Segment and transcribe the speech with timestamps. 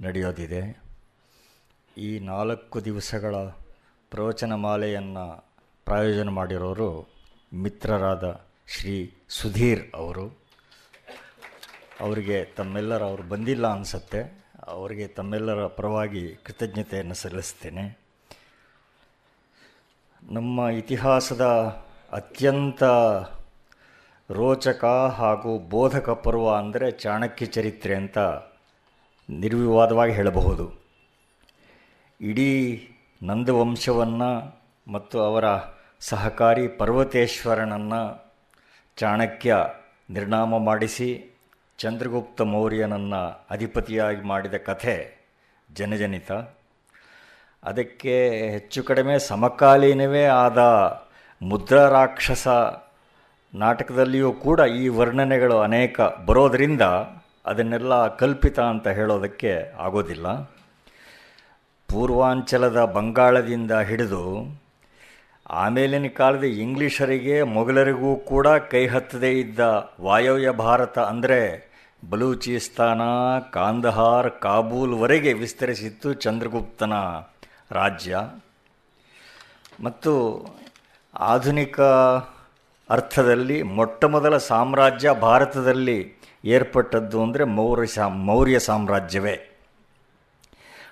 [0.00, 0.82] ನಡೆಯೋದಿದೆ.
[1.96, 3.34] ಈ ನಾಲ್ಕು ದಿವಸಗಳ
[4.10, 5.44] ಪ್ರವಚನ ಮಾಲೆಯನ್ನು
[5.84, 7.08] ಪ್ರಾಯೋಜನ ಮಾಡಿರೋರು
[7.54, 10.38] ಮಿತ್ರರಾದ ಶ್ರೀ ಸುಧೀರ್ ಅವರು.
[12.00, 14.44] ಅವರಿಗೆ ತಮ್ಮೆಲ್ಲರ ಅವರು ಬಂದಿಲ್ಲ ಅನಿಸುತ್ತೆ.
[14.66, 17.98] ಅವರಿಗೆ ತಮ್ಮೆಲ್ಲರ ಪರವಾಗಿ ಕೃತಜ್ಞತೆಯನ್ನು ಸಲ್ಲಿಸ್ತೇನೆ.
[20.22, 21.40] ನಮ್ಮ ಇತಿಹಾಸದ
[22.12, 22.84] ಅತ್ಯಂತ
[24.30, 24.84] ರೋಚಕ
[25.16, 28.18] ಹಾಗೂ ಬೋಧಕ ಪರ್ವ ಅಂದರೆ ಚಾಣಕ್ಯ ಚರಿತ್ರೆ ಅಂತ
[29.30, 30.82] ನಿರ್ವಿವಾದವಾಗಿ ಹೇಳಬಹುದು.
[32.20, 32.80] ಇಡೀ
[33.22, 34.60] ನಂದವಂಶವನ್ನು
[34.92, 35.44] ಮತ್ತು ಅವರ
[36.00, 38.32] ಸಹಕಾರಿ ಪರ್ವತೇಶ್ವರನನ್ನು
[38.96, 39.56] ಚಾಣಕ್ಯ
[40.10, 41.30] ನಿರ್ನಾಮ ಮಾಡಿಸಿ
[41.78, 45.26] ಚಂದ್ರಗುಪ್ತ ಮೌರ್ಯನನ್ನು ಅಧಿಪತಿಯಾಗಿ ಮಾಡಿದ ಕಥೆ
[45.72, 46.32] ಜನಜನಿತ.
[47.64, 50.58] ಅದಕ್ಕೆ ಹೆಚ್ಚು ಕಡಿಮೆ ಸಮಕಾಲೀನವೇ ಆದ
[51.42, 52.48] ಮುದ್ರಾರಾಕ್ಷಸ
[53.54, 56.82] ನಾಟಕದಲ್ಲಿಯೂ ಕೂಡ ಈ ವರ್ಣನೆಗಳು ಅನೇಕ ಬರೋದರಿಂದ
[57.48, 60.28] ಅದನ್ನೆಲ್ಲ ಕಲ್ಪಿತ ಅಂತ ಹೇಳೋದಕ್ಕೆ ಆಗೋದಿಲ್ಲ.
[61.88, 64.24] ಪೂರ್ವಾಂಚಲದ ಬಂಗಾಳದಿಂದ ಹಿಡಿದು
[65.50, 69.60] ಆಮೇಲಿನ ಕಾಲದ ಇಂಗ್ಲಿಷರಿಗೆ, ಮೊಘಲರಿಗೂ ಕೂಡ ಕೈ ಹತ್ತದೇ ಇದ್ದ
[70.00, 71.40] ವಾಯವ್ಯ ಭಾರತ ಅಂದರೆ
[72.10, 73.00] ಬಲೂಚಿಸ್ತಾನ,
[73.52, 76.92] ಕಾಂದಹಾರ್ ಕಾಬೂಲ್ವರೆಗೆ ವಿಸ್ತರಿಸಿತ್ತು ಚಂದ್ರಗುಪ್ತನ
[77.70, 78.18] ರಾಜ್ಯ.
[79.84, 80.12] ಮತ್ತು
[81.14, 81.80] ಆಧುನಿಕ
[82.90, 89.40] ಅರ್ಥದಲ್ಲಿ ಮೊಟ್ಟ ಮೊದಲ ಸಾಮ್ರಾಜ್ಯ ಭಾರತದಲ್ಲಿ ಏರ್ಪಟ್ಟದ್ದು ಅಂದರೆ ಮೌರ್ಯ ಸಾ ಮೌರ್ಯ ಸಾಮ್ರಾಜ್ಯವೇ.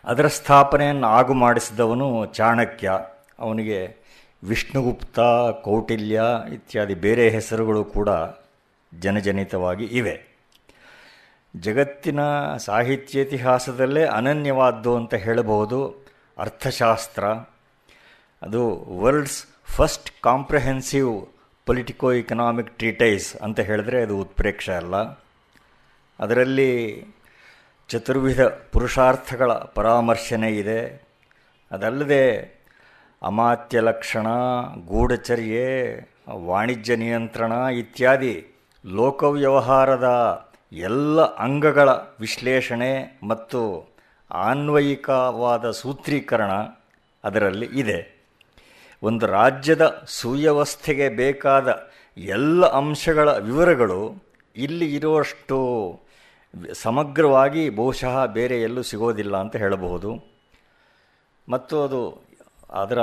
[0.04, 2.90] ಅದರ ಸ್ಥಾಪನೆಯನ್ನು ಆಗು ಮಾಡಿಸಿದವನು ಚಾಣಕ್ಯ.
[3.38, 3.96] ಅವನಿಗೆ
[4.44, 5.20] ವಿಷ್ಣುಗುಪ್ತ,
[5.64, 8.08] ಕೌಟಿಲ್ಯ ಇತ್ಯಾದಿ ಬೇರೆ ಹೆಸರುಗಳು ಕೂಡ
[8.94, 10.36] ಜನಜನಿತವಾಗಿ ಇವೆ.
[11.56, 12.20] ಜಗತ್ತಿನ
[12.56, 16.06] ಸಾಹಿತ್ಯೇತಿಹಾಸದಲ್ಲೇ ಅನನ್ಯವಾದ್ದು ಅಂತ ಹೇಳಬಹುದು
[16.38, 17.24] ಅರ್ಥಶಾಸ್ತ್ರ.
[18.42, 21.26] ಅದು world's first comprehensive
[21.66, 25.25] politico economic treatise ಅಂತ ಹೇಳಿದ್ರೆ ಅದು ಉತ್ಪ್ರೇಕ್ಷೆ ಅಲ್ಲ.
[26.18, 27.04] ಅದರಲ್ಲಿ
[27.88, 31.08] ಚತುರ್ವಿಧ ಪುರುಷಾರ್ಥಗಳ ಪರಾಮರ್ಶನೆ ಇದೆ.
[31.70, 32.56] ಅದಲ್ಲದೆ
[33.22, 34.26] ಅಮಾತ್ಯ ಲಕ್ಷಣ,
[34.86, 35.96] ಗೂಢಚರ್ಯೆ,
[36.30, 38.46] ವಾಣಿಜ್ಯ ನಿಯಂತ್ರಣ ಇತ್ಯಾದಿ
[38.84, 40.08] ಲೋಕವ್ಯವಹಾರದ
[40.72, 41.88] ಎಲ್ಲ ಅಂಗಗಳ
[42.20, 43.90] ವಿಶ್ಲೇಷಣೆ ಮತ್ತು
[44.30, 46.50] ಆನ್ವಯಿಕವಾದ ಸೂತ್ರೀಕರಣ
[47.24, 48.28] ಅದರಲ್ಲಿ ಇದೆ.
[49.02, 54.24] ಒಂದು ರಾಜ್ಯದ ಸುವ್ಯವಸ್ಥೆಗೆ ಬೇಕಾದ ಎಲ್ಲ ಅಂಶಗಳ ವಿವರಗಳು
[54.56, 56.00] ಇಲ್ಲಿ ಇರುವಷ್ಟು
[56.74, 60.36] ಸಮಗ್ರವಾಗಿ ಬಹುಶಃ ಬೇರೆ ಎಲ್ಲೂ ಸಿಗೋದಿಲ್ಲ ಅಂತ ಹೇಳಬಹುದು.
[61.48, 62.26] ಮತ್ತು ಅದು
[62.70, 62.98] ಅದರ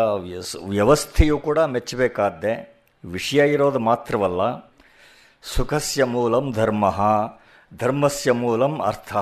[0.67, 2.73] ವ್ಯವಸ್ಥೆಯು ಕೂಡ ಮೆಚ್ಚಬೇಕಾದ್ದೆ.
[3.05, 4.73] ವಿಷಯ ಇರೋದು ಮಾತ್ರವಲ್ಲ.
[5.43, 6.93] ಸುಖಸ್ಯ ಮೂಲಂ ಧರ್ಮ,
[7.77, 9.13] ಧರ್ಮಸ್ಯ ಮೂಲಂ ಅರ್ಥ,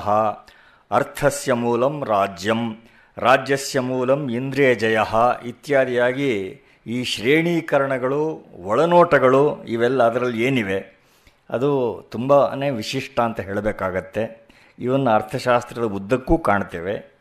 [0.92, 2.76] ಅರ್ಥಸ್ಯ ಮೂಲಂ ರಾಜ್ಯಂ,
[3.18, 5.00] ರಾಜ್ಯಸ್ಯ ಮೂಲಂ ಇಂದ್ರಿಯ ಜಯ
[5.46, 11.01] ಇತ್ಯಾದಿಯಾಗಿ ಈ ಶ್ರೇಣೀಕರಣಗಳು, ಒಳನೋಟಗಳು ಇವೆಲ್ಲ ಅದರಲ್ಲಿ ಏನಿವೆ.
[11.52, 12.38] ಅದು ತುಂಬಾ
[12.76, 14.48] ವಿಶಿಷ್ಟ ಅಂತ ಹೇಳಬೇಕಾಗತ್ತೆ.
[14.80, 17.12] ಇವನ್ನು ಅರ್ಥಶಾಸ್ತ್ರದ ಉದ್ದಕ್ಕೂ ಕಾಣ್ತೇವೆ.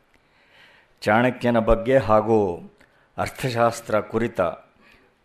[1.00, 2.70] ಚಾಣಕ್ಯನ ಬಗ್ಗೆ ಹಾಗೂ
[3.18, 4.40] ಅರ್ಥಶಾಸ್ತ್ರ ಕುರಿತ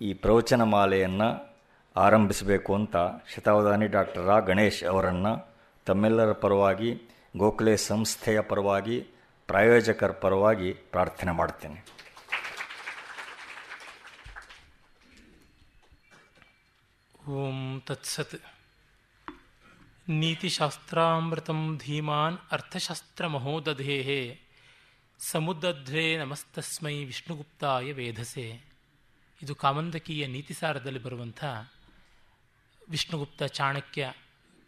[0.01, 1.57] ಈ ಪ್ರವಚನ ಮಾಲೆಯನ್ನು
[1.95, 2.95] ಆರಂಭಿಸಬೇಕು ಅಂತ
[3.35, 4.39] ಶತಾವಧಾನಿ ಡಾಕ್ಟರ್ ರಾ.
[4.39, 5.55] ಗಣೇಶ್ ಅವರನ್ನು
[5.85, 7.01] ತಮ್ಮೆಲ್ಲರ ಪರವಾಗಿ,
[7.37, 9.07] ಗೋಖಲೆ ಸಂಸ್ಥೆಯ ಪರವಾಗಿ,
[9.47, 11.85] ಪ್ರಾಯೋಜಕರ ಪರವಾಗಿ ಪ್ರಾರ್ಥನೆ ಮಾಡ್ತೇನೆ.
[17.29, 18.54] ಓಂ ತತ್ಸತ್.
[20.07, 24.39] ನೀತಿಶಾಸ್ತ್ರಾಮೃತಂ ಧೀಮಾನ್ ಅರ್ಥಶಾಸ್ತ್ರಮಹೋದಧೇ
[25.19, 28.61] ಸಮುದ್ರಧ್ವೇ ನಮಸ್ತಸ್ಮೈ ವಿಷ್ಣುಗುಪ್ತಾಯ ವೇಧಸೆ.
[29.43, 31.43] ಇದು ಕಾಮಂದಕೀಯ ನೀತಿಸಾರದಲ್ಲಿ ಬರುವಂಥ
[32.89, 34.13] ವಿಷ್ಣುಗುಪ್ತ ಚಾಣಕ್ಯ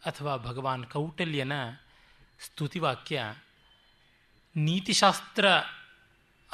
[0.06, 1.52] ಅಥವಾ ಭಗವಾನ್ ಕೌಟಲ್ಯನ
[2.40, 3.24] ಸ್ತುತಿವಾಕ್ಯ.
[4.56, 5.48] ನೀತಿಶಾಸ್ತ್ರ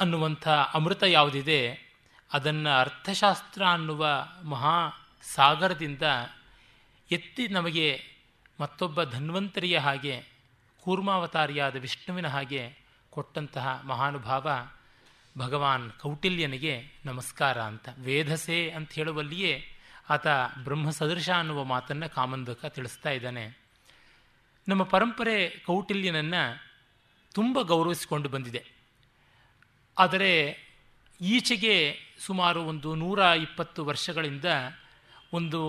[0.00, 1.78] ಅನ್ನುವಂಥ ಅಮೃತ ಯಾವುದಿದೆ?
[2.32, 4.90] ಅದನ್ನು ಅರ್ಥಶಾಸ್ತ್ರ ಅನ್ನುವ ಮಹಾ
[5.22, 6.02] ಸಾಗರದಿಂದ
[7.10, 8.13] ಎತ್ತಿ ನಮಗೆ
[8.64, 10.24] ಮತ್ತೊಬ್ಬ ಧನ್ವಂತರಿಯ ಹಾಗೆ
[10.80, 12.76] ಕೂರ್ಮಾವತಾರಿಯಾದ ವಿಷ್ಣುವಿನ ಹಾಗೆ
[13.10, 14.50] ಕೊಟ್ಟಂತಹ ಮಹಾನುಭಾವ
[15.38, 17.88] ಭಗವಾನ್ ಕೌಟಿಲ್ಯನಿಗೆ ನಮಸ್ಕಾರ ಅಂತ.
[17.98, 19.64] ವೇಧಸೆ ಅಂತ ಹೇಳುವಲ್ಲಿಯೇ
[20.10, 20.26] ಆತ
[20.64, 23.58] ಬ್ರಹ್ಮ ಸದೃಶ ಅನ್ನುವ ಮಾತನ್ನು ಕಾಮಂದಕ ತಿಳಿಸ್ತಾ ಇದ್ದಾನೆ.
[24.68, 26.72] ನಮ್ಮ ಪರಂಪರೆ ಕೌಟಿಲ್ಯನನ್ನು
[27.32, 28.64] ತುಂಬ ಗೌರವಿಸಿಕೊಂಡು ಬಂದಿದೆ.
[29.98, 30.58] ಆದರೆ
[31.20, 34.44] ಈಚೆಗೆ ಸುಮಾರು ಒಂದು ನೂರ ಇಪ್ಪತ್ತು ವರ್ಷಗಳಿಂದ
[35.32, 35.60] ಒಂದು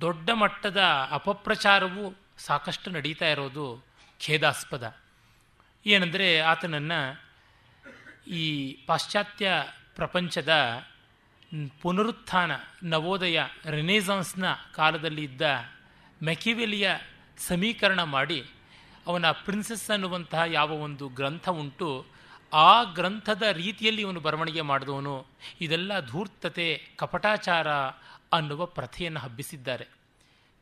[0.00, 0.80] ದೊಡ್ಡ ಮಟ್ಟದ
[1.10, 3.84] ಅಪಪ್ರಚಾರವು ಸಾಕಷ್ಟು ನಡೀತಾ ಇರೋದು
[4.26, 4.96] ಖೇದಾಸ್ಪದ.
[5.86, 7.28] ಏನಂದರೆ ಆತನನ್ನು
[8.30, 9.50] ಈ ಪಾಶ್ಚಾತ್ಯ
[9.96, 10.54] ಪ್ರಪಂಚದ
[11.82, 12.50] ಪುನರುತ್ಥಾನ,
[12.82, 13.40] ನವೋದಯ,
[13.70, 15.42] ರೆನೇಸಾನ್ಸ್ನ ಕಾಲದಲ್ಲಿ ಇದ್ದ
[16.22, 16.90] ಮೆಕಿವೆಲಿಯ
[17.38, 18.50] ಸಮೀಕರಣ ಮಾಡಿ
[19.06, 22.06] ಅವನ ಪ್ರಿನ್ಸೆಸ್ ಅನ್ನುವಂತಹ ಯಾವ ಒಂದು ಗ್ರಂಥ ಉಂಟು,
[22.52, 25.26] ಆ ಗ್ರಂಥದ ರೀತಿಯಲ್ಲಿ ಇವನು ಬರವಣಿಗೆ ಮಾಡಿದವನು.
[25.60, 27.68] ಇದೆಲ್ಲ ಧೂರ್ತತೆ, ಕಪಟಾಚಾರ
[28.32, 29.97] ಅನ್ನುವ ಪ್ರಥೆಯನ್ನು ಹಬ್ಬಿಸಿದ್ದಾರೆ.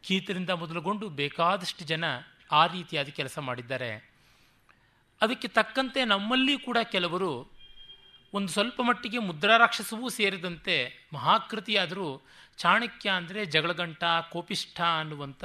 [0.07, 2.05] ಕೀತರಿಂದ ಮೊದಲುಗೊಂಡು ಬೇಕಾದಷ್ಟು ಜನ
[2.53, 3.91] ಆ ರೀತಿಯಾದ ಕೆಲಸ ಮಾಡಿದ್ದಾರೆ.
[5.21, 7.31] ಅದಕ್ಕೆ ತಕ್ಕಂತೆ ನಮ್ಮಲ್ಲಿ ಕೂಡ ಕೆಲವರು
[8.35, 10.77] ಒಂದು ಸ್ವಲ್ಪ ಮಟ್ಟಿಗೆ ಮುದ್ರಾರಾಕ್ಷಸವೂ ಸೇರಿದಂತೆ
[11.13, 12.23] ಮಹಾಕೃತಿಯಾದರೂ
[12.57, 15.45] ಚಾಣಕ್ಯ ಅಂದರೆ ಜಗಳಗಂಟ, ಕೋಪಿಷ್ಠ ಅನ್ನುವಂಥ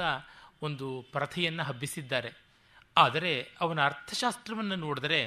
[0.62, 2.30] ಒಂದು ಪ್ರಥೆಯನ್ನು ಹಬ್ಬಿಸಿದ್ದಾರೆ.
[2.96, 5.20] ಆದರೆ ಅವನ ಅರ್ಥಶಾಸ್ತ್ರವನ್ನು ನೋಡಿದರೆ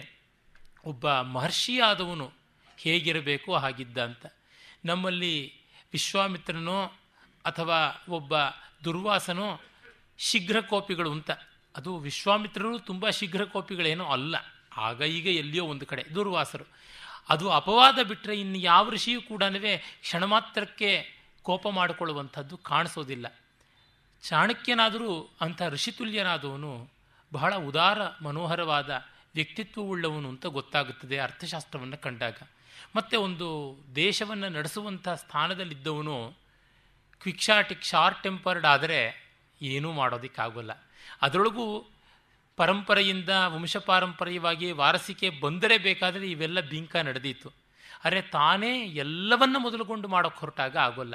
[0.85, 2.31] ಒಬ್ಬ ಮಹರ್ಷಿಯಾದವನು
[2.77, 4.25] ಹೇಗಿರಬೇಕು ಹಾಗಿದ್ದ ಅಂತ.
[4.85, 5.53] ನಮ್ಮಲ್ಲಿ
[5.91, 6.79] ವಿಶ್ವಾಮಿತ್ರನೋ
[7.45, 8.33] ಅಥವಾ ಒಬ್ಬ
[8.85, 9.59] ದುರ್ವಾಸನೋ
[10.17, 11.31] ಶೀಘ್ರ ಕೋಪಿಗಳು ಅಂತ.
[11.75, 14.35] ಅದು ವಿಶ್ವಾಮಿತ್ರರು ತುಂಬ ಶೀಘ್ರ ಕೋಪಿಗಳೇನೋ ಅಲ್ಲ.
[14.77, 16.63] ಆಗ ಈಗ ಎಲ್ಲಿಯೋ ಒಂದು ಕಡೆ ದುರ್ವಾಸರು.
[17.29, 19.43] ಅದು ಅಪವಾದ ಬಿಟ್ಟರೆ ಇನ್ನು ಯಾವ ಋಷಿಯೂ ಕೂಡ
[20.01, 23.35] ಕ್ಷಣ ಮಾತ್ರಕ್ಕೆ ಕೋಪ ಮಾಡಿಕೊಳ್ಳುವಂಥದ್ದು ಕಾಣಿಸೋದಿಲ್ಲ.
[24.23, 26.89] ಚಾಣಕ್ಯನಾದರೂ ಅಂಥ ಋಷಿತುಲ್ಯನಾದವನು
[27.33, 29.03] ಬಹಳ ಉದಾರ, ಮನೋಹರವಾದ
[29.35, 32.33] ವ್ಯಕ್ತಿತ್ವವುಳ್ಳವನು ಅಂತ ಗೊತ್ತಾಗುತ್ತದೆ ಅರ್ಥಶಾಸ್ತ್ರವನ್ನು ಕಂಡಾಗ.
[32.95, 36.33] ಮತ್ತು ಒಂದು ದೇಶವನ್ನು ನಡೆಸುವಂಥ ಸ್ಥಾನದಲ್ಲಿದ್ದವನು
[37.21, 39.25] ಕ್ವಿಕ್ಷಾಟಿಕ್ ಶಾರ್ಟ್ ಟೆಂಪರ್ಡ್ ಆದರೆ
[39.61, 40.71] ಏನೂ ಮಾಡೋದಕ್ಕಾಗೋಲ್ಲ.
[41.21, 41.91] ಅದರೊಳಗೂ
[42.55, 47.51] ಪರಂಪರೆಯಿಂದ ವಂಶಪಾರಂಪರ್ಯವಾಗಿ ವಾರಸಿಕೆ ಬಂದರೆ ಬೇಕಾದರೆ ಇವೆಲ್ಲ ಬಿಂಕ ನಡೆದಿತ್ತು
[48.05, 51.13] ಅರೆ ತಾನೇ ಎಲ್ಲವನ್ನ ಮೊದಲುಗೊಂಡು ಮಾಡೋಕ್ಕೆ ಹೊರಟಾಗ ಆಗೋಲ್ಲ.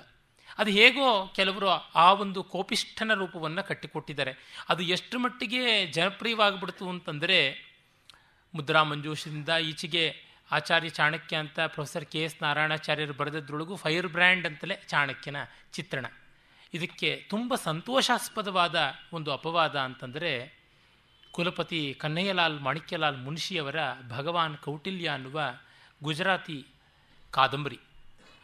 [0.58, 4.32] ಅದು ಹೇಗೋ ಕೆಲವರು ಆ ಒಂದು ಕೋಪಿಷ್ಠನ ರೂಪವನ್ನು ಕಟ್ಟಿಕೊಟ್ಟಿದ್ದಾರೆ.
[4.68, 7.70] ಅದು ಎಷ್ಟು ಮಟ್ಟಿಗೆ ಜನಪ್ರಿಯವಾಗಿಬಿಡ್ತು ಅಂತಂದರೆ
[8.54, 15.36] ಮುದ್ರಾ ಮಂಜೂಷದಿಂದ ಈಚೆಗೆ ಆಚಾರ್ಯ ಚಾಣಕ್ಯ ಅಂತ ಪ್ರೊಫೆಸರ್ ಕೆ ಎಸ್ ನಾರಾಯಣಾಚಾರ್ಯರು ಬರೆದದ್ರೊಳಗೂ ಫೈರ್ ಬ್ರ್ಯಾಂಡ್ ಅಂತಲೇ ಚಾಣಕ್ಯನ
[15.72, 16.06] ಚಿತ್ರಣ.
[16.74, 20.60] ಇದಕ್ಕೆ ತುಂಬ ಸಂತೋಷಾಸ್ಪದವಾದ ಒಂದು ಅಪವಾದ ಅಂತಂದರೆ
[21.30, 23.76] ಕುಲಪತಿ ಕನ್ನಯ್ಯಲಾಲ್ ಮಾಣಿಕ್ಯಲಾಲ್ ಮುನ್ಷಿಯವರ
[24.08, 25.40] ಭಗವಾನ್ ಕೌಟಿಲ್ಯ ಅನ್ನುವ
[26.02, 26.66] ಗುಜರಾತಿ
[27.30, 27.78] ಕಾದಂಬರಿ.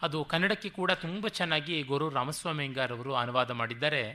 [0.02, 4.11] ಅದು ಕನ್ನಡಕ್ಕೆ ಕೂಡ ತುಂಬ ಚೆನ್ನಾಗಿ ಗೊರು ರಾಮಸ್ವಾಮಿ ಅವರು ಅನುವಾದ ಮಾಡಿದ್ದಾರೆ.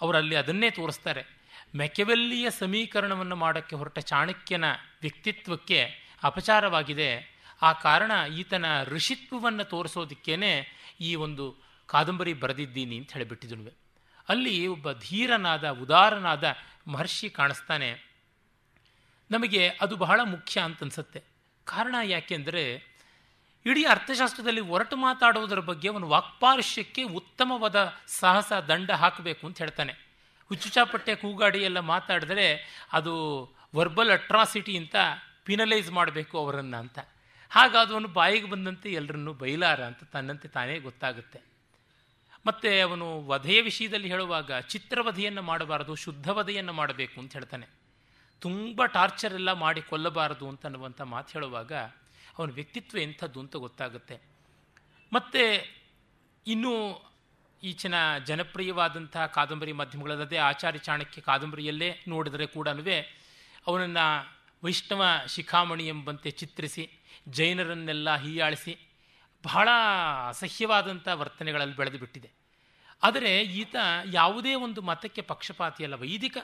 [0.00, 1.40] ಅವರಲ್ಲಿ ಅದನ್ನೇ ತೋರಿಸ್ತಾರೆ.
[1.76, 4.64] ಮೆಕೆವೆಲ್ಲಿಯ ಸಮೀಕರಣವನ್ನು ಮಾಡೋಕ್ಕೆ ಹೊರಟ ಚಾಣಕ್ಯನ
[5.00, 7.40] ವ್ಯಕ್ತಿತ್ವಕ್ಕೆ ಅಪಚಾರವಾಗಿದೆ.
[7.62, 10.66] ಆ ಕಾರಣ ಈತನ ಋಷಿತ್ವವನ್ನು ತೋರಿಸೋದಕ್ಕೇನೆ
[11.00, 11.56] ಈ ಒಂದು
[11.86, 13.70] ಕಾದಂಬರಿ ಬರೆದಿದ್ದೀನಿ ಅಂತ ಹೇಳಿಬಿಟ್ಟಿದ್ನು
[14.28, 16.54] ಅಲ್ಲಿ ಒಬ್ಬ ಧೀರನಾದ, ಉದಾರನಾದ
[16.86, 18.10] ಮಹರ್ಷಿ ಕಾಣಿಸ್ತಾನೆ.
[19.30, 21.22] ನಮಗೆ ಅದು ಬಹಳ ಮುಖ್ಯ ಅಂತ ಅನ್ಸುತ್ತೆ
[21.64, 22.90] ಕಾರಣ ಯಾಕೆಂದರೆ
[23.66, 29.92] ಇಡೀ ಅರ್ಥಶಾಸ್ತ್ರದಲ್ಲಿ ಒರಟು ಮಾತಾಡುವುದರ ಬಗ್ಗೆ ಅವನು ವಾಕ್ಪಾರುಷ್ಯಕ್ಕೆ ಉತ್ತಮವಾದ ಸಾಹಸ, ದಂಡ ಹಾಕಬೇಕು ಅಂತ ಹೇಳ್ತಾನೆ.
[30.48, 32.46] ಹುಚ್ಚುಚಾಪಟ್ಟೆ ಕೂಗಾಡಿ ಎಲ್ಲ ಮಾತಾಡಿದ್ರೆ
[32.92, 33.14] ಅದು
[33.76, 34.96] ವರ್ಬಲ್ ಅಟ್ರಾಸಿಟಿ ಅಂತ
[35.44, 36.98] ಪಿನಲೈಸ್ ಮಾಡಬೇಕು ಅವರನ್ನು ಅಂತ.
[37.50, 41.40] ಹಾಗಾದವನು ಬಾಯಿಗೆ ಬಂದಂತೆ ಎಲ್ಲರನ್ನೂ ಬೈಲಾರ ಅಂತ ತನ್ನಂತೆ ತಾನೇ ಗೊತ್ತಾಗುತ್ತೆ.
[42.46, 47.66] ಮತ್ತು ಅವನು ವಧೆಯ ವಿಷಯದಲ್ಲಿ ಹೇಳುವಾಗ ಚಿತ್ರವಧೆಯನ್ನು ಮಾಡಬಾರದು ಶುದ್ಧ ವಧೆಯನ್ನು ಮಾಡಬೇಕು ಅಂತ ಹೇಳ್ತಾನೆ.
[48.40, 51.72] ತುಂಬ ಟಾರ್ಚರ್ ಎಲ್ಲ ಮಾಡಿ ಕೊಲ್ಲಬಾರದು ಅಂತ ಅನ್ನುವಂಥ ಮಾತು ಹೇಳುವಾಗ
[52.38, 54.20] ಅವನ ವ್ಯಕ್ತಿತ್ವ ಎಂಥದ್ದು ಅಂತ ಗೊತ್ತಾಗುತ್ತೆ.
[55.12, 55.74] ಮತ್ತು
[56.46, 57.02] ಇನ್ನೂ
[57.62, 62.68] ಈಚಿನ ಜನಪ್ರಿಯವಾದಂಥ ಕಾದಂಬರಿ ಮಾಧ್ಯಮಗಳಲ್ಲದೆ ಆಚಾರ್ಯ ಚಾಣಕ್ಯ ಕಾದಂಬರಿಯಲ್ಲೇ ನೋಡಿದರೆ ಕೂಡ
[63.66, 66.84] ಅವನನ್ನು ವೈಷ್ಣವ ಶಿಖಾಮಣಿ ಎಂಬಂತೆ ಚಿತ್ರಿಸಿ,
[67.28, 68.72] ಜೈನರನ್ನೆಲ್ಲ ಹೀಯಾಳಿಸಿ,
[69.44, 69.68] ಬಹಳ
[70.28, 72.30] ಅಸಹ್ಯವಾದಂಥ ವರ್ತನೆಗಳಲ್ಲಿ ಬೆಳೆದು ಬಿಟ್ಟಿದೆ
[73.02, 73.76] ಆದರೆ ಈತ
[74.12, 76.38] ಯಾವುದೇ ಒಂದು ಮತಕ್ಕೆ ಪಕ್ಷಪಾತಿಯಲ್ಲ ವೈದಿಕ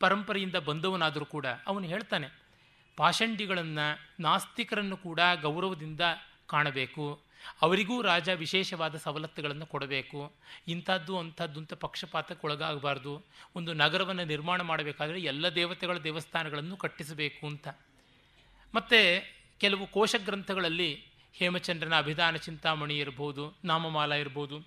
[0.00, 2.28] ಪರಂಪರೆಯಿಂದ ಬಂದವನಾದರೂ ಕೂಡ ಅವನು ಹೇಳ್ತಾನೆ,
[2.96, 3.86] ಪಾಷಂಡಿಗಳನ್ನು
[4.22, 6.00] ನಾಸ್ತಿಕರನ್ನು ಕೂಡ ಗೌರವದಿಂದ
[6.46, 7.06] ಕಾಣಬೇಕು.
[7.62, 10.32] ಅವರಿಗೂ ರಾಜ ವಿಶೇಷವಾದ ಸವಲತ್ತುಗಳನ್ನು ಕೊಡಬೇಕು.
[10.68, 13.24] ಇಂಥದ್ದು, ಅಂಥದ್ದು ಅಂತ ಪಕ್ಷಪಾತಕ್ಕೆ ಒಳಗಾಗಬಾರ್ದು
[13.56, 17.68] ಒಂದು ನಗರವನ್ನು ನಿರ್ಮಾಣ ಮಾಡಬೇಕಾದರೆ ಎಲ್ಲ ದೇವತೆಗಳ ದೇವಸ್ಥಾನಗಳನ್ನು ಕಟ್ಟಿಸಬೇಕು ಅಂತ.
[18.74, 19.00] ಮತ್ತು
[19.60, 20.90] ಕೆಲವು ಕೋಶ ಗ್ರಂಥಗಳಲ್ಲಿ
[21.34, 24.58] ಹೇಮಚಂದ್ರನ ಅಭಿಧಾನ ಚಿಂತಾಮಣಿ ಇರ್ಬೋದು, ನಾಮಮಾಲ ಇರ್ಬೋದು,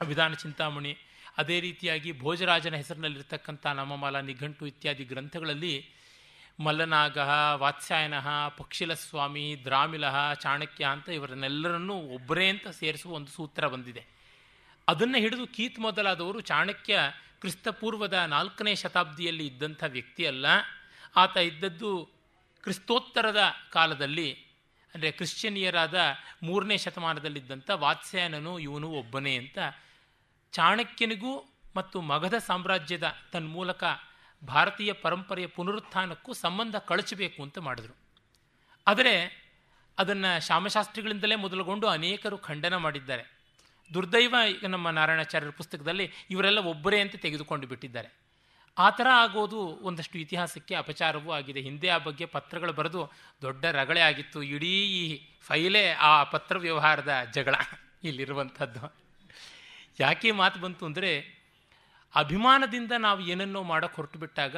[0.00, 0.96] ಅಭಿಧಾನ ಚಿಂತಾಮಣಿ.
[1.38, 5.97] ಅದೇ ರೀತಿಯಾಗಿ ಭೋಜರಾಜನ ಹೆಸರಿನಲ್ಲಿರ್ತಕ್ಕಂಥ ನಾಮಮಾಲ ನಿಘಂಟು ಇತ್ಯಾದಿ ಗ್ರಂಥಗಳಲ್ಲಿ
[6.58, 7.18] ಮಲ್ಲನಾಗ
[7.62, 8.16] ವಾತ್ಸಾಯನ
[8.56, 14.02] ಪಕ್ಷಿಲಸ್ವಾಮಿ, ದ್ರಾಮಿಲ, ಚಾಣಕ್ಯ ಅಂತ ಇವರನ್ನೆಲ್ಲರನ್ನೂ ಒಬ್ಬರೇ ಅಂತ ಸೇರಿಸುವ ಒಂದು ಸೂತ್ರ ಬಂದಿದೆ.
[14.88, 16.98] ಅದನ್ನು ಹಿಡಿದು ಕೀತ್ ಮೊದಲಾದವರು ಚಾಣಕ್ಯ
[17.40, 20.46] ಕ್ರಿಸ್ತಪೂರ್ವದ ನಾಲ್ಕನೇ ಶತಾಬ್ದಿಯಲ್ಲಿ ಇದ್ದಂಥ ವ್ಯಕ್ತಿ ಅಲ್ಲ.
[21.16, 21.90] ಆತ ಇದ್ದದ್ದು
[22.64, 24.28] ಕ್ರಿಸ್ತೋತ್ತರದ ಕಾಲದಲ್ಲಿ,
[24.94, 25.98] ಅಂದರೆ ಕ್ರಿಶ್ಚಿಯನಿಯರಾದ
[26.42, 29.58] ಮೂರನೇ ಶತಮಾನದಲ್ಲಿದ್ದಂಥ ವಾತ್ಸ್ಯಾಯನನು, ಇವನು ಒಬ್ಬನೇ ಅಂತ
[30.52, 31.32] ಚಾಣಕ್ಯನಿಗೂ
[31.76, 33.84] ಮತ್ತು ಮಗಧ ಸಾಮ್ರಾಜ್ಯದ ತನ್ಮೂಲಕ
[34.44, 37.96] ಭಾರತೀಯ ಪರಂಪರೆಯ ಪುನರುತ್ಥಾನಕ್ಕೂ ಸಂಬಂಧ ಕಳಚಬೇಕು ಅಂತ ಮಾಡಿದರು.
[38.86, 39.48] ಆದರೆ
[39.98, 43.38] ಅದನ್ನು ಶ್ಯಾಮಶಾಸ್ತ್ರಿಗಳಿಂದಲೇ ಮೊದಲುಗೊಂಡು ಅನೇಕರು ಖಂಡನ ಮಾಡಿದ್ದಾರೆ.
[43.94, 48.28] ದುರ್ದೈವ ಈಗ ನಮ್ಮ ನಾರಾಯಣಾಚಾರ್ಯರ ಪುಸ್ತಕದಲ್ಲಿ ಇವರೆಲ್ಲ ಒಬ್ಬರೇ ಅಂತ ತೆಗೆದುಕೊಂಡು ಬಿಟ್ಟಿದ್ದಾರೆ.
[48.78, 51.60] ಆ ಥರ ಆಗೋದು ಒಂದಷ್ಟು ಇತಿಹಾಸಕ್ಕೆ ಅಪಚಾರವೂ ಆಗಿದೆ.
[51.60, 54.42] ಹಿಂದೆ ಆ ಬಗ್ಗೆ ಪತ್ರಗಳು ಬರೆದು ದೊಡ್ಡ ರಗಳೆ ಆಗಿತ್ತು.
[54.42, 57.54] ಇಡೀ ಈ ಫೈಲೇ ಆ ಪತ್ರ ವ್ಯವಹಾರದ ಜಗಳ
[58.04, 58.94] ಇಲ್ಲಿರುವಂಥದ್ದು.
[60.00, 61.37] ಯಾಕೆ ಮಾತು ಬಂತು ಅಂದರೆ
[62.16, 64.56] ಅಭಿಮಾನದಿಂದ ನಾವು ಏನನ್ನೋ ಮಾಡೋಕ್ಕೆ ಹೊರಟು ಬಿಟ್ಟಾಗ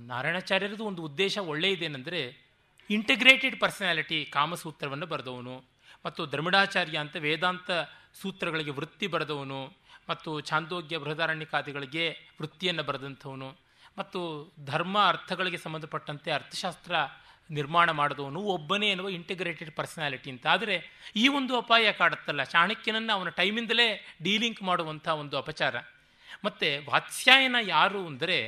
[0.00, 2.20] ನಾರಾಯಣಾಚಾರ್ಯರದು ಒಂದು ಉದ್ದೇಶ ಒಳ್ಳೆಯದೇನೆಂದರೆ
[2.90, 5.64] ಇಂಟಿಗ್ರೇಟೆಡ್ ಪರ್ಸನಾಲಿಟಿ ಕಾಮಸೂತ್ರವನ್ನು ಬರೆದವನು,
[6.06, 7.70] ಮತ್ತು ಧರ್ಮಡಾಚಾರ್ಯ ಅಂತ ವೇದಾಂತ
[8.20, 9.60] ಸೂತ್ರಗಳಿಗೆ ವೃತ್ತಿ ಬರೆದವನು,
[10.08, 12.04] ಮತ್ತು ಛಾಂದೋಗ್ಯ ಬೃಹದಾರಣ್ಯಕಾದಿಗಳಿಗೆ
[12.40, 13.48] ವೃತ್ತಿಯನ್ನು ಬರೆದಂಥವನು,
[13.98, 14.20] ಮತ್ತು
[14.64, 16.94] ಧರ್ಮ ಅರ್ಥಗಳಿಗೆ ಸಂಬಂಧಪಟ್ಟಂತೆ ಅರ್ಥಶಾಸ್ತ್ರ
[17.50, 20.46] ನಿರ್ಮಾಣ ಮಾಡಿದವನು ಒಬ್ಬನೇ ಎನ್ನುವ ಇಂಟಿಗ್ರೇಟೆಡ್ ಪರ್ಸನಾಲಿಟಿ ಅಂತ.
[20.46, 20.76] ಆದರೆ
[21.16, 23.88] ಈ ಒಂದು ಅಪಾಯ ಕಾಡುತ್ತಲ್ಲ, ಚಾಣಕ್ಯನನ್ನು ಅವನ ಟೈಮಿಂದಲೇ
[24.22, 25.76] ಡೀಲಿಂಕ್ ಮಾಡುವಂಥ ಒಂದು ಅಪಚಾರ.
[26.44, 28.38] ಮತ್ತು ವಾತ್ಸ್ಯಾಯನ ಯಾರು ಅಂದರೆ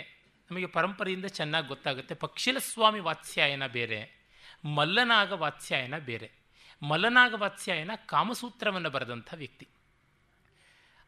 [0.50, 4.00] ನಮಗೆ ಪರಂಪರೆಯಿಂದ ಚೆನ್ನಾಗಿ ಗೊತ್ತಾಗುತ್ತೆ, ಪಕ್ಷಿಲಸ್ವಾಮಿ ವಾತ್ಸ್ಯಾಯನ ಬೇರೆ,
[4.76, 6.28] ಮಲ್ಲನಾಗ ವಾತ್ಸ್ಯಾಯನ ಬೇರೆ.
[6.82, 9.66] ಮಲ್ಲನಾಗ ವಾತ್ಸ್ಯಾಯನ ಕಾಮಸೂತ್ರವನ್ನು ಬರೆದಂಥ ವ್ಯಕ್ತಿ.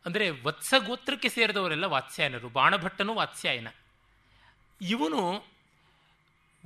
[0.06, 3.68] ಅಂದರೆ ವತ್ಸ ಗೋತ್ರಕ್ಕೆ ಸೇರಿದವರೆಲ್ಲ ವಾತ್ಸ್ಯಾಯನರು, ಬಾಣಭಟ್ಟನು ವಾತ್ಸ್ಯಾಯನ.
[4.80, 5.22] ಇವನು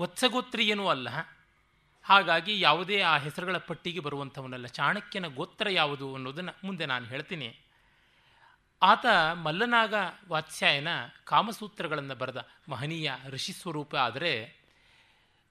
[0.00, 1.08] ವತ್ಸಗೋತ್ರಿಯನೂ ಅಲ್ಲ.
[2.04, 4.66] ಹಾಗಾಗಿ ಯಾವುದೇ ಆ ಹೆಸರುಗಳ ಪಟ್ಟಿಗೆ ಬರುವಂಥವನಲ್ಲ.
[4.66, 7.48] ಚಾಣಕ್ಯನ ಗೋತ್ರ ಯಾವುದು ಅನ್ನೋದನ್ನು ಮುಂದೆ ನಾನು ಹೇಳ್ತೀನಿ.
[8.82, 9.94] ಆತ ಮಲ್ಲನಾಗ
[10.28, 10.88] ವಾತ್ಸ್ಯಾಯನ
[11.24, 12.48] ಕಾಮಸೂತ್ರಗಳನ್ನು ಬರೆದ.
[12.68, 14.32] ಮಹನೀಯ ಋಷಿ ಸ್ವರೂಪ ಆದರೆ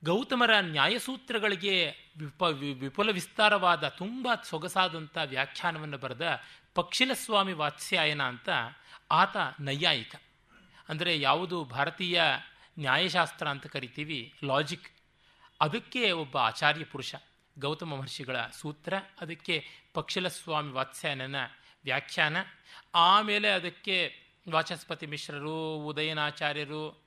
[0.05, 1.75] ಗೌತಮರ ನ್ಯಾಯಸೂತ್ರಗಳಿಗೆ
[2.17, 2.41] ವಿಪ
[2.81, 6.41] ವಿಪುಲ ವಿಸ್ತಾರವಾದ, ತುಂಬ ಸೊಗಸಾದಂಥ ವ್ಯಾಖ್ಯಾನವನ್ನು ಬರೆದ
[6.73, 8.49] ಪಕ್ಷಿಲಸ್ವಾಮಿ ವಾತ್ಸ್ಯಾಯನ ಅಂತ
[9.11, 10.15] ಆತ ನೈಯಾಯಿಕ.
[10.89, 12.21] ಅಂದರೆ ಯಾವುದು ಭಾರತೀಯ
[12.79, 14.87] ನ್ಯಾಯಶಾಸ್ತ್ರ ಅಂತ ಕರಿತೀವಿ ಲಾಜಿಕ್
[15.61, 17.15] ಅದಕ್ಕೆ ಒಬ್ಬ ಆಚಾರ್ಯ ಪುರುಷ,
[17.59, 21.35] ಗೌತಮ ಮಹರ್ಷಿಗಳ ಸೂತ್ರ, ಅದಕ್ಕೆ ಪಕ್ಷಿಲಸ್ವಾಮಿ ವಾತ್ಸ್ಯಾಯನನ
[21.83, 22.37] ವ್ಯಾಖ್ಯಾನ,
[22.95, 24.13] ಆಮೇಲೆ ಅದಕ್ಕೆ
[24.51, 27.05] ವಾಚಸ್ಪತಿ ಮಿಶ್ರರು, ಉದಯನಾಚಾರ್ಯರು,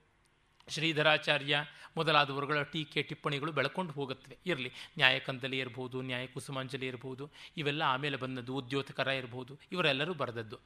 [0.68, 1.56] ಶ್ರೀಧರಾಚಾರ್ಯ
[1.96, 4.38] ಮೊದಲಾದವರುಗಳ ಟೀಕೆ ಟಿಪ್ಪಣಿಗಳು ಬೆಳ್ಕೊಂಡು ಹೋಗುತ್ತವೆ.
[4.46, 10.60] ಇರಲಿ ನ್ಯಾಯಕಂದಲಿ ಇರ್ಬೋದು, ನ್ಯಾಯ ಕುಸುಮಾಂಜಲಿ ಇರ್ಬೋದು, ಇವೆಲ್ಲ ಆಮೇಲೆ ಬಂದದ್ದು ಉದ್ಯೋತಕರ ಇರ್ಬೋದು, ಇವರೆಲ್ಲರೂ ಬರೆದದ್ದು.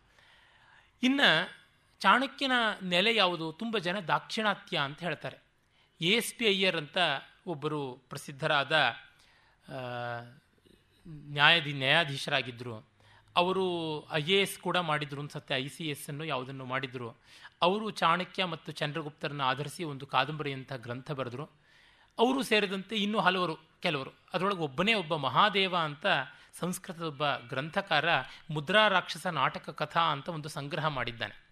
[1.02, 1.61] ಇನ್ನು
[2.02, 3.52] ಚಾಣಕ್ಯನ ನೆಲೆ ಯಾವುದು?
[3.52, 5.38] ತುಂಬ ಜನ ದಾಕ್ಷಿಣಾತ್ಯ ಅಂತ ಹೇಳ್ತಾರೆ.
[6.00, 6.98] ಎ ಎಸ್ ಪಿ ಅಯ್ಯರ್ ಅಂತ
[7.46, 8.72] ಒಬ್ಬರು ಪ್ರಸಿದ್ಧರಾದ
[11.06, 12.92] ನ್ಯಾಯಾಧಿ ನ್ಯಾಯಾಧೀಶರಾಗಿದ್ದರು
[13.36, 13.64] ಅವರು
[14.12, 17.16] ಐ ಎ ಎಸ್ ಕೂಡ ಮಾಡಿದ್ರು ಅನ್ಸತ್ತೆ, ಐ ಸಿ ಎಸ್ ಅನ್ನು ಯಾವುದನ್ನು ಮಾಡಿದರು.
[17.62, 21.44] ಅವರು ಚಾಣಕ್ಯ ಮತ್ತು ಚಂದ್ರಗುಪ್ತರನ್ನು ಆಧರಿಸಿ ಒಂದು ಕಾದಂಬರಿಯಂಥ ಗ್ರಂಥ ಬರೆದರು.
[22.18, 24.10] ಅವರು ಸೇರಿದಂತೆ ಇನ್ನೂ ಹಲವರು, ಕೆಲವರು.
[24.34, 26.06] ಅದರೊಳಗೆ ಒಬ್ಬನೇ ಒಬ್ಬ ಮಹಾದೇವ ಅಂತ
[26.54, 28.04] ಸಂಸ್ಕೃತದ ಒಬ್ಬ ಗ್ರಂಥಕಾರ
[28.50, 31.51] ಮುದ್ರಾ ರಾಕ್ಷಸ ನಾಟಕ ಕಥಾ ಅಂತ ಒಂದು ಸಂಗ್ರಹ ಮಾಡಿದ್ದಾನೆ.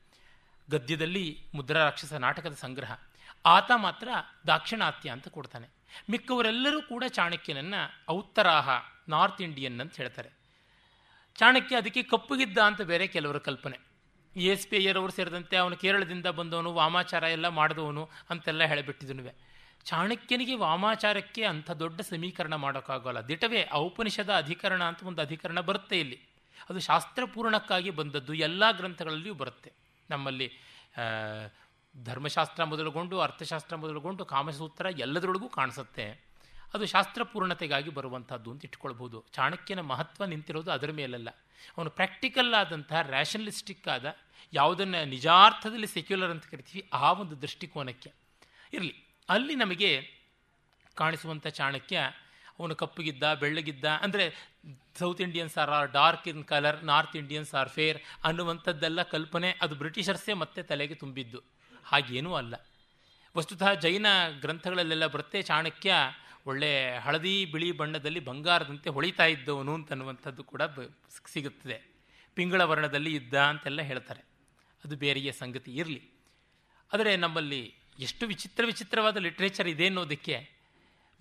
[0.70, 2.98] ಗದ್ಯದಲ್ಲಿ ಮುದ್ರಾ ರಾಕ್ಷಸ ನಾಟಕದ ಸಂಗ್ರಹ.
[3.46, 4.08] ಆತ ಮಾತ್ರ
[4.46, 5.68] ದಾಕ್ಷಿಣಾತ್ಯ ಅಂತ ಕೊಡ್ತಾನೆ.
[6.10, 8.68] ಮಿಕ್ಕವರೆಲ್ಲರೂ ಕೂಡ ಚಾಣಕ್ಯನನ್ನು ಔತ್ತರಾಹ,
[9.08, 10.30] ನಾರ್ತ್ ಇಂಡಿಯನ್ ಅಂತ ಹೇಳ್ತಾರೆ.
[11.36, 13.78] ಚಾಣಕ್ಯ ಅದಕ್ಕೆ ಕಪ್ಪುಗಿದ್ದ ಅಂತ ಬೇರೆ ಕೆಲವರ ಕಲ್ಪನೆ.
[14.36, 19.34] ಎಸ್ ಪಿ ಅಯ್ಯರವರು ಸೇರಿದಂತೆ ಅವನು ಕೇರಳದಿಂದ ಬಂದವನು, ವಾಮಾಚಾರ ಎಲ್ಲ ಮಾಡಿದವನು ಅಂತೆಲ್ಲ ಹೇಳಿಬಿಟ್ಟಿದನುವೆ.
[19.84, 23.20] ಚಾಣಕ್ಯನಿಗೆ ವಾಮಾಚಾರಕ್ಕೆ ಅಂಥ ದೊಡ್ಡ ಸಮೀಕರಣ ಮಾಡೋಕ್ಕಾಗೋಲ್ಲ.
[23.20, 26.20] ದಿಟವೇ ಔಪನಿಷದ ಅಧಿಕರಣ ಅಂತ ಒಂದು ಅಧಿಕರಣ ಬರುತ್ತೆ ಇಲ್ಲಿ.
[26.70, 29.72] ಅದು ಶಾಸ್ತ್ರಪೂರ್ಣಕ್ಕಾಗಿ ಬಂದದ್ದು ಎಲ್ಲ ಗ್ರಂಥಗಳಲ್ಲಿಯೂ ಬರುತ್ತೆ.
[30.10, 30.52] ನಮ್ಮಲ್ಲಿ
[32.04, 36.30] ಧರ್ಮಶಾಸ್ತ್ರ ಮೊದಲುಗೊಂಡು, ಅರ್ಥಶಾಸ್ತ್ರ ಮೊದಲುಗೊಂಡು, ಕಾಮಸೂತ್ರ ಎಲ್ಲದರೊಳಗೂ ಕಾಣಿಸುತ್ತೆ.
[36.74, 41.30] ಅದು ಶಾಸ್ತ್ರಪೂರ್ಣತೆಗಾಗಿ ಬರುವಂಥದ್ದು ಅಂತ ಇಟ್ಕೊಳ್ಬೋದು ಚಾಣಕ್ಯನ ಮಹತ್ವ ನಿಂತಿರೋದು ಅದರ ಮೇಲಲ್ಲ.
[41.76, 44.16] ಅವನು ಪ್ರಾಕ್ಟಿಕಲ್ ಆದಂತಹ ರ್ಯಾಷನಲಿಸ್ಟಿಕ್ ಆದ,
[44.52, 48.12] ಯಾವುದನ್ನು ನಿಜಾರ್ಥದಲ್ಲಿ ಸೆಕ್ಯುಲರ್ ಅಂತ ಕರಿತೀವಿ, ಆ ಒಂದು ದೃಷ್ಟಿಕೋನಕ್ಕೆ.
[48.72, 48.94] ಇರಲಿ.
[49.28, 49.90] ಅಲ್ಲಿ ನಮಗೆ
[50.94, 52.00] ಕಾಣಿಸುವಂಥ ಚಾಣಕ್ಯ
[52.60, 54.24] ಅವನು ಕಪ್ಪುಗಿದ್ದ, ಬೆಳ್ಳಗಿದ್ದ, ಅಂದರೆ
[54.98, 60.34] south Indians are are dark in colour north Indians are fair ಅನ್ನುವಂಥದ್ದೆಲ್ಲ ಕಲ್ಪನೆ ಅದು ಬ್ರಿಟಿಷರ್ಸೇ
[60.42, 61.40] ಮತ್ತೆ ತಲೆಗೆ ತುಂಬಿದ್ದು.
[61.84, 62.54] ಹಾಗೇನೂ ಅಲ್ಲ.
[63.36, 64.06] ವಸ್ತುತಃ ಜೈನ
[64.40, 65.92] ಗ್ರಂಥಗಳಲ್ಲೆಲ್ಲ ಬರುತ್ತೆ, ಚಾಣಕ್ಯ
[66.46, 70.62] ಒಳ್ಳೆ ಹಳದಿ ಬಿಳಿ ಬಣ್ಣದಲ್ಲಿ ಬಂಗಾರದಂತೆ ಹೊಳಿತಾ ಇದ್ದವನು ಅಂತನ್ನುವಂಥದ್ದು ಕೂಡ
[71.26, 71.78] ಸಿಗುತ್ತದೆ.
[72.36, 74.22] ಪಿಂಗಳ ವರ್ಣದಲ್ಲಿ ಇದ್ದ ಅಂತೆಲ್ಲ ಹೇಳ್ತಾರೆ.
[74.84, 76.00] ಅದು ಬೇರೆಯ ಸಂಗತಿ ಇರಲಿ.
[76.92, 77.62] ಆದರೆ ನಮ್ಮಲ್ಲಿ
[77.98, 80.36] ಎಷ್ಟು ವಿಚಿತ್ರ ವಿಚಿತ್ರವಾದ ಲಿಟ್ರೇಚರ್ ಇದೆ ಅನ್ನೋದಕ್ಕೆ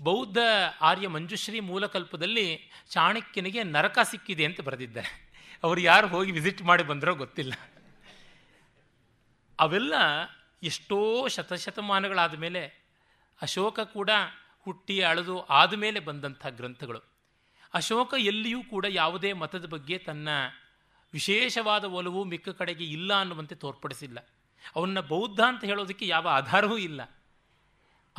[0.02, 0.38] ಬೌದ್ಧ
[0.82, 5.30] ಆರ್ಯ ಮಂಜುಶ್ರೀ ಮೂಲಕಲ್ಪದಲ್ಲಿ ಚಾಣಕ್ಯನಿಗೆ ನರಕ ಸಿಕ್ಕಿದೆ ಅಂತ ಬರೆದಿದ್ದಾರೆ.
[5.64, 7.54] ಅವರು ಯಾರು ಹೋಗಿ ವಿಸಿಟ್ ಮಾಡಿ ಬಂದರೋ ಗೊತ್ತಿಲ್ಲ.
[9.60, 9.94] ಅವೆಲ್ಲ
[10.64, 12.90] ಎಷ್ಟೋ ಶತಶತಮಾನಗಳಾದ ಮೇಲೆ
[13.42, 14.10] ಅಶೋಕ ಕೂಡ
[14.66, 17.02] ಹುಟ್ಟಿ ಅಳೆದು ಆದಮೇಲೆ ಬಂದಂಥ ಗ್ರಂಥಗಳು.
[17.74, 20.30] ಅಶೋಕ ಎಲ್ಲಿಯೂ ಕೂಡ ಯಾವುದೇ ಮತದ ಬಗ್ಗೆ ತನ್ನ
[21.14, 24.30] ವಿಶೇಷವಾದ ಒಲವು ಮಿಕ್ಕ ಕಡೆಗೆ ಇಲ್ಲ ಅನ್ನುವಂತೆ ತೋರ್ಪಡಿಸಿಲ್ಲ.
[24.76, 27.19] ಅವನ್ನ ಬೌದ್ಧ ಅಂತ ಹೇಳೋದಕ್ಕೆ ಯಾವ ಆಧಾರವೂ ಇಲ್ಲ.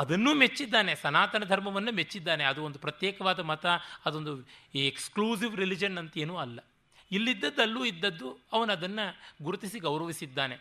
[0.01, 2.45] ಅದನ್ನೂ ಮೆಚ್ಚಿದ್ದಾನೆ, ಸನಾತನ ಧರ್ಮವನ್ನು ಮೆಚ್ಚಿದ್ದಾನೆ.
[2.51, 3.67] ಅದು ಒಂದು ಪ್ರತ್ಯೇಕವಾದ ಮತ,
[4.07, 4.33] ಅದೊಂದು
[4.91, 6.59] ಎಕ್ಸ್ಕ್ಲೂಸಿವ್ ರಿಲಿಜನ್ ಅಂತ ಏನೂ ಅಲ್ಲ.
[7.11, 9.07] ಇಲ್ಲಿದ್ದದ್ದು ಅಲ್ಲೂ ಇದ್ದದ್ದು ಅವನು ಅದನ್ನು
[9.45, 10.57] ಗುರುತಿಸಿ ಗೌರವಿಸಿದ್ದಾನೆ.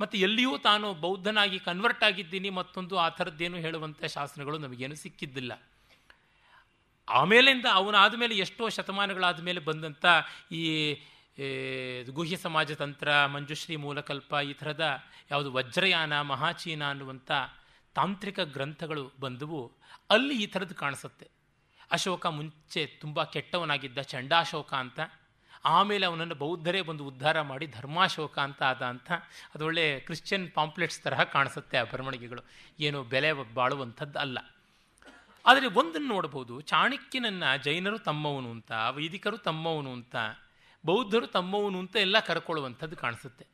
[0.00, 5.52] ಮತ್ತು ಎಲ್ಲಿಯೂ ತಾನು ಬೌದ್ಧನಾಗಿ ಕನ್ವರ್ಟ್ ಆಗಿದ್ದೀನಿ, ಮತ್ತೊಂದು ಆ ಥರದ್ದೇನು ಹೇಳುವಂಥ ಶಾಸನಗಳು ನಮಗೇನು ಸಿಕ್ಕಿದ್ದಿಲ್ಲ.
[7.08, 10.04] ಆಮೇಲಿಂದ ಅವನಾದ ಮೇಲೆ ಎಷ್ಟೋ ಶತಮಾನಗಳಾದ ಮೇಲೆ ಬಂದಂಥ
[10.52, 10.64] ಈ
[12.16, 14.84] ಗುಹ್ಯ ಸಮಾಜ ತಂತ್ರ, ಮಂಜುಶ್ರೀ ಮೂಲಕಲ್ಪ ಈ ಥರದ
[15.30, 17.30] ಯಾವುದು ವಜ್ರಯಾನ, ಮಹಾಚೀನ ಅನ್ನುವಂಥ
[17.98, 19.62] ತಾಂತ್ರಿಕ ಗ್ರಂಥಗಳು ಬಂದವು,
[20.10, 21.26] ಅಲ್ಲಿ ಈ ಥರದ್ದು ಕಾಣಿಸುತ್ತೆ.
[21.90, 25.00] ಅಶೋಕ ಮುಂಚೆ ತುಂಬ ಕೆಟ್ಟವನಾಗಿದ್ದ ಚಂಡಾಶೋಕ ಅಂತ,
[25.64, 29.10] ಆಮೇಲೆ ಅವನನ್ನು ಬೌದ್ಧರೇ ಬಂದು ಉದ್ಧಾರ ಮಾಡಿ ಧರ್ಮಾಶೋಕ ಅಂತ ಆದ ಅಂತ,
[29.54, 32.42] ಅದೊಳ್ಳೆ ಕ್ರಿಶ್ಚಿಯನ್ ಪಾಂಪ್ಲೆಟ್ಸ್ ತರಹ ಕಾಣಿಸುತ್ತೆ ಆ ಬರವಣಿಗೆಗಳು.
[32.80, 34.38] ಏನು ಬೆಲೆ ಬಾಳುವಂಥದ್ದು ಅಲ್ಲ.
[35.44, 40.16] ಆದರೆ ಒಂದನ್ನು ನೋಡಬಹುದು, ಚಾಣಕ್ಯನನ್ನು ಜೈನರು ತಮ್ಮವನು ಅಂತ, ವೈದಿಕರು ತಮ್ಮವನು ಅಂತ,
[40.84, 43.46] ಬೌದ್ಧರು ತಮ್ಮವನು ಅಂತ ಎಲ್ಲ ಕರ್ಕೊಳ್ಳುವಂಥದ್ದು ಕಾಣಿಸುತ್ತೆ.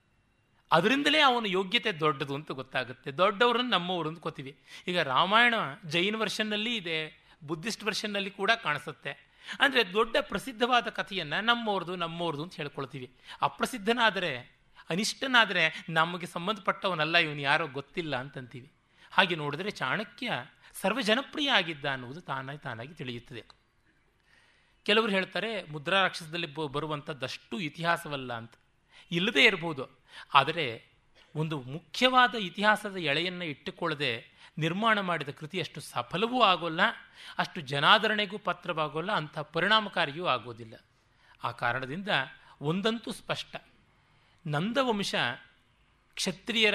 [0.75, 3.12] ಅದರಿಂದಲೇ ಅವನ ಯೋಗ್ಯತೆ ದೊಡ್ಡದು ಅಂತ ಗೊತ್ತಾಗುತ್ತೆ.
[3.12, 4.52] ದೊಡ್ಡವರನ್ನು ನಮ್ಮವರು ಅಂದ್ಕೋತೀವಿ
[4.88, 5.54] ಈಗ ರಾಮಾಯಣ
[5.85, 6.99] ಜೈನ್ ವರ್ಷನ್ನಲ್ಲಿ ಇದೆ,
[7.45, 9.12] ಬುದ್ಧಿಸ್ಟ್ ವರ್ಷನ್ನಲ್ಲಿ ಕೂಡ ಕಾಣಿಸುತ್ತೆ.
[9.61, 13.11] ಅಂದರೆ ದೊಡ್ಡ ಪ್ರಸಿದ್ಧವಾದ ಕಥೆಯನ್ನು ನಮ್ಮವ್ರದು ನಮ್ಮವ್ರದು ಅಂತ ಹೇಳ್ಕೊಳ್ತೀವಿ.
[13.43, 14.31] ಅಪ್ರಸಿದ್ಧನಾದರೆ,
[14.90, 18.73] ಅನಿಷ್ಟನಾದರೆ ನಮಗೆ ಸಂಬಂಧಪಟ್ಟವನಲ್ಲ, ಇವನು ಯಾರೋ ಗೊತ್ತಿಲ್ಲ ಅಂತಂತೀವಿ.
[19.11, 20.33] ಹಾಗೆ ನೋಡಿದ್ರೆ ಚಾಣಕ್ಯ
[20.81, 23.43] ಸರ್ವಜನಪ್ರಿಯ ಆಗಿದ್ದ ಅನ್ನುವುದು ತಾನಾಗಿ ತಾನಾಗಿ ತಿಳಿಯುತ್ತದೆ.
[24.85, 28.54] ಕೆಲವರು ಹೇಳ್ತಾರೆ, ಮುದ್ರಾ ರಾಕ್ಷಸದಲ್ಲಿ ಬರುವಂಥದ್ದಷ್ಟು ಇತಿಹಾಸವಲ್ಲ ಅಂತ.
[29.11, 30.03] ಇಲ್ಲದೇ ಇರಬಹುದು
[30.35, 30.85] ಆದರೆ
[31.37, 36.80] ಒಂದು ಮುಖ್ಯವಾದ ಇತಿಹಾಸದ ಎಳೆಯನ್ನು ಇಟ್ಟುಕೊಳ್ಳದೆ ನಿರ್ಮಾಣ ಮಾಡಿದ ಕೃತಿ ಅಷ್ಟು ಸಫಲವೂ ಆಗೋಲ್ಲ,
[37.38, 40.75] ಅಷ್ಟು ಜನಾದರಣೆಗೂ ಪತ್ರವಾಗೋಲ್ಲ, ಅಂಥ ಪರಿಣಾಮಕಾರಿಯೂ ಆಗೋದಿಲ್ಲ.
[41.44, 42.09] ಆ ಕಾರಣದಿಂದ
[42.61, 43.56] ಒಂದಂತೂ ಸ್ಪಷ್ಟ.
[44.47, 45.14] ನಂದವಂಶ
[46.14, 46.75] ಕ್ಷತ್ರಿಯರ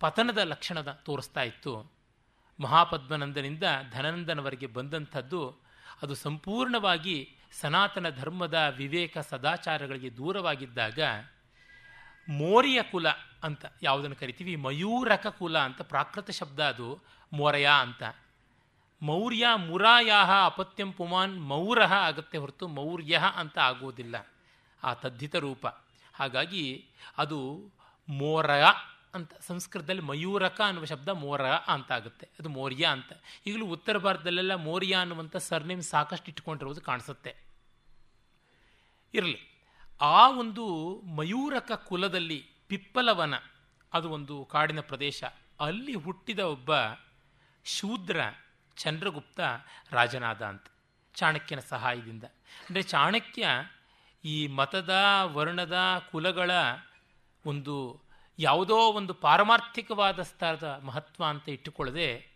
[0.00, 1.92] ಪತನದ ಲಕ್ಷಣದ ತೋರಿಸ್ತಾ ಇತ್ತು.
[2.60, 5.64] ಮಹಾಪದ್ಮನಂದನಿಂದ ಧನನಂದನವರೆಗೆ ಬಂದಂಥದ್ದು
[6.02, 10.98] ಅದು ಸಂಪೂರ್ಣವಾಗಿ ಸನಾತನ ಧರ್ಮದ ವಿವೇಕ ಸದಾಚಾರಗಳಿಗೆ ದೂರವಾಗಿದ್ದಾಗ
[12.28, 13.08] ಮೋರಿಯ ಕುಲ
[13.42, 14.56] ಅಂತ ಯಾವುದನ್ನು ಕರಿತೀವಿ?
[14.56, 17.00] ಮಯೂರಕ ಕುಲ ಅಂತ ಪ್ರಾಕೃತ ಶಬ್ದ ಅದು.
[17.32, 18.02] ಮೋರಯ ಅಂತ.
[19.02, 24.26] ಮೌರ್ಯ ಮುರಾಯಾಹ ಅಪತ್ಯಂ ಪುಮಾನ್ ಮೌರಹ ಆಗುತ್ತೆ ಹೊರತು ಮೌರ್ಯ ಅಂತ ಆಗೋದಿಲ್ಲ.
[24.84, 25.66] ಆ ತದ್ಧಿತ ರೂಪ.
[26.14, 26.86] ಹಾಗಾಗಿ
[27.18, 27.70] ಅದು
[28.08, 28.50] ಮೋರ
[29.14, 32.28] ಅಂತ ಸಂಸ್ಕೃತದಲ್ಲಿ ಮಯೂರಕ ಅನ್ನುವ ಶಬ್ದ ಮೋರ ಅಂತ ಆಗುತ್ತೆ.
[32.40, 33.12] ಅದು ಮೌರ್ಯ ಅಂತ.
[33.46, 37.36] ಈಗಲೂ ಉತ್ತರ ಭಾರತದಲ್ಲೆಲ್ಲ ಮೌರ್ಯ ಅನ್ನುವಂಥ ಸರ್ನೇಮ್ ಸಾಕಷ್ಟು ಇಟ್ಕೊಂಡಿರೋದು ಕಾಣಿಸುತ್ತೆ.
[39.14, 39.53] ಇರಲಿ.
[40.00, 43.34] ಆ ಒಂದು ಮಯೂರಕ ಕುಲದಲ್ಲಿ ಪಿಪ್ಪಲವನ,
[43.92, 45.24] ಅದು ಒಂದು ಕಾಡಿನ ಪ್ರದೇಶ.
[45.60, 46.70] ಅಲ್ಲಿ ಹುಟ್ಟಿದ ಒಬ್ಬ
[47.64, 48.20] ಶೂದ್ರ
[48.76, 49.40] ಚಂದ್ರಗುಪ್ತ
[49.90, 50.66] ರಾಜನಾದ ಅಂತ,
[51.14, 52.24] ಚಾಣಕ್ಯನ ಸಹಾಯದಿಂದ.
[52.24, 53.48] ಅಂದರೆ ಚಾಣಕ್ಯ
[54.24, 55.76] ಈ ಮತದ, ವರ್ಣದ,
[56.10, 56.50] ಕುಲಗಳ
[57.46, 58.04] ಒಂದು
[58.38, 62.28] ಯಾವುದೋ ಒಂದು ಪಾರಮಾರ್ಥಿಕವಾದ ಸ್ತರದ ಮಹತ್ವ ಅಂತ ಇಟ್ಟುಕೊಳ್ಳದೆ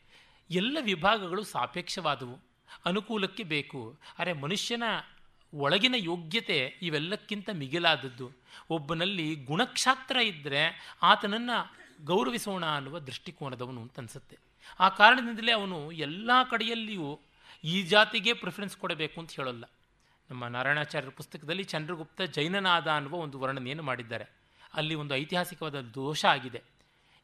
[0.50, 2.38] ಎಲ್ಲ ವಿಭಾಗಗಳು ಸಾಪೇಕ್ಷವಾದವು.
[2.84, 3.98] ಅನುಕೂಲಕ್ಕೆ ಬೇಕು.
[4.18, 4.82] ಅರೆ ಮನುಷ್ಯನ
[5.54, 8.30] ಒಳಗಿನ ಯೋಗ್ಯತೆ ಇವೆಲ್ಲಕ್ಕಿಂತ ಮಿಗಿಲಾದದ್ದು.
[8.70, 14.38] ಒಬ್ಬನಲ್ಲಿ ಗುಣಕ್ಷಾತ್ರ ಇದ್ದರೆ ಆತನನ್ನು ಗೌರವಿಸೋಣ ಅನ್ನುವ ದೃಷ್ಟಿಕೋನದವನು ಅಂತ ಅನಿಸುತ್ತೆ.
[14.80, 17.20] ಆ ಕಾರಣದಿಂದಲೇ ಅವನು ಎಲ್ಲ ಕಡೆಯಲ್ಲಿಯೂ
[17.64, 19.64] ಈ ಜಾತಿಗೆ ಪ್ರಿಫರೆನ್ಸ್ ಕೊಡಬೇಕು ಅಂತ ಹೇಳಲ್ಲ.
[20.30, 24.26] ನಮ್ಮ ನಾರಾಯಣಾಚಾರ್ಯರ ಪುಸ್ತಕದಲ್ಲಿ ಚಂದ್ರಗುಪ್ತ ಜೈನನಾದ ಅನ್ನುವ ಒಂದು ವರ್ಣನೆಯನ್ನು ಮಾಡಿದ್ದಾರೆ.
[24.74, 26.62] ಅಲ್ಲಿ ಒಂದು ಐತಿಹಾಸಿಕವಾದ ದೋಷ ಆಗಿದೆ.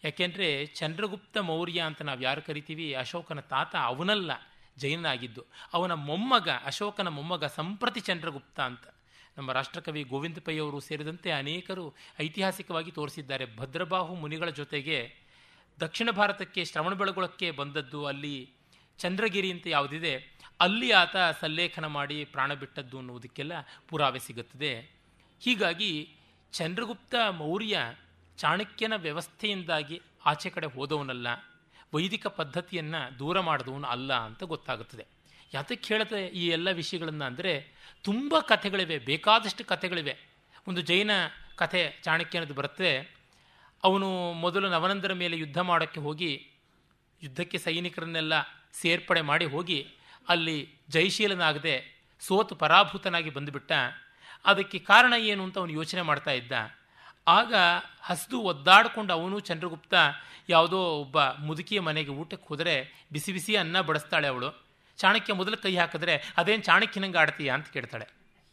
[0.05, 2.95] ಯಾಕೆಂದರೆ ಚಂದ್ರಗುಪ್ತ ಮೌರ್ಯ ಅಂತ ನಾವು ಯಾರು ಕರಿತೀವಿ?
[2.95, 4.33] ಅಶೋಕನ ತಾತ ಅವನಲ್ಲ.
[4.79, 5.45] ಜೈನನಾಗಿದ್ದು.
[5.73, 8.83] ಅವನ ಮೊಮ್ಮಗ, ಅಶೋಕನ ಮೊಮ್ಮಗ ಸಂಪ್ರತಿ ಚಂದ್ರಗುಪ್ತ ಅಂತ.
[9.39, 13.57] ನಮ್ಮ ರಾಷ್ಟ್ರಕವಿ ಗೋವಿಂದ ಪೈ ಅವರು ಸೇರಿದಂತೆ ಅನೇಕರು ಐತಿಹಾಸಿಕವಾಗಿ ತೋರಿಸಿದ್ದಾರೆ.
[13.57, 15.17] ಭದ್ರಬಾಹು ಮುನಿಗಳ ಜೊತೆಗೆ
[15.81, 18.51] ದಕ್ಷಿಣ ಭಾರತಕ್ಕೆ ಶ್ರವಣಬೆಳಗೊಳಕ್ಕೆ ಬಂದದ್ದು ಅಲ್ಲಿ
[18.99, 20.35] ಚಂದ್ರಗಿರಿ ಅಂತ ಯಾವುದಿದೆ.
[20.61, 23.53] ಅಲ್ಲಿ ಆತ ಸಲ್ಲೇಖನ ಮಾಡಿ ಪ್ರಾಣ ಬಿಟ್ಟದ್ದು ಅನ್ನುವುದಕ್ಕೆಲ್ಲ
[23.89, 24.91] ಪುರಾವೆ ಸಿಗುತ್ತದೆ.
[25.41, 26.15] ಹೀಗಾಗಿ
[26.53, 27.79] ಚಂದ್ರಗುಪ್ತ ಮೌರ್ಯ
[28.37, 31.27] ಚಾಣಕ್ಯನ ವ್ಯವಸ್ಥೆಯಿಂದಾಗಿ ಆಚೆ ಕಡೆ ಹೋದವನಲ್ಲ.
[31.95, 35.05] ವೈದಿಕ ಪದ್ಧತಿಯನ್ನು ದೂರ ಮಾಡಿದವನು ಅಲ್ಲ ಅಂತ ಗೊತ್ತಾಗುತ್ತದೆ.
[35.55, 37.53] ಯಾತಕ್ಕೆ ಹೇಳುತ್ತೆ ಈ ಎಲ್ಲ ವಿಷಯಗಳನ್ನು ಅಂದರೆ
[38.03, 40.15] ತುಂಬ ಕಥೆಗಳಿವೆ, ಬೇಕಾದಷ್ಟು ಕಥೆಗಳಿವೆ.
[40.69, 41.11] ಒಂದು ಜೈನ
[41.57, 42.91] ಕಥೆ ಚಾಣಕ್ಯನದು ಬರುತ್ತೆ.
[43.85, 46.33] ಅವನು ಮೊದಲು ನವನಂದರ ಮೇಲೆ ಯುದ್ಧ ಮಾಡೋಕ್ಕೆ ಹೋಗಿ,
[47.23, 48.33] ಯುದ್ಧಕ್ಕೆ ಸೈನಿಕರನ್ನೆಲ್ಲ
[48.73, 49.81] ಸೇರ್ಪಡೆ ಮಾಡಿ ಹೋಗಿ,
[50.29, 50.57] ಅಲ್ಲಿ
[50.89, 51.75] ಜಯಶೀಲನಾಗದೆ
[52.21, 53.73] ಸೋತು ಪರಾಭೂತನಾಗಿ ಬಂದುಬಿಟ್ಟ.
[54.45, 56.53] ಅದಕ್ಕೆ ಕಾರಣ ಏನು ಅಂತ ಅವನು ಯೋಚನೆ ಮಾಡ್ತಾ ಇದ್ದ.
[57.29, 57.55] ಆಗ
[58.01, 59.95] ಹಸಿದು ಒದ್ದಾಡಿಕೊಂಡು ಅವನು ಚಂದ್ರಗುಪ್ತ
[60.49, 64.65] ಯಾವುದೋ ಒಬ್ಬ ಮುದುಕಿಯ ಮನೆಗೆ ಊಟಕ್ಕೆ ಹೋದರೆ ಬಿಸಿ ಬಿಸಿ ಅನ್ನ ಬಡಿಸ್ತಾಳೆ ಅವಳು.
[64.97, 67.51] ಚಾಣಕ್ಯ ಮೊದಲು ಕೈ ಹಾಕಿದ್ರೆ, ಅದೇನು ಚಾಣಕ್ಯನಂಗೆ ಆಡ್ತೀಯ?
[67.51, 68.07] ಅಂತ ಕೇಳ್ತಾಳೆ.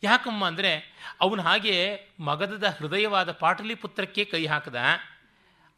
[0.04, 4.76] ಯಾಕಮ್ಮ ಅಂದರೆ, ಅವನು ಹಾಗೆ ಮಗದದ ಹೃದಯವಾದ ಪಾಟಲಿಪುತ್ರಕ್ಕೆ ಕೈ ಹಾಕದ.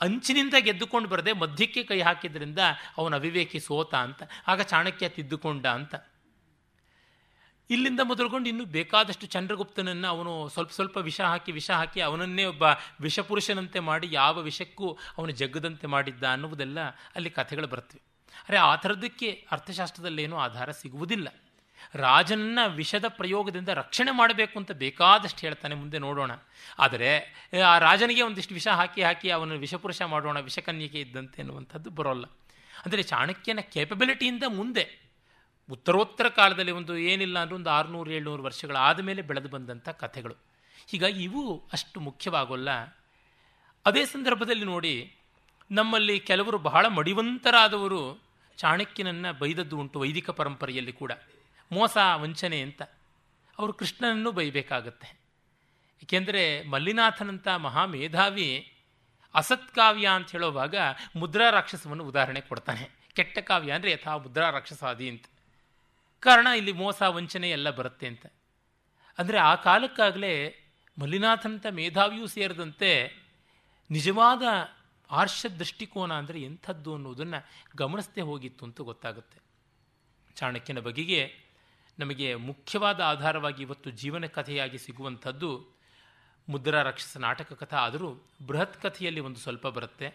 [0.01, 2.59] ಅಂಚಿನಿಂದ ಗೆದ್ದುಕೊಂಡು ಬರದೆ ಮಧ್ಯಕ್ಕೆ ಕೈ ಹಾಕಿದ್ರಿಂದ
[2.97, 4.23] ಅವನ ಅವಿವೇಕಿ ಸೋತ ಅಂತ.
[4.47, 5.95] ಆಗ ಚಾಣಕ್ಯ ತಿದ್ದುಕೊಂಡ ಅಂತ.
[7.69, 12.63] ಇಲ್ಲಿಂದ ಮೊದಲುಗೊಂಡು ಇನ್ನೂ ಬೇಕಾದಷ್ಟು ಚಂದ್ರಗುಪ್ತನನ್ನು ಅವನು ಸ್ವಲ್ಪ ಸ್ವಲ್ಪ ವಿಷ ಹಾಕಿ ವಿಷ ಹಾಕಿ ಅವನನ್ನೇ ಒಬ್ಬ
[13.01, 16.79] ವಿಷಪುರುಷನಂತೆ ಮಾಡಿ ಯಾವ ವಿಷಕ್ಕೂ ಅವನು ಜಗ್ಗದಂತೆ ಮಾಡಿದ್ದ ಅನ್ನುವುದೆಲ್ಲ
[17.15, 18.01] ಅಲ್ಲಿ ಕಥೆಗಳು ಬರ್ತವೆ
[18.49, 21.27] ಅರೆ ಆ ಥರದಕ್ಕೆ ಅರ್ಥಶಾಸ್ತ್ರದಲ್ಲೇನೂ ಆಧಾರ ಸಿಗುವುದಿಲ್ಲ.
[21.95, 26.31] ರಾಜನನ್ನ ವಿಷದ ಪ್ರಯೋಗದಿಂದ ರಕ್ಷಣೆ ಮಾಡಬೇಕು ಅಂತ ಬೇಕಾದಷ್ಟು ಹೇಳ್ತಾನೆ ಮುಂದೆ ನೋಡೋಣ.
[26.79, 27.33] ಆದರೆ,
[27.67, 32.25] ಆ ರಾಜನಿಗೆ ಒಂದಿಷ್ಟು ವಿಷ ಹಾಕಿ ಹಾಕಿ ಅವನು ವಿಷಪುರುಷ ಮಾಡೋಣ ವಿಷಕನ್ಯಕೆ ಇದ್ದಂತೆ ಅನ್ನುವಂಥದ್ದು ಬರೋಲ್ಲ.
[32.85, 35.02] ಅಂದರೆ ಚಾಣಕ್ಯನ ಕೇಪಬಿಲಿಟಿಯಿಂದ ಮುಂದೆ
[35.69, 40.35] ಉತ್ತರೋತ್ತರ ಕಾಲದಲ್ಲಿ ಒಂದು ಏನಿಲ್ಲ ಅಂದ್ರೆ ಒಂದು ಆರುನೂರು, ಏಳ್ನೂರು ವರ್ಷಗಳಾದ ಮೇಲೆ ಬೆಳೆದು ಬಂದಂಥ ಕಥೆಗಳು.
[40.87, 42.69] ಹೀಗಾಗಿ ಇವು ಅಷ್ಟು ಮುಖ್ಯವಾಗೋಲ್ಲ.
[43.85, 45.15] ಅದೇ ಸಂದರ್ಭದಲ್ಲಿ ನೋಡಿ,
[45.71, 48.23] ನಮ್ಮಲ್ಲಿ ಕೆಲವರು ಬಹಳ ಮಡಿವಂತರಾದವರು
[48.57, 51.11] ಚಾಣಕ್ಯನನ್ನು ಬೈದದ್ದು ಉಂಟು ವೈದಿಕ ಪರಂಪರೆಯಲ್ಲಿ ಕೂಡ.
[51.71, 52.81] ಮೋಸ, ವಂಚನೆ ಅಂತ.
[53.59, 55.23] ಅವರು ಕೃಷ್ಣನನ್ನು ಬೈಬೇಕಾಗತ್ತೆ.
[56.03, 58.73] ಏಕೆಂದರೆ ಮಲ್ಲಿನಾಥನಂಥ ಮಹಾಮೇಧಾವಿ
[59.35, 60.75] ಅಸತ್ಕಾವ್ಯ ಅಂತ ಹೇಳುವಾಗ
[61.15, 62.89] ಮುದ್ರಾ ರಾಕ್ಷಸವನ್ನು ಉದಾಹರಣೆ ಕೊಡ್ತಾನೆ.
[63.15, 65.25] ಕೆಟ್ಟ ಕಾವ್ಯ ಅಂದರೆ ಯಥಾ ಮುದ್ರಾ ರಾಕ್ಷಸಾದಿ ಅಂತ.
[66.27, 68.25] ಕಾರಣ ಇಲ್ಲಿ ಮೋಸ, ವಂಚನೆ ಎಲ್ಲ ಬರುತ್ತೆ ಅಂತ.
[69.17, 70.33] ಅಂದರೆ ಆ ಕಾಲಕ್ಕಾಗಲೇ
[70.97, 72.91] ಮಲ್ಲಿನಾಥಂಥ ಮೇಧಾವಿಯೂ ಸೇರಿದಂತೆ
[73.89, 74.43] ನಿಜವಾದ
[75.09, 77.39] ಆರ್ಷ ದೃಷ್ಟಿಕೋನ ಅಂದರೆ ಎಂಥದ್ದು ಅನ್ನೋದನ್ನು
[77.77, 79.37] ಗಮನಿಸದೆ ಹೋಗಿತ್ತು ಅಂತ ಗೊತ್ತಾಗುತ್ತೆ.
[80.35, 81.21] ಚಾಣಕ್ಯನ ಬಗೆಗೆ
[81.99, 85.49] ನಮಗೆ ಮುಖ್ಯವಾದ ಆಧಾರವಾಗಿ ಇವತ್ತು ಜೀವನ ಕಥೆಯಾಗಿ ಸಿಗುವಂಥದ್ದು
[86.47, 87.77] ಮುದ್ರಾ ರಾಕ್ಷಸ ನಾಟಕ ಕಥಾ.
[87.77, 88.09] ಆದರೂ
[88.47, 90.07] ಬೃಹತ್ ಕಥೆಯಲ್ಲಿ ಒಂದು ಸ್ವಲ್ಪ ಬರುತ್ತೆ.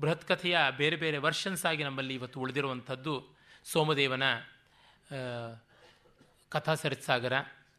[0.00, 3.14] ಬೃಹತ್ ಕಥೆಯ ಬೇರೆ ಬೇರೆ ವರ್ಷನ್ಸ್ ಆಗಿ ನಮ್ಮಲ್ಲಿ ಇವತ್ತು ಉಳಿದಿರುವಂಥದ್ದು
[3.64, 4.26] ಸೋಮದೇವನ
[6.52, 7.34] ಕಥಾ ಸರಿತ್ಸಾಗರ,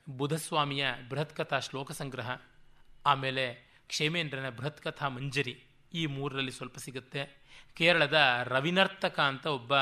[0.08, 2.30] ಬುಧಸ್ವಾಮಿಯ ಬೃಹತ್ಕಥಾ ಶ್ಲೋಕ ಸಂಗ್ರಹ,
[3.06, 3.46] ಆಮೇಲೆ
[3.88, 5.56] ಕ್ಷೇಮೇಂದ್ರನ ಬೃಹತ್ಕಥಾ ಮಂಜರಿ
[5.94, 7.22] ಈ ಮೂರರಲ್ಲಿ ಸ್ವಲ್ಪ ಸಿಗುತ್ತೆ.
[7.78, 8.20] ಕೇರಳದ
[8.54, 9.74] ರವಿನರ್ತಕ ಅಂತ ಒಬ್ಬ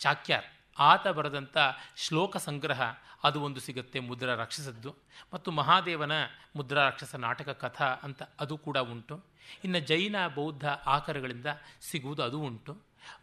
[0.00, 0.46] ಚಾಕ್ಯಾರ್,
[0.78, 1.56] ಆತ ಬರೆದಂಥ
[1.96, 2.80] ಶ್ಲೋಕ ಸಂಗ್ರಹ
[3.24, 4.90] ಅದು ಒಂದು ಸಿಗುತ್ತೆ ಮುದ್ರಾ ರಾಕ್ಷಸದ್ದು.
[5.32, 6.14] ಮತ್ತು ಮಹಾದೇವನ
[6.56, 9.16] ಮುದ್ರಾ ರಾಕ್ಷಸ ನಾಟಕ ಕಥಾ ಅಂತ ಅದು ಕೂಡ ಉಂಟು.
[9.64, 11.46] ಇನ್ನು ಜೈನ, ಬೌದ್ಧ ಆಕರಗಳಿಂದ
[11.90, 12.72] ಸಿಗುವುದು ಅದು ಉಂಟು.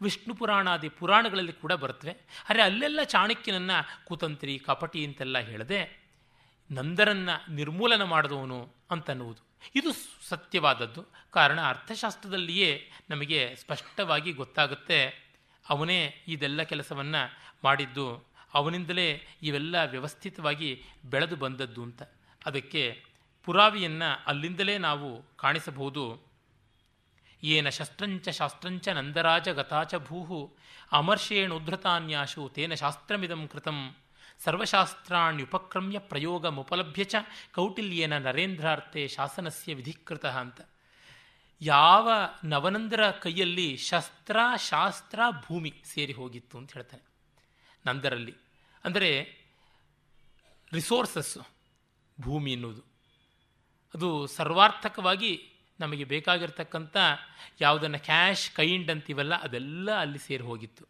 [0.01, 2.11] ವಿಷ್ಣು ಪುರಾಣಾದಿ ಪುರಾಣಗಳಲ್ಲಿ ಕೂಡ ಬರ್ತವೆ
[2.49, 6.03] ಆದರೆ ಅಲ್ಲೆಲ್ಲ ಚಾಣಕ್ಯನನ್ನು ಕುತಂತ್ರಿ, ಕಪಟಿ ಅಂತೆಲ್ಲ ಹೇಳದೆ
[6.71, 9.41] ನಂದರನ್ನು ನಿರ್ಮೂಲನ ಮಾಡಿದವನು ಅಂತನ್ನುವುದು.
[9.75, 9.89] ಇದು
[10.29, 11.03] ಸತ್ಯವಾದದ್ದು.
[11.31, 14.99] ಕಾರಣ ಅರ್ಥಶಾಸ್ತ್ರದಲ್ಲಿಯೇ ನಮಗೆ ಸ್ಪಷ್ಟವಾಗಿ ಗೊತ್ತಾಗುತ್ತೆ
[15.69, 17.21] ಅವನೇ ಇದೆಲ್ಲ ಕೆಲಸವನ್ನು
[17.63, 22.03] ಮಾಡಿದ್ದು, ಅವನಿಂದಲೇ ಇವೆಲ್ಲ ವ್ಯವಸ್ಥಿತವಾಗಿ ಬೆಳೆದು ಬಂದದ್ದು ಅಂತ.
[22.45, 23.03] ಅದಕ್ಕೆ
[23.43, 26.22] ಪುರಾವಿಯನ್ನು ಅಲ್ಲಿಂದಲೇ ನಾವು ಕಾಣಿಸಬಹುದು.
[27.43, 30.55] ಏನ ಶಸ್ತ್ರಂಚ ಶಾಸ್ತ್ರಂಚ ನಂದರಾಜ ಗತಾಚ ಭೂ
[30.91, 33.95] ಅಮರ್ಷೇಣುದ್ಧತಾನ್ಯಾಶು ತೇನ ಶಾಸ್ತ್ರಮಿದಂ ಕೃತಂ
[34.43, 37.15] ಸರ್ವಶಾಸ್ತ್ರಾಣ್ಯುಪಕ್ರಮ್ಯ ಪ್ರಯೋಗ ಮುಪಲಭ್ಯ ಚ
[37.55, 40.61] ಕೌಟಿಲ್ಯೇನ ನರೇಂದ್ರಾರ್ಥೆ ಶಾಸನಸ್ಯ ವಿಧಿಕೃತ ಅಂತ।
[41.61, 42.11] ಯಾವ
[42.43, 44.37] ನವನಂದರ ಕೈಯಲ್ಲಿ ಶಸ್ತ್ರ,
[44.69, 47.03] ಶಾಸ್ತ್ರ, ಭೂಮಿ ಸೇರಿ ಹೋಗಿತ್ತು ಅಂತ ಹೇಳ್ತಾನೆ।
[47.85, 48.35] ನಂದರಲ್ಲಿ
[48.83, 49.37] ಅಂದರೆ
[50.73, 51.41] ರಿಸೋರ್ಸಸ್ಸು
[52.21, 52.81] ಭೂಮಿ ಎನ್ನುವುದು।
[53.95, 55.52] ಅದು ಸರ್ವಾರ್ಥಕವಾಗಿ
[55.83, 56.95] ನಮಗೆ ಬೇಕಾಗಿರ್ತಕ್ಕಂಥ
[57.61, 60.83] ಯಾವುದನ್ನು ಕ್ಯಾಶ್ ಕೈಂಡ್ ಅಂತೀವಲ್ಲ, ಅದೆಲ್ಲ ಅಲ್ಲಿ ಸೇರಿ ಹೋಗಿತ್ತು.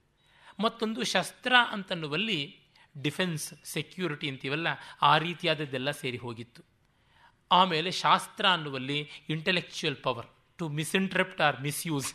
[0.59, 2.39] ಮತ್ತೊಂದು ಶಸ್ತ್ರ ಅಂತನ್ನುವಲ್ಲಿ
[3.01, 4.67] ಡಿಫೆನ್ಸ್, ಸೆಕ್ಯೂರಿಟಿ ಅಂತೀವಲ್ಲ,
[5.01, 6.61] ಆ ರೀತಿಯಾದದ್ದೆಲ್ಲ ಸೇರಿ ಹೋಗಿತ್ತು.
[7.51, 10.29] ಆಮೇಲೆ ಶಾಸ್ತ್ರ ಅನ್ನುವಲ್ಲಿ intellectual power
[10.59, 12.11] to misinterpret or misuse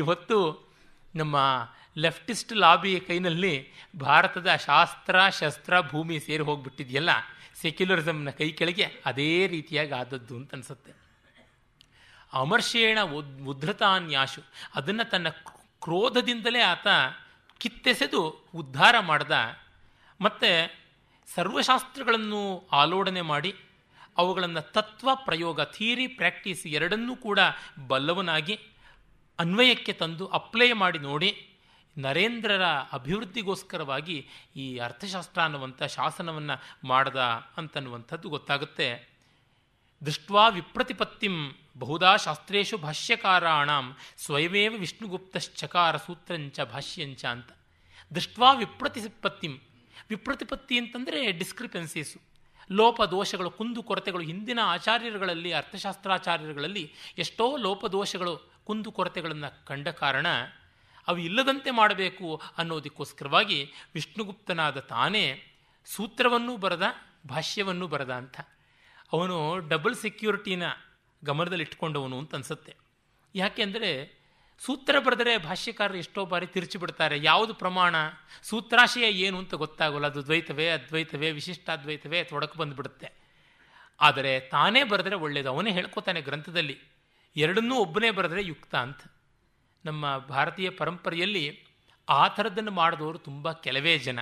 [0.00, 0.38] ಇವತ್ತು
[1.14, 1.36] ನಮ್ಮ
[2.04, 3.54] ಲೆಫ್ಟಿಸ್ಟ್ ಲಾಬಿಯ ಕೈನಲ್ಲಿ
[3.98, 7.12] ಭಾರತದ ಶಾಸ್ತ್ರ, ಶಸ್ತ್ರ, ಭೂಮಿ ಸೇರಿ ಹೋಗಿಬಿಟ್ಟಿದೆಯಲ್ಲ
[7.62, 10.92] ಸೆಕ್ಯುಲರಿಸಮ್ನ ಕೈ ಕೆಳಗೆ ಅದೇ ರೀತಿಯಾಗಿ ಆದದ್ದು ಅಂತ ಅನಿಸುತ್ತೆ.
[12.32, 13.00] ಅಮರ್ಷೇಣ
[13.46, 14.40] ಉದ್ಧತಾನ್ಯಾಶು.
[14.74, 16.86] ಅದನ್ನು ತನ್ನ ಕ್ರೋಧದಿಂದಲೇ ಆತ
[17.58, 19.30] ಕಿತ್ತೆಸೆದು ಉದ್ಧಾರ ಮಾಡ್ದ.
[20.20, 20.82] ಮತ್ತು
[21.34, 23.54] ಸರ್ವಶಾಸ್ತ್ರಗಳನ್ನು ಆಲೋಡನೆ ಮಾಡಿ,
[24.16, 27.38] ಅವುಗಳನ್ನು ತತ್ವ ಪ್ರಯೋಗ, ಥಿಯರಿ ಪ್ರಾಕ್ಟೀಸ್ ಎರಡನ್ನೂ ಕೂಡ
[27.86, 28.60] ಬಲ್ಲವನಾಗಿ
[29.38, 31.48] ಅನ್ವಯಕ್ಕೆ ತಂದು ಅಪ್ಲೈ ಮಾಡಿ ನೋಡಿ,
[31.98, 37.16] ನರೇಂದ್ರರ ಅಭಿವೃದ್ಧಿಗೋಸ್ಕರವಾಗಿ ಈ ಅರ್ಥಶಾಸ್ತ್ರ ಅನ್ನುವಂಥ ಶಾಸನವನ್ನು ಮಾಡ್ದ
[37.56, 39.08] ಅಂತನ್ನುವಂಥದ್ದು ಗೊತ್ತಾಗುತ್ತೆ.
[40.06, 43.70] ದೃಷ್ಟ್ವಾ ವಿಪ್ರತಿಪತ್ತಿಂ ಬಹುದಾ ಶಾಸ್ತ್ರೇಶು ಭಾಷ್ಯಕಾರಾಣ
[44.16, 47.50] ಸ್ವಯಮೇವ ವಿಷ್ಣುಗುಪ್ತಶ್ಚಕಾರ ಸೂತ್ರಂಚ ಭಾಷ್ಯಂಚ ಅಂತ.
[48.14, 49.58] ದೃಷ್ಟ್ವಾ ವಿಪ್ರತಿಪತ್ತಿಂ
[50.08, 52.20] ವಿಪ್ರತಿಪತ್ತಿ ಅಂತಂದರೆ ಡಿಸ್ಕ್ರಿಪೆನ್ಸೀಸು
[52.70, 60.26] ಲೋಪ ದೋಷಗಳು, ಕುಂದು ಕೊರತೆಗಳು ಹಿಂದಿನ ಆಚಾರ್ಯರುಗಳಲ್ಲಿ, ಅರ್ಥಶಾಸ್ತ್ರಾಚಾರ್ಯರುಗಳಲ್ಲಿ ಎಷ್ಟೋ ಲೋಪದೋಷಗಳು ಕುಂದು ಕೊರತೆಗಳನ್ನು ಕಂಡ ಕಾರಣ
[61.08, 65.42] ಅವು ಇಲ್ಲದಂತೆ ಮಾಡಬೇಕು ಅನ್ನೋದಕ್ಕೋಸ್ಕರವಾಗಿ ವಿಷ್ಣುಗುಪ್ತನಾದ ತಾನೇ
[65.84, 66.82] ಸೂತ್ರವನ್ನೂ ಬರೆದ,
[67.26, 68.40] ಭಾಷ್ಯವನ್ನೂ ಬರೆದ ಅಂತ.
[69.12, 70.62] ಅವನು ಡಬಲ್ ಸೆಕ್ಯೂರಿಟಿನ
[71.24, 72.76] ಗಮನದಲ್ಲಿಟ್ಕೊಂಡವನು ಅಂತ ಅನಿಸುತ್ತೆ.
[73.34, 74.22] ಯಾಕೆಂದರೆ
[74.58, 77.18] ಸೂತ್ರ ಬರೆದರೆ ಭಾಷ್ಯಕಾರರು ಎಷ್ಟೋ ಬಾರಿ ತಿರುಚಿ ಬಿಡ್ತಾರೆ.
[77.22, 77.94] ಯಾವುದು ಪ್ರಮಾಣ?
[78.42, 80.06] ಸೂತ್ರಾಶಯ ಏನು ಅಂತ ಗೊತ್ತಾಗೋಲ್ಲ.
[80.06, 83.12] ಅದು ದ್ವೈತವೇ, ಅದ್ವೈತವೇ, ವಿಶಿಷ್ಟಾದ್ವೈತವೇ ತೊಡಕು ಬಂದುಬಿಡುತ್ತೆ.
[84.00, 86.80] ಆದರೆ ತಾನೇ ಬರೆದರೆ ಒಳ್ಳೆಯದು ಅವನೇ ಹೇಳ್ಕೊತಾನೆ ಗ್ರಂಥದಲ್ಲಿ.
[87.36, 89.00] ಎರಡನ್ನೂ ಒಬ್ಬನೇ ಬರೆದರೆ ಯುಕ್ತ ಅಂತ.
[89.84, 91.64] ನಮ್ಮ ಭಾರತೀಯ ಪರಂಪರೆಯಲ್ಲಿ
[92.08, 94.18] ಆ ಥರದ್ದನ್ನು ಮಾಡಿದವರು ತುಂಬ ಕೆಲವೇ ಜನ.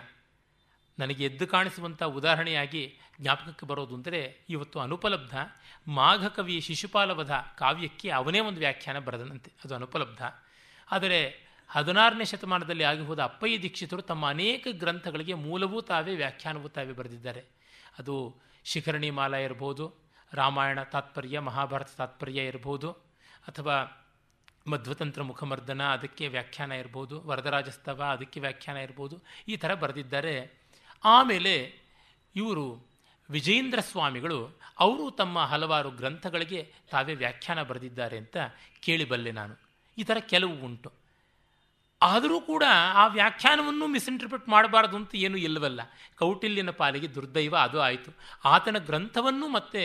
[1.01, 2.83] ನನಗೆ ಎದ್ದು ಕಾಣಿಸುವಂಥ ಉದಾಹರಣೆಯಾಗಿ
[3.21, 5.35] ಜ್ಞಾಪಕಕ್ಕೆ ಬರೋದು ಅಂದರೆ ಇವತ್ತು ಅನುಪಲಬ್ಧ
[5.89, 9.51] ಮಾಘಕವಿ ಶಿಶುಪಾಲವಧ ಕಾವ್ಯಕ್ಕೆ ಅವನೇ ಒಂದು ವ್ಯಾಖ್ಯಾನ ಬರೆದನಂತೆ.
[9.65, 10.23] ಅದು ಅನುಪಲಬ್ಧ.
[10.91, 11.21] ಆದರೆ
[11.71, 17.43] ಹದಿನಾರನೇ ಶತಮಾನದಲ್ಲಿ ಆಗಿ ಹೋದ ಅಪ್ಪಯ್ಯ ದೀಕ್ಷಿತರು ತಮ್ಮ ಅನೇಕ ಗ್ರಂಥಗಳಿಗೆ ಮೂಲವೂ ತಾವೇ ವ್ಯಾಖ್ಯಾನವೂ ತಾವೇ ಬರೆದಿದ್ದಾರೆ.
[17.99, 18.15] ಅದು
[18.65, 19.85] ಶಿಖರಣಿ ಮಾಲ ಇರ್ಬೋದು,
[20.33, 22.91] ರಾಮಾಯಣ ತಾತ್ಪರ್ಯ, ಮಹಾಭಾರತ ತಾತ್ಪರ್ಯ ಇರ್ಬೋದು,
[23.49, 23.77] ಅಥವಾ
[24.67, 29.17] ಮಧ್ವತಂತ್ರ ಮುಖಮರ್ದನ ಅದಕ್ಕೆ ವ್ಯಾಖ್ಯಾನ ಇರ್ಬೋದು, ವರದರಾಜಸ್ತವ ಅದಕ್ಕೆ ವ್ಯಾಖ್ಯಾನ ಇರ್ಬೋದು,
[29.49, 30.60] ಈ ಥರ ಬರೆದಿದ್ದಾರೆ.
[31.05, 31.55] ಆಮೇಲೆ
[32.37, 32.89] ಇವರು
[33.31, 38.37] ವಿಜೇಂದ್ರ ಸ್ವಾಮಿಗಳು, ಅವರು ತಮ್ಮ ಹಲವಾರು ಗ್ರಂಥಗಳಿಗೆ ತಾವೇ ವ್ಯಾಖ್ಯಾನ ಬರೆದಿದ್ದಾರೆ ಅಂತ
[38.81, 39.55] ಕೇಳಿಬಲ್ಲೆ ನಾನು.
[39.99, 40.93] ಈ ಥರ ಕೆಲವು ಉಂಟು.
[42.03, 45.81] ಆದರೂ ಕೂಡ ಆ ವ್ಯಾಖ್ಯಾನವನ್ನು ಮಿಸ್ಇಂಟರ್ಪ್ರಿಟ್ ಮಾಡಬಾರ್ದು ಅಂತ ಏನೂ ಇಲ್ಲವಲ್ಲ.
[46.19, 48.11] ಕೌಟಿಲ್ಯನ ಪಾಲಿಗೆ ದುರ್ದೈವ ಅದು ಆಯಿತು.
[48.45, 49.83] ಆತನ ಗ್ರಂಥವನ್ನು ಮತ್ತೆ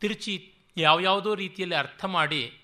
[0.00, 2.62] ತಿರುಚಿ ಯಾವ್ಯಾವುದೋ ರೀತಿಯಲ್ಲಿ ಅರ್ಥ ಮಾಡಿ,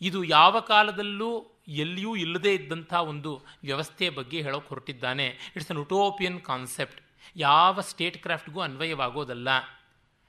[0.00, 1.30] ಇದು ಯಾವ ಕಾಲದಲ್ಲೂ
[1.68, 5.26] ಎಲ್ಲಿಯೂ ಇಲ್ಲದೇ ಇದ್ದಂಥ ಒಂದು ವ್ಯವಸ್ಥೆಯ ಬಗ್ಗೆ ಹೇಳೋಕೆ ಹೊರಟಿದ್ದಾನೆ.
[5.56, 7.00] ಇಟ್ಸ್ ಅನ್ ಉಟೋಪಿಯನ್ ಕಾನ್ಸೆಪ್ಟ್
[7.36, 9.48] ಯಾವ ಸ್ಟೇಟ್ ಕ್ರಾಫ್ಟ್ಗೂ ಅನ್ವಯವಾಗೋದಲ್ಲ.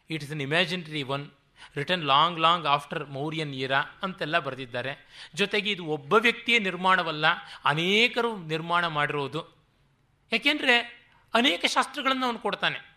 [0.09, 1.31] It is an imaginary one
[1.75, 5.09] written long long after Mauryan era ಅಂತೆಲ್ಲ ಬರೆದಿದ್ದಾರೆ.
[5.35, 7.25] ಜೊತೆಗೆ ಇದು ಒಬ್ಬ ವ್ಯಕ್ತಿಯ ನಿರ್ಮಾಣವಲ್ಲ,
[7.65, 9.61] ಅನೇಕರು ನಿರ್ಮಾಣ ಮಾಡಿರೋದು.
[10.31, 11.01] ಯಾಕೆಂದರೆ
[11.33, 12.91] ಅನೇಕ ಶಾಸ್ತ್ರಗಳನ್ನು ಅವನು ಕೊಡ್ತಾನೆ.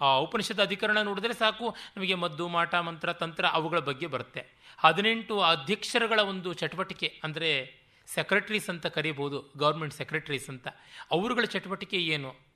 [0.00, 4.64] ಆ ಉಪನಿಷತ್ ಅಧಿಕರಣ ನೋಡಿದ್ರೆ ಸಾಕು, ನಮಗೆ ಮದ್ದು, ಮಾಟ, ಮಂತ್ರ, ತಂತ್ರ ಅವುಗಳ ಬಗ್ಗೆ ಬರುತ್ತೆ.
[4.78, 10.68] ಹದಿನೆಂಟು ಅಧ್ಯಕ್ಷರಗಳ ಒಂದು ಚಟುವಟಿಕೆ ಅಂದರೆ ಸೆಕ್ರೆಟ್ರೀಸ್ ಅಂತ ಕರೀಬೋದು ಗೌರ್ಮೆಂಟ್ ಸೆಕ್ರೆಟ್ರೀಸ್ ಅಂತ.
[11.10, 12.53] ಅವರುಗಳ ಚಟುವಟಿಕೆ ಏನು?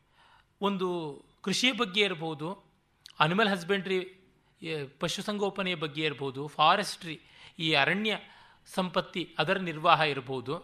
[0.60, 0.88] ಒಂದು
[1.46, 2.48] ಕೃಷಿಯ ಬಗ್ಗೆ ಇರ್ಬೋದು
[3.24, 3.98] ಅನಿಮಲ್ ಹಸ್ಬೆಂಡ್ರಿ
[5.02, 7.16] ಪಶುಸಂಗೋಪನೆಯ ಬಗ್ಗೆ ಇರ್ಬೋದು ಫಾರೆಸ್ಟ್ರಿ
[7.64, 8.12] ಈ ಅರಣ್ಯ
[8.74, 10.54] ಸಂಪತ್ತಿ ಅದರ ನಿರ್ವಾಹ ಇರ್ಬೋದು.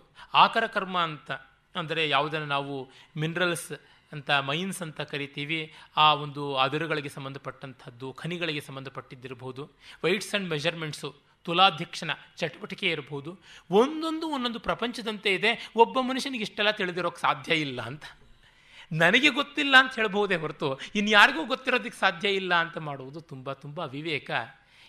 [0.43, 1.31] ಆಕರ ಕರ್ಮ ಅಂತ
[1.75, 2.75] ಅಂದರೆ ಯಾವುದನ್ನು ನಾವು
[3.17, 3.71] ಮಿನರಲ್ಸ್
[4.13, 5.61] ಅಂತ ಮೈನ್ಸ್ ಅಂತ ಕರಿತೀವಿ.
[5.97, 9.63] ಆ ಒಂದು ಅದರುಗಳಿಗೆ ಸಂಬಂಧಪಟ್ಟಂಥದ್ದು, ಖನಿಗಳಿಗೆ ಸಂಬಂಧಪಟ್ಟಿದ್ದಿರಬಹುದು
[10.05, 11.11] ವೈಟ್ಸ್ ಆ್ಯಂಡ್ ಮೆಜರ್ಮೆಂಟ್ಸು
[11.47, 13.31] ತುಲಾಧ್ಯಕ್ಷನ ಚಟುವಟಿಕೆ ಇರಬಹುದು
[13.81, 15.51] ಒಂದೊಂದು ಒಂದೊಂದು ಪ್ರಪಂಚದಂತೆ ಇದೆ.
[15.77, 18.05] ಒಬ್ಬ ಮನುಷ್ಯನಿಗೆ ಇಷ್ಟೆಲ್ಲ ತಿಳಿದಿರೋಕ್ಕೆ ಸಾಧ್ಯ ಇಲ್ಲ ಅಂತ.
[18.92, 24.31] ನನಗೆ ಗೊತ್ತಿಲ್ಲ ಅಂತ ಹೇಳ್ಬಹುದೇ ಹೊರತು ಇನ್ಯಾರಿಗೂ ಗೊತ್ತಿರೋದಕ್ಕೆ ಸಾಧ್ಯ ಇಲ್ಲ ಅಂತ ಮಾಡುವುದು ತುಂಬ ತುಂಬ ವಿವೇಕ.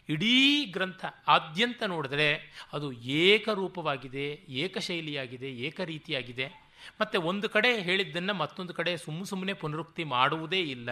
[0.09, 2.35] ಇಡೀ ಗ್ರಂಥ ಆದ್ಯಂತ ನೋಡಿದ್ರೆ
[2.73, 6.65] ಅದು ಏಕರೂಪವಾಗಿದೆ, ಏಕಶೈಲಿಯಾಗಿದೆ, ಏಕರೀತಿಯಾಗಿದೆ.
[7.01, 10.89] ಮತ್ತು ಒಂದು ಕಡೆ ಹೇಳಿದ್ದನ್ನು ಮತ್ತೊಂದು ಕಡೆ ಸುಮ್ಮ ಸುಮ್ಮನೆ ಪುನರುಕ್ತಿ ಮಾಡುವುದೇ ಇಲ್ಲ.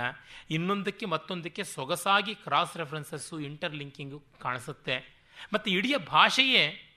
[0.50, 5.26] ಇನ್ನೊಂದಕ್ಕೆ ಮತ್ತೊಂದಕ್ಕೆ ಸೊಗಸಾಗಿ ಕ್ರಾಸ್ ರೆಫರೆನ್ಸಸ್ಸು ಇಂಟರ್ಲಿಂಕಿಂಗು ಕಾಣಿಸುತ್ತೆ.
[5.54, 6.90] ಮತ್ತು ಇಡೀ ಭಾಷೆಯೇ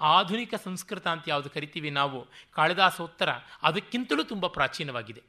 [0.00, 3.28] ಆಧುನಿಕ ಸಂಸ್ಕೃತ ಅಂತ ಯಾವುದು ಕರಿತೀವಿ ನಾವು, ಕಾಳಿದಾಸೋತ್ತರ
[3.62, 5.22] ಅದಕ್ಕಿಂತಲೂ ತುಂಬ ಪ್ರಾಚೀನವಾಗಿದೆ.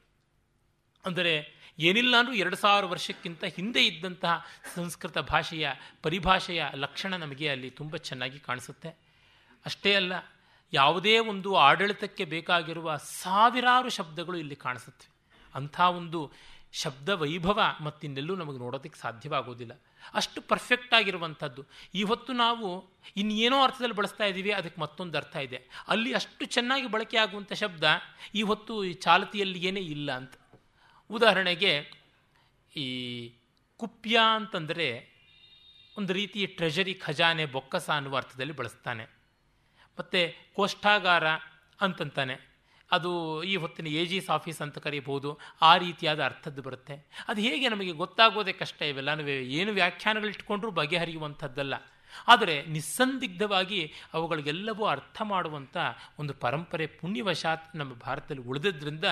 [1.04, 1.34] ಅಂದರೆ
[1.78, 4.34] ಏನಿಲ್ಲ ಅಂದರೂ ಎರಡು ಸಾವಿರ ವರ್ಷಕ್ಕಿಂತ ಹಿಂದೆ ಇದ್ದಂತಹ
[4.74, 5.68] ಸಂಸ್ಕೃತ ಭಾಷೆಯ
[6.02, 8.90] ಪರಿಭಾಷೆಯ ಲಕ್ಷಣ ನಮಗೆ ಅಲ್ಲಿ ತುಂಬ ಚೆನ್ನಾಗಿ ಕಾಣಿಸುತ್ತೆ.
[9.66, 10.12] ಅಷ್ಟೇ ಅಲ್ಲ,
[10.72, 15.10] ಯಾವುದೇ ಒಂದು ಆಡಳಿತಕ್ಕೆ ಬೇಕಾಗಿರುವ ಸಾವಿರಾರು ಶಬ್ದಗಳು ಇಲ್ಲಿ ಕಾಣಿಸುತ್ತವೆ.
[15.54, 16.20] ಅಂಥ ಒಂದು
[16.82, 19.72] ಶಬ್ದ ವೈಭವ ಮತ್ತಿನ್ನೆಲ್ಲೂ ನಮಗೆ ನೋಡೋದಕ್ಕೆ ಸಾಧ್ಯವಾಗೋದಿಲ್ಲ.
[20.14, 21.62] ಅಷ್ಟು ಪರ್ಫೆಕ್ಟ್ ಆಗಿರುವಂಥದ್ದು.
[21.94, 22.68] ಈ ಹೊತ್ತು ನಾವು
[23.16, 25.58] ಇನ್ನೇನೋ ಅರ್ಥದಲ್ಲಿ ಬಳಸ್ತಾ ಇದ್ದೀವಿ, ಅದಕ್ಕೆ ಮತ್ತೊಂದು ಅರ್ಥ ಇದೆ.
[25.88, 27.84] ಅಲ್ಲಿ ಅಷ್ಟು ಚೆನ್ನಾಗಿ ಬಳಕೆ ಆಗುವಂಥ ಶಬ್ದ
[28.34, 30.34] ಈ ಚಾಲತಿಯಲ್ಲಿ ಏನೇ ಇಲ್ಲ ಅಂತ.
[31.12, 31.92] ಉದಾಹರಣೆಗೆ
[32.76, 33.28] ಈ
[33.76, 35.12] ಕುಪ್ಯ ಅಂತಂದರೆ
[35.98, 39.04] ಒಂದು ರೀತಿಯ ಟ್ರೆಜರಿ ಖಜಾನೆ ಬೊಕ್ಕಸ ಅನ್ನುವ ಅರ್ಥದಲ್ಲಿ ಬಳಸ್ತಾನೆ.
[39.98, 41.26] ಮತ್ತು ಕೋಷ್ಠಾಗಾರ
[41.80, 42.52] ಅಂತಂತಾನೆ.
[42.92, 47.24] ಅದು ಈ ಹೊತ್ತಿನ ಎ ಆಫೀಸ್ ಅಂತ ಕರೀಬಹುದು, ಆ ರೀತಿಯಾದ ಅರ್ಥದ್ದು ಬರುತ್ತೆ.
[47.28, 51.74] ಅದು ಹೇಗೆ ನಮಗೆ ಗೊತ್ತಾಗೋದೇ ಕಷ್ಟ ಇವೆಲ್ಲ ಏನು ವ್ಯಾಖ್ಯಾನಗಳಿಟ್ಕೊಂಡ್ರೂ ಬಗೆಹರಿಯುವಂಥದ್ದಲ್ಲ.
[52.28, 55.76] ಆದರೆ ನಿಸ್ಸಂದಿಗ್ಧವಾಗಿ ಅವುಗಳಿಗೆಲ್ಲವೂ ಅರ್ಥ ಮಾಡುವಂಥ
[56.18, 59.04] ಒಂದು ಪರಂಪರೆ ಪುಣ್ಯವಶಾತ್ ನಮ್ಮ ಭಾರತದಲ್ಲಿ ಉಳಿದದ್ರಿಂದ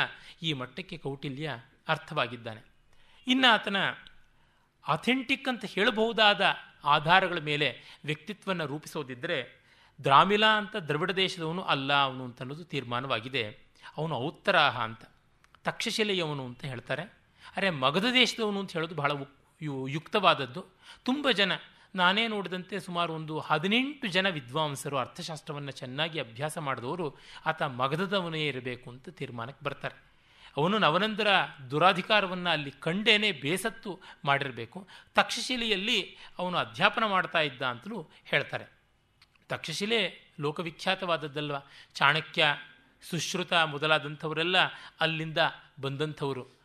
[0.42, 1.52] ಈ ಮಟ್ಟಕ್ಕೆ ಕೌಟಿಲ್ಯ
[1.90, 2.60] ಅರ್ಥವಾಗಿದ್ದಾನೆ.
[3.26, 3.76] ಇನ್ನು ಆತನ
[4.88, 6.40] ಅಥೆಂಟಿಕ್ ಅಂತ ಹೇಳಬಹುದಾದ
[6.84, 9.60] ಆಧಾರಗಳ ಮೇಲೆ ವ್ಯಕ್ತಿತ್ವವನ್ನು ರೂಪಿಸೋದಿದ್ದರೆ
[10.04, 13.48] ದ್ರಾಮಿಲ ಅಂತ ದ್ರವಿಡ ದೇಶದವನು ಅಲ್ಲ ಅವನು ಅಂತ ಅನ್ನೋದು ತೀರ್ಮಾನವಾಗಿದೆ.
[13.96, 15.04] ಅವನು ಔತ್ತರಾಹ ಅಂತ.
[15.64, 17.02] ತಕ್ಷಶಿಲೆಯವನು ಅಂತ ಹೇಳ್ತಾರೆ.
[17.56, 19.12] ಅರೆ ಮಗಧ ದೇಶದವನು ಅಂತ ಹೇಳೋದು ಬಹಳ
[19.88, 20.64] ಯುಕ್ತವಾದದ್ದು.
[21.04, 21.52] ತುಂಬ ಜನ,
[21.94, 29.08] ನಾನೇ ನೋಡಿದಂತೆ ಸುಮಾರು ಒಂದು ಹದಿನೆಂಟು ಜನ ವಿದ್ವಾಂಸರು ಅರ್ಥಶಾಸ್ತ್ರವನ್ನು ಚೆನ್ನಾಗಿ ಅಭ್ಯಾಸ ಮಾಡಿದವರು ಆತ ಮಗಧದವನೇ ಇರಬೇಕು ಅಂತ
[29.08, 30.09] ತೀರ್ಮಾನಕ್ಕೆ ಬರ್ತಾರೆ.
[30.56, 31.26] ಅವನು ನವನಂದರ
[31.70, 34.88] ದುರಾಧಿಕಾರವನ್ನು ಅಲ್ಲಿ ಕಂಡೇನೆ ಬೇಸತ್ತು ಮಾಡಿರಬೇಕು.
[35.14, 38.66] ತಕ್ಷಶಿಲೆಯಲ್ಲಿ ಅವನು ಅಧ್ಯಾಪನ ಮಾಡ್ತಾ ಇದ್ದ ಅಂತಲೂ ಹೇಳ್ತಾರೆ.
[39.48, 41.54] ತಕ್ಷಶಿಲೆ ಲೋಕವಿಖ್ಯಾತವಾದದ್ದಲ್ವ?
[41.94, 42.44] ಚಾಣಕ್ಯ,
[43.10, 44.56] ಸುಶ್ರುತ ಮೊದಲಾದಂಥವರೆಲ್ಲ
[45.00, 45.38] ಅಲ್ಲಿಂದ
[45.80, 46.60] ಬಂದಂಥವರು.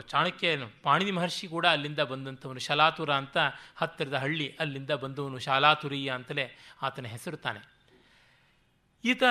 [0.00, 2.58] ಚಾಣಕ್ಯನು ಪಾಣಿನಿ ಮಹರ್ಷಿ ಕೂಡ ಅಲ್ಲಿಂದ ಬಂದಂಥವನು.
[2.58, 3.38] ಶಲಾತುರ ಅಂತ
[3.76, 5.38] ಹತ್ತಿರದ ಹಳ್ಳಿ ಅಲ್ಲಿಂದ ಬಂದವನು.
[5.38, 7.60] ಶಾಲಾತುರಿಯ ಅಂತಲೇ ಆತನ ಹೆಸರು ತಾನೆ.
[9.04, 9.22] ಈತ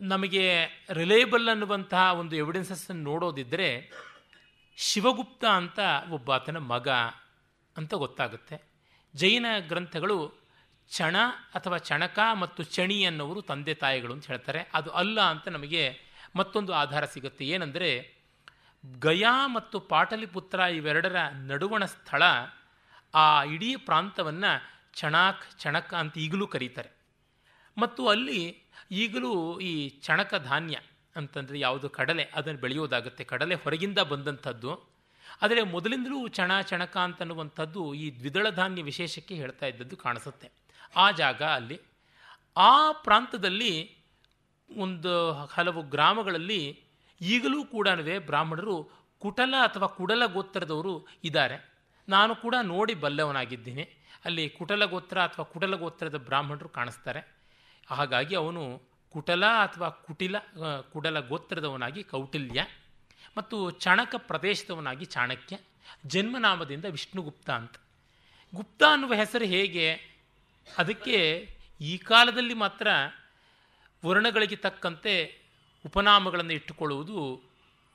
[0.00, 3.90] ನಮಗೆ ರಿಲೇಬಲ್ ಅನ್ನುವಂತಹ ಒಂದು ಎವಿಡೆನ್ಸಸ್ಸನ್ನು ನೋಡೋದಿದ್ದರೆ
[4.76, 5.78] ಶಿವಗುಪ್ತ ಅಂತ
[6.10, 6.88] ಒಬ್ಬ ಆತನ ಮಗ
[7.76, 8.62] ಅಂತ ಗೊತ್ತಾಗುತ್ತೆ.
[9.14, 10.32] ಜೈನ ಗ್ರಂಥಗಳು
[10.90, 11.16] ಚಣ
[11.54, 14.70] ಅಥವಾ ಚಣಕ ಮತ್ತು ಚಣಿ ಅನ್ನೋರು ತಂದೆ ತಾಯಿಗಳು ಅಂತ ಹೇಳ್ತಾರೆ.
[14.74, 15.98] ಅದು ಅಲ್ಲ ಅಂತ ನಮಗೆ
[16.36, 17.44] ಮತ್ತೊಂದು ಆಧಾರ ಸಿಗುತ್ತೆ.
[17.46, 18.20] ಏನಂದರೆ
[19.00, 22.22] ಗಯಾ ಮತ್ತು ಪಾಟಲಿಪುತ್ರ ಇವೆರಡರ ನಡುವಣ ಸ್ಥಳ
[23.14, 26.90] ಆ ಇಡೀ ಪ್ರಾಂತವನ್ನು ಚಣಾಕ್ ಚಣಕ ಅಂತ ಈಗಲೂ ಕರೀತಾರೆ.
[27.78, 30.80] ಮತ್ತು ಅಲ್ಲಿ ಈಗಲೂ ಈ ಚಣಕ ಧಾನ್ಯ
[31.16, 33.24] ಅಂತಂದರೆ ಯಾವುದು ಕಡಲೆ, ಅದನ್ನು ಬೆಳೆಯೋದಾಗುತ್ತೆ.
[33.24, 34.80] ಕಡಲೆ ಹೊರಗಿಂದ ಬಂದಂಥದ್ದು.
[35.42, 40.50] ಆದರೆ ಮೊದಲಿಂದಲೂ ಚಣ, ಚಣಕ ಅಂತನ್ನುವಂಥದ್ದು ಈ ದ್ವಿದಳ ಧಾನ್ಯ ವಿಶೇಷಕ್ಕೆ ಹೇಳ್ತಾ ಇದ್ದದ್ದು ಕಾಣಿಸುತ್ತೆ.
[40.96, 41.80] ಆ ಜಾಗ ಅಲ್ಲಿ,
[42.56, 43.98] ಆ ಪ್ರಾಂತದಲ್ಲಿ
[44.76, 46.80] ಒಂದು ಹಲವು ಗ್ರಾಮಗಳಲ್ಲಿ
[47.20, 51.70] ಈಗಲೂ ಕೂಡ ಬ್ರಾಹ್ಮಣರು ಕುಟಲ ಅಥವಾ ಕುಡಲ ಗೋತ್ರದವರು ಇದ್ದಾರೆ.
[52.08, 53.82] ನಾನು ಕೂಡ ನೋಡಿ ಬಲ್ಲವನಾಗಿದ್ದೀನಿ.
[54.24, 57.39] ಅಲ್ಲಿ ಕುಟಲ ಗೋತ್ರ ಅಥವಾ ಕುಡಲ ಗೋತ್ರದ ಬ್ರಾಹ್ಮಣರು ಕಾಣಿಸ್ತಾರೆ.
[57.90, 60.38] ಹಾಗಾಗಿ ಅವನು ಕುಟಲ ಅಥವಾ ಕುಟಿಲ
[60.92, 62.66] ಕುಡಲ ಗೋತ್ರದವನಾಗಿ ಕೌಟಿಲ್ಯ
[63.36, 65.58] ಮತ್ತು ಚಾಣಕ ಪ್ರದೇಶದವನಾಗಿ ಚಾಣಕ್ಯ,
[66.06, 67.76] ಜನ್ಮನಾಮದಿಂದ ವಿಷ್ಣುಗುಪ್ತ ಅಂತ.
[68.54, 69.92] ಗುಪ್ತ ಅನ್ನುವ ಹೆಸರು ಹೇಗೆ?
[70.78, 71.48] ಅದಕ್ಕೆ
[71.80, 72.88] ಈ ಕಾಲದಲ್ಲಿ ಮಾತ್ರ
[74.06, 75.14] ವರ್ಣಗಳಿಗೆ ತಕ್ಕಂತೆ
[75.86, 77.18] ಉಪನಾಮಗಳನ್ನು ಇಟ್ಟುಕೊಳ್ಳುವುದು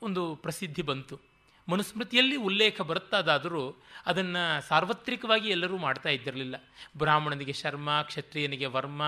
[0.02, 1.20] ಒಂದು ಪ್ರಸಿದ್ಧಿ ಬಂತು.
[1.68, 6.56] ಮನುಸ್ಮೃತಿಯಲ್ಲಿ ಉಲ್ಲೇಖ ಬರುತ್ತಾದಾದರೂ ಅದನ್ನು ಸಾರ್ವತ್ರಿಕವಾಗಿ ಎಲ್ಲರೂ ಮಾಡ್ತಾ ಇದ್ದಿರಲಿಲ್ಲ.
[6.98, 9.02] ಬ್ರಾಹ್ಮಣನಿಗೆ ಶರ್ಮ, ಕ್ಷತ್ರಿಯನಿಗೆ ವರ್ಮ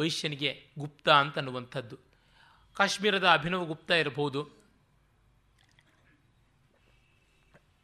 [0.00, 1.98] ವೈಶ್ಯನಿಗೆ ಗುಪ್ತ ಅಂತ ಅನ್ನುವಂಥದ್ದು
[2.74, 4.64] ಕಾಶ್ಮೀರದ ಅಭಿನವ ಗುಪ್ತ ಇರಬಹುದು.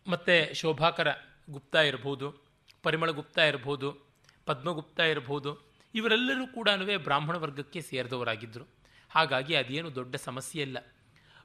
[0.07, 1.09] ಮತ್ತು ಶೋಭಾಕರ
[1.51, 2.45] ಗುಪ್ತ ಇರಬಹುದು,
[2.83, 4.07] ಪರಿಮಳ ಗುಪ್ತ ಇರಬಹುದು,
[4.47, 8.65] ಪದ್ಮಗುಪ್ತ ಇರಬಹುದು, ಇವರೆಲ್ಲರೂ ಕೂಡ ಬ್ರಾಹ್ಮಣ ವರ್ಗಕ್ಕೆ ಸೇರಿದವರಾಗಿದ್ದರು
[9.11, 10.79] ಹಾಗಾಗಿ ಅದೇನು ದೊಡ್ಡ ಸಮಸ್ಯೆ ಇಲ್ಲ.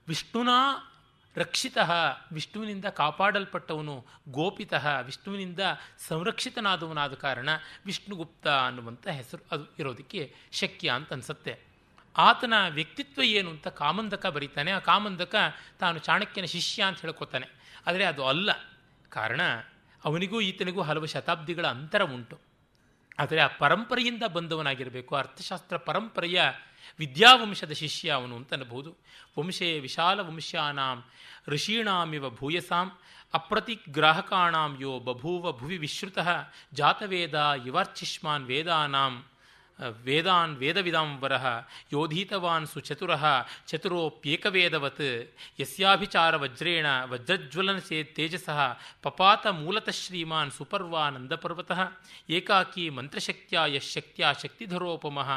[0.08, 0.50] ವಿಷ್ಣುನ
[1.36, 1.78] ರಕ್ಷಿತ
[2.32, 5.60] ವಿಷ್ಣುವಿನಿಂದ ಕಾಪಾಡಲ್ಪಟ್ಟವನು ಗೋಪಿತ ವಿಷ್ಣುವಿನಿಂದ
[6.08, 7.50] ಸಂರಕ್ಷಿತನಾದವನಾದ ಕಾರಣ
[7.86, 11.60] ವಿಷ್ಣುಗುಪ್ತ ಅನ್ನುವಂಥ ಹೆಸರು ಅದು ಇರೋದಕ್ಕೆ ಶಕ್ಯ ಅಂತ ಅನಿಸುತ್ತೆ.
[12.18, 14.72] ಆತನ ವ್ಯಕ್ತಿತ್ವ ಏನು ಅಂತ ಕಾಮಂದಕ ಬರೀತಾನೆ.
[14.72, 15.36] ಆ ಕಾಮಂದಕ
[15.80, 17.48] ತಾನು ಚಾಣಕ್ಯನ ಶಿಷ್ಯ ಅಂತ ಹೇಳ್ಕೊತಾನೆ.
[17.88, 18.52] ಆದರೆ ಅದು ಅಲ್ಲ.
[19.10, 19.42] ಕಾರಣ
[20.06, 22.40] ಅವನಿಗೂ ಈತನಿಗೂ ಹಲವು ಶತಾಬ್ದಿಗಳ ಅಂತರ ಉಂಟು.
[23.20, 25.16] ಆದರೆ ಆ ಪರಂಪರೆಯಿಂದ ಬಂದವನಾಗಿರಬೇಕು.
[25.16, 26.42] ಅರ್ಥಶಾಸ್ತ್ರ ಪರಂಪರೆಯ
[27.00, 28.90] ವಿದ್ಯಾವಂಶದ ಶಿಷ್ಯ ಅವನು ಅಂತ ಅನ್ನಬಹುದು
[29.38, 31.00] ವಂಶೇ ವಿಶಾಲ ವಂಶಾನಾಂ
[31.48, 32.88] ಋಷೀಣಾಮಿವ ಭೂಯಸಾಂ
[33.34, 36.30] ಅಪ್ರತಿಗ್ರಾಹಕಾಣಾಂ ಯೋ ಬಭೂವ ಭುವಿ ವಿಶ್ರುತಃ
[36.74, 39.14] ಜಾತವೇದ ಇವಾರ್ಚಿಷ್ಮಾನ್ ವೇದಾನಾಂ.
[39.80, 41.32] ವೇದಾನ್ ವೇದವಿದಾಂಬರ
[41.94, 43.12] ಯೋಧೀತವಾನ್ ಸುಚತುರ
[43.68, 48.50] ಚತುರೋಪ್ಯೇಕವೇದವತ್ ಯಸ್ಯಾಭಿಚಾರ ವಜ್ರೇಣ ವಜ್ರಜ್ವಲನ ಸೇ ತೇಜಸ
[49.04, 51.80] ಪಪಾತ ಮೂಲತಃ ಶ್ರೀಮಾನ್ ಸುಪರ್ವಾನಂದಪರ್ವತಃ
[52.30, 55.30] ಏಕಾಕಿ ಮಂತ್ರಶಕ್ತ್ಯಾಯ ಶಕ್ತ್ಯಾ ಶಕ್ತಿಧರೋಪಮಃ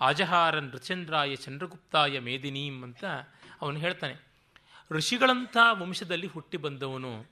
[0.00, 3.04] ಆಜಹಾರ ನೃಚಂದ್ರಾಯ ಚಂದ್ರಗುಪ್ತಾಯ ಮೇದಿನೀಂ ಅಂತ
[3.62, 4.14] ಅವನು ಹೇಳ್ತಾನೆ.
[4.90, 7.26] ಋಷಿಗಳಂಥ ವಂಶದಲ್ಲಿ ಹುಟ್ಟಿ ಬಂದವನು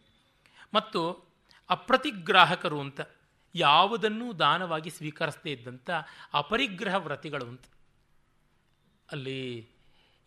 [0.74, 1.24] ಮತ್ತು
[1.70, 3.00] ಅಪ್ರತಿಗ್ರಾಹಕರು ಅಂತ
[3.54, 5.90] ಯಾವುದನ್ನೂ ದಾನವಾಗಿ ಸ್ವೀಕರಿಸದೇ ಇದ್ದಂಥ
[6.34, 7.64] ಅಪರಿಗ್ರಹ ವ್ರತಿಗಳು ಅಂತ
[9.10, 9.68] ಅಲ್ಲಿ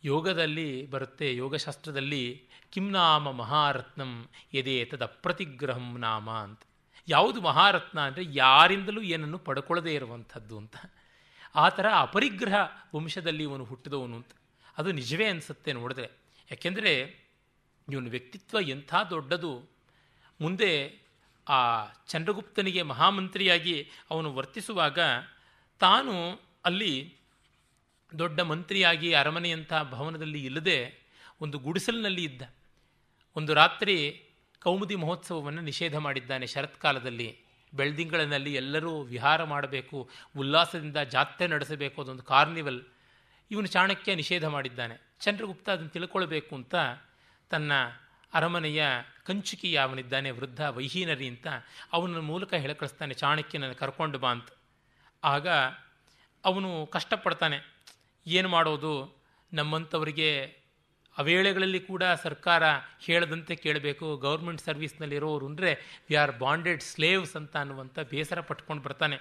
[0.03, 6.61] ಯೋಗದಲ್ಲಿ ಬರುತ್ತೆ, ಯೋಗಶಾಸ್ತ್ರದಲ್ಲಿ ಕಿಂ ನಾಮ ಮಹಾರತ್ನಂ ಎದೆ ತದ ಅಪ್ರತಿಗ್ರಹಂ ನಾಮ ಅಂತ.
[7.07, 10.75] ಯಾವುದು ಮಹಾರತ್ನ ಅಂದರೆ ಯಾರಿಂದಲೂ ಏನನ್ನು ಪಡ್ಕೊಳ್ಳದೇ ಇರುವಂಥದ್ದು ಅಂತ.
[11.55, 12.55] ಆ ಥರ ಅಪರಿಗ್ರಹ
[12.95, 14.31] ವಂಶದಲ್ಲಿ ಇವನು ಹುಟ್ಟಿದವನು ಅಂತ.
[14.77, 16.05] ಅದು ನಿಜವೇ ಅನಿಸುತ್ತೆ ನೋಡಿದ್ರೆ.
[16.51, 17.25] ಯಾಕೆಂದರೆ
[17.91, 19.69] ಇವನ ವ್ಯಕ್ತಿತ್ವ ಎಂಥ ದೊಡ್ಡದು.
[20.41, 21.04] ಮುಂದೆ
[21.49, 24.99] ಆ ಚಂದ್ರಗುಪ್ತನಿಗೆ ಮಹಾಮಂತ್ರಿಯಾಗಿ ಅವನು ವರ್ತಿಸುವಾಗ
[25.79, 27.17] ತಾನು ಅಲ್ಲಿ
[28.19, 30.97] ದೊಡ್ಡ ಮಂತ್ರಿಯಾಗಿ ಅರಮನೆಯಂಥ ಭವನದಲ್ಲಿ ಇಲ್ಲದೆ
[31.41, 32.41] ಒಂದು ಗುಡಿಸಲಿನಲ್ಲಿ ಇದ್ದ.
[33.35, 34.25] ಒಂದು ರಾತ್ರಿ
[34.63, 37.39] ಕೌಮುದಿ ಮಹೋತ್ಸವವನ್ನು ನಿಷೇಧ ಮಾಡಿದ್ದಾನೆ ಶರತ್ಕಾಲದಲ್ಲಿ
[37.73, 42.83] ಬೆಳ್ದಿಂಗಳಿನಲ್ಲಿ ಎಲ್ಲರೂ ವಿಹಾರ ಮಾಡಬೇಕು, ಉಲ್ಲಾಸದಿಂದ ಜಾತ್ರೆ ನಡೆಸಬೇಕು ಅದೊಂದು ಕಾರ್ನಿವಲ್.
[43.51, 45.01] ಇವನು ಚಾಣಕ್ಯ ನಿಷೇಧ ಮಾಡಿದ್ದಾನೆ.
[45.19, 46.75] ಚಂದ್ರಗುಪ್ತ ಅದನ್ನು ತಿಳ್ಕೊಳ್ಬೇಕು ಅಂತ
[47.49, 47.71] ತನ್ನ
[48.33, 48.85] ಅರಮನೆಯ
[49.27, 51.47] ಕಂಚುಕಿ ಅವನಿದ್ದಾನೆ ವೃದ್ಧ ವೈಹೀನರಿ ಅಂತ
[51.93, 54.49] ಅವನ ಮೂಲಕ ಹೇಳಕಳಿಸ್ತಾನೆ ಚಾಣಕ್ಯನ ಕರ್ಕೊಂಡು ಬಾ ಅಂತ.
[55.23, 55.47] ಆಗ
[56.43, 57.57] ಅವನು ಕಷ್ಟಪಡ್ತಾನೆ,
[58.25, 58.93] ಏನು ಮಾಡೋದು?
[59.51, 60.29] ನಮ್ಮಂಥವರಿಗೆ
[61.15, 62.63] ಅವೇಳೆಗಳಲ್ಲಿ ಕೂಡ ಸರ್ಕಾರ
[63.01, 65.71] ಹೇಳದಂತೆ ಕೇಳಬೇಕು, ಗೌರ್ಮೆಂಟ್ ಸರ್ವಿಸ್ನಲ್ಲಿರೋರು ಅಂದರೆ
[66.09, 69.17] ವಿ ಆರ್ ಬಾಂಡೆಡ್ ಸ್ಲೇವ್ಸ್ ಅಂತ ಅನ್ನುವಂಥ ಬೇಸರ ಪಟ್ಕೊಂಡು ಬರ್ತಾನೆ.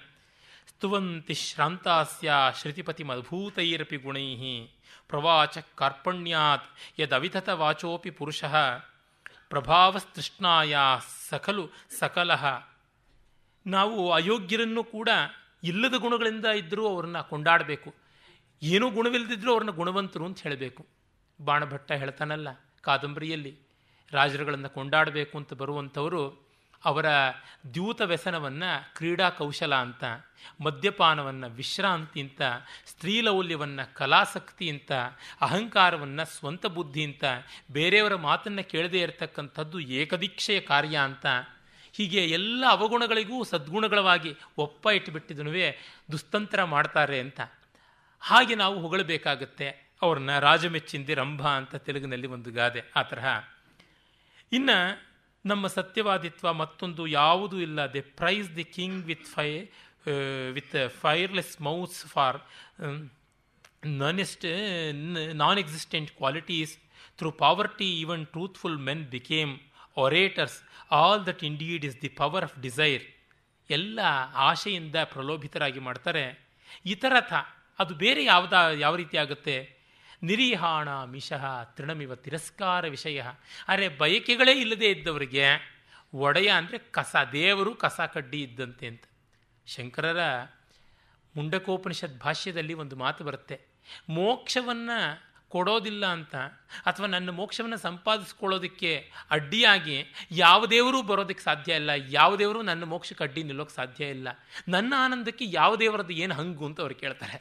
[0.69, 4.29] ಸ್ತುವಂತಿ ಶ್ರಾಂತಾಸ್ಯ ಶ್ರುತಿಪತಿ ಮದ್ಭೂತೈರಪಿ ಗುಣೈ
[5.09, 6.69] ಪ್ರವಾಚ ಕಾರ್ಪಣ್ಯಾತ್
[7.01, 8.55] ಯದವಿತತ ವಾಚೋಪಿ ಪುರುಷಃ
[9.49, 10.77] ಪ್ರಭಾವಸ್ತೃಷ್ಣಾಯ
[11.31, 12.45] ಸಕಲು ಸಕಲಹ.
[13.67, 15.09] ನಾವು ಅಯೋಗ್ಯರನ್ನು ಕೂಡ
[15.63, 17.95] ಇಲ್ಲದ ಗುಣಗಳಿಂದ ಇದ್ದರೂ ಅವ್ರನ್ನ ಕೊಂಡಾಡಬೇಕು.
[18.63, 20.87] ಏನೂ ಗುಣವಿಲ್ಲದಿದ್ದರೂ ಅವ್ರನ್ನ ಗುಣವಂತರು ಅಂತ ಹೇಳಬೇಕು.
[21.41, 22.49] ಬಾಣಭಟ್ಟ ಹೇಳ್ತಾನಲ್ಲ,
[22.81, 23.59] ಕಾದಂಬರಿಯಲ್ಲಿ
[24.13, 26.44] ರಾಜರುಗಳನ್ನು ಕೊಂಡಾಡಬೇಕು ಅಂತ ಬರುವಂಥವರು
[26.85, 27.07] ಅವರ
[27.75, 30.05] ದ್ಯೂತ ವ್ಯಸನವನ್ನು ಕ್ರೀಡಾ ಕೌಶಲ ಅಂತ,
[30.61, 32.43] ಮದ್ಯಪಾನವನ್ನು ವಿಶ್ರಾಂತಿ ಅಂತ
[32.87, 34.93] ಸ್ತ್ರೀಲೌಲ್ಯವನ್ನು ಕಲಾಸಕ್ತಿ ಅಂತ,
[35.41, 37.25] ಅಹಂಕಾರವನ್ನು ಸ್ವಂತ ಬುದ್ಧಿ ಅಂತ,
[37.73, 41.27] ಬೇರೆಯವರ ಮಾತನ್ನು ಕೇಳದೇ ಇರತಕ್ಕಂಥದ್ದು ಏಕದೀಕ್ಷೆಯ ಕಾರ್ಯ ಅಂತ,
[41.93, 45.79] ಹೀಗೆ ಎಲ್ಲ ಅವಗುಣಗಳಿಗೂ ಸದ್ಗುಣಗಳವಾಗಿ ಒಪ್ಪ ಇಟ್ಟುಬಿಟ್ಟಿದನುವೇ
[46.13, 47.41] ದುಸ್ತಂತ್ರ ಮಾಡ್ತಾರೆ ಅಂತ.
[48.21, 53.45] ಹಾಗೆ ನಾವು ಹೊಗಳಬೇಕಾಗತ್ತೆ ಅವ್ರನ್ನ ರಾಜಮೆಚ್ಚಿಂದಿ ರಂಭ ಅಂತ ತೆಲುಗಿನಲ್ಲಿ ಒಂದು ಗಾದೆ, ಆ ತರಹ.
[54.53, 54.79] ಇನ್ನು
[55.51, 57.81] ನಮ್ಮ ಸತ್ಯವಾದಿತ್ವ ಮತ್ತೊಂದು ಯಾವುದೂ ಇಲ್ಲ.
[57.95, 59.49] They praise the king with fi
[60.57, 62.39] with fireless mouths for
[64.03, 64.47] ನಾನೆಸ್ಟ್
[65.43, 66.75] non existent qualities
[67.19, 69.53] through poverty even truthful men became
[69.97, 70.59] orators
[71.01, 73.05] all that indeed is the power of desire
[73.71, 73.99] ಎಲ್ಲ
[74.49, 76.25] ಆಶೆಯಿಂದ ಪ್ರಲೋಭಿತರಾಗಿ ಮಾಡ್ತಾರೆ.
[76.85, 77.33] ಇತರಥ,
[77.79, 78.53] ಅದು ಬೇರೆ ಯಾವುದ,
[78.85, 79.57] ಯಾವ ರೀತಿ ಆಗುತ್ತೆ?
[80.29, 81.45] ನಿರೀಹಾಣ ಮಿಷಃ
[81.77, 83.21] ತೃಣಮಿವ ತಿರಸ್ಕಾರ ವಿಷಯ.
[83.73, 85.47] ಅರೆ ಬಯಕೆಗಳೇ ಇಲ್ಲದೆ ಇದ್ದವರಿಗೆ
[86.27, 89.05] ಒಡೆಯ ಅಂದರೆ ಕಸ, ದೇವರು ಕಸ ಕಡ್ಡಿ ಇದ್ದಂತೆ ಅಂತ.
[89.67, 90.21] ಶಂಕರರ
[91.35, 93.57] ಮುಂಡಕೋಪನಿಷತ್ ಭಾಷ್ಯದಲ್ಲಿ ಒಂದು ಮಾತು ಬರುತ್ತೆ,
[94.19, 94.99] ಮೋಕ್ಷವನ್ನು
[95.51, 96.35] ಕೊಡೋದಿಲ್ಲ ಅಂತ
[96.91, 98.93] ಅಥವಾ ನನ್ನ ಮೋಕ್ಷವನ್ನು ಸಂಪಾದಿಸ್ಕೊಳ್ಳೋದಕ್ಕೆ
[99.37, 99.99] ಅಡ್ಡಿಯಾಗಿ
[100.43, 104.29] ಯಾವ ದೇವರು ಬರೋದಕ್ಕೆ ಸಾಧ್ಯ ಇಲ್ಲ, ಯಾವ ದೇವರು ನನ್ನ ಮೋಕ್ಷಕ್ಕೆ ಅಡ್ಡಿ ನಿಲ್ಲೋಕ್ಕೆ ಸಾಧ್ಯ ಇಲ್ಲ,
[104.75, 107.39] ನನ್ನ ಆನಂದಕ್ಕೆ ಯಾವ ದೇವರದ್ದು ಏನು ಹಂಗು ಅಂತ ಅವ್ರು ಕೇಳ್ತಾರೆ.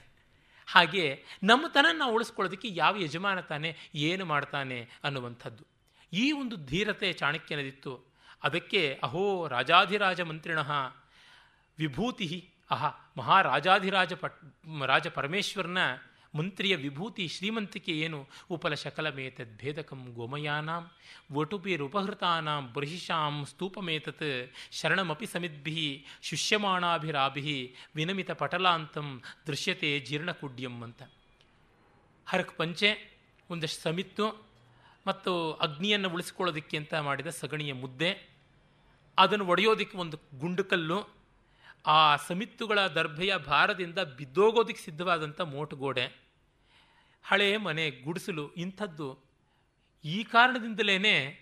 [0.68, 5.64] ಹಾಗೆ ನಮ್ಮ ತನ ನಾವು ಉಳಿಸ್ಕೊಳ್ಳೋದಕ್ಕೆ ಯಾವ ಯಜಮಾನ ತಾನೆ, ಏನು ಮಾಡ್ತಾನೆ ಅನ್ನುವಂಥದ್ದು.
[6.14, 8.14] ಈ ಒಂದು ಧೀರತೆ ಚಾಣಕ್ಯನದಿತ್ತು.
[8.44, 10.72] ಅದಕ್ಕೆ ಅಹೋ ರಾಜಾಧಿರಾಜ ಮಂತ್ರಿಣಃ
[11.80, 12.86] ವಿಭೂತಿ ಅಹ
[13.18, 14.42] ಮಹಾರಾಜಾಧಿರಾಜ ಪಟ್,
[14.86, 15.78] ರಾಜ ಪರಮೇಶ್ವರನ
[16.36, 18.28] ಮಂತ್ರಿಯ ವಿಭೂತಿ ಶ್ರೀಮಂತಿಕೆ ಏನು?
[18.50, 20.90] ಉಪಲ ಶಕಲಮೇತದ್ ಭೇದಕಂ ಗೋಮಯಾನಾಂ
[21.32, 31.04] ವಟುಪಿರುಪಹೃತಾನಾಂ ಬೃಹಿಷಾಂ ಸ್ತೂಪಮೇತತ್ ಶರಣಮಪಿ ಸಮಿದ್ಭಿ ಶುಷ್ಯಮಾಣಾಭಿರಾಭಿ ವಿನಮಿತ ಪಟಲಾಂತಂ ದೃಶ್ಯತೆ ಜೀರ್ಣಕುಡ್ಯಂ ಅಂತ.
[32.28, 33.20] ಹರಕ್ ಪಂಚೆ
[33.50, 34.48] ಒಂದಷ್ಟು ಸಮಿತ್ತು
[35.08, 38.12] ಮತ್ತು ಅಗ್ನಿಯನ್ನು ಉಳಿಸ್ಕೊಳ್ಳೋದಕ್ಕೆ ಅಂತ ಮಾಡಿದ ಸಗಣಿಯ ಮುದ್ದೆ.
[39.18, 41.00] ಅದನ್ನು ಒಡೆಯೋದಕ್ಕೆ ಒಂದು ಗುಂಡುಕಲ್ಲು.
[41.86, 46.23] ಆ ಸಮಿತ್ತುಗಳ ದರ್ಭೆಯ ಭಾರದಿಂದ ಬಿದ್ದೋಗೋದಕ್ಕೆ ಸಿದ್ಧವಾದಂಥ ಮೋಟುಗೋಡೆ.
[47.24, 49.20] ಹಳೆ ಮನೆ ಗುಡಿಸಲು ಇಂಥದ್ದು.
[50.06, 51.40] ಈ ಕಾರಣದಿಂದಲೇ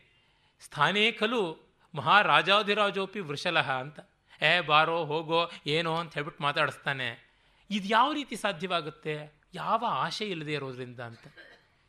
[0.59, 3.99] ಸ್ಥಾನೇ ಕಲು ಮಹಾರಾಜಾಧಿರಾಜೋಪಿ ವೃಷಲಹ ಅಂತ.
[4.41, 7.31] ಏ ಬಾರೋ, ಹೋಗೋ, ಏನೋ ಅಂತ ಹೇಳ್ಬಿಟ್ಟು ಮಾತಾಡಿಸ್ತಾನೆ.
[7.69, 9.33] ಇದು ಯಾವ ರೀತಿ ಸಾಧ್ಯವಾಗುತ್ತೆ?
[9.53, 11.27] ಯಾವ ಆಶೆ ಇಲ್ಲದೆ ಇರೋದ್ರಿಂದ ಅಂತ.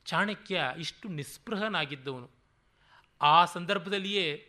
[0.04, 2.30] ಚಾಣಕ್ಯ ಇಷ್ಟು ನಿಸ್ಪೃಹನಾಗಿದ್ದವನು.
[3.20, 4.48] ಆ ಸಂದರ್ಭದಲ್ಲಿಯೇ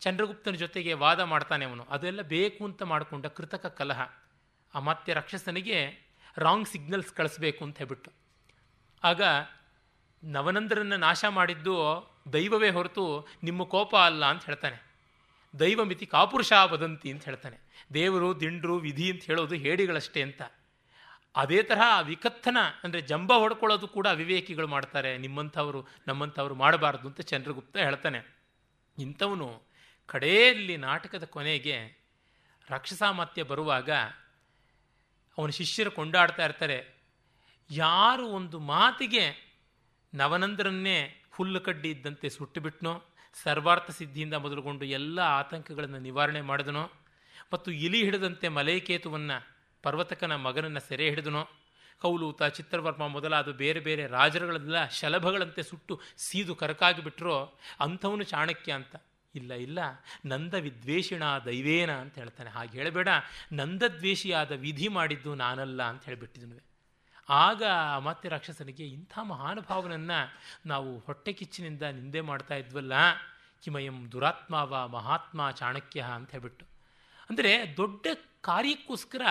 [0.00, 1.84] ಚಂದ್ರಗುಪ್ತನ ಜೊತೆಗೆ ವಾದ ಮಾಡ್ತಾನೆ ಅವನು.
[1.84, 4.00] ಅದೆಲ್ಲ ಬೇಕು ಅಂತ ಮಾಡಿಕೊಂಡ ಕೃತಕ ಕಲಹ.
[4.74, 5.98] ಆ ಮತ್ತೆ ರಾಕ್ಷಸನಿಗೆ
[6.36, 8.23] ರಾಂಗ್ ಸಿಗ್ನಲ್ಸ್ ಕಳಿಸ್ಬೇಕು ಅಂತ ಹೇಳ್ಬಿಟ್ಟು.
[9.04, 9.22] ಆಗ
[10.24, 11.74] ನವನಂದರನ್ನು ನಾಶ ಮಾಡಿದ್ದು
[12.32, 14.94] ದೈವವೇ ಹೊರತು ನಿಮ್ಮ ಕೋಪ ಅಲ್ಲ ಅಂತ ಹೇಳ್ತಾನೆ.
[15.60, 17.86] ದೈವ ಮಿತಿ ಕಾಪುರುಷ ವದಂತಿ ಅಂತ ಹೇಳ್ತಾನೆ.
[17.94, 20.42] ದೇವರು, ದಿಂಡ್ರು, ವಿಧಿ ಅಂತ ಹೇಳೋದು ಹೇಡಿಗಳಷ್ಟೇ ಅಂತ.
[21.36, 25.18] ಅದೇ ತರಹ ವಿಕತ್ತನ ಅಂದರೆ ಜಂಬ ಹೊಡ್ಕೊಳ್ಳೋದು ಕೂಡ ಅವಿವೇಕಿಗಳು ಮಾಡ್ತಾರೆ.
[25.18, 28.36] ನಿಮ್ಮಂಥವರು, ನಮ್ಮಂಥವ್ರು ಮಾಡಬಾರ್ದು ಅಂತ ಚಂದ್ರಗುಪ್ತ ಹೇಳ್ತಾನೆ.
[28.98, 29.62] ಇಂಥವನು
[30.06, 32.04] ಕಡೆಯಲ್ಲಿ ನಾಟಕದ ಕೊನೆಗೆ
[32.70, 33.90] ರಾಕ್ಷಸಾಮತ್ಯ ಬರುವಾಗ
[35.38, 36.93] ಅವನ ಶಿಷ್ಯರು ಕೊಂಡಾಡ್ತಾ ಇರ್ತಾರೆ.
[37.76, 39.24] ಯಾರು ಒಂದು ಮಾತಿಗೆ
[40.12, 40.98] ನವನಂದರನ್ನೇ
[41.30, 42.92] ಹುಲ್ಲು ಕಡ್ಡಿ ಇದ್ದಂತೆ ಸುಟ್ಟುಬಿಟ್ನೋ,
[43.42, 46.84] ಸರ್ವಾರ್ಥ ಸಿದ್ಧಿಯಿಂದ ಮೊದಲುಗೊಂಡು ಎಲ್ಲ ಆತಂಕಗಳನ್ನು ನಿವಾರಣೆ ಮಾಡಿದನೋ,
[47.52, 49.36] ಮತ್ತು ಇಲಿ ಹಿಡಿದಂತೆ ಮಲೈಕೇತುವನ್ನು
[49.84, 51.42] ಪರ್ವತಕನ ಮಗನನ್ನು ಸೆರೆ ಹಿಡಿದನೋ
[52.02, 57.36] ಕೌಲೂತ ಚಿತ್ರವರ್ಮ ಮೊದಲಾದ ಬೇರೆ ಬೇರೆ ರಾಜರುಗಳೆಲ್ಲ ಶಲಭಗಳಂತೆ ಸುಟ್ಟು ಸೀದು ಕರಕಾಗಿ ಬಿಟ್ಟರೋ
[57.80, 58.94] ಅಂಥವನು ಚಾಣಕ್ಯ ಅಂತ.
[59.34, 59.78] ಇಲ್ಲ ಇಲ್ಲ,
[60.26, 62.50] ನಂದ ವಿದ್ವೇಷಿಣ ದೈವೇನ ಅಂತ ಹೇಳ್ತಾನೆ.
[62.50, 63.08] ಹಾಗೆ ಹೇಳಬೇಡ,
[63.52, 66.73] ನಂದದ್ವೇಷಿಯಾದ ವಿಧಿ ಮಾಡಿದ್ದು ನಾನಲ್ಲ ಅಂತ ಹೇಳಿಬಿಟ್ಟಿದ್ನು
[67.28, 67.62] ಆಗ
[67.98, 70.18] ಮತ್ತೆ ರಾಕ್ಷಸನಿಗೆ ಇಂಥ ಮಹಾನುಭಾವನನ್ನು
[70.66, 72.92] ನಾವು ಹೊಟ್ಟೆ ಕಿಚ್ಚಿನಿಂದ ನಿಂದೆ ಮಾಡ್ತಾ ಇದ್ವಲ್ಲ?
[73.62, 76.64] ಕಿಮಯಂ ದುರಾತ್ಮಾವ ಮಹಾತ್ಮ ಚಾಣಕ್ಯ ಅಂತ ಹೇಳ್ಬಿಟ್ಟು.
[77.30, 78.06] ಅಂದರೆ ದೊಡ್ಡ
[78.40, 79.22] ಕಾರ್ಯಕ್ಕೋಸ್ಕರ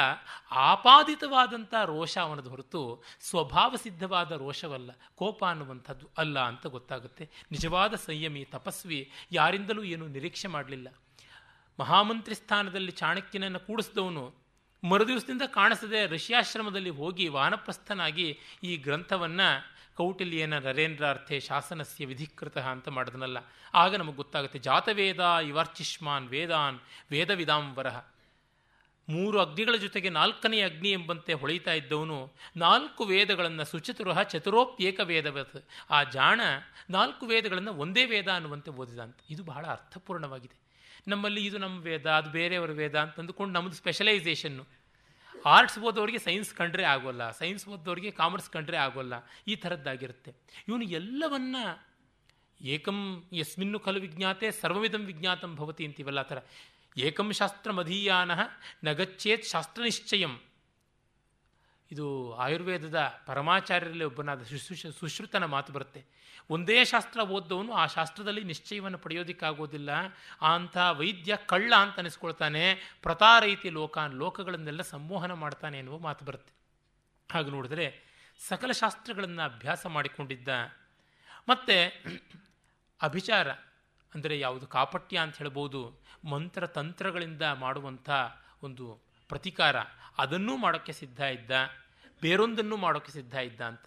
[0.52, 7.30] ಆಪಾದಿತವಾದಂಥ ರೋಷ ಅವನದು ಹೊರತು ಸ್ವಭಾವ ಸಿದ್ಧವಾದ ರೋಷವಲ್ಲ, ಕೋಪ ಅನ್ನುವಂಥದ್ದು ಅಲ್ಲ ಅಂತ ಗೊತ್ತಾಗುತ್ತೆ.
[7.52, 10.88] ನಿಜವಾದ ಸಂಯಮಿ, ತಪಸ್ವಿ, ಯಾರಿಂದಲೂ ಏನು ನಿರೀಕ್ಷೆ ಮಾಡಲಿಲ್ಲ.
[11.80, 14.43] ಮಹಾಮಂತ್ರಿ ಸ್ಥಾನದಲ್ಲಿ ಚಾಣಕ್ಯನನ್ನು ಕೂಡಿಸಿದವನು
[14.84, 23.38] ಮರುದಿವಸದಿಂದ ಕಾಣಿಸದೆ ರಷ್ಯಾಶ್ರಮದಲ್ಲಿ ಹೋಗಿ ವಾನಪ್ರಸ್ಥನಾಗಿ ಈ ಗ್ರಂಥವನ್ನು ಕೌಟಿಲ್ಯನ ನರೇಂದ್ರ ಅರ್ಥೆ ಶಾಸನಸ್ಯ ವಿಧಿಕೃತ ಅಂತ ಮಾಡಿದನಲ್ಲ.
[23.74, 26.80] ಆಗ ನಮಗೆ ಗೊತ್ತಾಗುತ್ತೆ, ಜಾತವೇದ ಇವಾರ್ಚಿಷ್ಮಾನ್ ವೇದಾನ್
[27.12, 28.04] ವೇದವಿದಾಂಬರಹ
[29.10, 36.42] ಮೂರು ಅಗ್ನಿಗಳ ಜೊತೆಗೆ ನಾಲ್ಕನೇ ಅಗ್ನಿ ಎಂಬಂತೆ ಹೊಳಿತಾ ಇದ್ದವನು ನಾಲ್ಕು ವೇದಗಳನ್ನು ಸುಚತುರಹ ಚತುರೋಪ್ಯೇಕ ವೇದವತ್ ಆ ಜಾಣ
[36.90, 39.34] ನಾಲ್ಕು ವೇದಗಳನ್ನು ಒಂದೇ ವೇದ ಅನ್ನುವಂತೆ ಓದಿದಂತೆ.
[39.34, 40.63] ಇದು ಬಹಳ ಅರ್ಥಪೂರ್ಣವಾಗಿದೆ.
[41.08, 44.64] ನಮ್ಮಲ್ಲಿ ಇದು ನಮ್ಮ ವೇದ, ಅದು ಬೇರೆಯವರ ವೇದ ಅಂತ ಅಂದುಕೊಂಡು ನಮ್ಮದು ಸ್ಪೆಷಲೈಸೇಷನ್ನು
[45.54, 49.14] ಆರ್ಟ್ಸ್ ಓದೋರಿಗೆ ಸೈನ್ಸ್ ಕಂಡ್ರೆ ಆಗೋಲ್ಲ ಸೈನ್ಸ್ ಓದೋರಿಗೆ ಕಾಮರ್ಸ್ ಕಂಡ್ರೆ ಆಗೋಲ್ಲ,
[49.52, 50.32] ಈ ಥರದ್ದಾಗಿರುತ್ತೆ.
[50.68, 51.56] ಇವನು ಎಲ್ಲವನ್ನ
[52.62, 53.00] ಏಕಂ
[53.40, 56.40] ಯಸ್ಮಿನ್ನು ಖಲು ವಿಜ್ಞಾತೆ ಸರ್ವವಿಧಂ ವಿಜ್ಞಾತಂ ಭವತಿ ಅಂತೀವಲ್ಲ ಆ ಥರ.
[57.08, 58.32] ಏಕಂ ಶಾಸ್ತ್ರ ಮಧೀಯಾನ
[58.88, 60.34] ನಗಚ್ಚೇತ್ ಶಾಸ್ತ್ರ ನಿಶ್ಚಯಂ
[61.94, 62.08] ಇದು
[62.44, 66.02] ಆಯುರ್ವೇದದ ಪರಮಾಚಾರ್ಯರಲ್ಲಿ ಒಬ್ಬನಾದ ಶುಶ್ರೂಷ, ಸುಶ್ರುತನ ಮಾತು ಬರುತ್ತೆ.
[66.50, 69.92] ಒಂದೇ ಶಾಸ್ತ್ರ ಓದ್ದವನು ಆ ಶಾಸ್ತ್ರದಲ್ಲಿ ನಿಶ್ಚಯವನ್ನು ಪಡೆಯೋದಿಕ್ಕಾಗೋದಿಲ್ಲ.
[70.54, 72.64] ಅಂಥ ವೈದ್ಯ ಕಳ್ಳ ಅಂತ ಅನಿಸ್ಕೊಳ್ತಾನೆ.
[73.02, 76.54] ಪ್ರತಾರೈತಿ ಲೋಕಾನ್ ಲೋಕಗಳನ್ನೆಲ್ಲ ಸಂಮೋಹನ ಮಾಡ್ತಾನೆ ಎನ್ನುವ ಮಾತು ಬರುತ್ತೆ.
[77.30, 77.86] ಹಾಗೆ ನೋಡಿದರೆ
[78.40, 80.50] ಸಕಲ ಶಾಸ್ತ್ರಗಳನ್ನು ಅಭ್ಯಾಸ ಮಾಡಿಕೊಂಡಿದ್ದ.
[81.50, 81.78] ಮತ್ತು
[83.02, 83.48] ಅಭಿಚಾರ
[84.14, 85.82] ಅಂದರೆ ಯಾವುದು ಕಾಪಟ್ಯ ಅಂತ ಹೇಳ್ಬೋದು,
[86.30, 88.10] ಮಂತ್ರ ತಂತ್ರಗಳಿಂದ ಮಾಡುವಂಥ
[88.64, 88.86] ಒಂದು
[89.30, 89.76] ಪ್ರತಿಕಾರ
[90.18, 91.52] ಅದನ್ನೂ ಮಾಡೋಕ್ಕೆ ಸಿದ್ಧ ಇದ್ದ.
[92.24, 93.82] ಬೇರೊಂದನ್ನು ಮಾಡೋಕ್ಕೆ ಸಿದ್ಧ ಇದ್ದ ಅಂತ.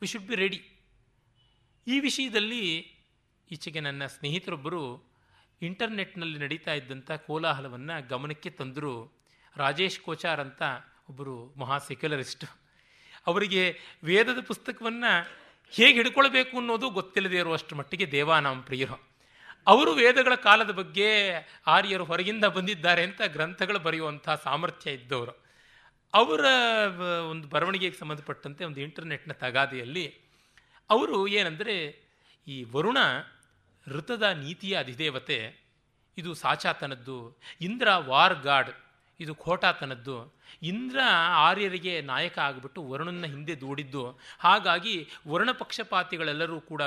[0.00, 0.60] ವಿ ಶುಡ್ ಬಿ ರೆಡಿ
[1.86, 2.60] ಈ ವಿಷಯದಲ್ಲಿ
[3.50, 4.82] ಈಚೆಗೆ ನನ್ನ ಸ್ನೇಹಿತರೊಬ್ಬರು
[5.62, 8.92] ಇಂಟರ್ನೆಟ್ನಲ್ಲಿ ನಡೀತಾ ಇದ್ದಂಥ ಕೋಲಾಹಲವನ್ನು ಗಮನಕ್ಕೆ ತಂದರು
[9.56, 10.62] ರಾಜೇಶ್ ಕೋಚಾರ್ ಅಂತ
[11.08, 12.44] ಒಬ್ಬರು ಮಹಾ ಸೆಕ್ಯುಲರಿಸ್ಟ್.
[13.26, 15.26] ಅವರಿಗೆ ವೇದದ ಪುಸ್ತಕವನ್ನು
[15.70, 19.08] ಹೇಗೆ ಹಿಡ್ಕೊಳ್ಬೇಕು ಅನ್ನೋದು ಗೊತ್ತಿಲ್ಲದೆ ಇರುವಷ್ಟು ಮಟ್ಟಿಗೆ ದೇವಾನಾಮ ಪ್ರಿಯರು.
[19.66, 21.08] ಅವರು ವೇದಗಳ ಕಾಲದ ಬಗ್ಗೆ
[21.66, 25.49] ಆರ್ಯರು ಹೊರಗಿಂದ ಬಂದಿದ್ದಾರೆ ಅಂತ ಗ್ರಂಥಗಳು ಬರೆಯುವಂಥ ಸಾಮರ್ಥ್ಯ ಇದ್ದವರು.
[26.14, 26.44] ಅವರ
[27.30, 30.14] ಒಂದು ಬರವಣಿಗೆಗೆ ಸಂಬಂಧಪಟ್ಟಂತೆ ಒಂದು ಇಂಟರ್ನೆಟ್ನ ತಗಾದೆಯಲ್ಲಿ
[30.90, 32.04] ಅವರು ಏನಂದರೆ,
[32.48, 32.98] ಈ ವರುಣ
[33.88, 35.66] ಋತದ ನೀತಿಯ ಅಧಿದೇವತೆ,
[36.18, 38.70] ಇದು ಸಾಚಾತನದ್ದು, ಇಂದ್ರ ವಾರ್ ಗಾಡ್,
[39.20, 40.98] ಇದು ಖೋಟಾತನದ್ದು, ಇಂದ್ರ
[41.34, 46.82] ಆರ್ಯರಿಗೆ ನಾಯಕ ಆಗಿಬಿಟ್ಟು ವರುಣನ ಹಿಂದೆ ದೂಡಿದ್ದು, ಹಾಗಾಗಿ ವರುಣ ಪಕ್ಷಪಾತಿಗಳೆಲ್ಲರೂ ಕೂಡ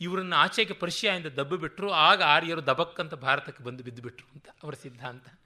[0.00, 5.39] ಇವರನ್ನು ಆಚೆಗೆ ಪರ್ಷಿಯಾಯಿಂದ ದಬ್ಬು ಬಿಟ್ಟರು ಆಗ ಆರ್ಯರು ದಬಕ್ಕಂತ ಭಾರತಕ್ಕೆ ಬಂದು ಬಿದ್ದುಬಿಟ್ರು ಅಂತ ಅವರ ಸಿದ್ಧಾಂತ.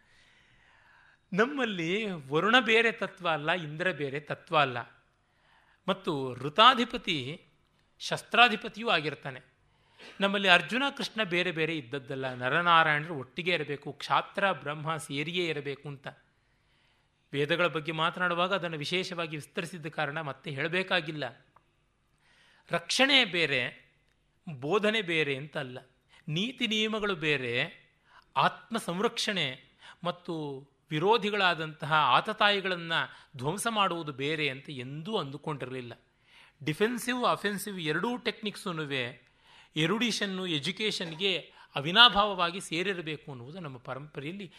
[1.34, 4.78] ನಮ್ಮಲ್ಲಿ ವರುಣ ಬೇರೆ ತತ್ವ ಅಲ್ಲ, ಇಂದ್ರ ಬೇರೆ ತತ್ವ ಅಲ್ಲ.
[5.88, 7.42] ಮತ್ತು ಋತಾಧಿಪತಿ
[7.98, 9.40] ಶಸ್ತ್ರಾಧಿಪತಿಯೂ ಆಗಿರ್ತಾನೆ.
[10.20, 12.34] ನಮ್ಮಲ್ಲಿ ಅರ್ಜುನ, ಕೃಷ್ಣ ಬೇರೆ ಬೇರೆ ಇದ್ದದ್ದಲ್ಲ.
[12.34, 16.08] ನರನಾರಾಯಣರು ಒಟ್ಟಿಗೆ ಇರಬೇಕು, ಕ್ಷಾತ್ರ, ಬ್ರಹ್ಮ ಸೇರಿಯೇ ಇರಬೇಕು ಅಂತ.
[17.32, 21.46] ವೇದಗಳ ಬಗ್ಗೆ ಮಾತನಾಡುವಾಗ ಅದನ್ನು ವಿಶೇಷವಾಗಿ ವಿಸ್ತರಿಸಿದ್ದ ಕಾರಣ ಮತ್ತೆ ಹೇಳಬೇಕಾಗಿಲ್ಲ.
[22.70, 23.90] ರಕ್ಷಣೆ ಬೇರೆ,
[24.54, 25.78] ಬೋಧನೆ ಬೇರೆ ಅಂತ ಅಲ್ಲ
[26.28, 27.84] ನೀತಿ ನಿಯಮಗಳು ಬೇರೆ,
[28.36, 29.64] ಆತ್ಮ ಸಂರಕ್ಷಣೆ
[30.04, 32.98] ಮತ್ತು ವಿರೋಧಿಗಳಾದಂತಹ ಆತತಾಯಿಗಳನ್ನು
[33.38, 35.92] ಧ್ವಂಸ ಮಾಡುವುದು ಬೇರೆ ಅಂತ ಎಂದೂ ಅಂದುಕೊಂಡಿರಲಿಲ್ಲ.
[36.64, 38.70] ಡಿಫೆನ್ಸಿವ್, ಅಫೆನ್ಸಿವ್ ಎರಡೂ ಟೆಕ್ನಿಕ್ಸೂ
[39.76, 41.32] ಎರುಡಿಷನ್ನು, ಎಜುಕೇಷನ್ಗೆ
[41.74, 44.52] ಅವಿನಾಭಾವವಾಗಿ ಸೇರಿರಬೇಕು ಅನ್ನುವುದು ನಮ್ಮ ಪರಂಪರೆಯಲ್ಲಿ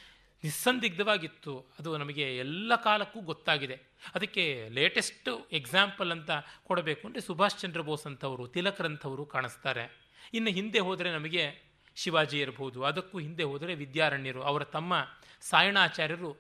[0.44, 1.54] ನಿಸ್ಸಂದಿಗ್ಧವಾಗಿತ್ತು.
[1.80, 3.78] ಅದು ನಮಗೆ ಎಲ್ಲ ಕಾಲಕ್ಕೂ ಗೊತ್ತಾಗಿದೆ.
[4.16, 6.32] ಅದಕ್ಕೆ ಲೇಟೆಸ್ಟ್ ಎಕ್ಸಾಂಪಲ್ ಅಂತ
[6.64, 9.86] ಕೊಡಬೇಕು ಅಂದರೆ ಸುಭಾಷ್ ಚಂದ್ರ ಬೋಸ್ ಅಂತವರು ತಿಲಕರಂಥವರು ಕಾಣಿಸ್ತಾರೆ.
[10.34, 11.44] ಇನ್ನು ಹಿಂದೆ ಹೋದರೆ ನಮಗೆ
[11.96, 15.08] ಶಿವಾಜಿ ಇರಬಹುದು ಅದಕ್ಕೂ ಹಿಂದೆ ಹೋದರೆ ವಿದ್ಯಾರಣ್ಯರು, ಅವರ ತಮ್ಮ
[15.42, 16.38] ಸಾಯಣಾಚಾರ್ಯರು,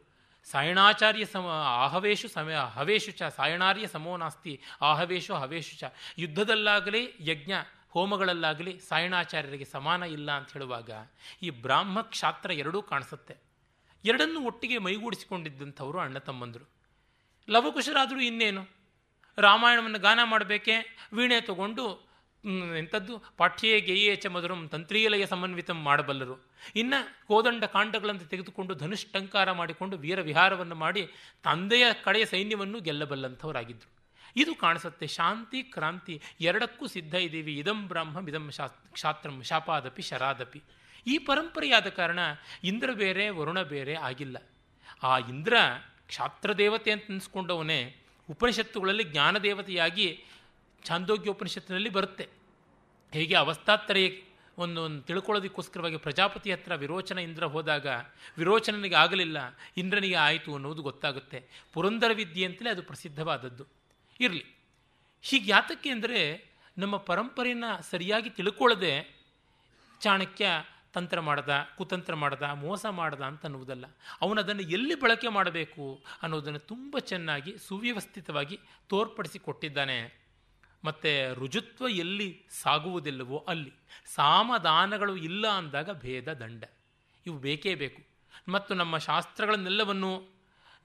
[0.51, 5.83] ಸಾಯಣಾಚಾರ್ಯ ಸಮ, ಆಹವೇಶು ಸಮ, ಹವೇಶು ಚ, ಸಾಯಣಾರ್ಯ ಸಮೋ ನಾಸ್ತಿ, ಆಹವೇಶು ಹವೇಶು ಚ.
[6.17, 7.51] ಯುದ್ಧದಲ್ಲಾಗಲಿ, ಯಜ್ಞ
[7.89, 10.89] ಹೋಮಗಳಲ್ಲಾಗಲಿ ಸಾಯಣಾಚಾರ್ಯರಿಗೆ ಸಮಾನ ಇಲ್ಲ ಅಂತ ಹೇಳುವಾಗ
[11.43, 13.35] ಈ ಬ್ರಾಹ್ಮ ಕ್ಷಾತ್ರ ಎರಡೂ ಕಾಣಿಸುತ್ತೆ.
[14.05, 16.69] ಎರಡನ್ನೂ ಒಟ್ಟಿಗೆ ಮೈಗೂಡಿಸಿಕೊಂಡಿದ್ದಂಥವರು ಅಣ್ಣ ತಮ್ಮಂದರು.
[17.49, 18.67] ಲವಕುಶರಾದರೂ ಇನ್ನೇನು?
[19.37, 20.97] ರಾಮಾಯಣವನ್ನು ಗಾನ ಮಾಡಬೇಕೆ?
[21.13, 22.04] ವೀಣೆ ತಗೊಂಡು
[22.77, 23.23] ಎಂಥದ್ದು?
[23.37, 26.45] ಪಾಠ್ಯೇ ಗೇಯೇ ಚ ಮಧುರಂ ತಂತ್ರೀಲಯ ಸಮನ್ವಿತಂ ಮಾಡಬಲ್ಲರು.
[26.75, 31.07] ಇನ್ನು ಕೋದಂಡ ಕಾಂಡಗಳನ್ನು ತೆಗೆದುಕೊಂಡು ಧನುಷ್ಟಂಕಾರ ಮಾಡಿಕೊಂಡು ವೀರ ವಿಹಾರವನ್ನು ಮಾಡಿ
[31.43, 33.95] ತಂದೆಯ ಕಡೆಯ ಸೈನ್ಯವನ್ನು ಗೆಲ್ಲಬಲ್ಲಂಥವರಾಗಿದ್ದರು
[34.35, 35.07] ಇದು ಕಾಣಿಸುತ್ತೆ.
[35.07, 37.59] ಶಾಂತಿ, ಕ್ರಾಂತಿ ಎರಡಕ್ಕೂ ಸಿದ್ಧ ಇದ್ದೀವಿ.
[37.59, 40.61] ಇದಂ ಬ್ರಾಹ್ಮ, ಇದಂ ಶಾ ಕ್ಷಾತ್ರಂ, ಶಾಪಾದಪಿ, ಶರಾದಪಿ.
[41.07, 42.19] ಈ ಪರಂಪರೆಯಾದ ಕಾರಣ
[42.63, 44.37] ಇಂದ್ರ ಬೇರೆ, ವರುಣ ಬೇರೆ ಆಗಿಲ್ಲ.
[45.03, 45.57] ಆ ಇಂದ್ರ
[46.07, 47.95] ಕ್ಷಾತ್ರ ದೇವತೆ ಅಂತ ಅನಿಸ್ಕೊಂಡವನೇ
[48.29, 50.23] ಉಪನಿಷತ್ತುಗಳಲ್ಲಿ ಜ್ಞಾನದೇವತೆಯಾಗಿ
[50.85, 52.34] ಛಾಂದೋಗ್ಯೋಪನಿಷತ್ತಿನಲ್ಲಿ ಬರುತ್ತೆ.
[53.15, 54.07] ಹೇಗೆ ಅವಸ್ಥಾತ್ತರೆಯ
[54.57, 57.87] ಒಂದು ಒಂದು ತಿಳ್ಕೊಳ್ಳೋದಕ್ಕೋಸ್ಕರವಾಗಿ ಪ್ರಜಾಪತಿ ಹತ್ರ ವಿರೋಚನ ಇಂದ್ರ ಹೋದಾಗ
[58.37, 59.37] ವಿರೋಚನನಿಗೆ ಆಗಲಿಲ್ಲ,
[59.77, 61.39] ಇಂದ್ರನಿಗೆ ಆಯಿತು ಅನ್ನೋದು ಗೊತ್ತಾಗುತ್ತೆ.
[61.73, 63.65] ಪುರಂದರ ವಿದ್ಯೆ ಅಂತಲೇ ಅದು ಪ್ರಸಿದ್ಧವಾದದ್ದು.
[64.19, 64.45] ಇರಲಿ.
[65.21, 66.21] ಹೀಗೆ ಯಾತಕ್ಕೆ ಅಂದರೆ
[66.77, 68.93] ನಮ್ಮ ಪರಂಪರೆಯನ್ನು ಸರಿಯಾಗಿ ತಿಳ್ಕೊಳ್ಳದೆ
[70.01, 70.45] ಚಾಣಕ್ಯ
[70.93, 73.85] ತಂತ್ರ ಮಾಡದ, ಕುತಂತ್ರ ಮಾಡದ, ಮೋಸ ಮಾಡದ ಅಂತ ಅನ್ನುವುದಲ್ಲ.
[74.21, 75.85] ಅವನು ಅದನ್ನು ಎಲ್ಲಿ ಬಳಕೆ ಮಾಡಬೇಕು
[76.21, 78.59] ಅನ್ನೋದನ್ನು ತುಂಬ ಚೆನ್ನಾಗಿ ಸುವ್ಯವಸ್ಥಿತವಾಗಿ
[78.89, 80.24] ತೋರ್ಪಡಿಸಿ ಕೊಟ್ಟಿದ್ದಾನೆ
[80.85, 83.73] ಮತ್ತು ರುಜುತ್ವ ಎಲ್ಲಿ ಸಾಗುವುದಿಲ್ಲವೋ ಅಲ್ಲಿ.
[84.15, 86.63] ಸಾಮದಾನಗಳು ಇಲ್ಲ ಅಂದಾಗ ಭೇದ ದಂಡ.
[87.25, 88.01] ಇವು ಬೇಕೇ ಬೇಕು.
[88.47, 90.35] ಮತ್ತು ನಮ್ಮ ಶಾಸ್ತ್ರಗಳನ್ನೆಲ್ಲವನ್ನು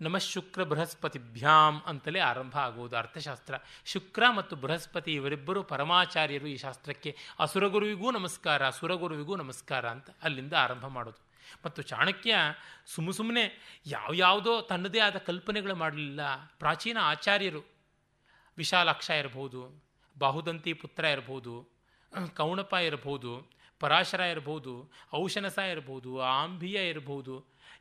[0.00, 3.54] ನಮ ಶುಕ್ರ ಬೃಹಸ್ಪತಿಭ್ಯಾಮ್ ಅಂತಲೇ ಆರಂಭ ಆಗುವುದು ಅರ್ಥಶಾಸ್ತ್ರ.
[3.86, 11.30] ಶುಕ್ರ ಮತ್ತು ಬೃಹಸ್ಪತಿ ಇವರಿಬ್ಬರು ಪರಮಾಚಾರ್ಯರು ಈ ಶಾಸ್ತ್ರಕ್ಕೆ ಅಸುರಗುರುವಿಗೂ ನಮಸ್ಕಾರ ಸುರಗುರುವಿಗೂ ನಮಸ್ಕಾರ ಅಂತ ಅಲ್ಲಿಂದ ಆರಂಭ ಮಾಡೋದು.
[11.66, 12.34] ಮತ್ತು ಚಾಣಕ್ಯ
[12.86, 16.20] ಸುಮ್ಮ ಸುಮ್ಮನೆ ಯಾವ್ಯಾವುದೋ ತನ್ನದೇ ಆದ ಕಲ್ಪನೆಗಳು ಮಾಡಲಿಲ್ಲ.
[16.58, 17.64] ಪ್ರಾಚೀನ ಆಚಾರ್ಯರು
[18.56, 19.89] ವಿಶಾಲಾಕ್ಷ ಇರಬಹುದು
[20.20, 21.54] ಬಾಹುದಂತಿ ಪುತ್ರ ಇರಬಹುದು
[22.36, 23.32] ಕೌಣಪ ಇರಬಹುದು
[23.80, 24.72] ಪರಾಶರ ಇರಬಹುದು
[25.14, 27.34] ಔಷನಸ ಇರಬಹುದು ಆಂಬಿಯ ಇರಬಹುದು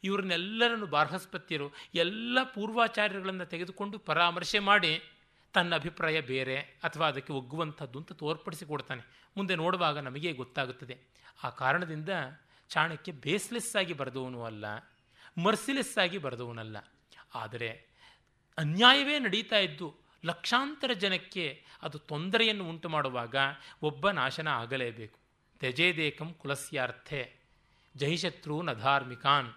[0.04, 4.92] ಇವ್ರನ್ನೆಲ್ಲರನ್ನು ಬಾರ್ಹಸ್ಪತ್ಯರು, ಎಲ್ಲ ಪೂರ್ವಾಚಾರ್ಯಗಳನ್ನು ತೆಗೆದುಕೊಂಡು ಪರಾಮರ್ಶೆ ಮಾಡಿ
[5.54, 9.04] ತನ್ನ ಅಭಿಪ್ರಾಯ ಬೇರೆ ಅಥವಾ ಅದಕ್ಕೆ ಒಗ್ಗುವಂಥದ್ದು ಅಂತ ತೋರ್ಪಡಿಸಿಕೊಡ್ತಾನೆ.
[9.38, 10.96] ಮುಂದೆ ನೋಡುವಾಗ ನಮಗೆ ಗೊತ್ತಾಗುತ್ತದೆ.
[11.44, 12.10] ಆ ಕಾರಣದಿಂದ
[12.70, 14.66] ಚಾಣಕ್ಯ ಬೇಸ್ಲೆಸ್ ಆಗಿ ಬರೆದವನು ಅಲ್ಲ
[15.44, 16.78] ಮರ್ಸಿಲೆಸ್ ಆಗಿ ಬರೆದವನಲ್ಲ.
[17.36, 17.70] ಆದರೆ
[18.58, 19.88] ಅನ್ಯಾಯವೇ ನಡೀತಾ ಇದ್ದು
[20.26, 23.36] ಲಕ್ಷಾಂತರ ಜನಕ್ಕೆ ಅದು ತೊಂದರೆಯನ್ನು ಉಂಟು ಮಾಡುವಾಗ
[23.82, 25.20] ಒಬ್ಬ ನಾಶನ ಆಗಲೇಬೇಕು.
[25.60, 27.36] ತ್ಯಜೇದೇಕಂ ಕುಲಸ್ಯಾರ್ಥೆ
[27.96, 29.54] ಜಹಿಶತ್ರು ಧಾರ್ಮಿಕಾನ್.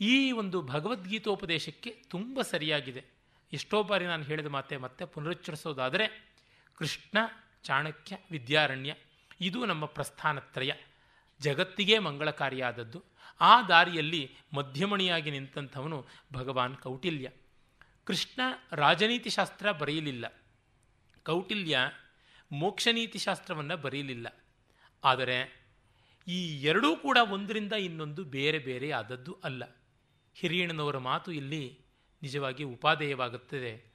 [0.00, 3.04] ಈ ಒಂದು ಭಗವದ್ಗೀತೋಪದೇಶಕ್ಕೆ ತುಂಬ ಸರಿಯಾಗಿದೆ.
[3.52, 6.34] ಎಷ್ಟೋ ಬಾರಿ ನಾನು ಹೇಳಿದ ಮಾತೆ ಮತ್ತೆ ಪುನರುಚ್ಚರಿಸೋದಾದರೆ,
[6.76, 7.18] ಕೃಷ್ಣ
[7.62, 8.94] ಚಾಣಕ್ಯ ವಿದ್ಯಾರಣ್ಯ,
[9.40, 10.72] ಇದು ನಮ್ಮ ಪ್ರಸ್ಥಾನತ್ರಯ
[11.40, 13.04] ಜಗತ್ತಿಗೆ ಮಂಗಳಕಾರಿಯಾದದ್ದು.
[13.40, 17.30] ಆ ದಾರಿಯಲ್ಲಿ ಮಧ್ಯಮಣಿಯಾಗಿ ನಿಂತಂಥವನು ಭಗವಾನ್ ಕೌಟಿಲ್ಯ.
[18.04, 18.40] ಕೃಷ್ಣ
[18.72, 20.42] ರಾಜನೀತಿ ಶಾಸ್ತ್ರ ಬರೆಯಲಿಲ್ಲ.
[21.22, 21.78] ಕೌಟಿಲ್ಯ
[22.52, 24.44] ಮೋಕ್ಷನೀತಿ ಶಾಸ್ತ್ರವನ್ನು ಬರೆಯಲಿಲ್ಲ.
[25.04, 25.66] ಆದರೆ
[26.28, 29.76] ಈ ಎರಡೂ ಕೂಡ ಒಂದರಿಂದ ಇನ್ನೊಂದು ಬೇರೆ ಬೇರೆ ಆದದ್ದು ಅಲ್ಲ.
[30.34, 31.80] ಹಿರಿಯಣ್ಣನವರ ಮಾತು ಇಲ್ಲಿ
[32.22, 33.92] ನಿಜವಾಗಿ ಉಪಾದೇಯವಾಗುತ್ತದೆ.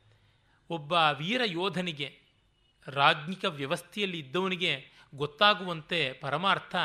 [0.69, 2.19] ಒಬ್ಬ ವೀರ ಯೋಧನಿಗೆ,
[2.87, 4.85] ರಾಜ್ಞಿಕ ವ್ಯವಸ್ಥೆಯಲ್ಲಿ ಇದ್ದವನಿಗೆ
[5.15, 6.75] ಗೊತ್ತಾಗುವಂತೆ ಪರಮಾರ್ಥ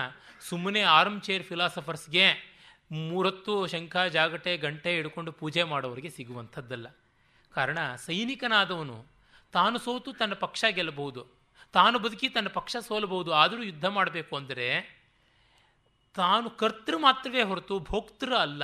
[0.41, 2.55] ಸುಮ್ಮನೆ ಆರ್ಮ್ ಚೇರ್ ಫಿಲಾಸಫರ್ಸ್ಗೆ
[2.93, 6.87] ಮೂರತ್ತು ಶಂಖ, ಜಾಗಟೆ, ಗಂಟೆ ಹಿಡ್ಕೊಂಡು ಪೂಜೆ ಮಾಡೋರಿಗೆ ಸಿಗುವಂಥದ್ದಲ್ಲ.
[7.55, 8.99] ಕಾರಣ ಸೈನಿಕನಾದವನು
[9.53, 11.23] ತಾನು ಸೋತು ತನ್ನ ಪಕ್ಷ ಗೆಲ್ಲಬಹುದು,
[11.73, 14.69] ತಾನು ಬದುಕಿ ತನ್ನ ಪಕ್ಷ ಸೋಲಬಹುದು, ಆದರೂ ಯುದ್ಧ ಮಾಡಬೇಕು ಅಂದರೆ
[16.15, 18.63] ತಾನು ಕರ್ತೃ ಮಾತ್ರವೇ ಹೊರತು ಭೋಕ್ತೃ ಅಲ್ಲ.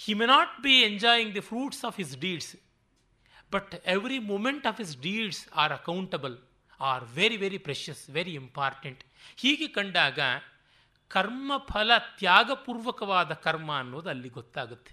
[0.00, 2.52] He may not be enjoying the fruits of his deeds
[3.52, 6.36] but every moment of his deeds are accountable
[6.80, 9.02] are very very precious very important
[9.36, 10.20] ಹೀಗೆ ಕಂಡಾಗ
[11.10, 14.92] ಕರ್ಮಫಲ ತ್ಯಾಗಪೂರ್ವಕವಾದ ಕರ್ಮ ಅನ್ನೋದು ಅಲ್ಲಿ ಗೊತ್ತಾಗುತ್ತೆ.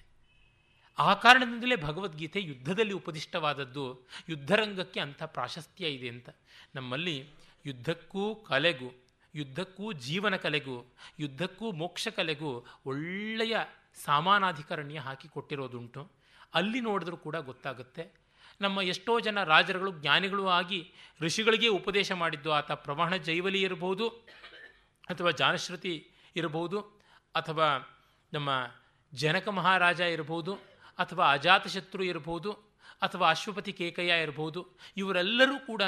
[1.02, 6.30] ಆ ಕಾರಣದಿಂದಲೇ ಭಗವದ್ಗೀತೆ ಯುದ್ಧದಲ್ಲಿ ಉಪದಿಷ್ಟವಾದದ್ದು ಯುದ್ಧರಂಗಕ್ಕೆ ಅಂಥ ಪ್ರಾಶಸ್ತ್ಯ ಇದೆ ಅಂತ.
[6.76, 7.30] ನಮ್ಮಲ್ಲಿ
[7.66, 8.90] ಯುದ್ಧಕ್ಕೂ ಕಲೆಗೂ,
[9.36, 13.58] ಯುದ್ಧಕ್ಕೂ ಜೀವನ ಕಲೆಗೂ, ಯುದ್ಧಕ್ಕೂ ಮೋಕ್ಷ ಕಲೆಗೂ ಒಳ್ಳೆಯ
[14.04, 16.12] ಸಾಮಾನಾಧಿಕರಣ್ಯ ಹಾಕಿ ಕೊಟ್ಟಿರೋದುಂಟು.
[16.54, 18.22] ಅಲ್ಲಿ ನೋಡಿದ್ರೂ ಕೂಡ ಗೊತ್ತಾಗುತ್ತೆ.
[18.62, 24.10] ನಮ್ಮ ಎಷ್ಟೋ ಜನ ರಾಜರುಗಳು, ಜ್ಞಾನಿಗಳು ಆಗಿ ಋಷಿಗಳಿಗೆ ಉಪದೇಶ ಮಾಡಿದ್ದು, ಆತ ಪ್ರಮಾಣ ಜೈವಲಿ ಇರಬಹುದು
[25.10, 25.94] ಅಥವಾ ಜಾನಶ್ರುತಿ
[26.36, 26.80] ಇರಬಹುದು
[27.36, 27.68] ಅಥವಾ
[28.34, 28.50] ನಮ್ಮ
[29.14, 30.71] ಜನಕ ಮಹಾರಾಜ ಇರಬಹುದು.
[30.98, 32.52] ಅಥವಾ ಅಜಾತಶತ್ರು ಇರಬಹುದು
[33.02, 34.68] ಅಥವಾ ಅಶ್ವಪತಿ ಕೇಕಯ್ಯ ಇರಬಹುದು
[34.98, 35.82] ಇವರೆಲ್ಲರೂ ಕೂಡ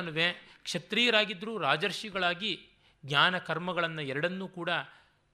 [0.63, 2.69] ಕ್ಷತ್ರಿಯರಾಗಿದ್ದರೂ ರಾಜರ್ಷಿಗಳಾಗಿ
[3.05, 4.69] ಜ್ಞಾನ ಕರ್ಮಗಳನ್ನು ಎರಡನ್ನೂ ಕೂಡ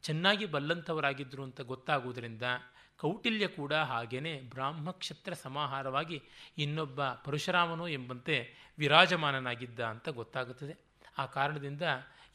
[0.01, 2.43] ಚೆನ್ನಾಗಿ ಬಲ್ಲಂಥವರಾಗಿದ್ದರು ಅಂತ ಗೊತ್ತಾಗುವುದರಿಂದ
[2.97, 6.23] ಕೌಟಿಲ್ಯ ಕೂಡ ಹಾಗೇನೆ ಬ್ರಾಹ್ಮ ಕ್ಷತ್ರ ಸಮಾಹಾರವಾಗಿ
[6.57, 10.85] ಇನ್ನೊಬ್ಬ ಪರಶುರಾಮನು ಎಂಬಂತೆ ವಿರಾಜಮಾನನಾಗಿದ್ದ ಅಂತ ಗೊತ್ತಾಗುತ್ತದೆ.
[11.17, 11.81] ಆ ಕಾರಣದಿಂದ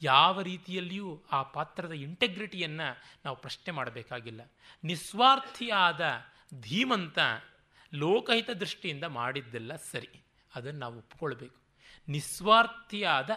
[0.02, 4.40] ಯಾವ ರೀತಿಯಲ್ಲಿಯೂ ಆ ಪಾತ್ರದ ಇಂಟೆಗ್ರಿಟಿಯನ್ನು ನಾವು ಪ್ರಶ್ನೆ ಮಾಡಬೇಕಾಗಿಲ್ಲ.
[4.84, 6.00] ನಿಸ್ವಾರ್ಥಿಯಾದ
[6.60, 7.18] ಧೀಮಂತ
[7.94, 10.24] ಲೋಕಹಿತ ದೃಷ್ಟಿಯಿಂದ ಮಾಡಿದ್ದೆಲ್ಲ ಸರಿ.
[10.54, 11.56] ಅದನ್ನು ನಾವು ಒಪ್ಕೊಳ್ಬೇಕು.
[12.08, 13.30] ನಿಸ್ವಾರ್ಥಿಯಾದ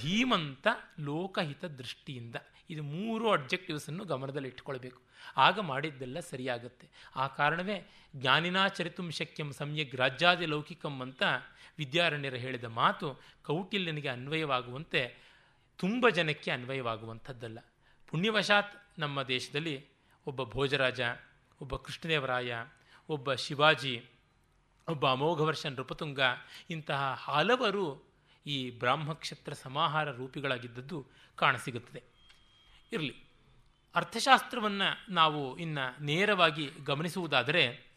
[0.00, 0.66] ಧೀಮಂತ
[1.00, 2.34] ಲೋಕಹಿತ ದೃಷ್ಟಿಯಿಂದ
[2.70, 5.02] ಇದು ಮೂರು ಅಬ್ಜೆಕ್ಟಿವ್ಸನ್ನು ಗಮನದಲ್ಲಿ ಇಟ್ಕೊಳ್ಬೇಕು.
[5.36, 6.88] ಆಗ ಮಾಡಿದ್ದೆಲ್ಲ ಸರಿಯಾಗುತ್ತೆ.
[7.16, 11.22] ಆ ಕಾರಣವೇ ಜ್ಞಾನಿನಾ ಚರಿತುಂ ಶಕ್ಯಂ ಸಮ್ಯಕ್ ರಾಜ್ಯಾದಿ ಲೌಕಿಕಂ ಅಂತ
[11.78, 15.16] ವಿದ್ಯಾರಣ್ಯರು ಹೇಳಿದ ಮಾತು ಕೌಟಿಲ್ಯನಿಗೆ ಅನ್ವಯವಾಗುವಂತೆ
[15.76, 17.58] ತುಂಬ ಜನಕ್ಕೆ ಅನ್ವಯವಾಗುವಂಥದ್ದಲ್ಲ.
[18.08, 19.86] ಪುಣ್ಯವಶಾತ್ ನಮ್ಮ ದೇಶದಲ್ಲಿ
[20.26, 21.00] ಒಬ್ಬ ಭೋಜರಾಜ
[21.60, 22.56] ಒಬ್ಬ ಕೃಷ್ಣದೇವರಾಯ,
[23.08, 24.04] ಒಬ್ಬ ಶಿವಾಜಿ,
[24.88, 26.20] ಒಬ್ಬ ಅಮೋಘವರ್ಷ ನೃಪತುಂಗ
[26.70, 28.10] ಇಂತಹ ಹಲವರು
[28.46, 31.06] ಈ ಬ್ರಾಹ್ಮಕ್ಷತ್ರ ಸಮಾಹಾರ ರೂಪಿಗಳಾಗಿದ್ದದ್ದು
[31.36, 32.02] ಕಾಣಸಿಗುತ್ತದೆ.
[32.92, 33.16] ಇರಲಿ,
[33.94, 37.90] ಅರ್ಥಶಾಸ್ತ್ರವನ್ನು ನಾವು ಇನ್ನು ನೇರವಾಗಿ ಗಮನಿಸುವುದಾದರೆ,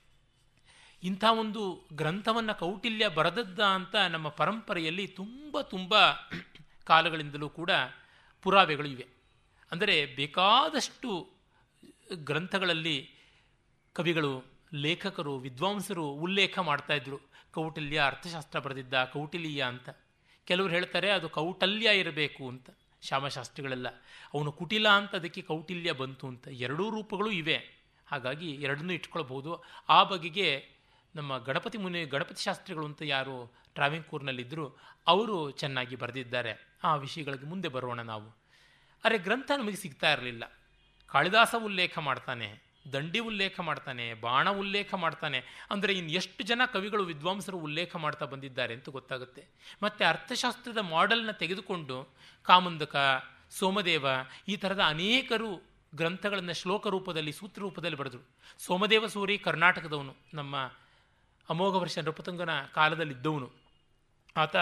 [1.04, 5.94] ಇಂಥ ಒಂದು ಗ್ರಂಥವನ್ನು ಕೌಟಿಲ್ಯ ಬರೆದದ್ದ ಅಂತ ನಮ್ಮ ಪರಂಪರೆಯಲ್ಲಿ ತುಂಬ ತುಂಬ
[6.84, 7.72] ಕಾಲಗಳಿಂದಲೂ ಕೂಡ
[8.42, 9.08] ಪುರಾವೆಗಳು ಇವೆ.
[9.72, 11.30] ಅಂದರೆ ಬೇಕಾದಷ್ಟು
[12.16, 13.14] ಗ್ರಂಥಗಳಲ್ಲಿ
[13.94, 17.20] ಕವಿಗಳು, ಲೇಖಕರು, ವಿದ್ವಾಂಸರು ಉಲ್ಲೇಖ ಮಾಡ್ತಾ ಇದ್ರು.
[17.52, 19.90] ಕೌಟಿಲ್ಯ ಅರ್ಥಶಾಸ್ತ್ರ ಬರೆದಿದ್ದ ಕೌಟಿಲೀಯ ಅಂತ.
[20.46, 22.70] ಕೆಲವರು ಹೇಳ್ತಾರೆ, ಅದು ಕೌಟಲ್ಯ ಇರಬೇಕು ಅಂತ.
[23.02, 23.88] ಶ್ಯಾಮಶಾಸ್ತ್ರಿಗಳೆಲ್ಲ
[24.34, 26.48] ಅವನು ಕುಟಿಲ ಅಂತ ಅದಕ್ಕೆ ಕೌಟಿಲ್ಯ ಬಂತು ಅಂತ.
[26.48, 27.84] ಎರಡೂ ರೂಪಗಳು ಇವೆ.
[28.08, 29.64] ಹಾಗಾಗಿ ಎರಡನ್ನೂ ಇಟ್ಕೊಳ್ಬಹುದು.
[29.90, 30.70] ಆ ಬಗೆಗೆ
[31.16, 36.78] ನಮ್ಮ ಗಣಪತಿ ಮುನಿ, ಗಣಪತಿ ಶಾಸ್ತ್ರಿಗಳು ಅಂತ ಯಾರು ಟ್ರಾವೆಂಕೂರ್ನಲ್ಲಿದ್ದರು ಅವರು ಚೆನ್ನಾಗಿ ಬರೆದಿದ್ದಾರೆ.
[36.84, 38.38] ಆ ವಿಷಯಗಳಿಗೆ ಮುಂದೆ ಬರೋಣ ನಾವು.
[39.04, 40.62] ಅರೆ ಗ್ರಂಥ ನಮಗೆ ಸಿಗ್ತಾ ಇರಲಿಲ್ಲ.
[41.08, 42.73] ಕಾಳಿದಾಸ ಉಲ್ಲೇಖ ಮಾಡ್ತಾನೆ.
[42.92, 45.40] ದಂಡಿ ಉಲ್ಲೇಖ ಮಾಡ್ತಾನೆ, ಬಾಣ ಉಲ್ಲೇಖ ಮಾಡ್ತಾನೆ.
[45.72, 49.44] ಅಂದರೆ ಇನ್ನು ಎಷ್ಟು ಜನ ಕವಿಗಳು ವಿದ್ವಾಂಸರು ಉಲ್ಲೇಖ ಮಾಡ್ತಾ ಬಂದಿದ್ದಾರೆ ಅಂತ ಗೊತ್ತಾಗುತ್ತೆ.
[49.84, 51.98] ಮತ್ತು ಅರ್ಥಶಾಸ್ತ್ರದ ಮಾಡೆಲ್ನ ತೆಗೆದುಕೊಂಡು
[52.44, 52.96] ಕಾಮಂದಕ,
[53.50, 54.06] ಸೋಮದೇವ
[54.48, 55.52] ಈ ಥರದ ಅನೇಕರು
[55.96, 58.24] ಗ್ರಂಥಗಳನ್ನು ಶ್ಲೋಕ ರೂಪದಲ್ಲಿ, ಸೂತ್ರ ರೂಪದಲ್ಲಿ ಬರೆದರು.
[58.60, 60.56] ಸೋಮದೇವ ಸೂರಿ ಕರ್ನಾಟಕದವನು, ನಮ್ಮ
[61.50, 63.50] ಅಮೋಘ ವರ್ಷ ನೃಪತುಂಗನ ಕಾಲದಲ್ಲಿದ್ದವನು.
[64.38, 64.56] ಆತ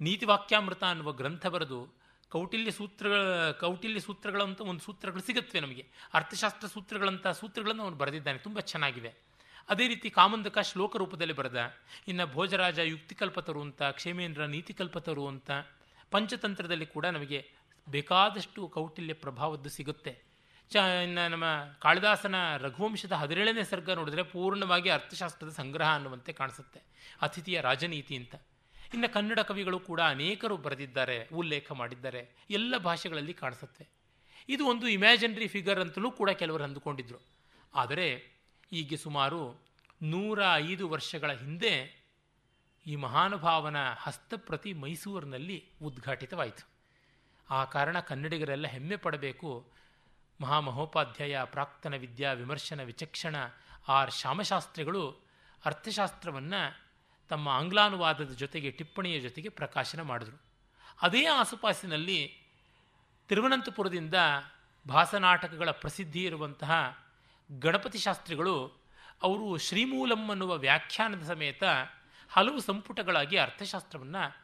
[0.00, 2.01] ನೀತಿವಾಕ್ಯಾಮೃತ ಅನ್ನುವ ಗ್ರಂಥ ಬರೆದು
[2.32, 5.84] ಕೌಟಿಲ್ಯ ಸೂತ್ರಗಳ, ಕೌಟಿಲ್ಯ ಸೂತ್ರಗಳಂತ ಒಂದು ಸೂತ್ರಗಳು ಸಿಗುತ್ತವೆ ನಮಗೆ.
[6.14, 8.38] ಅರ್ಥಶಾಸ್ತ್ರ ಸೂತ್ರಗಳಂಥ ಸೂತ್ರಗಳನ್ನು ಅವನು ಬರೆದಿದ್ದಾನೆ.
[8.38, 9.12] ತುಂಬ ಚೆನ್ನಾಗಿವೆ
[9.68, 11.60] ಅದೇ ರೀತಿ ಕಾಮಂದಕ ಶ್ಲೋಕ ರೂಪದಲ್ಲಿ ಬರೆದ,
[12.08, 15.50] ಇನ್ನು ಭೋಜರಾಜ ಯುಕ್ತಿಕಲ್ಪತರು ಅಂತ, ಕ್ಷೇಮೇಂದ್ರ ನೀತಿಕಲ್ಪತರು ಅಂತ,
[16.10, 17.38] ಪಂಚತಂತ್ರದಲ್ಲಿ ಕೂಡ ನಮಗೆ
[17.86, 20.12] ಬೇಕಾದಷ್ಟು ಕೌಟಿಲ್ಯ ಪ್ರಭಾವದ್ದು ಸಿಗುತ್ತೆ.
[20.70, 21.46] ಚ, ಇನ್ನು ನಮ್ಮ
[21.78, 26.80] ಕಾಳಿದಾಸನ ರಘುವಂಶದ ಹದಿನೇಳನೇ ಸರ್ಗ ನೋಡಿದ್ರೆ ಪೂರ್ಣವಾಗಿ ಅರ್ಥಶಾಸ್ತ್ರದ ಸಂಗ್ರಹ ಅನ್ನುವಂತೆ ಕಾಣಿಸುತ್ತೆ.
[27.22, 28.34] ಅತಿಥಿಯ ರಾಜನೀತಿ ಅಂತ.
[28.92, 32.30] ಇನ್ನು ಕನ್ನಡ ಕವಿಗಳು ಕೂಡ ಅನೇಕರು ಬರೆದಿದ್ದಾರೆ, ಉಲ್ಲೇಖ ಮಾಡಿದ್ದಾರೆ.
[32.50, 33.88] ಎಲ್ಲ ಭಾಷೆಗಳಲ್ಲಿ ಕಾಣಿಸುತ್ತೆ.
[34.48, 37.18] ಇದು ಒಂದು ಇಮ್ಯಾಜಿನರಿ ಫಿಗರ್ ಅಂತಲೂ ಕೂಡ ಕೆಲವರು ಅಂದುಕೊಂಡಿದ್ರು.
[37.74, 38.28] ಆದರೆ
[38.72, 39.60] ಈಗ ಸುಮಾರು
[40.02, 42.04] ನೂರ ಐದು ವರ್ಷಗಳ ಹಿಂದೆ
[42.86, 46.68] ಈ ಮಹಾನುಭಾವನ ಹಸ್ತಪ್ರತಿ ಮೈಸೂರಿನಲ್ಲಿ ಉದ್ಘಾಟಿತವಾಯಿತು.
[47.50, 49.72] ಆ ಕಾರಣ ಕನ್ನಡಿಗರೆಲ್ಲ ಹೆಮ್ಮೆ ಪಡಬೇಕು.
[50.40, 53.36] ಮಹಾಮಹೋಪಾಧ್ಯಾಯ ಪ್ರಾಕ್ತನ ವಿದ್ಯಾ ವಿಮರ್ಶನ ವಿಚಕ್ಷಣ
[53.88, 55.10] ಆರ್ ಶ್ಯಾಮಶಾಸ್ತ್ರಿಗಳು
[55.64, 56.81] ಅರ್ಥಶಾಸ್ತ್ರವನ್ನು
[57.32, 60.42] ತಮ್ಮ ಆಂಗ್ಲಾನುವಾದದ ಜೊತೆಗೆ, ಟಿಪ್ಪಣಿಯ ಜೊತೆಗೆ ಪ್ರಕಾಶನ ಮಾಡಿದರು.
[61.02, 62.38] ಅದೇ ಆಸುಪಾಸಿನಲ್ಲಿ
[63.28, 64.14] ತಿರುವನಂತಪುರದಿಂದ
[64.88, 66.72] ಭಾಸನಾಟಕಗಳ ಪ್ರಸಿದ್ಧಿ ಇರುವಂತಹ
[67.58, 68.54] ಗಣಪತಿ ಶಾಸ್ತ್ರಿಗಳು
[69.22, 71.64] ಅವರು ಶ್ರೀಮೂಲಂ ಅನ್ನುವ ವ್ಯಾಖ್ಯಾನದ ಸಮೇತ
[72.30, 74.36] ಹಲವು ಸಂಪುಟಗಳಾಗಿ ಅರ್ಥಶಾಸ್ತ್ರವನ್ನು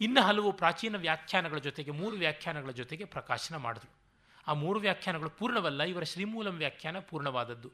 [0.00, 3.90] ಇನ್ನು ಹಲವು ಪ್ರಾಚೀನ ವ್ಯಾಖ್ಯಾನಗಳ ಜೊತೆಗೆ, ಮೂರು ವ್ಯಾಖ್ಯಾನಗಳ ಜೊತೆಗೆ ಪ್ರಕಾಶನ ಮಾಡಿದ್ರು.
[4.46, 7.70] ಆ ಮೂರು ವ್ಯಾಖ್ಯಾನಗಳು ಪೂರ್ಣವಲ್ಲ, ಇವರ ಶ್ರೀಮೂಲಂ ವ್ಯಾಖ್ಯಾನ ಪೂರ್ಣವಾದದ್ದು.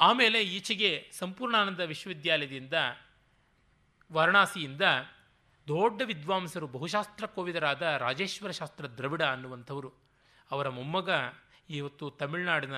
[0.00, 2.74] ಆಮೇಲೆ ಈಚೆಗೆ ಸಂಪೂರ್ಣಾನಂದ ವಿಶ್ವವಿದ್ಯಾಲಯದಿಂದ
[4.12, 4.82] ವಾರಣಾಸಿಯಿಂದ
[5.68, 9.92] ದೊಡ್ಡ ವಿದ್ವಾಂಸರು, ಬಹುಶಾಸ್ತ್ರ ಕೋವಿದರಾದ ರಾಜೇಶ್ವರ ಶಾಸ್ತ್ರ ದ್ರವಿಡ ಅನ್ನುವಂಥವರು.
[10.50, 11.10] ಅವರ ಮೊಮ್ಮಗ
[11.70, 12.72] ಇವತ್ತು ತಮಿಳುನಾಡಿನ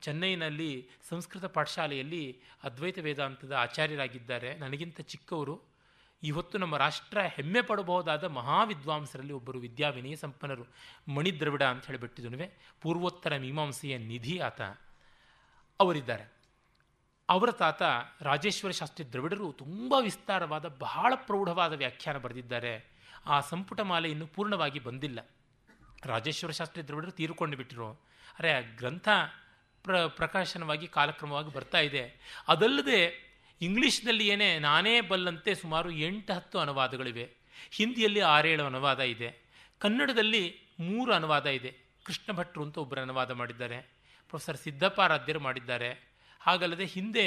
[0.00, 4.56] ಚೆನ್ನೈನಲ್ಲಿ ಸಂಸ್ಕೃತ ಪಾಠಶಾಲೆಯಲ್ಲಿ ಅದ್ವೈತ ವೇದಾಂತದ ಆಚಾರ್ಯರಾಗಿದ್ದಾರೆ.
[4.56, 5.62] ನನಗಿಂತ ಚಿಕ್ಕವರು.
[6.22, 10.64] ಇವತ್ತು ನಮ್ಮ ರಾಷ್ಟ್ರ ಹೆಮ್ಮೆ ಪಡಬಹುದಾದ ಮಹಾವಿದ್ವಾಂಸರಲ್ಲಿ ಒಬ್ಬರು ವಿದ್ಯಾವಿನಯ ಸಂಪನ್ನರು
[11.14, 12.50] ಮಣಿದ್ರವಿಡ ಅಂತ ಹೇಳಿಬಿಟ್ಟಿದ್ನುವೆ
[12.80, 14.60] ಪೂರ್ವೋತ್ತರ ಮೀಮಾಂಸೆಯ ನಿಧಿ ಆತ.
[15.80, 16.39] ಅವರಿದ್ದಾರೆ.
[17.30, 17.82] ಅವರ ತಾತ
[18.20, 22.90] ರಾಜೇಶ್ವರ ಶಾಸ್ತ್ರಿ ದ್ರವಿಡರು ತುಂಬ ವಿಸ್ತಾರವಾದ, ಬಹಳ ಪ್ರೌಢವಾದ ವ್ಯಾಖ್ಯಾನ ಬರೆದಿದ್ದಾರೆ.
[23.26, 25.28] ಆ ಸಂಪುಟ ಮಾಲೆ ಇನ್ನೂ ಪೂರ್ಣವಾಗಿ ಬಂದಿಲ್ಲ.
[26.04, 27.90] ರಾಜೇಶ್ವರ ಶಾಸ್ತ್ರಿ ದ್ರವಿಡರು ತೀರಿಕೊಂಡು ಬಿಟ್ಟರು
[28.38, 29.08] ಅರೆ, ಗ್ರಂಥ
[29.82, 32.20] ಪ್ರ, ಪ್ರಕಾಶನವಾಗಿ ಕಾಲಕ್ರಮವಾಗಿ ಬರ್ತಾ ಇದೆ.
[32.48, 37.30] ಅದಲ್ಲದೆ ಇಂಗ್ಲೀಷ್ನಲ್ಲಿ ಏನೇ, ನಾನೇ ಬಲ್ಲಂತೆ ಸುಮಾರು ಎಂಟು ಹತ್ತು ಅನುವಾದಗಳಿವೆ.
[37.70, 39.38] ಹಿಂದಿಯಲ್ಲಿ ಆರೇಳು ಅನುವಾದ ಇದೆ.
[39.78, 41.76] ಕನ್ನಡದಲ್ಲಿ ಮೂರು ಅನುವಾದ ಇದೆ.
[42.04, 43.80] ಕೃಷ್ಣ ಭಟ್ರು ಅಂತ ಒಬ್ಬರು ಅನುವಾದ ಮಾಡಿದ್ದಾರೆ.
[44.28, 46.09] ಪ್ರೊಫೆಸರ್ ಸಿದ್ದಪ್ಪಾರಾಧ್ಯರು ಮಾಡಿದ್ದಾರೆ.
[46.40, 47.26] ಹಾಗಲ್ಲದೆ ಹಿಂದೆ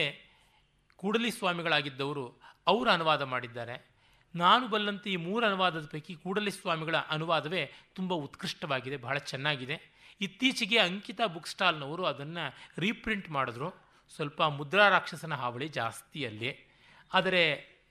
[0.95, 3.93] ಕೂಡಲಿ ಸ್ವಾಮಿಗಳಾಗಿದ್ದವರು ಅವರು ಅನುವಾದ ಮಾಡಿದ್ದಾರೆ.
[4.35, 9.93] ನಾನು ಬಲ್ಲಂತೆ ಈ ಮೂರು ಅನುವಾದದ ಪೈಕಿ ಕೂಡಲಿ ಸ್ವಾಮಿಗಳ ಅನುವಾದವೇ ತುಂಬ ಉತ್ಕೃಷ್ಟವಾಗಿದೆ, ಬಹಳ ಚೆನ್ನಾಗಿದೆ.
[10.21, 13.69] ಇತ್ತೀಚೆಗೆ ಅಂಕಿತ ಬುಕ್ ಸ್ಟಾಲ್ನವರು ಅದನ್ನು ರೀಪ್ರಿಂಟ್ ಮಾಡಿದ್ರು.
[14.15, 16.69] ಸ್ವಲ್ಪ ಮುದ್ರಾ ರಾಕ್ಷಸನ ಹಾವಳಿ ಜಾಸ್ತಿ ಅಲ್ಲಿ.
[17.13, 17.43] ಆದರೆ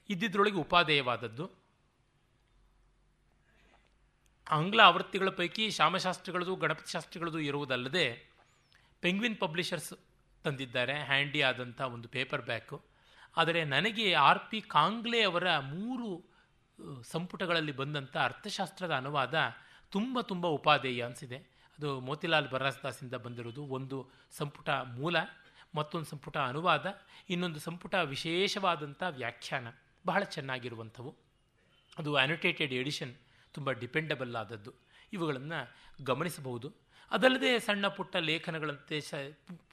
[0.08, 1.50] ಇದ್ದಿದ್ರೊಳಗೆ ಉಪಾದೇಯವಾದದ್ದು.
[4.50, 8.26] ಆಂಗ್ಲ ಆವೃತ್ತಿಗಳ ಪೈಕಿ ಶ್ಯಾಮಶಾಸ್ತ್ರಿಗಳದು, ಗಣಪತಿ ಶಾಸ್ತ್ರಿಗಳದು ಇರುವುದಲ್ಲದೆ,
[9.00, 9.92] ಪೆಂಗ್ವಿನ್ ಪಬ್ಲಿಷರ್ಸ್
[10.44, 12.84] ತಂದಿದ್ದಾರೆ, ಹ್ಯಾಂಡಿ ಆದಂಥ ಒಂದು ಪೇಪರ್ ಬ್ಯಾಕು
[13.36, 16.32] ಆದರೆ ನನಗೆ ಆರ್ ಪಿ ಕಾಂಗ್ಲೆ ಅವರ ಮೂರು
[17.02, 19.34] ಸಂಪುಟಗಳಲ್ಲಿ ಬಂದಂಥ ಅರ್ಥಶಾಸ್ತ್ರದ ಅನುವಾದ
[19.90, 21.36] ತುಂಬ ತುಂಬ ಉಪಾದೇಯ ಅನಿಸಿದೆ.
[21.78, 25.16] ಅದು ಮೋತಿಲಾಲ್ ಬರಾಸ್ದಾಸಿಂದ ಬಂದಿರೋದು ಒಂದು ಸಂಪುಟ ಮೂಲ,
[25.74, 26.86] ಮತ್ತೊಂದು ಸಂಪುಟ ಅನುವಾದ,
[27.30, 29.68] ಇನ್ನೊಂದು ಸಂಪುಟ ವಿಶೇಷವಾದಂಥ ವ್ಯಾಖ್ಯಾನ,
[30.06, 31.16] ಬಹಳ ಚೆನ್ನಾಗಿರುವಂಥವು.
[31.98, 33.14] ಅದು ಆ್ಯನೊಟೇಟೆಡ್ ಎಡಿಷನ್
[33.52, 34.72] ತುಂಬ ಡಿಪೆಂಡಬಲ್ ಆದದ್ದು.
[35.12, 36.81] ಇವುಗಳನ್ನು ಗಮನಿಸಬಹುದು.
[37.12, 39.14] ಅದಲ್ಲದೆ ಸಣ್ಣ ಪುಟ್ಟ ಲೇಖನಗಳಂತೆ ಶ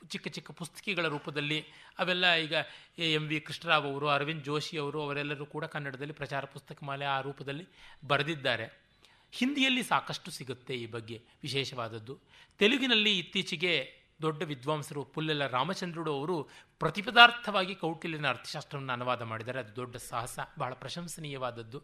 [0.08, 1.66] ಚಿಕ್ಕ ಚಿಕ್ಕ ಪುಸ್ತಕಿಗಳ ರೂಪದಲ್ಲಿ
[2.00, 2.54] ಅವೆಲ್ಲ ಈಗ
[2.98, 7.68] ಎಂ ವಿ ಕೃಷ್ಣರಾವ್ ಅವರು, ಅರವಿಂದ್ ಜೋಶಿ ಅವರು, ಅವರೆಲ್ಲರೂ ಕೂಡ ಕನ್ನಡದಲ್ಲಿ ಪ್ರಚಾರ ಪುಸ್ತಕ ಮಾಲೆ ಆ ರೂಪದಲ್ಲಿ
[8.08, 8.90] ಬರೆದಿದ್ದಾರೆ.
[9.32, 12.20] ಹಿಂದಿಯಲ್ಲಿ ಸಾಕಷ್ಟು ಸಿಗುತ್ತೆ ಈ ಬಗ್ಗೆ ವಿಶೇಷವಾದದ್ದು.
[12.58, 19.60] ತೆಲುಗಿನಲ್ಲಿ ಇತ್ತೀಚೆಗೆ ದೊಡ್ಡ ವಿದ್ವಾಂಸರು ಪುಲ್ಲೆಲ್ಲ ರಾಮಚಂದ್ರುಡು ಅವರು ಪ್ರತಿಪದಾರ್ಥವಾಗಿ ಕೌಟಿಲ್ಯನ ಅರ್ಥಶಾಸ್ತ್ರವನ್ನು ಅನುವಾದ ಮಾಡಿದ್ದಾರೆ.
[19.60, 21.84] ಅದು ದೊಡ್ಡ ಸಾಹಸ, ಬಹಳ ಪ್ರಶಂಸನೀಯವಾದದ್ದು.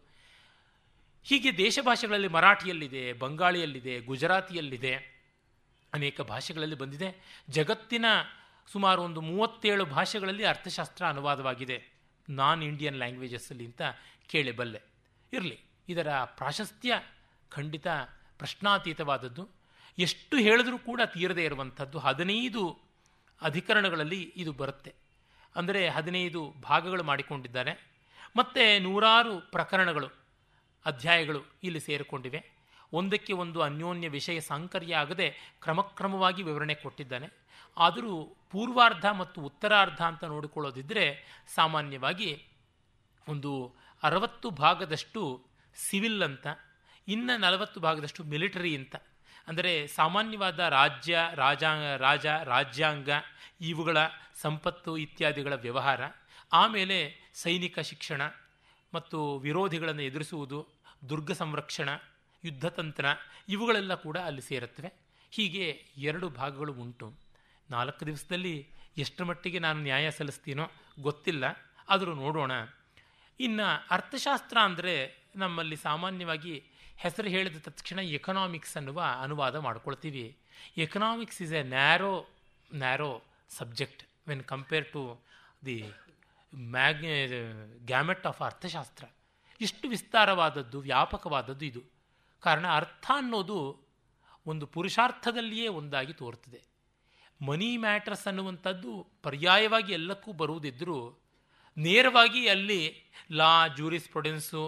[1.24, 5.15] ಹೀಗೆ ದೇಶ ಭಾಷೆಗಳಲ್ಲಿ ಮರಾಠಿಯಲ್ಲಿದೆ, ಬಂಗಾಳಿಯಲ್ಲಿದೆ, ಗುಜರಾತಿಯಲ್ಲಿದೆ.
[5.96, 7.40] ಅನೇಕ ಭಾಷೆಗಳಲ್ಲಿ ಬಂದಿದೆ.
[7.48, 8.04] ಜಗತ್ತಿನ
[8.66, 11.84] ಸುಮಾರು ಒಂದು ಮೂವತ್ತೇಳು ಭಾಷೆಗಳಲ್ಲಿ ಅರ್ಥಶಾಸ್ತ್ರ ಅನುವಾದವಾಗಿದೆ.
[12.28, 13.82] ನಾನ್ ಇಂಡಿಯನ್ ಲ್ಯಾಂಗ್ವೇಜಸ್ಸಲ್ಲಿ ಅಂತ
[14.26, 14.82] ಕೇಳಿಬಲ್ಲೆ.
[15.32, 17.02] ಇರಲಿ, ಇದರ ಪ್ರಾಶಸ್ತ್ಯ
[17.50, 17.86] ಖಂಡಿತ
[18.38, 19.48] ಪ್ರಶ್ನಾತೀತವಾದದ್ದು.
[19.98, 21.98] ಎಷ್ಟು ಹೇಳಿದ್ರೂ ಕೂಡ ತೀರದೇ ಇರುವಂಥದ್ದು.
[21.98, 22.78] ಹದಿನೈದು
[23.42, 24.94] ಅಧಿಕರಣಗಳಲ್ಲಿ ಇದು ಬರುತ್ತೆ.
[25.56, 27.92] ಅಂದರೆ ಹದಿನೈದು ಭಾಗಗಳು ಮಾಡಿಕೊಂಡಿದ್ದಾರೆ.
[28.36, 30.08] ಮತ್ತು ನೂರಾರು ಪ್ರಕರಣಗಳು,
[30.86, 32.55] ಅಧ್ಯಾಯಗಳು ಇಲ್ಲಿ ಸೇರಿಕೊಂಡಿವೆ.
[32.92, 37.28] ಒಂದಕ್ಕೆ ಒಂದು ಅನ್ಯೋನ್ಯ ವಿಷಯ ಸಾಂಕರ್ಯ ಆಗದೆ ಕ್ರಮಕ್ರಮವಾಗಿ ವಿವರಣೆ ಕೊಟ್ಟಿದ್ದಾನೆ.
[37.78, 38.12] ಆದರೂ
[38.50, 41.04] ಪೂರ್ವಾರ್ಧ ಮತ್ತು ಉತ್ತರಾರ್ಧ ಅಂತ ನೋಡಿಕೊಳ್ಳೋದಿದ್ದರೆ
[41.54, 42.30] ಸಾಮಾನ್ಯವಾಗಿ
[43.28, 43.52] ಒಂದು
[44.02, 45.22] ಅರವತ್ತು ಭಾಗದಷ್ಟು
[45.76, 46.46] ಸಿವಿಲ್ ಅಂತ,
[47.08, 48.96] ಇನ್ನು ನಲವತ್ತು ಭಾಗದಷ್ಟು ಮಿಲಿಟರಿ ಅಂತ.
[49.48, 53.08] ಅಂದರೆ ಸಾಮಾನ್ಯವಾದ ರಾಜ್ಯ ರಾಜಾಂಗ ರಾಜ, ರಾಜ್ಯಾಂಗ,
[53.60, 53.98] ಇವುಗಳ
[54.42, 56.00] ಸಂಪತ್ತು ಇತ್ಯಾದಿಗಳ ವ್ಯವಹಾರ,
[56.52, 56.98] ಆಮೇಲೆ
[57.34, 58.22] ಸೈನಿಕ ಶಿಕ್ಷಣ
[58.92, 60.66] ಮತ್ತು ವಿರೋಧಿಗಳನ್ನು ಎದುರಿಸುವುದು,
[61.08, 61.88] ದುರ್ಗ ಸಂರಕ್ಷಣ
[62.46, 63.06] ಯುದ್ಧತಂತ್ರ
[63.48, 64.90] ಇವುಗಳೆಲ್ಲ ಕೂಡ ಅಲ್ಲಿ ಸೇರುತ್ತವೆ.
[65.30, 67.12] ಹೀಗೆ ಎರಡು ಭಾಗಗಳು ಉಂಟು.
[67.70, 68.68] ನಾಲ್ಕು ದಿವಸದಲ್ಲಿ
[68.98, 70.70] ಎಷ್ಟರ ಮಟ್ಟಿಗೆ ನಾನು ನ್ಯಾಯ ಸಲ್ಲಿಸ್ತೀನೋ
[71.00, 71.44] ಗೊತ್ತಿಲ್ಲ.
[71.88, 72.52] ಆದರೂ ನೋಡೋಣ.
[73.40, 74.94] ಇನ್ನು ಅರ್ಥಶಾಸ್ತ್ರ ಅಂದರೆ
[75.36, 76.64] ನಮ್ಮಲ್ಲಿ ಸಾಮಾನ್ಯವಾಗಿ
[76.96, 80.36] ಹೆಸರು ಹೇಳಿದ ತಕ್ಷಣ ಎಕನಾಮಿಕ್ಸ್ ಅನ್ನುವ ಅನುವಾದ ಮಾಡ್ಕೊಳ್ತೀವಿ.
[80.76, 82.26] Economics is a narrow
[82.74, 85.20] narrow subject when compare to
[85.66, 85.76] the
[86.54, 87.04] mag
[87.86, 89.04] gamut of Arthashastra.
[89.60, 91.95] ಇಷ್ಟು ವಿಸ್ತಾರವಾದದ್ದು, ವ್ಯಾಪಕವಾದದ್ದು ಇದು.
[92.46, 93.88] ಕಾರಣ ಅರ್ಥ ಅನ್ನೋದು
[94.46, 96.60] ಒಂದು ಪುರುಷಾರ್ಥದಲ್ಲಿಯೇ ಒಂದಾಗಿ ತೋರ್ತದೆ
[97.46, 100.98] ಮನಿ ಮ್ಯಾಟರ್ಸ್ ಅನ್ನುವಂಥದ್ದು ಪರ್ಯಾಯವಾಗಿ ಎಲ್ಲಕ್ಕೂ ಬರುವುದಿದ್ದರೂ
[101.76, 102.80] ನೇರವಾಗಿ ಅಲ್ಲಿ
[103.30, 104.62] ಲಾ ಜೂರಿಸ್ಪ್ರೊಡೆನ್ಸು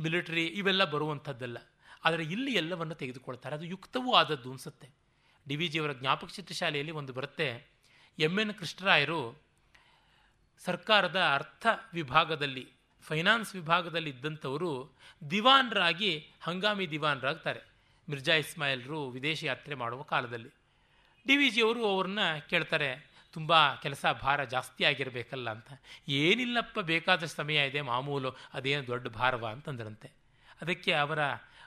[0.00, 1.58] ಮಿಲಿಟರಿ ಇವೆಲ್ಲ ಬರುವಂಥದ್ದಲ್ಲ.
[2.04, 3.54] ಆದರೆ ಇಲ್ಲಿ ಎಲ್ಲವನ್ನು ತೆಗೆದುಕೊಳ್ತಾರೆ.
[3.54, 4.88] ಅದು ಯುಕ್ತವೂ ಆದದ್ದು ಅನಿಸುತ್ತೆ.
[5.48, 7.48] ಡಿ ವಿ ಜಿಯವರ ಜ್ಞಾಪಕ ಚಿತ್ರಶಾಲೆಯಲ್ಲಿ ಒಂದು ಬರುತ್ತೆ.
[8.18, 9.20] ಎಂ ಎನ್ ಕೃಷ್ಣರಾಯರು
[10.58, 12.73] ಸರ್ಕಾರದ ಅರ್ಥ ವಿಭಾಗದಲ್ಲಿ
[13.06, 14.90] ಫೈನಾನ್ಸ್ ವಿಭಾಗದಲ್ಲಿ ಇದ್ದಂಥವರು
[15.30, 17.60] ದಿವಾನ್ರಾಗಿ ಹಂಗಾಮಿ ದಿವಾನ್ರಾಗ್ತಾರೆ.
[18.10, 20.48] ಮಿರ್ಜಾ ಇಸ್ಮಾಯಿಲ್ರು ವಿದೇಶಿ ಯಾತ್ರೆ ಮಾಡುವ ಕಾಲದಲ್ಲಿ.
[21.26, 22.18] ಡಿ ವಿ ಜಿಯವರು ಅವ್ರನ್ನ
[22.50, 22.88] ಕೇಳ್ತಾರೆ,
[23.32, 25.82] ತುಂಬ ಕೆಲಸ ಭಾರ ಜಾಸ್ತಿ ಆಗಿರಬೇಕಲ್ಲ ಅಂತ.
[26.08, 30.10] ಏನಿಲ್ಲಪ್ಪ ಬೇಕಾದ ಸಮಯ ಇದೆ, ಮಾಮೂಲು ಅದೇನು ದೊಡ್ಡ ಭಾರವ ಅಂತಂದ್ರಂತೆ.
[30.62, 31.18] ಅದಕ್ಕೆ ಅವರ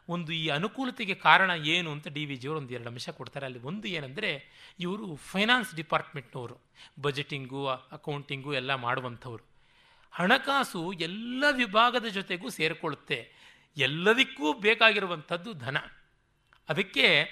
[0.10, 3.46] ಒಂದು ಈ ಅನುಕೂಲತೆಗೆ ಕಾರಣ ಏನು ಅಂತ ಡಿ ವಿ ಜಿಯವರು ಒಂದು ಎರಡು ಅಂಶ ಕೊಡ್ತಾರೆ.
[3.46, 4.32] ಅಲ್ಲಿ ಒಂದು ಏನಂದರೆ,
[4.80, 6.58] ಇವರು ಫೈನಾನ್ಸ್ ಡಿಪಾರ್ಟ್ಮೆಂಟ್ನವರು.
[7.02, 9.57] ಬಜೆಟಿಂಗು, ಅಕೌಂಟಿಂಗು ಎಲ್ಲ ಮಾಡುವಂಥವ್ರು.
[10.12, 13.32] ಹಣಕಾಸು ಎಲ್ಲ ವಿಭಾಗದ ಜೊತೆಗೂ ಸೇರಿಕೊಳ್ಳುತ್ತೆ.
[13.78, 15.78] ಎಲ್ಲದಕ್ಕೂ ಬೇಕಾಗಿರುವಂಥದ್ದು ಧನ.
[16.70, 17.28] ಅದಕ್ಕೆ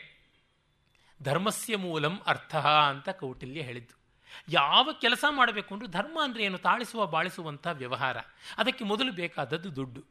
[1.23, 4.05] ಧರ್ಮಸ್ಯ ಮೂಲಂ ಅರ್ಥ ಅಂತ ಕೌಟಿಲ್ಯ ಹೇಳಿದ್ದು.
[4.49, 6.57] ಯಾವ ಕೆಲಸ ಮಾಡಬೇಕು ಅಂದರೂ ಧರ್ಮ ಅಂದರೆ ಏನು?
[6.57, 8.17] ತಾಳಿಸುವ, ಬಾಳಿಸುವಂಥ ವ್ಯವಹಾರ.
[8.57, 10.03] ಅದಕ್ಕೆ ಮೊದಲು ಬೇಕಾದದ್ದು ದುಡ್ಡು.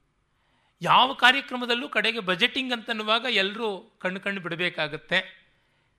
[0.83, 5.44] ಯಾವ ಕಾರ್ಯಕ್ರಮದಲ್ಲೂ ಕಡೆಗೆ ಬಜೆಟಿಂಗ್ ಅಂತನ್ನುವಾಗ ಎಲ್ಲರೂ ಕಣ್ಣು ಕಣ್ಣು ಬಿಡಬೇಕಾಗತ್ತೆ.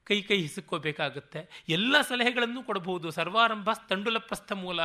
[0.05, 3.11] ಕೈ ಕೈ ಹಿಸುಕೋಬೇಕಾಗುತ್ತೆ ಎಲ್ಲ ಸಲಹೆಗಳನ್ನು ಕೊಡಬಹುದು.
[3.11, 4.79] ಸರ್ವಾರಂಭ ತಂಡುಲಪ್ರಸ್ಥ ಮೂಲ.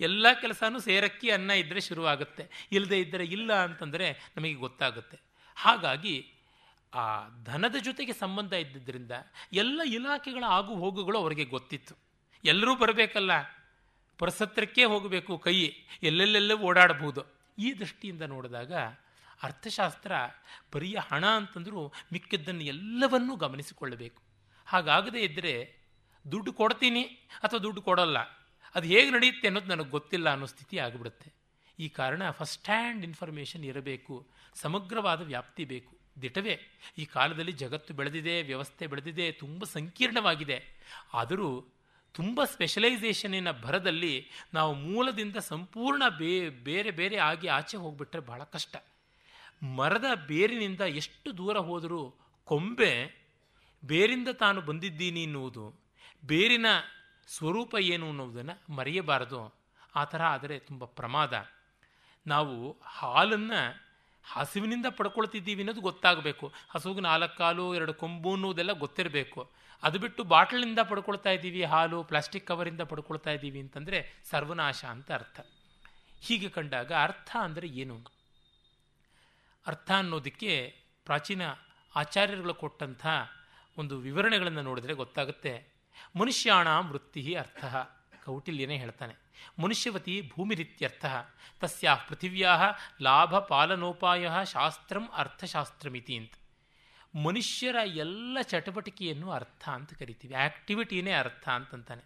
[0.00, 2.68] ಎಲ್ಲ ಕೆಲಸನೂ ಸೇರಕ್ಕಿ ಅನ್ನ ಇದ್ದರೆ ಶುರುವಾಗುತ್ತೆ.
[2.72, 5.20] ಇಲ್ಲದೆ ಇದ್ದರೆ ಇಲ್ಲ ಅಂತಂದರೆ ನಮಗೆ ಗೊತ್ತಾಗುತ್ತೆ.
[5.56, 6.32] ಹಾಗಾಗಿ
[6.94, 9.12] ಆ ಧನದ ಜೊತೆಗೆ ಸಂಬಂಧ ಇದ್ದಿದ್ದರಿಂದ
[9.52, 11.94] ಎಲ್ಲ ಇಲಾಖೆಗಳ ಆಗು ಹೋಗುಗಳು ಅವರಿಗೆ ಗೊತ್ತಿತ್ತು.
[12.44, 13.30] ಎಲ್ಲರೂ ಬರಬೇಕಲ್ಲ.
[14.18, 15.72] ಪರಸತ್ರಕ್ಕೆ ಹೋಗಬೇಕು ಕೈ.
[16.02, 17.22] ಎಲ್ಲೆಲ್ಲೆಲ್ಲೂ ಓಡಾಡಬಹುದು.
[17.58, 18.74] ಈ ದೃಷ್ಟಿಯಿಂದ ನೋಡಿದಾಗ
[19.42, 20.12] ಅರ್ಥಶಾಸ್ತ್ರ
[20.74, 24.23] ಬರಿಯ ಹಣ ಅಂತಂದರೂ ಮಿಕ್ಕಿದ್ದನ್ನು ಎಲ್ಲವನ್ನೂ ಗಮನಿಸಿಕೊಳ್ಳಬೇಕು.
[24.74, 25.54] ಹಾಗಾಗದೇ ಇದ್ದರೆ
[26.24, 27.02] ದುಡ್ಡು ಕೊಡ್ತೀನಿ
[27.42, 28.18] ಅಥವಾ ದುಡ್ಡು ಕೊಡಲ್ಲ?
[28.74, 31.28] ಅದು ಹೇಗೆ ನಡೆಯುತ್ತೆ ಅನ್ನೋದು ನನಗೆ ಗೊತ್ತಿಲ್ಲ ಅನ್ನೋ ಸ್ಥಿತಿ ಆಗಿಬಿಡುತ್ತೆ.
[31.78, 34.14] ಈ ಕಾರಣ ಫಸ್ಟ್ ಹ್ಯಾಂಡ್ ಇನ್ಫಾರ್ಮೇಷನ್ ಇರಬೇಕು,
[34.54, 35.92] ಸಮಗ್ರವಾದ ವ್ಯಾಪ್ತಿ ಬೇಕು.
[36.22, 36.54] ದಿಟವೇ,
[36.98, 40.58] ಈ ಕಾಲದಲ್ಲಿ ಜಗತ್ತು ಬೆಳೆದಿದೆ, ವ್ಯವಸ್ಥೆ ಬೆಳೆದಿದೆ, ತುಂಬ ಸಂಕೀರ್ಣವಾಗಿದೆ.
[41.14, 41.48] ಆದರೂ
[42.14, 44.14] ತುಂಬ ಸ್ಪೆಷಲೈಸೇಷನಿನ ಭರದಲ್ಲಿ
[44.54, 48.76] ನಾವು ಮೂಲದಿಂದ ಸಂಪೂರ್ಣ ಬೇ, ಬೇರೆ ಬೇರೆ ಆಗಿ ಆಚೆ ಹೋಗ್ಬಿಟ್ರೆ ಬಹಳ ಕಷ್ಟ.
[49.76, 52.02] ಮರದ ಬೇರಿನಿಂದ ಎಷ್ಟು ದೂರ ಹೋದರೂ
[52.44, 52.92] ಕೊಂಬೆ
[53.84, 55.74] ಬೇರಿಂದ ತಾನು ಬಂದಿದ್ದೀನಿ ಎನ್ನುವುದು
[56.26, 56.66] ಬೇರಿನ
[57.28, 59.54] ಸ್ವರೂಪ ಏನು ಅನ್ನುವುದನ್ನು ಮರೆಯಬಾರದು.
[59.94, 61.50] ಆ ಥರ ಆದರೆ ತುಂಬ ಪ್ರಮಾದ.
[62.26, 63.84] ನಾವು ಹಾಲನ್ನು
[64.24, 66.52] ಹಸುವಿನಿಂದ ಪಡ್ಕೊಳ್ತಿದ್ದೀವಿ ಅನ್ನೋದು ಗೊತ್ತಾಗಬೇಕು.
[66.70, 69.50] ಹಸುವಿಗೆ ನಾಲ್ಕು ಕಾಲು ಎರಡು ಕೊಂಬು ಅನ್ನೋದೆಲ್ಲ ಗೊತ್ತಿರಬೇಕು.
[69.82, 75.40] ಅದು ಬಿಟ್ಟು ಬಾಟ್ಲಿಂದ ಪಡ್ಕೊಳ್ತಾ ಇದ್ದೀವಿ, ಹಾಲು, ಪ್ಲಾಸ್ಟಿಕ್ ಕವರಿಂದ ಪಡ್ಕೊಳ್ತಾ ಇದ್ದೀವಿ ಅಂತಂದರೆ ಸರ್ವನಾಶ ಅಂತ ಅರ್ಥ.
[76.20, 78.00] ಹೀಗೆ ಕಂಡಾಗ ಅರ್ಥ ಅಂದರೆ ಏನು?
[79.66, 81.42] ಅರ್ಥ ಅನ್ನೋದಕ್ಕೆ ಪ್ರಾಚೀನ
[81.96, 83.06] ಆಚಾರ್ಯರುಗಳು ಕೊಟ್ಟಂಥ
[83.78, 85.74] ಒಂದು ವಿವರಣೆಗಳನ್ನು ನೋಡಿದರೆ ಗೊತ್ತಾಗುತ್ತೆ.
[86.20, 87.64] ಮನುಷ್ಯಾಣ ವೃತ್ತಿ ಅರ್ಥ.
[88.24, 89.14] ಕೌಟಿಲ್ಯನೇ ಹೇಳ್ತಾನೆ.
[89.62, 91.04] ಮನುಷ್ಯವತಿ ಭೂಮಿರಿತ್ಯರ್ಥ.
[91.60, 92.70] ತಸ್ಯಾ ಪೃಥಿವ್ಯಾ
[93.02, 96.32] ಲಾಭ ಪಾಲನೋಪಾಯ ಶಾಸ್ತ್ರಂ ಅರ್ಥಶಾಸ್ತ್ರಮಿತಿ ಅಂತ.
[97.26, 100.34] ಮನುಷ್ಯರ ಎಲ್ಲ ಚಟುವಟಿಕೆಯನ್ನು ಅರ್ಥ ಅಂತ ಕರಿತೀವಿ.
[100.34, 102.02] ಆ್ಯಕ್ಟಿವಿಟಿನೇ ಅರ್ಥ ಅಂತಂತಾನೆ.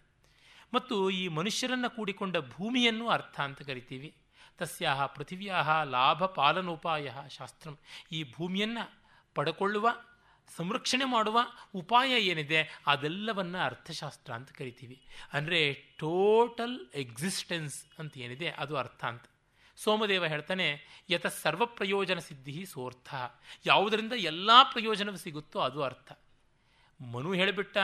[0.73, 4.15] ಮತ್ತು ಈ ಮನುಷ್ಯರನ್ನು ಕೂಡಿಕೊಂಡ ಭೂಮಿಯನ್ನು ಅರ್ಥ ಅಂತ ಕರಿತೀವಿ.
[4.57, 7.77] ತಸ್ಯಾ ಪೃಥಿವ್ಯಾ ಲಾಭ ಪಾಲನೋಪಾಯ ಶಾಸ್ತ್ರಂ.
[8.11, 8.99] ಈ ಭೂಮಿಯನ್ನು
[9.35, 9.89] ಪಡ್ಕೊಳ್ಳುವ
[10.55, 11.39] ಸಂರಕ್ಷಣೆ ಮಾಡುವ
[11.75, 12.83] ಉಪಾಯ ಏನಿದೆ?
[12.87, 15.01] ಅದೆಲ್ಲವನ್ನ ಅರ್ಥಶಾಸ್ತ್ರ ಅಂತ ಕರಿತೀವಿ.
[15.33, 19.23] ಅಂದರೆ ಟೋಟಲ್ ಎಕ್ಸಿಸ್ಟೆನ್ಸ್ ಅಂತ ಏನಿದೆ, ಅದು ಅರ್ಥ ಅಂತ.
[19.77, 23.15] ಸೋಮದೇವ ಹೇಳ್ತಾನೆ, ಯತ ಸರ್ವ ಪ್ರಯೋಜನ ಸಿದ್ಧಿ ಸೋರ್ಥ.
[23.65, 26.11] ಯಾವುದರಿಂದ ಎಲ್ಲ ಪ್ರಯೋಜನವೂ ಸಿಗುತ್ತೋ ಅದು ಅರ್ಥ.
[27.01, 27.77] ಮನು ಹೇಳಿಬಿಟ್ಟ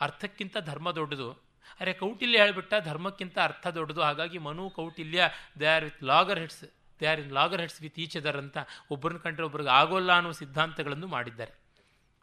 [0.00, 1.32] ಅರ್ಥಕ್ಕಿಂತ ಧರ್ಮ ದೊಡ್ಡದು.
[1.80, 4.02] ಅರೆ ಕೌಟಿಲ್ಯ ಹೇಳಿಬಿಟ್ಟ ಧರ್ಮಕ್ಕಿಂತ ಅರ್ಥ ದೊಡ್ಡದು.
[4.02, 5.28] ಹಾಗಾಗಿ Manu, Kautilya
[5.60, 6.04] they are with
[6.38, 6.64] loggerheads
[7.00, 8.58] they are in loggerheads with each other ಅಂತ
[8.90, 11.65] ಒಬ್ಬರನ್ನ ಕಂಡ್ರೆ ಒಬ್ರಿಗೆ ಆಗೋಲ್ಲ ಅನ್ನೋ ಸಿದ್ಧಾಂತಗಳನ್ನು ಮಾಡಿದ್ದಾರೆ.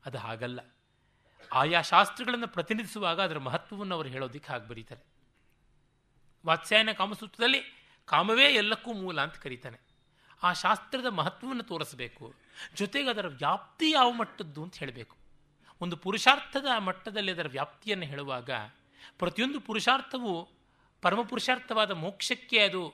[0.05, 0.59] ಅದು ಹಾಗಲ್ಲ.
[1.53, 5.05] ಆಯಾ ಶಾಸ್ತ್ರಗಳನ್ನು ಪ್ರತಿನಿಧಿಸುವಾಗ ಅದರ ಮಹತ್ವವನ್ನು ಅವರು ಹೇಳೋದಕ್ಕೆ ಹಾಗೆ ಬರೀತಾರೆ.
[6.45, 9.79] ವಾತ್ಸಾಯನ ಕಾಮಸೂತ್ರದಲ್ಲಿ ಕಾಮವೇ ಎಲ್ಲಕ್ಕೂ ಮೂಲ ಅಂತ ಕರೀತಾನೆ.
[10.43, 12.35] ಆ ಶಾಸ್ತ್ರದ ಮಹತ್ವವನ್ನು ತೋರಿಸಬೇಕು.
[12.75, 15.17] ಜೊತೆಗೆ ಅದರ ವ್ಯಾಪ್ತಿ ಯಾವ ಮಟ್ಟದ್ದು ಅಂತ ಹೇಳಬೇಕು.
[15.81, 18.49] ಒಂದು ಪುರುಷಾರ್ಥದ ಮಟ್ಟದಲ್ಲಿ ಅದರ ವ್ಯಾಪ್ತಿಯನ್ನು ಹೇಳುವಾಗ
[19.19, 20.49] ಪ್ರತಿಯೊಂದು ಪುರುಷಾರ್ಥವು
[21.01, 22.93] ಪರಮಪುರುಷಾರ್ಥವಾದ ಮೋಕ್ಷಕ್ಕೆ ಅದು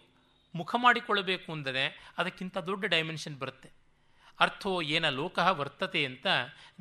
[0.55, 3.78] ಮುಖ ಮಾಡಿಕೊಳ್ಳಬೇಕು ಅಂದರೆ ಅದಕ್ಕಿಂತ ದೊಡ್ಡ ಡೈಮೆನ್ಷನ್ ಬರುತ್ತೆ.
[4.39, 6.27] ಅರ್ಥೋ ಏನ ಲೋಕ ವರ್ತತೆ ಅಂತ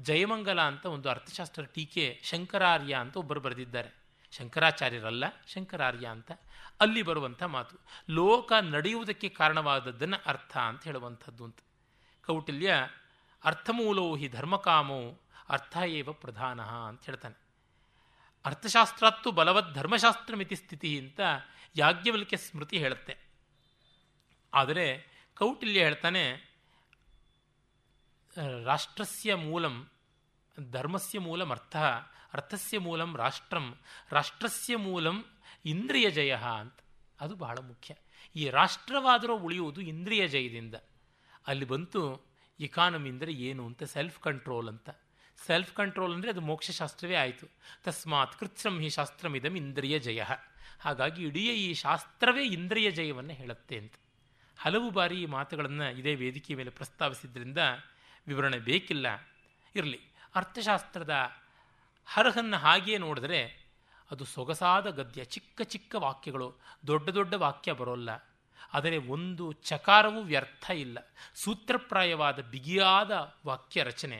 [0.00, 3.98] ಜಯಮಂಗಲ ಅಂತ ಒಂದು ಅರ್ಥಶಾಸ್ತ್ರ ಟೀಕೆ ಶಂಕರಾರ್ಯ ಅಂತ ಒಬ್ಬರು ಬರೆದಿದ್ದಾರೆ.
[4.32, 6.32] ಶಂಕರಾಚಾರ್ಯರಲ್ಲ, ಶಂಕರಾರ್ಯ ಅಂತ.
[6.80, 7.76] ಅಲ್ಲಿ ಬರುವಂಥ ಮಾತು,
[8.10, 11.58] ಲೋಕ ನಡೆಯುವುದಕ್ಕೆ ಕಾರಣವಾದದ್ದನ್ನು ಅರ್ಥ ಅಂತ ಹೇಳುವಂಥದ್ದು ಅಂತ.
[12.26, 12.74] ಕೌಟಿಲ್ಯ,
[13.44, 17.40] ಅರ್ಥಮೂಲೋ ಹಿ ಧರ್ಮಕಾಮೋ, ಅರ್ಥ ಏವ ಪ್ರಧಾನ ಅಂತ ಹೇಳ್ತಾನೆ.
[18.44, 21.20] ಅರ್ಥಶಾಸ್ತ್ರತ್ತು ಬಲವದ್ ಧರ್ಮಶಾಸ್ತ್ರಮಿತಿ ಸ್ಥಿತಿ ಅಂತ
[21.76, 23.16] ಯಾಜ್ಞವಲ್ಕೆ ಸ್ಮೃತಿ ಹೇಳುತ್ತೆ.
[24.54, 25.06] ಆದರೆ
[25.36, 26.47] ಕೌಟಿಲ್ಯ ಹೇಳ್ತಾನೆ
[28.36, 29.90] ರಾಷ್ಟ್ರಸ್ಯ ಮೂಲಂ,
[30.70, 31.76] ಧರ್ಮಸ್ಯ ಮೂಲಂ ಅರ್ಥ,
[32.32, 33.78] ಅರ್ಥಸ್ಯ ಮೂಲಂ ರಾಷ್ಟ್ರಂ,
[34.10, 35.24] ರಾಷ್ಟ್ರಸ್ಯ ಮೂಲಂ
[35.64, 36.74] ಇಂದ್ರಿಯ ಜಯ ಅಂತ.
[37.20, 37.94] ಅದು ಬಹಳ ಮುಖ್ಯ.
[38.36, 40.74] ಈ ರಾಷ್ಟ್ರವಾದರೂ ಉಳಿಯುವುದು ಇಂದ್ರಿಯ ಜಯದಿಂದ
[41.46, 43.82] ಅಲ್ಲಿ ಬಂತು ಇಕಾನಮಿ ಅಂದರೆ ಏನು ಅಂತ?
[43.82, 44.90] ಸೆಲ್ಫ್ ಕಂಟ್ರೋಲ್ ಅಂತ.
[45.46, 47.46] ಸೆಲ್ಫ್ ಕಂಟ್ರೋಲ್ ಅಂದರೆ ಅದು ಮೋಕ್ಷಶಾಸ್ತ್ರವೇ ಆಯಿತು.
[47.84, 50.22] ತಸ್ಮಾತ್ ಕೃತ್ಸಂ ಹಿ ಶಾಸ್ತ್ರಮಿದಂ ಇಂದ್ರಿಯ ಜಯ
[50.80, 53.92] ಹಾಗಾಗಿ ಇಡೀ ಈ ಶಾಸ್ತ್ರವೇ ಇಂದ್ರಿಯ ಜಯವನ್ನು ಹೇಳುತ್ತೆ ಅಂತ.
[54.58, 57.58] ಹಲವು ಬಾರಿ ಈ ಮಾತುಗಳನ್ನು ಇದೇ ವೇದಿಕೆಯ ಮೇಲೆ ಪ್ರಸ್ತಾವಿಸಿದ್ರಿಂದ
[58.28, 59.06] ವಿವರಣೆ ಬೇಕಿಲ್ಲ.
[59.74, 60.00] ಇರಲಿ,
[60.34, 61.14] ಅರ್ಥಶಾಸ್ತ್ರದ
[62.08, 63.40] ಹರಹನ್ನು ಹಾಗೆಯೇ ನೋಡಿದ್ರೆ
[64.10, 66.48] ಅದು ಸೊಗಸಾದ ಗದ್ಯ, ಚಿಕ್ಕ ಚಿಕ್ಕ ವಾಕ್ಯಗಳು,
[66.86, 68.10] ದೊಡ್ಡ ದೊಡ್ಡ ವಾಕ್ಯ ಬರೋಲ್ಲ.
[68.72, 70.98] ಆದರೆ ಒಂದು ಚಕಾರವೂ ವ್ಯರ್ಥ ಇಲ್ಲ.
[71.34, 73.12] ಸೂತ್ರಪ್ರಾಯವಾದ ಬಿಗಿಯಾದ
[73.46, 74.18] ವಾಕ್ಯ ರಚನೆ,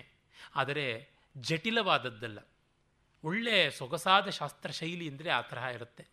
[0.55, 0.87] ಆದರೆ
[1.35, 2.39] ಜಟಿಲವಾದದ್ದಲ್ಲ.
[3.25, 6.05] ಒಳ್ಳೆ ಸೊಗಸಾದ ಶಾಸ್ತ್ರ ಶೈಲಿ ಅಂದರೆ ಆ ತರಹ ಇರುತ್ತೆ.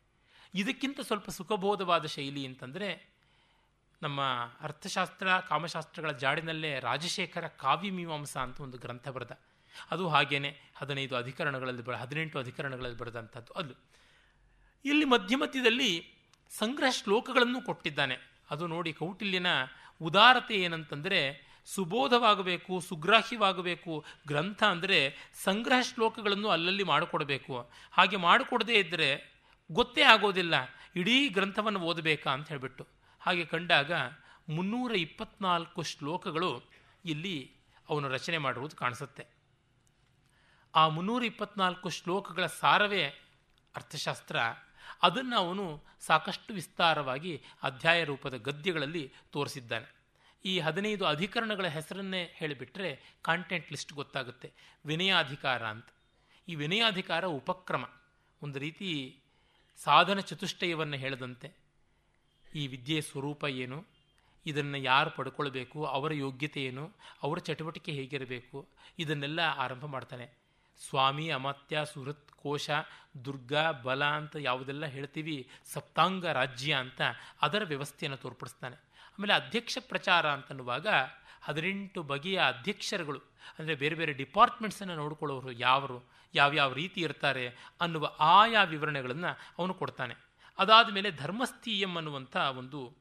[0.54, 2.89] ಇದಕ್ಕಿಂತ ಸ್ವಲ್ಪ ಸುಖಬೋಧವಾದ ಶೈಲಿ ಅಂತಂದರೆ
[4.02, 4.22] ನಮ್ಮ
[4.62, 9.39] ಅರ್ಥಶಾಸ್ತ್ರ, ಕಾಮಶಾಸ್ತ್ರಗಳ ಜಾಡಿನಲ್ಲೇ ರಾಜಶೇಖರ ಕಾವ್ಯ ಮೀಮಾಂಸ ಅಂತ ಒಂದು ಗ್ರಂಥ ಬರೆದ.
[9.91, 13.74] ಅದು ಹಾಗೇನೆ ಹದಿನೈದು ಅಧಿಕರಣಗಳಲ್ಲಿ ಬರ ಹದಿನೆಂಟು ಅಧಿಕರಣಗಳಲ್ಲಿ ಬರೆದಂಥದ್ದು ಅದು.
[14.86, 16.14] ಇಲ್ಲಿ ಮಧ್ಯ ಮಧ್ಯದಲ್ಲಿ
[16.50, 18.18] ಸಂಗ್ರಹ ಶ್ಲೋಕಗಳನ್ನು ಕೊಟ್ಟಿದ್ದಾನೆ.
[18.50, 19.48] ಅದು ನೋಡಿ ಕೌಟಿಲ್ಯನ
[20.02, 27.72] ಉದಾರತೆ ಏನಂತಂದರೆ, ಸುಬೋಧವಾಗಬೇಕು, ಸುಗ್ರಾಹ್ಯವಾಗಬೇಕು, ಗ್ರಂಥ ಅಂದರೆ ಸಂಗ್ರಹ ಶ್ಲೋಕಗಳನ್ನು ಅಲ್ಲಲ್ಲಿ ಮಾಡಿಕೊಡಬೇಕು.
[27.91, 29.36] ಹಾಗೆ ಮಾಡಿಕೊಡದೇ ಇದ್ದರೆ
[29.72, 30.54] ಗೊತ್ತೇ ಆಗೋದಿಲ್ಲ.
[30.96, 32.95] ಇಡೀ ಗ್ರಂಥವನ್ನು ಓದಬೇಕಾ ಅಂತ ಹೇಳಿಬಿಟ್ಟು.
[33.26, 33.91] ಹಾಗೆ ಕಂಡಾಗ
[34.49, 36.63] ಮುನ್ನೂರ ಇಪ್ಪತ್ನಾಲ್ಕು ಶ್ಲೋಕಗಳು
[37.05, 37.55] ಇಲ್ಲಿ
[37.89, 39.28] ಅವನು ರಚನೆ ಮಾಡಿರುವುದು ಕಾಣಿಸುತ್ತೆ.
[40.76, 43.03] ಆ ಮುನ್ನೂರ ಇಪ್ಪತ್ನಾಲ್ಕು ಶ್ಲೋಕಗಳ ಸಾರವೇ
[43.76, 44.39] ಅರ್ಥಶಾಸ್ತ್ರ.
[45.01, 49.95] ಅದನ್ನು ಅವನು ಸಾಕಷ್ಟು ವಿಸ್ತಾರವಾಗಿ ಅಧ್ಯಾಯ ರೂಪದ ಗದ್ಯಗಳಲ್ಲಿ ತೋರಿಸಿದ್ದಾನೆ.
[50.45, 54.53] ಈ ಹದಿನೈದು ಅಧಿಕರಣಗಳ ಹೆಸರನ್ನೇ ಹೇಳಿಬಿಟ್ರೆ ಕಾಂಟೆಂಟ್ ಲಿಸ್ಟ್ ಗೊತ್ತಾಗುತ್ತೆ.
[54.86, 55.88] ವಿನಯಾಧಿಕಾರ ಅಂತ.
[56.47, 57.86] ಈ ವಿನಯಾಧಿಕಾರ ಉಪಕ್ರಮ.
[58.41, 59.21] ಒಂದು ರೀತಿ
[59.78, 61.64] ಸಾಧನ ಚತುಷ್ಟಯವನ್ನು ಹೇಳದಂತೆ.
[62.56, 63.86] ಈ ವಿದ್ಯೆಯ ಸ್ವರೂಪ ಏನು?
[64.45, 65.86] ಇದನ್ನು ಯಾರು ಪಡ್ಕೊಳ್ಬೇಕು?
[65.86, 66.91] ಅವರ ಯೋಗ್ಯತೆ ಏನು?
[67.24, 68.68] ಅವರ ಚಟುವಟಿಕೆ ಹೇಗಿರಬೇಕು?
[68.99, 70.45] ಇದನ್ನೆಲ್ಲ ಆರಂಭ ಮಾಡ್ತಾನೆ.
[70.89, 72.70] ಸ್ವಾಮಿ ಅಮಾತ್ಯ ಸುಹೃತ್ ಕೋಶ
[73.26, 75.49] ದುರ್ಗಾ ಬಲ ಅಂತ ಯಾವುದೆಲ್ಲ ಹೇಳ್ತೀವಿ?
[75.74, 77.01] ಸಪ್ತಾಂಗ ರಾಜ್ಯ ಅಂತ
[77.41, 78.76] ಅದರ ವ್ಯವಸ್ಥೆಯನ್ನು ತೋರ್ಪಡಿಸ್ತಾನೆ.
[79.14, 80.88] ಆಮೇಲೆ ಅಧ್ಯಕ್ಷ ಪ್ರಚಾರ ಅಂತನ್ನುವಾಗ
[81.41, 83.20] ಹದಿನೆಂಟು ಬಗೆಯ ಅಧ್ಯಕ್ಷರುಗಳು,
[83.60, 85.97] ಅಂದರೆ ಬೇರೆ ಬೇರೆ ಡಿಪಾರ್ಟ್ಮೆಂಟ್ಸನ್ನು ನೋಡಿಕೊಳ್ಳೋರು ಯಾವರು
[86.34, 87.47] ಯಾವ್ಯಾವ ರೀತಿ ಇರ್ತಾರೆ
[87.82, 90.24] ಅನ್ನುವ ಆಯಾ ವಿವರಣೆಗಳನ್ನು ಅವನು ಕೊಡ್ತಾನೆ.
[90.58, 92.93] ಅದಾದ ಮೇಲೆ ಧರ್ಮಸ್ಥೀಯಂ ಅನ್ನುವಂಥ ಒಂದು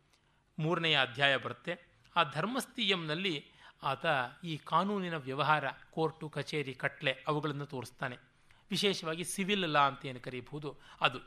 [0.59, 1.79] ಮೂರನೆಯ ಅಧ್ಯಾಯ ಬರುತ್ತೆ.
[2.17, 3.47] ಆ ಧರ್ಮಸ್ಥೀಯಂನಲ್ಲಿ
[3.83, 4.07] ಆತ
[4.45, 8.19] ಈ ಕಾನೂನಿನ ವ್ಯವಹಾರ, ಕೋರ್ಟು, ಕಚೇರಿ, ಕಟ್ಲೆ ಅವುಗಳನ್ನು ತೋರಿಸ್ತಾನೆ.
[8.71, 11.19] ವಿಶೇಷವಾಗಿ ಸಿವಿಲ್ ಲಾ ಅಂತ ಏನು ಕರೀಬಹುದು ಅದು.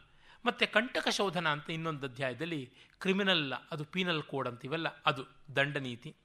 [0.45, 5.25] ಮತ್ತು ಕಂಟಕ ಶೋಧನ ಅಂತ ಇನ್ನೊಂದು ಅಧ್ಯಾಯದಲ್ಲಿ ಕ್ರಿಮಿನಲ್ ಲಾ, ಅದು ಪೀನಲ್ ಕೋಡ್ ಅಂತ ಇವೆಲ್ಲ ಅದು
[5.55, 6.15] ದಂಡನೀತಿ.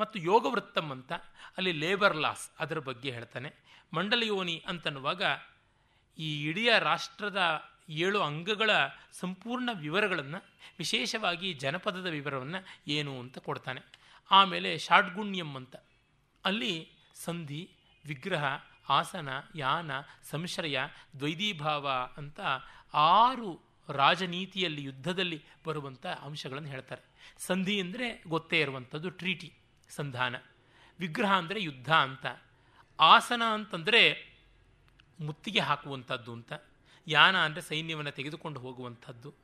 [0.00, 1.12] ಮತ್ತು ಯೋಗವೃತ್ತಂ ಅಂತ
[1.56, 3.54] ಅಲ್ಲಿ ಲೇಬರ್ ಲಾಸ್ ಅದರ ಬಗ್ಗೆ ಹೇಳ್ತಾನೆ.
[3.94, 5.22] ಮಂಡಲಯೋನಿ ಅಂತನ್ನುವಾಗ
[6.18, 8.70] ಈ ಇಡೀ ರಾಷ್ಟ್ರದ ಏಳು ಅಂಗಗಳ
[9.12, 10.44] ಸಂಪೂರ್ಣ ವಿವರಗಳನ್ನು,
[10.78, 13.80] ವಿಶೇಷವಾಗಿ ಜನಪದದ ವಿವರವನ್ನು ಏನು ಅಂತ ಕೊಡ್ತಾನೆ.
[14.30, 15.76] ಆಮೇಲೆ ಷಾಡ್ಗುಣ್ಯಂ ಅಂತ.
[16.44, 17.70] ಅಲ್ಲಿ ಸಂಧಿ,
[18.06, 18.44] ವಿಗ್ರಹ,
[18.88, 19.90] ಆಸನ, ಯಾನ,
[20.22, 20.78] ಸಂಶ್ರಯ,
[21.18, 22.40] ದ್ವೈದೀಭಾವ ಅಂತ
[22.94, 27.02] ಆರು ರಾಜನೀತಿಯಲ್ಲಿ ಯುದ್ಧದಲ್ಲಿ ಬರುವಂಥ ಅಂಶಗಳನ್ನು ಹೇಳ್ತಾರೆ.
[27.38, 29.52] ಸಂಧಿ ಅಂದರೆ ಗೊತ್ತೇ ಇರುವಂಥದ್ದು, ಟ್ರೀಟಿ,
[29.88, 30.36] ಸಂಧಾನ.
[30.98, 32.26] ವಿಗ್ರಹ ಅಂದರೆ ಯುದ್ಧ ಅಂತ.
[33.00, 34.30] ಆಸನ ಅಂತಂದರೆ
[35.20, 36.52] ಮುತ್ತಿಗೆ ಹಾಕುವಂಥದ್ದು ಅಂತ.
[37.06, 39.34] ಯಾನ ಅಂದರೆ ಸೈನ್ಯವನ್ನು ತೆಗೆದುಕೊಂಡು ಹೋಗುವಂಥದ್ದು.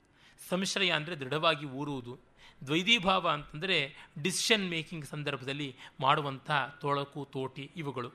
[0.48, 2.18] ಸಂಶ್ರಯ ಅಂದರೆ ದೃಢವಾಗಿ ಊರುವುದು.
[2.66, 6.50] ದ್ವೈದೀಭಾವ ಅಂತಂದರೆ ಡಿಸಿಷನ್ ಮೇಕಿಂಗ್ ಸಂದರ್ಭದಲ್ಲಿ ಮಾಡುವಂಥ
[6.80, 8.12] ತೊಳಕು, ತೋಟಿ ಇವುಗಳು.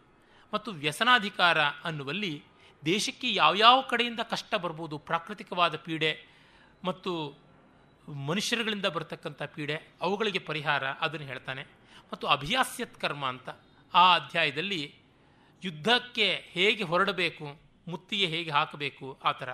[0.54, 2.44] ಮತ್ತು ವ್ಯಸನಾಧಿಕಾರ ಅನ್ನುವಲ್ಲಿ
[2.86, 6.28] ದೇಶಕ್ಕೆ ಯಾವ್ಯಾವ ಕಡೆಯಿಂದ ಕಷ್ಟ ಬರ್ಬೋದು, ಪ್ರಾಕೃತಿಕವಾದ ಪೀಡೆ
[6.84, 7.40] ಮತ್ತು
[8.08, 11.64] ಮನುಷ್ಯರುಗಳಿಂದ ಬರತಕ್ಕಂಥ ಪೀಡೆ, ಅವುಗಳಿಗೆ ಪರಿಹಾರ ಅದನ್ನು ಹೇಳ್ತಾನೆ.
[12.12, 13.50] ಮತ್ತು ಅಭಿಯಾಸ್ಯತ್ ಕರ್ಮ ಅಂತ
[13.94, 14.96] ಆ ಅಧ್ಯಾಯದಲ್ಲಿ
[15.64, 19.50] ಯುದ್ಧಕ್ಕೆ ಹೇಗೆ ಹೊರಡಬೇಕು ಮುತ್ತಿಗೆ ಹೇಗೆ ಹಾಕಬೇಕು ಆ ಥರ.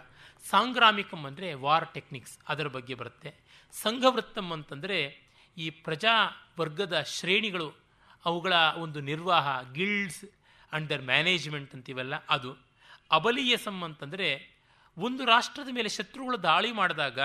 [0.50, 3.36] ಸಾಂಗ್ರಾಮಿಕಂ ಅಂದರೆ ವಾರ್ ಟೆಕ್ನಿಕ್ಸ್ ಅದರ ಬಗ್ಗೆ ಬರುತ್ತೆ.
[3.72, 6.14] ಸಂಘವೃತ್ತಂ ಅಂತಂದರೆ ಈ ಪ್ರಜಾ
[6.60, 7.88] ವರ್ಗದ ಶ್ರೇಣಿಗಳು
[8.26, 10.26] ಅವುಗಳ ಒಂದು ನಿರ್ವಾಹ ಗಿಲ್ಡ್ಸ್
[10.72, 12.68] ಅಂಡರ್ ಮ್ಯಾನೇಜ್ಮೆಂಟ್ ಅಂತೀವಲ್ಲ ಅದು.
[13.12, 14.58] ಅಬಲೀಯಸಂ ಅಂತಂದರೆ
[14.98, 17.20] ಒಂದು ರಾಷ್ಟ್ರದ ಮೇಲೆ ಶತ್ರುಗಳು ದಾಳಿ ಮಾಡಿದಾಗ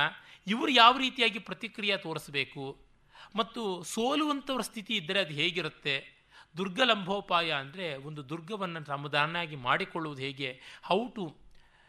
[0.46, 2.78] ಇವರು ಯಾವ ರೀತಿಯಾಗಿ ಪ್ರತಿಕ್ರಿಯೆ ತೋರಿಸಬೇಕು
[3.36, 6.11] ಮತ್ತು ಸೋಲುವಂಥವ್ರ ಸ್ಥಿತಿ ಇದ್ದರೆ ಅದು ಹೇಗಿರುತ್ತೆ
[6.56, 10.60] ದುರ್ಗಲಂಭೋಪಾಯ ಅಂದರೆ ಒಂದು ದುರ್ಗವನ್ನು ತಮ್ಮದಾನಾಗಿ ಮಾಡಿಕೊಳ್ಳುವುದು ಹೇಗೆ?
[10.82, 11.36] How to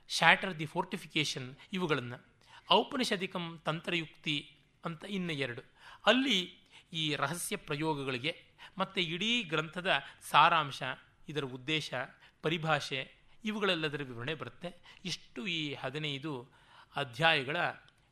[0.10, 2.26] shatter the fortification ಇವುಗಳನ್ನು.
[2.72, 4.56] ಔಪನಿಷದಿಕಂ ತಂತ್ರಯುಕ್ತಿ
[4.86, 5.62] ಅಂತ ಇನ್ನು ಎರಡು.
[6.06, 6.54] ಅಲ್ಲಿ
[6.94, 8.44] ಈ ರಹಸ್ಯ ಪ್ರಯೋಗಗಳಿಗೆ
[8.78, 9.92] ಮತ್ತು ಇಡೀ ಗ್ರಂಥದ
[10.22, 10.84] ಸಾರಾಂಶ,
[11.30, 11.94] ಇದರ ಉದ್ದೇಶ,
[12.42, 13.12] ಪರಿಭಾಷೆ
[13.46, 15.00] ಇವುಗಳೆಲ್ಲದರ ವಿವರಣೆ ಬರುತ್ತೆ.
[15.06, 16.50] ಇಷ್ಟು ಈ ಹದಿನೈದು
[16.96, 17.58] ಅಧ್ಯಾಯಗಳ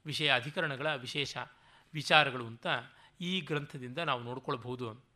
[0.06, 1.38] ವಿಷಯ, ಅಧಿಕರಣಗಳ ವಿಶೇಷ
[1.94, 2.68] ವಿಚಾರಗಳು ಅಂತ
[3.22, 5.11] ಈ ಗ್ರಂಥದಿಂದ ನಾವು ನೋಡ್ಕೊಳ್ಬಹುದು.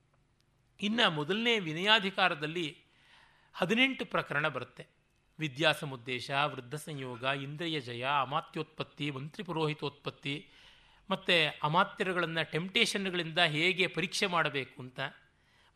[0.81, 2.77] ಇನ್ನು ಮೊದಲನೇ ವಿನಯಾಧಿಕಾರದಲ್ಲಿ
[3.53, 4.87] ಹದಿನೆಂಟು ಪ್ರಕರಣ ಬರುತ್ತೆ.
[5.39, 10.49] ವಿದ್ಯಾಸಮುದ್ದೇಶ ವೃದ್ಧ ಸಂಯೋಗ ಇಂದ್ರಿಯ ಜಯ, ಅಮಾತ್ಯೋತ್ಪತ್ತಿ, ಮಂತ್ರಿ ಪುರೋಹಿತೋತ್ಪತ್ತಿ
[11.09, 14.99] ಮತ್ತು ಅಮಾತ್ಯರುಗಳನ್ನು ಟೆಂಪ್ಟೇಷನ್ಗಳಿಂದ ಹೇಗೆ ಪರೀಕ್ಷೆ ಮಾಡಬೇಕು ಅಂತ.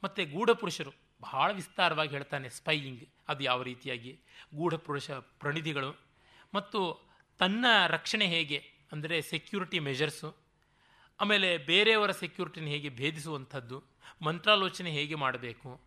[0.03, 0.91] ಮತ್ತು ಗೂಢಪುರುಷರು,
[1.21, 4.19] ಬಹಳ ವಿಸ್ತಾರವಾಗಿ ಹೇಳ್ತಾನೆ ಸ್ಪೈಯಿಂಗ್, ಅದು ಯಾವ ರೀತಿಯಾಗಿ?
[4.55, 6.09] ಗೂಢಪುರುಷ ಪ್ರಣಿಧಿಗಳು
[6.53, 8.63] ಮತ್ತು ತನ್ನ ರಕ್ಷಣೆ ಹೇಗೆ?
[8.91, 10.48] ಅಂದರೆ ಸೆಕ್ಯೂರಿಟಿ ಮೆಷರ್ಸು
[11.19, 13.83] ಆಮೇಲೆ ಬೇರೆಯವರ ಸೆಕ್ಯೂರಿಟಿನ ಹೇಗೆ ಭೇದಿಸುವಂಥದ್ದು,
[14.21, 15.81] ಮಂತ್ರಾಲೋಚನೆ ಹೇಗೆ ಮಾಡಬೇಕು,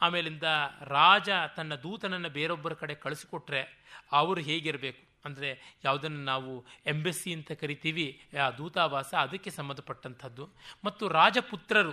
[0.00, 0.42] ಆಮೇಲಿಂದ
[0.82, 5.06] ರಾಜ ತನ್ನ ದೂತನನ್ನು ಬೇರೊಬ್ಬರ ಕಡೆ ಕಳಿಸಿಕೊಟ್ರೆ ಅವರು ಹೇಗಿರಬೇಕು?
[5.24, 10.48] ಅಂದರೆ ಯಾವುದನ್ನು ನಾವು ಎಂಬೆಸ್ಸಿ ಅಂತ ಕರಿತೀವಿ, ಆ ದೂತಾವಾಸ ಅದಕ್ಕೆ ಸಂಬಂಧಪಟ್ಟಂಥದ್ದು.
[10.84, 11.92] ಮತ್ತು ರಾಜಪುತ್ರರು,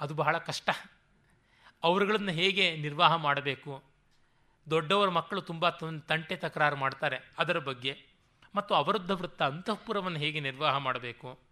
[0.00, 0.70] ಅದು ಬಹಳ ಕಷ್ಟ.
[1.82, 3.82] ಅವರುಗಳನ್ನು ಹೇಗೆ ನಿರ್ವಾಹ ಮಾಡಬೇಕು?
[4.70, 8.06] ದೊಡ್ಡವರ ಮಕ್ಕಳು ತುಂಬ ತಂಟೆ ತಕರಾರು ಮಾಡ್ತಾರೆ ಅದರ ಬಗ್ಗೆ.
[8.54, 11.47] ಮತ್ತು ಅವರುದ್ಧ ವೃತ್ತ ಅಂತಃಪುರವನ್ನು ಹೇಗೆ ನಿರ್ವಾಹ ಮಾಡಬೇಕು?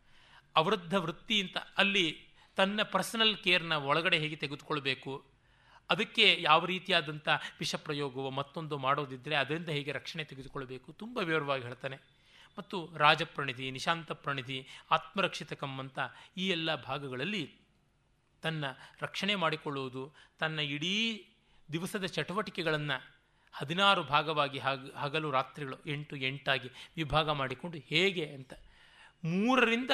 [0.57, 2.27] ಅವೃದ್ಧ ವೃತ್ತಿ ಅಂತ ಅಲ್ಲಿ
[2.57, 5.25] ತನ್ನ ಪರ್ಸನಲ್ ಕೇರ್ನ ಒಳಗಡೆ ಹೇಗೆ ತೆಗೆದುಕೊಳ್ಬೇಕು?
[5.91, 7.29] ಅದಕ್ಕೆ ಯಾವ ರೀತಿಯಾದಂಥ
[7.61, 10.93] ವಿಷ ಪ್ರಯೋಗವು ಮತ್ತೊಂದು ಮಾಡೋದಿದ್ದರೆ ಅದರಿಂದ ಹೇಗೆ ರಕ್ಷಣೆ ತೆಗೆದುಕೊಳ್ಬೇಕು?
[10.93, 11.97] ತುಂಬ ವಿವರವಾಗಿ ಹೇಳ್ತಾನೆ.
[12.59, 15.99] ಮತ್ತು ರಾಜಪ್ರಣಿಧಿ ನಿಶಾಂತ ಪ್ರಣಿಧಿ ಆತ್ಮರಕ್ಷಿತಕಂ ಅಂತ
[16.37, 17.55] ಈ ಎಲ್ಲ ಭಾಗಗಳಲ್ಲಿ
[18.43, 18.65] ತನ್ನ
[19.01, 21.27] ರಕ್ಷಣೆ ಮಾಡಿಕೊಳ್ಳುವುದು, ತನ್ನ ಇಡೀ
[21.73, 23.17] ದಿವಸದ ಚಟುವಟಿಕೆಗಳನ್ನು
[23.53, 28.53] ಹದಿನಾರು ಭಾಗವಾಗಿ ಹಾಗ, ಹಗಲು ರಾತ್ರಿಗಳು ಎಂಟು ಎಂಟಾಗಿ ವಿಭಾಗ ಮಾಡಿಕೊಂಡು ಹೇಗೆ ಅಂತ
[29.25, 29.91] ಮೂರರಿಂದ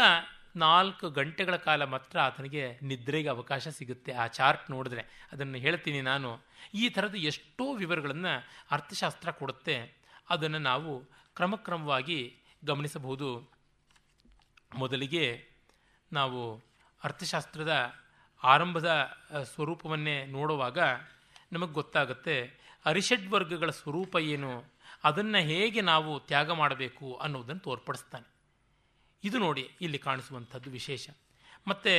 [0.56, 4.12] ನಾಲ್ಕು ಗಂಟೆಗಳ ಕಾಲ ಮಾತ್ರ ಆತನಿಗೆ ನಿದ್ರೆಗೆ ಅವಕಾಶ ಸಿಗುತ್ತೆ.
[4.12, 6.40] ಆ ಚಾರ್ಟ್ ನೋಡಿದ್ರೆ ಅದನ್ನು ಹೇಳ್ತೀನಿ ನಾನು.
[6.74, 10.02] ಈ ಥರದ ಎಷ್ಟೋ ವಿವರಗಳನ್ನು ಅರ್ಥಶಾಸ್ತ್ರ ಕೊಡುತ್ತೆ.
[10.30, 10.98] ಅದನ್ನು ನಾವು
[11.36, 13.52] ಕ್ರಮಕ್ರಮವಾಗಿ ಗಮನಿಸಬಹುದು.
[14.74, 15.48] ಮೊದಲಿಗೆ
[16.12, 16.56] ನಾವು
[17.04, 17.94] ಅರ್ಥಶಾಸ್ತ್ರದ
[18.44, 20.78] ಆರಂಭದ ಸ್ವರೂಪವನ್ನೇ ನೋಡುವಾಗ
[21.52, 24.64] ನಮಗೆ ಗೊತ್ತಾಗುತ್ತೆ ಅರಿಷಡ್ ವರ್ಗಗಳ ಸ್ವರೂಪ ಏನು,
[25.04, 28.31] ಅದನ್ನು ಹೇಗೆ ನಾವು ತ್ಯಾಗ ಮಾಡಬೇಕು ಅನ್ನೋದನ್ನು ತೋರ್ಪಡಿಸ್ತಾನೆ.
[29.24, 31.08] ಇದು ನೋಡಿ ಇಲ್ಲಿ ಕಾಣಿಸುವಂಥದ್ದು ವಿಶೇಷ.
[31.66, 31.92] ಮತ್ತು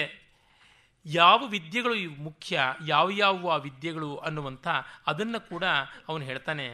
[1.06, 4.68] ಯಾವ ವಿದ್ಯೆಗಳು ಮುಖ್ಯ, ಯಾವ ಯಾವ ಆ ವಿದ್ಯೆಗಳು ಅನ್ನುವಂಥ
[5.08, 5.64] ಅದನ್ನು ಕೂಡ
[6.08, 6.66] ಅವನು ಹೇಳ್ತಾನೆ.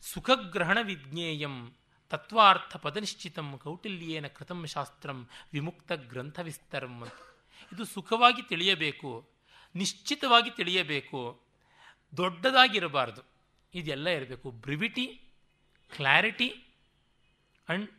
[0.00, 1.74] ಸುಖಗ್ರಹಣ ವಿಜ್ಞೇಯಂ
[2.10, 6.96] ತತ್ವಾರ್ಥ ಪದನಿಶ್ಚಿತಂ ಕೌಟಿಲ್ಯೇನ ಕೃತಂ ಶಾಸ್ತ್ರಂ ವಿಮುಕ್ತ ಗ್ರಂಥ ವಿಸ್ತರಂ
[7.72, 9.10] ಇದು ಸುಖವಾಗಿ ತಿಳಿಯಬೇಕು,
[9.74, 11.20] ನಿಶ್ಚಿತವಾಗಿ ತಿಳಿಯಬೇಕು,
[12.16, 13.22] ದೊಡ್ಡದಾಗಿರಬಾರ್ದು.
[13.74, 14.50] ಇದೆಲ್ಲ ಇರಬೇಕು.
[14.50, 15.06] ಬ್ರಿವಿಟಿ,
[15.96, 16.48] ಕ್ಲಾರಿಟಿ,
[17.68, 17.90] ಅಂಡ್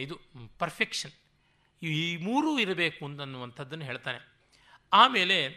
[0.00, 0.20] ಇದು
[0.58, 1.12] ಪರ್ಫೆಕ್ಷನ್
[1.82, 4.20] ಈ ಮೂರೂ ಇರಬೇಕು ಅಂತನ್ನುವಂಥದ್ದನ್ನು ಹೇಳ್ತಾನೆ.
[4.92, 5.48] ಆಮೇಲೆ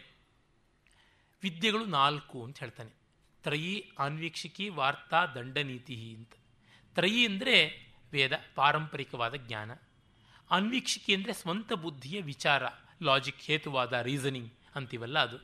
[1.42, 2.92] ವಿದ್ಯೆಗಳು ನಾಲ್ಕು ಅಂತ ಹೇಳ್ತಾನೆ.
[3.42, 6.32] ತ್ರಯಿ ಆನ್ವೀಕ್ಷಿಕಿ ವಾರ್ತಾ ದಂಡನೀತಿ ಅಂತ.
[6.94, 7.56] ತ್ರಯಿ ಅಂದರೆ
[8.12, 9.70] ವೇದ, ಪಾರಂಪರಿಕವಾದ ಜ್ಞಾನ.
[10.50, 12.62] ಅನ್ವೀಕ್ಷಿಕೆ ಅಂದರೆ ಸ್ವಂತ ಬುದ್ಧಿಯ ವಿಚಾರ
[13.02, 15.38] ಲಾಜಿಕ್ ಹೇತುವಾದ ರೀಸನಿಂಗ್ ಅಂತೀವಲ್ಲ ಅದು.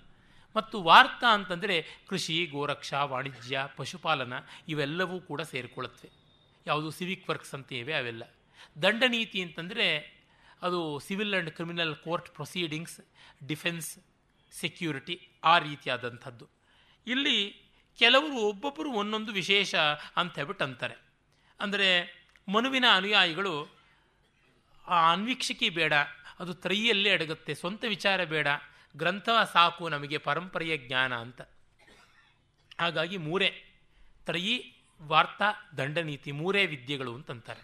[0.56, 4.32] ಮತ್ತು ವಾರ್ತಾ ಅಂತಂದರೆ ಕೃಷಿ, ಗೋರಕ್ಷಾ, ವಾಣಿಜ್ಯ, ಪಶುಪಾಲನ
[4.68, 6.25] ಇವೆಲ್ಲವೂ ಕೂಡ ಸೇರಿಕೊಳ್ಳುತ್ತವೆ.
[6.66, 8.22] ಯಾವುದು ಸಿವಿಕ್ ವರ್ಕ್ಸ್ ಅಂತ ಇವೆ ಅವೆಲ್ಲ.
[8.82, 10.16] ದಂಡನೀತಿ ಅಂತಂದರೆ
[10.62, 13.00] ಅದು civil and criminal court proceedings
[13.46, 13.98] defence
[14.52, 16.50] security ಆ ರೀತಿಯಾದಂಥದ್ದು.
[17.06, 17.62] ಇಲ್ಲಿ
[17.98, 19.74] ಕೆಲವರು ಒಬ್ಬೊಬ್ಬರು ಒಂದೊಂದು ವಿಶೇಷ
[20.16, 20.96] ಅಂತ ಹೇಳ್ಬಿಟ್ಟು ಅಂತಾರೆ.
[21.60, 21.88] ಅಂದರೆ
[22.48, 23.76] ಮನುವಿನ ಅನುಯಾಯಿಗಳು,
[24.88, 25.92] ಆ ಅನ್ವೀಕ್ಷಕಿ ಬೇಡ,
[26.40, 28.48] ಅದು ತ್ರೈಯಲ್ಲೇ ಅಡಗುತ್ತೆ, ಸ್ವಂತ ವಿಚಾರ ಬೇಡ
[28.96, 31.40] ಗ್ರಂಥ ಸಾಕು ನಮಗೆ ಪರಂಪರೆಯ ಜ್ಞಾನ ಅಂತ.
[32.80, 33.50] ಹಾಗಾಗಿ ಮೂರೇ
[34.26, 37.62] ತ್ರಯಿ ವಾರ್ತಾ ದಂಡನೀತಿ ಮೂರೇ ವಿದ್ಯೆಗಳು ಅಂತಂತಾರೆ.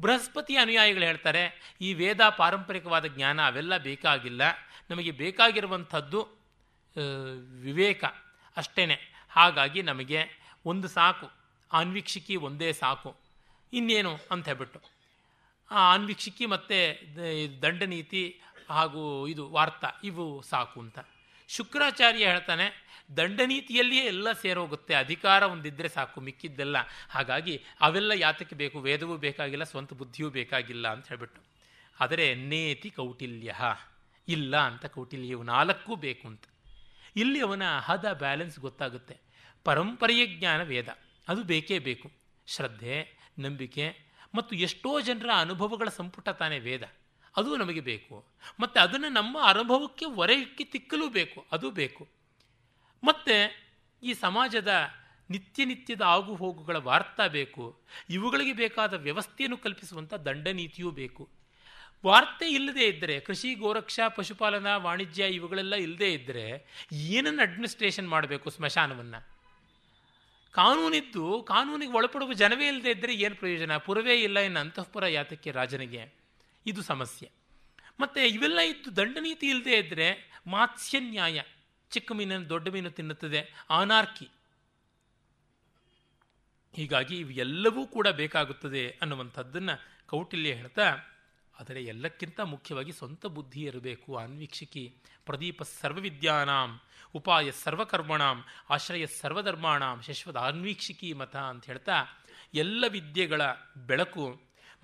[0.00, 1.42] ಬೃಹಸ್ಪತಿ ಅನುಯಾಯಿಗಳು ಹೇಳ್ತಾರೆ,
[1.80, 4.42] ಈ ವೇದ ಪಾರಂಪರಿಕವಾದ ಜ್ಞಾನ ಅವೆಲ್ಲ ಬೇಕಾಗಿಲ್ಲ.
[4.90, 6.20] ನಮಗೆ ಬೇಕಾಗಿರುವಂಥದ್ದು
[7.62, 8.04] ವಿವೇಕ
[8.56, 8.84] ಅಷ್ಟೇ
[9.30, 10.20] ಹಾಗಾಗಿ ನಮಗೆ
[10.64, 11.28] ಒಂದು ಸಾಕು,
[11.70, 13.10] ಆನ್ವೀಕ್ಷಿಕಿ ಒಂದೇ ಸಾಕು.
[13.72, 14.80] ಇನ್ನೇನು ಅಂತ ಹೇಳ್ಬಿಟ್ಟು.
[15.70, 16.78] ಆ ಆನ್ವೀಕ್ಷಿಕಿ ಮತ್ತು
[17.62, 18.22] ದಂಡನೀತಿ
[18.68, 20.98] ಹಾಗೂ ಇದು ವಾರ್ತಾ, ಇವು ಸಾಕು ಅಂತ.
[21.48, 22.66] ಶುಕ್ರಾಚಾರ್ಯ ಹೇಳ್ತಾನೆ
[23.16, 26.76] ದಂಡನೀತಿಯಲ್ಲಿಯೇ ಎಲ್ಲ ಸೇರೋಗುತ್ತೆ, ಅಧಿಕಾರ ಒಂದಿದ್ದರೆ ಸಾಕು, ಮಿಕ್ಕಿದ್ದೆಲ್ಲ.
[27.10, 28.80] ಹಾಗಾಗಿ ಅವೆಲ್ಲ ಯಾತಕ್ಕೆ ಬೇಕು?
[28.80, 31.40] ವೇದವೂ ಬೇಕಾಗಿಲ್ಲ, ಸ್ವಂತ ಬುದ್ಧಿಯೂ ಬೇಕಾಗಿಲ್ಲ ಅಂತ ಹೇಳ್ಬಿಟ್ಟು.
[32.00, 33.54] ಆದರೆ ನೇತಿ ಕೌಟಿಲ್ಯ.
[34.28, 36.42] ಇಲ್ಲ ಅಂತ ಕೌಟಿಲ್ಯವು ನಾಲ್ಕೂ ಬೇಕು ಅಂತ.
[37.16, 39.16] ಇಲ್ಲಿ ಅವನ ಹದ ಬ್ಯಾಲೆನ್ಸ್ ಗೊತ್ತಾಗುತ್ತೆ.
[39.64, 40.88] ಪರಂಪರೆಯ ಜ್ಞಾನ ವೇದ.
[41.28, 42.10] ಅದು ಬೇಕೇ ಬೇಕು.
[42.46, 43.96] ಶ್ರದ್ಧೆ, ನಂಬಿಕೆ
[44.34, 46.82] ಮತ್ತು ಎಷ್ಟೋ ಜನರ ಅನುಭವಗಳ ಸಂಪುಟ ತಾನೇ ವೇದ.
[47.36, 48.24] ಅದು ನಮಗೆ ಬೇಕು.
[48.60, 51.46] ಮತ್ತು ಅದನ್ನು ನಮ್ಮ ಅನುಭವಕ್ಕೆ ಹೊರಕ್ಕೆ ತಿಕ್ಕಲೂ ಬೇಕು.
[51.52, 52.08] ಅದು ಬೇಕು.
[53.04, 53.64] ಮತ್ತು
[54.02, 54.90] ಈ ಸಮಾಜದ
[55.30, 57.80] ನಿತ್ಯ ನಿತ್ಯದ ಆಗು ಹೋಗುಗಳ ವಾರ್ತಾ ಬೇಕು.
[58.10, 61.28] ಇವುಗಳಿಗೆ ಬೇಕಾದ ವ್ಯವಸ್ಥೆಯನ್ನು ಕಲ್ಪಿಸುವಂಥ ದಂಡನೀತಿಯೂ ಬೇಕು.
[62.06, 69.28] ವಾರ್ತೆ ಇಲ್ಲದೇ ಇದ್ದರೆ, ಕೃಷಿ, ಗೋರಕ್ಷಾ, ಪಶುಪಾಲನಾ, ವಾಣಿಜ್ಯ ಇವುಗಳೆಲ್ಲ ಇಲ್ಲದೇ ಇದ್ದರೆ ಏನನ್ನು ಅಡ್ಮಿನಿಸ್ಟ್ರೇಷನ್ ಮಾಡಬೇಕು ಸ್ಮಶಾನವನ್ನು?
[70.52, 73.76] ಕಾನೂನಿದ್ದು, ಕಾನೂನಿಗೆ ಒಳಪಡುವ ಜನವೇ ಇಲ್ಲದೆ ಇದ್ದರೆ ಏನು ಪ್ರಯೋಜನ?
[73.76, 76.14] ಪುರವೇ ಇಲ್ಲ ಇನ್ನು ಅಂತಃಪುರ ಯಾತಕ್ಕೆ ರಾಜನಿಗೆ?
[76.66, 77.30] ಇದು ಸಮಸ್ಯೆ.
[78.00, 81.42] ಮತ್ತು ಇವೆಲ್ಲ ಇದ್ದು ದಂಡನೀತಿ ಇಲ್ಲದೆ ಇದ್ದರೆ ಮಾತ್ಸ್ಯ ನ್ಯಾಯ
[81.94, 83.40] ಚಿಕ್ಕ ಮೀನನ್ನು ದೊಡ್ಡ ಮೀನು ತಿನ್ನುತ್ತದೆ,
[83.70, 84.28] ಆನಾರ್ಕಿ.
[86.74, 89.74] ಹೀಗಾಗಿ ಇವೆಲ್ಲವೂ ಕೂಡ ಬೇಕಾಗುತ್ತದೆ ಅನ್ನುವಂಥದ್ದನ್ನು
[90.08, 90.86] ಕೌಟಿಲ್ಯ ಹೇಳ್ತಾ,
[91.54, 94.10] ಆದರೆ ಎಲ್ಲಕ್ಕಿಂತ ಮುಖ್ಯವಾಗಿ ಸ್ವಂತ ಬುದ್ಧಿ ಇರಬೇಕು.
[94.16, 94.84] ಅನ್ವೀಕ್ಷಿಕಿ
[95.26, 96.70] ಪ್ರದೀಪ ಸರ್ವವಿದ್ಯಾನಾಂ,
[97.14, 98.38] ಉಪಾಯ ಸರ್ವಕರ್ಮಣಾಂ,
[98.70, 101.96] ಆಶ್ರಯ ಸರ್ವಧರ್ಮಾಣಾಂ, ಶಶ್ವತ ಅನ್ವೀಕ್ಷಿಕಿ ಮತ ಅಂತ ಹೇಳ್ತಾ,
[102.54, 103.42] ಎಲ್ಲ ವಿದ್ಯೆಗಳ
[103.86, 104.26] ಬೆಳಕು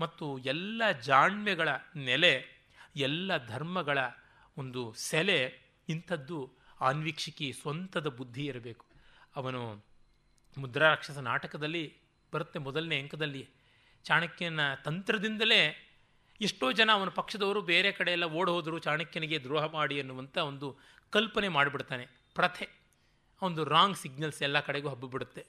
[0.01, 1.69] ಮತ್ತು ಎಲ್ಲ ಜಾಣ್ಮೆಗಳ
[2.05, 2.35] ನೆಲೆ,
[3.09, 3.99] ಎಲ್ಲ ಧರ್ಮಗಳ
[4.57, 5.41] ಒಂದು ಸೆಲೆ,
[5.89, 6.39] ಇಂಥದ್ದು
[6.81, 8.87] ಆನ್ವೀಕ್ಷಿಕಿ ಸ್ವಂತದ ಬುದ್ಧಿ ಇರಬೇಕು.
[9.37, 9.85] ಅವನು
[10.59, 11.97] ಮುದ್ರಾರಾಕ್ಷಸ ನಾಟಕದಲ್ಲಿ
[12.33, 13.49] ಬರುತ್ತೆ ಮೊದಲನೇ ಅಂಕದಲ್ಲಿ.
[14.05, 15.87] ಚಾಣಕ್ಯನ ತಂತ್ರದಿಂದಲೇ
[16.41, 20.77] ಎಷ್ಟೋ ಜನ ಅವನ ಪಕ್ಷದವರು ಬೇರೆ ಕಡೆ ಎಲ್ಲ ಓಡ್ ಚಾಣಕ್ಯನಿಗೆ ದ್ರೋಹ ಮಾಡಿ ಅನ್ನುವಂಥ ಒಂದು
[21.11, 22.07] ಕಲ್ಪನೆ ಮಾಡಿಬಿಡ್ತಾನೆ.
[22.35, 22.69] ಪ್ರಥೆ.
[23.43, 25.47] ಒಂದು ರಾಂಗ್ ಸಿಗ್ನಲ್ಸ್ ಎಲ್ಲ ಕಡೆಗೂ ಹಬ್ಬಿಬಿಡುತ್ತೆ.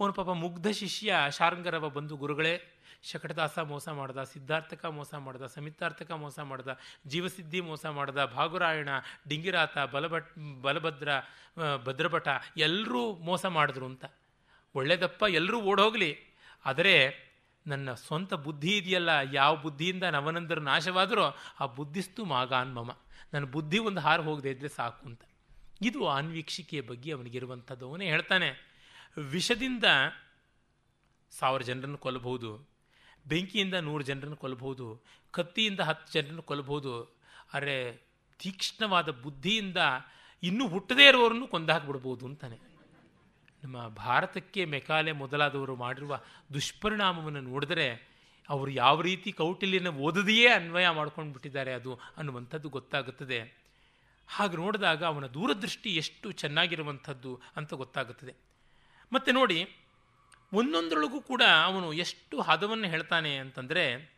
[0.00, 2.75] ಅವನು ಪಾಪ ಮುಗ್ಧ ಶಿಷ್ಯ, ಶಾರಂಗರವ ಬಂದು ಗುರುಗಳೇ.
[3.10, 6.70] ಶಕಟದಾಸ ಮೋಸ ಮಾಡ್ದ, ಸಿದ್ಧಾರ್ಥಕ ಮೋಸ ಮಾಡ್ದ ಸಮಿತಾರ್ಥಕ ಮೋಸ ಮಾಡ್ದ,
[7.06, 8.90] ಜೀವಸಿದ್ಧಿ ಮೋಸ ಮಾಡ್ದ, ಭಾಗುರಾಯಣ,
[9.28, 10.30] ಡಿಂಗಿರಾತ, ಬಲಭಟ್,
[10.62, 11.08] ಬಲಭದ್ರ
[11.86, 12.28] ಭದ್ರಭಟ
[12.66, 14.04] ಎಲ್ಲರೂ ಮೋಸ ಮಾಡಿದ್ರು ಅಂತ.
[14.74, 16.12] ಒಳ್ಳೇದಪ್ಪ, ಎಲ್ಲರೂ ಓಡೋಗಲಿ
[16.64, 16.96] ಆದರೆ
[17.66, 21.24] ನನ್ನ ಸ್ವಂತ ಬುದ್ಧಿ ಇದೆಯಲ್ಲ, ಯಾವ ಬುದ್ಧಿಯಿಂದ ನವನಂದರು ನಾಶವಾದರೂ
[21.60, 22.90] ಆ ಬುದ್ಧಿಸ್ತು ಮಾಗಾನ್ ಮಮ
[23.32, 25.22] ನನ್ನ ಬುದ್ಧಿ ಒಂದು ಹಾರು ಹೋಗದೆ ಇದ್ದರೆ ಸಾಕು ಅಂತ.
[25.80, 27.84] ಇದು ಆನ್ವೀಕ್ಷಿಕೆಯ ಬಗ್ಗೆ ಅವನಿಗಿರುವಂಥದ್ದು.
[27.90, 28.48] ಅವನೇ ಹೇಳ್ತಾನೆ,
[29.34, 29.84] ವಿಷದಿಂದ
[31.32, 32.50] ಸಾವಿರ ಜನರನ್ನು ಕೊಲ್ಲಬಹುದು.
[33.26, 37.18] ಬೆಂಕಿಯಿಂದ ನೂರು ಜನರನ್ನು ಕೊಲ್ಲಬಹುದು, ಕತ್ತಿಯಿಂದ ಹತ್ತು ಜನರನ್ನು ಕೊಲ್ಲಬಹುದು
[37.54, 38.06] ಆದರೆ
[38.38, 39.76] ತೀಕ್ಷ್ಣವಾದ ಬುದ್ಧಿಯಿಂದ
[40.42, 42.58] ಇನ್ನೂ ಹುಟ್ಟದೇ ಇರುವವರನ್ನು ಕೊಂದಾಕ್ಬಿಡ್ಬೋದು ಅಂತಾನೆ.
[43.64, 46.20] ನಮ್ಮ ಭಾರತಕ್ಕೆ ಮೆಕಾಲೆ ಮೊದಲಾದವರು ಮಾಡಿರುವ
[46.54, 48.16] ದುಷ್ಪರಿಣಾಮವನ್ನು ನೋಡಿದರೆ
[48.48, 53.66] ಅವರು ಯಾವ ರೀತಿ ಕೌಟಿಲ್ಯನ ಓದದೆಯೇ ಅನ್ವಯ ಮಾಡ್ಕೊಂಡು ಬಿಟ್ಟಿದ್ದಾರೆ ಅದು ಅನ್ನುವಂಥದ್ದು ಗೊತ್ತಾಗುತ್ತದೆ.
[54.28, 58.34] ಹಾಗೆ ನೋಡಿದಾಗ ಅವನ ದೂರದೃಷ್ಟಿ ಎಷ್ಟು ಚೆನ್ನಾಗಿರುವಂಥದ್ದು ಅಂತ ಗೊತ್ತಾಗುತ್ತದೆ.
[59.12, 59.68] ಮತ್ತು ನೋಡಿ
[60.52, 64.16] ಒಂದೊಂದರೊಳಗೂ ಕೂಡ ಅವನು ಎಷ್ಟು ಹದವನ್ನು ಹೇಳ್ತಾನೆ ಅಂತಂದರೆ,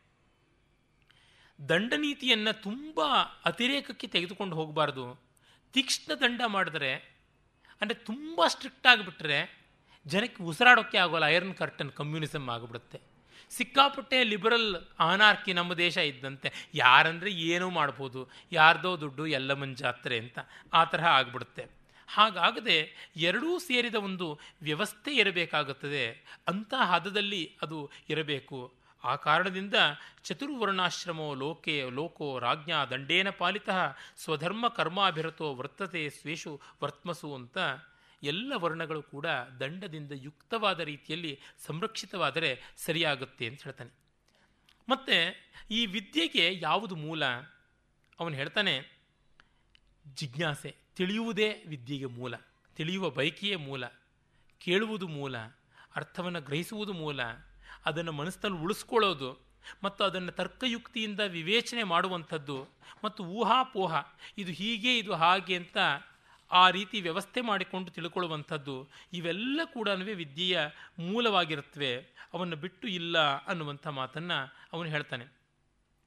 [1.69, 3.01] ದಂಡನೀತಿಯನ್ನು ತುಂಬ
[3.45, 5.29] ಅತಿರೇಕಕ್ಕೆ ತೆಗೆದುಕೊಂಡು ಹೋಗಬಾರ್ದು.
[5.73, 7.19] ತೀಕ್ಷ್ಣ ದಂಡ ಮಾಡಿದ್ರೆ,
[7.81, 9.59] ಅಂದರೆ ತುಂಬ ಸ್ಟ್ರಿಕ್ಟ್ ಆಗಿಬಿಟ್ರೆ
[10.07, 13.01] ಜನಕ್ಕೆ ಉಸಿರಾಡೋಕ್ಕೆ ಆಗೋಲ್ಲ ಐರನ್ ಕರ್ಟನ್ ಕಮ್ಯುನಿಸಮ್ ಆಗಿಬಿಡುತ್ತೆ.
[13.51, 20.39] ಸಿಕ್ಕಾಪಟ್ಟೆ ಲಿಬರಲ್ ಅನಾರ್ಕಿ ನಮ್ಮ ದೇಶ ಇದ್ದಂತೆ, ಯಾರಂದರೆ ಏನೂ ಮಾಡ್ಬೋದು, ಯಾರ್ದೋ ದುಡ್ಡು ಎಲ್ಲ ಮಂಜಾತ್ರೆ ಅಂತ
[20.73, 21.78] ಆ ತರಹ ಆಗಿಬಿಡುತ್ತೆ.
[22.09, 26.13] ಹಾಗಾಗದೆ ಎರಡೂ ಸೇರಿದ ಒಂದು ವ್ಯವಸ್ಥೆ ಇರಬೇಕಾಗುತ್ತದೆ.
[26.49, 28.75] ಅಂಥ ಹದದಲ್ಲಿ ಅದು ಇರಬೇಕು.
[29.05, 29.75] ಆ ಕಾರಣದಿಂದ
[30.23, 33.69] ಚತುರ್ವರ್ಣಾಶ್ರಮೋ ಲೋಕೆ, ಲೋಕೋ ರಾಜ್ಞಾ ದಂಡೇನ ಪಾಲಿತ
[34.17, 37.59] ಸ್ವಧರ್ಮ ಕರ್ಮಾಭಿರತೋ ವರ್ತತೆ ಸ್ವೇಷು ವರ್ತ್ಮಸು ಅಂತ
[38.23, 39.27] ಎಲ್ಲ ವರ್ಣಗಳು ಕೂಡ
[39.61, 43.91] ದಂಡದಿಂದ ಯುಕ್ತವಾದ ರೀತಿಯಲ್ಲಿ ಸಂರಕ್ಷಿತವಾದರೆ ಸರಿಯಾಗುತ್ತೆ ಅಂತ ಹೇಳ್ತಾನೆ.
[44.89, 45.17] ಮತ್ತು
[45.71, 47.25] ಈ ವಿದ್ಯೆಗೆ ಯಾವುದು ಮೂಲ?
[48.21, 48.99] ಅವನು ಹೇಳ್ತಾನೆ,
[50.15, 50.88] ಜಿಜ್ಞಾಸೆ.
[50.99, 52.35] ತಿಳಿಯುವುದೇ ವಿದ್ಯೆಗೆ ಮೂಲ,
[52.77, 53.87] ತಿಳಿಯುವ ಬಯಕೆಯೇ ಮೂಲ,
[54.59, 55.37] ಕೇಳುವುದು ಮೂಲ,
[55.97, 57.23] ಅರ್ಥವನ್ನು ಗ್ರಹಿಸುವುದು ಮೂಲ,
[57.85, 59.49] ಅದನ್ನು ಮನಸ್ಸಿನಲ್ಲಿ ಉಳಿಸ್ಕೊಳ್ಳೋದು
[59.85, 62.69] ಮತ್ತು ಅದನ್ನು ತರ್ಕಯುಕ್ತಿಯಿಂದ ವಿವೇಚನೆ ಮಾಡುವಂಥದ್ದು
[63.05, 63.95] ಮತ್ತು ಊಹಾಪೋಹ,
[64.39, 65.77] ಇದು ಹೀಗೆ, ಇದು ಹಾಗೆ ಅಂತ
[66.51, 70.61] ಆ ರೀತಿ ವ್ಯವಸ್ಥೆ ಮಾಡಿಕೊಂಡು ತಿಳ್ಕೊಳ್ಳುವಂಥದ್ದು, ಇವೆಲ್ಲ ಕೂಡ ವಿದ್ಯೆಯ
[70.99, 71.97] ಮೂಲವಾಗಿರುತ್ತವೆ.
[72.35, 75.27] ಅವನ್ನು ಬಿಟ್ಟು ಇಲ್ಲ ಅನ್ನುವಂಥ ಮಾತನ್ನು ಅವನು ಹೇಳ್ತಾನೆ.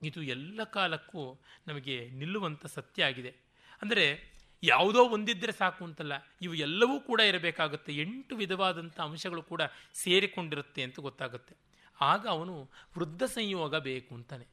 [0.04, 3.36] ಇದು ಎಲ್ಲ ಕಾಲಕ್ಕೂ ನಮಗೆ ನಿಲ್ಲುವಂಥ ಸತ್ಯ ಆಗಿದೆ.
[3.82, 4.31] ಅಂದರೆ
[4.64, 7.92] ಯಾವುದೋ ಒಂದಿದ್ದರೆ ಸಾಕು ಅಂತಲ್ಲ, ಇವು ಎಲ್ಲವೂ ಕೂಡ ಇರಬೇಕಾಗುತ್ತೆ.
[7.96, 9.62] ಎಂಟು ವಿಧವಾದಂಥ ಅಂಶಗಳು ಕೂಡ
[9.94, 11.56] ಸೇರಿಕೊಂಡಿರುತ್ತೆ ಅಂತ ಗೊತ್ತಾಗುತ್ತೆ.
[12.02, 14.48] ಆಗ ಅವನು ವೃದ್ಧ ಸಂಯೋಗ ಬೇಕು ಅಂತಾನೆ.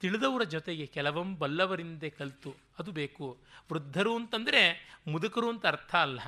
[0.00, 3.26] ತಿಳಿದವರ ಜೊತೆಗೆ ಕೆಲವಂ ಬಲ್ಲವರಿಂದೆ ಕಲಿತು, ಅದು ಬೇಕು.
[3.72, 4.62] ವೃದ್ಧರು ಅಂತಂದರೆ
[5.06, 6.20] ಮುದುಕರು ಅಂತ ಅರ್ಥ ಅಲ್ಲ.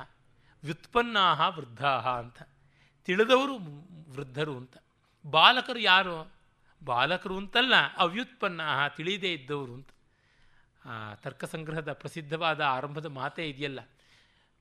[0.63, 2.41] ವ್ಯುತ್ಪನ್ನಾಹ ವೃದ್ಧಾಹ ಅಂತ.
[3.05, 3.55] ತಿಳಿದವರು
[4.11, 4.75] ವೃದ್ಧರು ಅಂತ.
[5.25, 6.31] ಬಾಲಕರು ಯಾರು?
[6.83, 9.89] ಬಾಲಕರು ಅಂತಲ್ಲ, ಅವ್ಯುತ್ಪನ್ನಾಹ, ತಿಳಿದೇ ಇದ್ದವರು ಅಂತ.
[11.15, 13.79] ತರ್ಕಸಂಗ್ರಹದ ಪ್ರಸಿದ್ಧವಾದ ಆರಂಭದ ಮಾತೇ ಇದೆಯಲ್ಲ.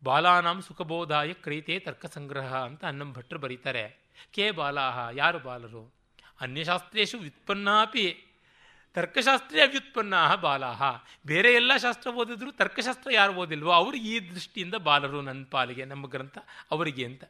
[0.04, 3.98] ಬಾಲಾನಾಂ ಸುಖಬೋಧಾಯ ಕ್ರೈತೆ ತರ್ಕಸಂಗ್ರಹ ಅಂತ ಅನ್ನಂ ಭಟ್ರು ಬರೀತಾರೆ.
[4.32, 5.94] ಕೇ ಬಾಲಾಹ, ಯಾರು ಬಾಲರು?
[6.40, 8.24] ಅನ್ಯಶಾಸ್ತ್ರೇಶು ವ್ಯುತ್ಪನ್ನಾಪಿ.
[8.94, 10.82] ತರ್ಕಶಾಸ್ತ್ರೇ ವ್ಯುತ್ಪನ್ನ ಬಾಲಾಹ.
[11.26, 16.38] ಬೇರೆ ಎಲ್ಲ ಶಾಸ್ತ್ರ ಓದಿದ್ರು ತರ್ಕಶಾಸ್ತ್ರ ಯಾರು ಓದಿಲ್ವೋ ಅವರು ಈ ದೃಷ್ಟಿಯಿಂದ ಬಾಲರು ನನ್ನ ಪಾಲಿಗೆ, ನಮ್ಮ ಗ್ರಂಥ
[16.70, 17.24] ಅವರಿಗೆ ಅಂತ.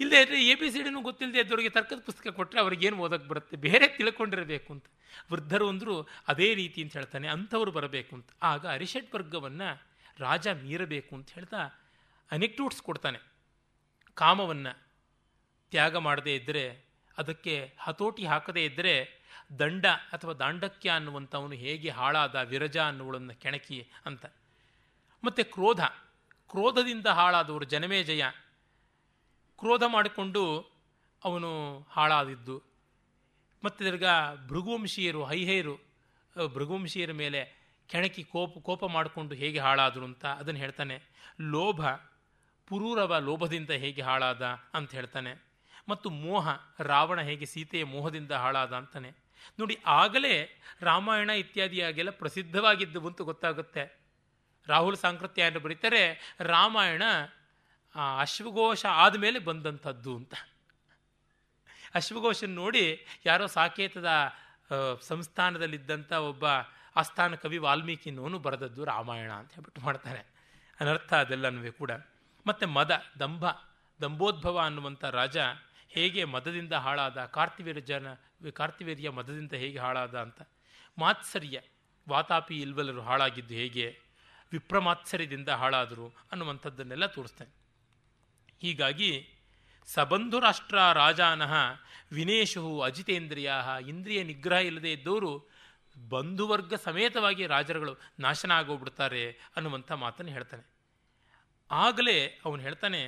[0.00, 3.56] ಇಲ್ಲದೆ ಎ ಬಿ ಸಿ ಡಿನೂ ಗೊತ್ತಿಲ್ಲದೆ ಇದ್ದವರಿಗೆ ತರ್ಕದ ಪುಸ್ತಕ ಕೊಟ್ಟರೆ ಅವ್ರಿಗೇನು ಓದಕ್ಕೆ ಬರುತ್ತೆ?
[3.56, 4.84] ಬೇರೆ ತಿಳ್ಕೊಂಡಿರಬೇಕು ಅಂತ.
[5.32, 8.28] ವೃದ್ಧರು ಅಂದರೂ ಅದೇ ರೀತಿ ಅಂತ ಹೇಳ್ತಾನೆ, ಅಂಥವ್ರು ಬರಬೇಕು ಅಂತ.
[8.42, 9.82] ಆಗ ಅರಿಷಡ್ ವರ್ಗವನ್ನು
[10.18, 11.80] ರಾಜ ಮೀರಬೇಕು ಅಂತ ಹೇಳ್ತಾ
[12.30, 13.18] ಅನೆಕ್ಟೂಟ್ಸ್ ಕೊಡ್ತಾನೆ.
[14.14, 14.82] ಕಾಮವನ್ನು
[15.70, 16.84] ತ್ಯಾಗ ಮಾಡದೇ ಇದ್ದರೆ
[17.18, 19.22] ಅದಕ್ಕೆ ಹತೋಟಿ ಹಾಕದೇ ಇದ್ದರೆ
[19.58, 24.26] ದಂಡ ಅಥವಾ ದಾಂಡಕ್ಯ ಅನ್ನುವಂಥವನು ಹೇಗೆ ಹಾಳಾದ ವಿರಜ ಅನ್ನುವಳನ್ನು ಕೆಣಕಿ ಅಂತ.
[25.24, 25.80] ಮತ್ತು ಕ್ರೋಧ.
[26.50, 28.24] ಕ್ರೋಧದಿಂದ ಹಾಳಾದವರು ಜನಮೇಜಯ.
[29.58, 30.72] ಕ್ರೋಧ ಮಾಡಿಕೊಂಡು
[31.24, 32.71] ಅವನು ಹಾಳಾದಿದ್ದು.
[33.64, 35.74] ಮತ್ತು ತಿರ್ಗಾ ಭೃಗುವಂಶೀಯರು, ಹೈಹೈರು
[36.54, 41.02] ಭೃಗುವಂಶೀಯರ ಮೇಲೆ ಕೆಣಕಿ ಕೋಪ ಕೋಪ ಮಾಡಿಕೊಂಡು ಹೇಗೆ ಹಾಳಾದರು ಅಂತ ಅದನ್ನು ಹೇಳ್ತಾನೆ.
[41.40, 41.86] ಲೋಭ,
[42.66, 44.42] ಪುರೂರವ ಲೋಭದಿಂದ ಹೇಗೆ ಹಾಳಾದ
[44.74, 45.52] ಅಂತ ಹೇಳ್ತಾನೆ.
[45.88, 46.48] ಮತ್ತು ಮೋಹ,
[46.80, 49.10] ರಾವಣ ಹೇಗೆ ಸೀತೆಯ ಮೋಹದಿಂದ ಹಾಳಾದ ಅಂತಾನೆ.
[49.58, 54.02] ನೋಡಿ, ಆಗಲೇ ರಾಮಾಯಣ ಇತ್ಯಾದಿಯಾಗೆಲ್ಲ ಪ್ರಸಿದ್ಧವಾಗಿದ್ದವು ಅಂತ ಗೊತ್ತಾಗುತ್ತೆ.
[54.66, 57.02] ರಾಹುಲ್ ಸಾಂಕೃತ್ಯ ಬರೀತಾರೆ, ರಾಮಾಯಣ
[58.20, 60.34] ಅಶ್ವಘೋಷ ಆದಮೇಲೆ ಬಂದಂಥದ್ದು ಅಂತ.
[61.94, 62.84] ಅಶ್ವಘೋಷನ್ ನೋಡಿ
[63.26, 64.10] ಯಾರೋ ಸಾಕೇತದ
[65.00, 66.44] ಸಂಸ್ಥಾನದಲ್ಲಿದ್ದಂಥ ಒಬ್ಬ
[66.96, 70.22] ಆಸ್ಥಾನ ಕವಿ ವಾಲ್ಮೀಕಿನವನು ಬರೆದದ್ದು ರಾಮಾಯಣ ಅಂತ ಹೇಳ್ಬಿಟ್ಟು ಮಾಡ್ತಾನೆ
[70.80, 71.90] ಅನರ್ಥ ಅದೆಲ್ಲನೂ ಕೂಡ.
[72.46, 73.44] ಮತ್ತು ಮದ, ದಂಭ
[74.00, 75.38] ದಂಭೋದ್ಭವ ಅನ್ನುವಂಥ ರಾಜ
[75.88, 78.08] ಹೇಗೆ ಮದದಿಂದ ಹಾಳಾದ ಕಾರ್ತಿವೀರ್ಯನ
[78.50, 80.40] ಕಾರ್ತಿವೀರ್ಯ ಮದದಿಂದ ಹೇಗೆ ಹಾಳಾದ ಅಂತ.
[80.98, 81.58] ಮಾತ್ಸರ್ಯ,
[82.08, 83.86] ವಾತಾಪಿ ಇಲ್ವಲರು ಹಾಳಾಗಿದ್ದು ಹೇಗೆ,
[84.52, 87.54] ವಿಪ್ರಮಾತ್ಸರ್ಯದಿಂದ ಹಾಳಾದರು ಅನ್ನುವಂಥದ್ದನ್ನೆಲ್ಲ ತೋರಿಸ್ತೇನೆ.
[88.60, 89.10] ಹೀಗಾಗಿ
[89.86, 91.52] ಸಬಂಧು ರಾಷ್ಟ್ರ ರಾಜಾನಃ
[92.12, 93.52] ವಿನೇಶು ಅಜಿತೇಂದ್ರಿಯ
[93.88, 95.32] ಇಂದ್ರಿಯ ನಿಗ್ರಹ ಇಲ್ಲದೆ ಇದ್ದವರು
[96.10, 99.22] ಬಂಧುವರ್ಗ ಸಮೇತವಾಗಿ ರಾಜರುಗಳು ನಾಶನ ಆಗೋಗ್ಬಿಡ್ತಾರೆ
[99.56, 100.64] ಅನ್ನುವಂಥ ಮಾತನ್ನು ಹೇಳ್ತಾನೆ.
[101.70, 103.02] ಆಗಲೇ ಅವನು ಹೇಳ್ತಾನೆ,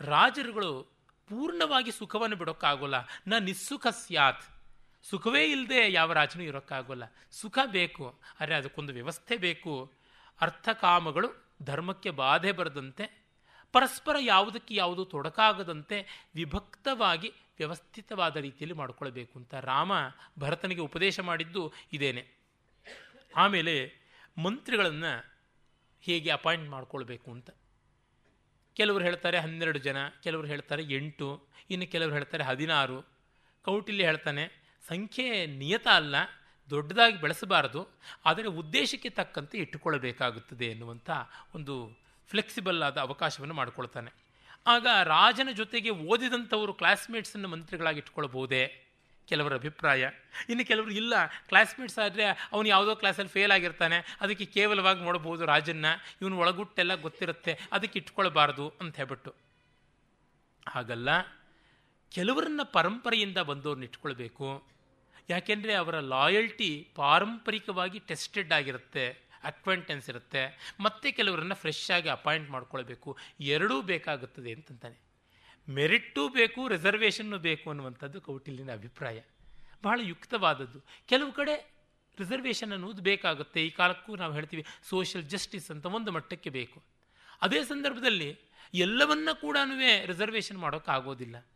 [0.00, 0.70] ರಾಜರುಗಳು
[1.30, 2.98] ಪೂರ್ಣವಾಗಿ ಸುಖವನ್ನು ಬಿಡೋಕ್ಕಾಗೋಲ್ಲ.
[3.28, 4.44] ನ ನಿಸ್ಸುಖ ಸ್ಯಾತ್.
[5.04, 7.04] ಸುಖವೇ ಇಲ್ಲದೆ ಯಾವ ರಾಜನೂ ಇರೋಕ್ಕಾಗೋಲ್ಲ.
[7.30, 8.06] ಸುಖ ಬೇಕು,
[8.40, 9.74] ಆದರೆ ಅದಕ್ಕೊಂದು ವ್ಯವಸ್ಥೆ ಬೇಕು.
[10.40, 11.28] ಅರ್ಥಕಾಮಗಳು
[11.62, 13.04] ಧರ್ಮಕ್ಕೆ ಬಾಧೆ ಬರದಂತೆ
[13.72, 19.92] ಪರಸ್ಪರ ಯಾವುದಕ್ಕೆ ಯಾವುದು ತೊಡಕಾಗದಂತೆ ವಿಭಕ್ತವಾಗಿ ವ್ಯವಸ್ಥಿತವಾದ ರೀತಿಯಲ್ಲಿ ಮಾಡಿಕೊಳ್ಬೇಕು ಅಂತ ರಾಮ
[20.38, 22.26] ಭರತನಿಗೆ ಉಪದೇಶ ಮಾಡಿದ್ದು ಇದೇನೆ.
[23.36, 23.92] ಆಮೇಲೆ
[24.38, 25.40] ಮಂತ್ರಿಗಳನ್ನು
[26.02, 27.50] ಹೇಗೆ ಅಪಾಯಿಂಟ್ ಮಾಡಿಕೊಳ್ಬೇಕು ಅಂತ.
[28.74, 33.02] ಕೆಲವರು ಹೇಳ್ತಾರೆ ಹನ್ನೆರಡು ಜನ, ಕೆಲವರು ಹೇಳ್ತಾರೆ ಎಂಟು, ಇನ್ನು ಕೆಲವರು ಹೇಳ್ತಾರೆ ಹದಿನಾರು.
[33.64, 36.14] ಕೌಟಿಲ್ಯ ಹೇಳ್ತಾನೆ, ಸಂಖ್ಯೆ ನಿಯತ ಅಲ್ಲ,
[36.70, 37.88] ದೊಡ್ಡದಾಗಿ ಬೆಳೆಸಬಾರದು,
[38.24, 41.10] ಆದರೆ ಉದ್ದೇಶಕ್ಕೆ ತಕ್ಕಂತೆ ಇಟ್ಟುಕೊಳ್ಳಬೇಕಾಗುತ್ತದೆ ಎನ್ನುವಂಥ
[41.54, 41.99] ಒಂದು
[42.30, 44.10] ಫ್ಲೆಕ್ಸಿಬಲ್ ಆದ ಅವಕಾಶವನ್ನು ಮಾಡಿಕೊಳ್ತಾನೆ.
[44.66, 48.62] ಆಗ ರಾಜನ ಜೊತೆಗೆ ಓದಿದಂಥವರು ಕ್ಲಾಸ್ಮೇಟ್ಸನ್ನು ಮಂತ್ರಿಗಳಾಗಿ ಇಟ್ಕೊಳ್ಬೋದೇ
[49.28, 50.02] ಕೆಲವರ ಅಭಿಪ್ರಾಯ.
[50.48, 51.14] ಇನ್ನು ಕೆಲವರು ಇಲ್ಲ
[51.48, 55.86] ಕ್ಲಾಸ್ಮೇಟ್ಸ್ ಆದರೆ ಅವನು ಯಾವುದೋ ಕ್ಲಾಸಲ್ಲಿ ಫೇಲ್ ಆಗಿರ್ತಾನೆ, ಅದಕ್ಕೆ ಕೇವಲವಾಗಿ ನೋಡ್ಬೋದು ರಾಜನ್ನ,
[56.20, 59.34] ಇವನು ಒಳಗುಟ್ಟೆಲ್ಲ ಗೊತ್ತಿರುತ್ತೆ, ಅದಕ್ಕೆ ಇಟ್ಕೊಳ್ಬಾರ್ದು ಅಂತ ಹೇಳ್ಬಿಟ್ಟು.
[60.68, 61.08] ಹಾಗಲ್ಲ,
[62.10, 64.48] ಕೆಲವರನ್ನ ಪರಂಪರೆಯಿಂದ ಬಂದವ್ರನ್ನ ಇಟ್ಕೊಳ್ಬೇಕು.
[65.28, 69.29] ಯಾಕೆಂದರೆ ಅವರ ಲಾಯಲ್ಟಿ ಪಾರಂಪರಿಕವಾಗಿ ಟೆಸ್ಟೆಡ್ ಆಗಿರುತ್ತೆ.
[69.44, 70.74] ಅಕ್ವೆಂಟೆನ್ಸ್ ಇರುತ್ತೆ.
[70.80, 73.18] ಮತ್ತೆ ಕೆಲವರನ್ನು ಫ್ರೆಶ್ ಆಗಿ ಅಪಾಯಿಂಟ್ ಮಾಡ್ಕೊಳ್ಬೇಕು.
[73.40, 75.10] ಎರಡೂ ಬೇಕಾಗುತ್ತದೆ ಅಂತಂತಾನೆ.
[75.68, 79.20] ಮೆರಿಟ್ಟೂ ಬೇಕು ರಿಸರ್ವೇಷನ್ನು ಬೇಕು ಅನ್ನುವಂಥದ್ದು ಕೌಟಿಲ್ಯನ ಅಭಿಪ್ರಾಯ.
[79.84, 80.80] ಬಹಳ ಯುಕ್ತವಾದದ್ದು.
[81.06, 81.74] ಕೆಲವು ಕಡೆ
[82.18, 83.66] ರಿಸರ್ವೇಷನ್ ಅನ್ನೋದು ಬೇಕಾಗುತ್ತೆ.
[83.66, 86.82] ಈ ಕಾಲಕ್ಕೂ ನಾವು ಹೇಳ್ತೀವಿ ಸೋಷಿಯಲ್ ಜಸ್ಟಿಸ್ ಅಂತ ಒಂದು ಮಟ್ಟಕ್ಕೆ ಬೇಕು.
[87.42, 88.38] ಅದೇ ಸಂದರ್ಭದಲ್ಲಿ
[88.74, 89.56] ಎಲ್ಲವನ್ನ ಕೂಡ
[90.04, 91.46] ರಿಸರ್ವೇಷನ್ ಮಾಡೋಕ್ಕಾಗೋದಿಲ್ಲ.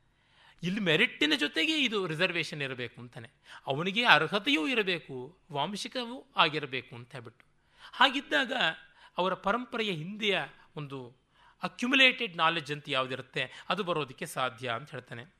[0.63, 3.31] ಇಲ್ಲಿ ಮೆರಿಟ್ಟಿನ ಜೊತೆಗೆ ಇದು ರಿಸರ್ವೇಷನ್ ಇರಬೇಕು ಅಂತಾನೆ.
[3.67, 7.54] ಅವನಿಗೆ ಅರ್ಹತೆಯೂ ಇರಬೇಕು, ವಾಂಶಿಕವೂ ಆಗಿರಬೇಕು ಅಂತ ಹೇಳ್ಬಿಟ್ಟು.
[7.93, 8.53] ಹಾಗಿದ್ದಾಗ
[9.19, 10.41] ಅವರ ಪರಂಪರೆಯ ಹಿಂದೆಯ
[10.77, 11.25] ಒಂದು
[11.63, 15.35] ಅಕ್ಯುಮುಲೇಟೆಡ್ ನಾಲೆಡ್ಜ್ ಅಂತ ಯಾವುದಿರುತ್ತೆ, ಅದು ಬರೋದಕ್ಕೆ ಸಾಧ್ಯ ಅಂತ ಹೇಳ್ತಾನೆ.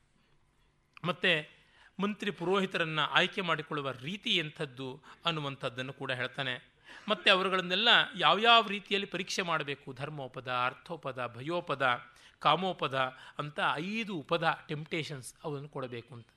[1.05, 1.55] ಮತ್ತು
[1.99, 6.75] ಮಂತ್ರಿ ಪುರೋಹಿತರನ್ನು ಆಯ್ಕೆ ಮಾಡಿಕೊಳ್ಳುವ ರೀತಿ ಎಂಥದ್ದು ಅನ್ನುವಂಥದ್ದನ್ನು ಕೂಡ ಹೇಳ್ತಾನೆ.
[7.09, 9.93] ಮತ್ತು ಅವರುಗಳನ್ನೆಲ್ಲ ಯಾವ್ಯಾವ ರೀತಿಯಲ್ಲಿ ಪರೀಕ್ಷೆ ಮಾಡಬೇಕು?
[9.93, 16.27] ಧರ್ಮೋಪದ, ಅರ್ಥೋಪದ, ಭಯೋಪದ, ಕಾಮೋಪದ ಅಂತ ಐದು ಉಪದ ಟೆಂಪ್ಟೇಷನ್ಸ್ ಅವನ್ನು ಕೊಡಬೇಕು ಅಂತ.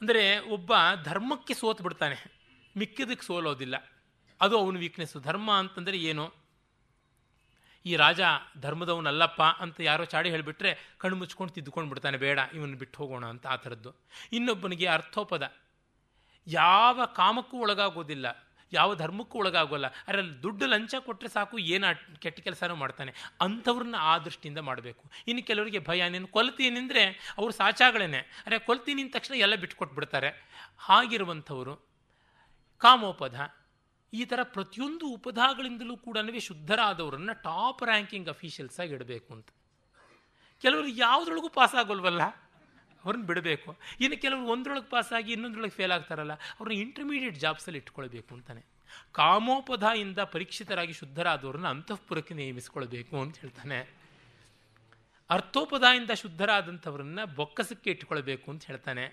[0.00, 0.72] ಅಂದರೆ ಒಬ್ಬ
[1.04, 2.32] ಧರ್ಮಕ್ಕೆ ಸೋತು ಬಿಡ್ತಾನೆ
[2.76, 3.91] ಮಿಕ್ಕಿದಕ್ಕೆ ಸೋಲೋದಿಲ್ಲ.
[4.44, 6.26] ಅದು ಅವನ ವೀಕ್ನೆಸ್ಸು ಧರ್ಮ ಅಂತಂದರೆ ಏನು?
[7.86, 8.20] ಈ ರಾಜ
[8.64, 10.70] ಧರ್ಮದವನಲ್ಲಪ್ಪ ಅಂತ ಯಾರೋ ಚಾಡಿ ಹೇಳಿಬಿಟ್ರೆ
[11.02, 13.90] ಕಣ್ಣು ಮುಚ್ಕೊಂಡು ತಿದ್ದುಕೊಂಡು ಬಿಡ್ತಾನೆ, ಬೇಡ, ಇವನು ಬಿಟ್ಟು ಹೋಗೋಣ ಅಂತ ಆ ಥರದ್ದು.
[14.36, 15.44] ಇನ್ನೊಬ್ಬನಿಗೆ ಅರ್ಥೋಪದ.
[16.46, 18.26] ಯಾವ ಕಾಮಕ್ಕೂ ಒಳಗಾಗೋದಿಲ್ಲ,
[18.72, 21.88] ಯಾವ ಧರ್ಮಕ್ಕೂ ಒಳಗಾಗೋಲ್ಲ ಅದರಲ್ಲಿ ದುಡ್ಡು ಲಂಚ ಕೊಟ್ಟರೆ ಸಾಕು, ಏನು
[22.24, 23.12] ಕೆಟ್ಟ ಕೆಲಸನೂ ಮಾಡ್ತಾನೆ.
[23.46, 25.04] ಅಂಥವ್ರನ್ನ ಆ ದೃಷ್ಟಿಯಿಂದ ಮಾಡಬೇಕು.
[25.30, 27.02] ಇನ್ನು ಕೆಲವರಿಗೆ ಭಯ, ನೀನು ಕೊಲ್ತೀನಿ ಅಂದರೆ
[27.38, 28.20] ಅವರು ಸಾಚಾಗಳೇನೆ.
[28.46, 30.30] ಅರೆ ಕೊಲ್ತೀನಿ ತಕ್ಷಣ ಎಲ್ಲ ಬಿಟ್ಟುಕೊಟ್ಬಿಡ್ತಾರೆ
[30.88, 31.74] ಹಾಗಿರುವಂಥವರು
[32.80, 33.36] ಕಾಮೋಪದ.
[34.12, 39.48] ಈ ಥರ ಪ್ರತಿಯೊಂದು ಉಪಧಾಗಳಿಂದಲೂ ಕೂಡ ಶುದ್ಧರಾದವರನ್ನು ಟಾಪ್ ರ್ಯಾಂಕಿಂಗ್ ಅಫೀಷಿಯಲ್ಸ್ ಆಗಿ ಇಡಬೇಕು ಅಂತ.
[40.60, 42.22] ಕೆಲವರು ಯಾವುದ್ರೊಳಗೂ ಪಾಸ್ ಆಗೋಲ್ವಲ್ಲ?
[43.04, 43.78] ಅವ್ರನ್ನ ಬಿಡಬೇಕು.
[44.00, 48.64] ಇನ್ನು ಕೆಲವರು ಒಂದರೊಳಗೆ ಪಾಸಾಗಿ ಇನ್ನೊಂದ್ರೊಳಗೆ ಫೇಲ್ ಆಗ್ತಾರಲ್ಲ, ಅವ್ರನ್ನ ಇಂಟರ್ಮೀಡಿಯೇಟ್ ಜಾಬ್ಸಲ್ಲಿ ಇಟ್ಕೊಳ್ಬೇಕು ಅಂತಾನೆ.
[49.12, 54.02] ಕಾಮೋಪದದಿಂದ ಪರೀಕ್ಷಿತರಾಗಿ ಶುದ್ಧರಾದವ್ರನ್ನ ಅಂತಃಪುರಕ್ಕೆ ನೇಮಿಸ್ಕೊಳ್ಬೇಕು ಅಂತ ಹೇಳ್ತಾನೆ.
[55.30, 59.04] ಅರ್ಥೋಪದದಿಂದ ಶುದ್ಧರಾದಂಥವ್ರನ್ನ ಬೊಕ್ಕಸಕ್ಕೆ ಇಟ್ಕೊಳ್ಬೇಕು ಅಂತ ಹೇಳ್ತಾನೆ.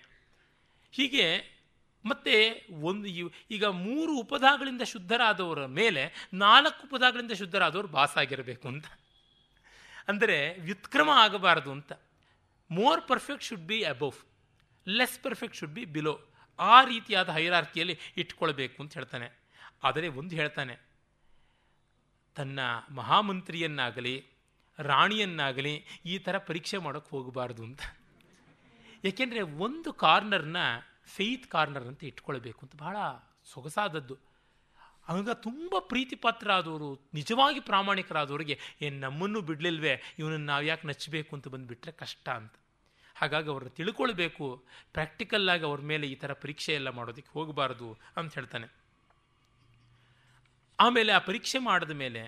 [0.92, 1.59] ಹೀಗೆ
[2.06, 2.34] ಮತ್ತು
[2.82, 3.08] ಒಂದು
[3.52, 6.04] ಈಗ ಮೂರು ಉಪದಾಗಳಿಂದ ಶುದ್ಧರಾದವರ ಮೇಲೆ
[6.44, 8.88] ನಾಲ್ಕು ಉಪಧಾಗಳಿಂದ ಶುದ್ಧರಾದವರು ಬಾಸಾಗಿರಬೇಕು ಅಂತ.
[10.08, 11.92] ಅಂದರೆ ವ್ಯುತ್ಕ್ರಮ ಆಗಬಾರದು ಅಂತ.
[12.70, 14.20] More perfect should be above.
[14.88, 16.16] Less perfect should be below.
[16.60, 19.28] ಆ ರೀತಿಯಾದ ಹೈರಾರ್ಕಿಯಲ್ಲಿ ಇಟ್ಕೊಳ್ಬೇಕು ಅಂತ ಹೇಳ್ತಾನೆ.
[19.84, 20.76] ಆದರೆ ಒಂದು ಹೇಳ್ತಾನೆ,
[22.38, 22.60] ತನ್ನ
[22.92, 24.16] ಮಹಾಮಂತ್ರಿಯನ್ನಾಗಲಿ,
[24.80, 25.74] ರಾಣಿಯನ್ನಾಗಲಿ
[26.06, 27.82] ಈ ಥರ ಪರೀಕ್ಷೆ ಮಾಡೋಕ್ಕೆ ಹೋಗಬಾರ್ದು ಅಂತ.
[29.06, 30.60] ಏಕೆಂದರೆ ಒಂದು ಕಾರ್ನರ್ನ
[31.16, 32.98] ಫೇತ್ ಕಾರ್ನರ್ ಅಂತ ಇಟ್ಕೊಳ್ಬೇಕು ಅಂತ ಬಹಳ
[33.54, 34.16] ಸೊಗಸಾದದ್ದು.
[35.10, 38.56] ಆಗ ತುಂಬ ಪ್ರೀತಿ ಪಾತ್ರ ಆದವರು ನಿಜವಾಗಿ ಪ್ರಾಮಾಣಿಕರಾದವರಿಗೆ
[38.86, 39.94] ಏನು ನಮ್ಮನ್ನು ಬಿಡಲಿಲ್ವೇ?
[40.20, 42.54] ಇವನನ್ನು ನಾವು ಯಾಕೆ ನಚ್ಚಬೇಕು ಅಂತ ಬಂದುಬಿಟ್ರೆ ಕಷ್ಟ ಅಂತ.
[43.16, 44.46] ಹಾಗಾಗಿ ಅವ್ರನ್ನ ತಿಳ್ಕೊಳ್ಬೇಕು.
[44.94, 48.68] ಪ್ರಾಕ್ಟಿಕಲ್ಲಾಗಿ ಅವ್ರ ಮೇಲೆ ಈ ಥರ ಪರೀಕ್ಷೆ ಎಲ್ಲ ಮಾಡೋದಕ್ಕೆ ಹೋಗಬಾರ್ದು ಅಂತ ಹೇಳ್ತಾನೆ.
[50.80, 52.22] ಆಮೇಲೆ ಆ ಪರೀಕ್ಷೆ ಮಾಡಿದ ಮೇಲೆ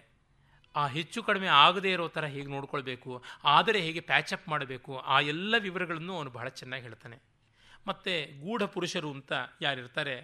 [0.75, 3.11] ಆ ಹೆಚ್ಚು ಕಡಿಮೆ ಆಗದೇ ಇರೋ ಥರ ಹೇಗೆ ನೋಡ್ಕೊಳ್ಬೇಕು,
[3.55, 7.17] ಆದರೆ ಹೇಗೆ ಪ್ಯಾಚಪ್ ಮಾಡಬೇಕು, ಆ ಎಲ್ಲ ವಿವರಗಳನ್ನು ಅವನು ಬಹಳ ಚೆನ್ನಾಗಿ ಹೇಳ್ತಾನೆ.
[7.87, 8.13] ಮತ್ತು
[8.43, 10.15] ಗೂಢ ಪುರುಷರು ಅಂತ ಯಾರಿರ್ತಾರೆ?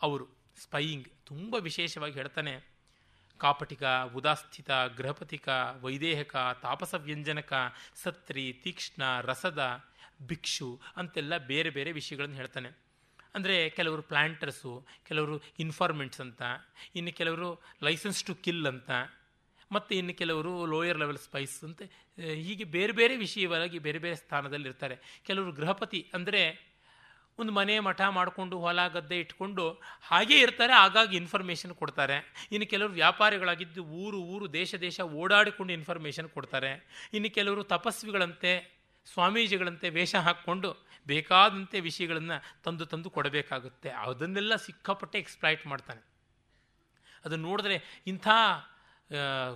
[0.00, 0.24] ಅವರು
[0.64, 2.54] ಸ್ಪೈಯಿಂಗ್ ತುಂಬ ವಿಶೇಷವಾಗಿ ಹೇಳ್ತಾನೆ.
[3.40, 3.84] ಕಾಪಟಿಕ,
[4.18, 5.48] ಉದಾಸ್ಥಿತ, ಗೃಹಪತಿಕ,
[5.82, 7.52] ವೈದೇಹಕ ತಾಪಸ ವ್ಯಂಜನಕ
[8.02, 9.62] ಸತ್ರಿ, ತೀಕ್ಷ್ಣ, ರಸದ
[10.28, 12.70] ಭಿಕ್ಷು ಅಂತೆಲ್ಲ ಬೇರೆ ಬೇರೆ ವಿಷಯಗಳನ್ನು ಹೇಳ್ತಾನೆ.
[13.34, 14.72] ಅಂದರೆ ಕೆಲವರು ಪ್ಲ್ಯಾಂಟರ್ಸು
[15.08, 16.42] ಕೆಲವರು ಇನ್ಫಾರ್ಮೆಂಟ್ಸ್ ಅಂತ,
[16.98, 17.48] ಇನ್ನು ಕೆಲವರು
[17.82, 18.90] ಲೈಸೆನ್ಸ್ ಟು ಕಿಲ್ ಅಂತ,
[19.70, 21.82] ಮತ್ತು ಇನ್ನು ಕೆಲವರು ಲೋಯರ್ ಲೆವೆಲ್ ಸ್ಪೈಸ್ ಅಂತ,
[22.46, 26.42] ಹೀಗೆ ಬೇರೆ ಬೇರೆ ವಿಷಯವಾಗಿ ಬೇರೆ ಬೇರೆ ಸ್ಥಾನದಲ್ಲಿ ಇರ್ತಾರೆ ಕೆಲವರು ಗೃಹಪತಿ ಅಂದರೆ
[27.38, 32.48] ಒಂದು ಮನೆ ಮಠ ಮಾಡಿಕೊಂಡು ಹೊಲ ಗದ್ದೆ ಇಟ್ಕೊಂಡು ಹಾಗೇ ಇರ್ತಾರೆ, ಆಗಾಗ ಇನ್ಫಾರ್ಮೇಷನ್ ಕೊಡ್ತಾರೆ.
[32.52, 36.86] ಇನ್ನು ಕೆಲವರು ವ್ಯಾಪಾರಿಗಳಾಗಿದ್ದು ಊರು ಊರು, ದೇಶ ದೇಶ ಓಡಾಡಿಕೊಂಡು ಇನ್ಫಾರ್ಮೇಷನ್ ಕೊಡ್ತಾರೆ.
[37.14, 38.76] ಇನ್ನು ಕೆಲವರು ತಪಸ್ವಿಗಳಂತೆ,
[39.12, 43.90] ಸ್ವಾಮೀಜಿಗಳಂತೆ ವೇಷ ಹಾಕ್ಕೊಂಡು ಬೇಕಾದಂತೆ ವಿಷಯಗಳನ್ನು ತಂದು ತಂದು ಕೊಡಬೇಕಾಗುತ್ತೆ.
[43.90, 46.06] ಅದನ್ನೆಲ್ಲ ಸಿಕ್ಕಾಪಟ್ಟೆ ಎಕ್ಸ್ಪ್ಲೈಟ್ ಮಾಡ್ತಾನೆ.
[47.24, 48.28] ಅದನ್ನು ನೋಡಿದ್ರೆ ಇಂಥ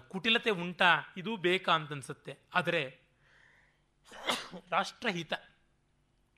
[0.09, 2.39] ಕುಟಿಲತೆ ಉಂಟಾ, ಇದು ಬೇಕಾ ಅಂತ ಅನ್ಸುತ್ತೆ.
[2.55, 3.01] ಆದರೆ,
[4.71, 5.33] ರಾಷ್ಟ್ರಹಿತ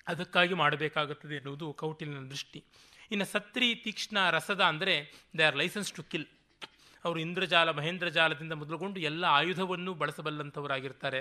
[0.06, 2.64] ಅದಕ್ಕಾಗಿ ಮಾಡಬೇಕಾಗುತ್ತದೆ ಎನ್ನುವುದು ಕೌಟಿಲ್ಯನ ದೃಷ್ಟಿ.
[3.10, 4.94] ಇನ್ನು ಸತ್ರಿ ತೀಕ್ಷ್ಣ ರಸದ ಅಂದರೆ
[5.38, 6.26] they are licence to kill
[7.04, 11.20] ಅವರು ಇಂದ್ರಜಾಲ, ಮಹೇಂದ್ರಜಾಲದಿಂದ ಮೊದಲುಗೊಂಡು ಎಲ್ಲ ಆಯುಧವನ್ನು ಬಳಸಬಲ್ಲಂಥವರಾಗಿರ್ತಾರೆ.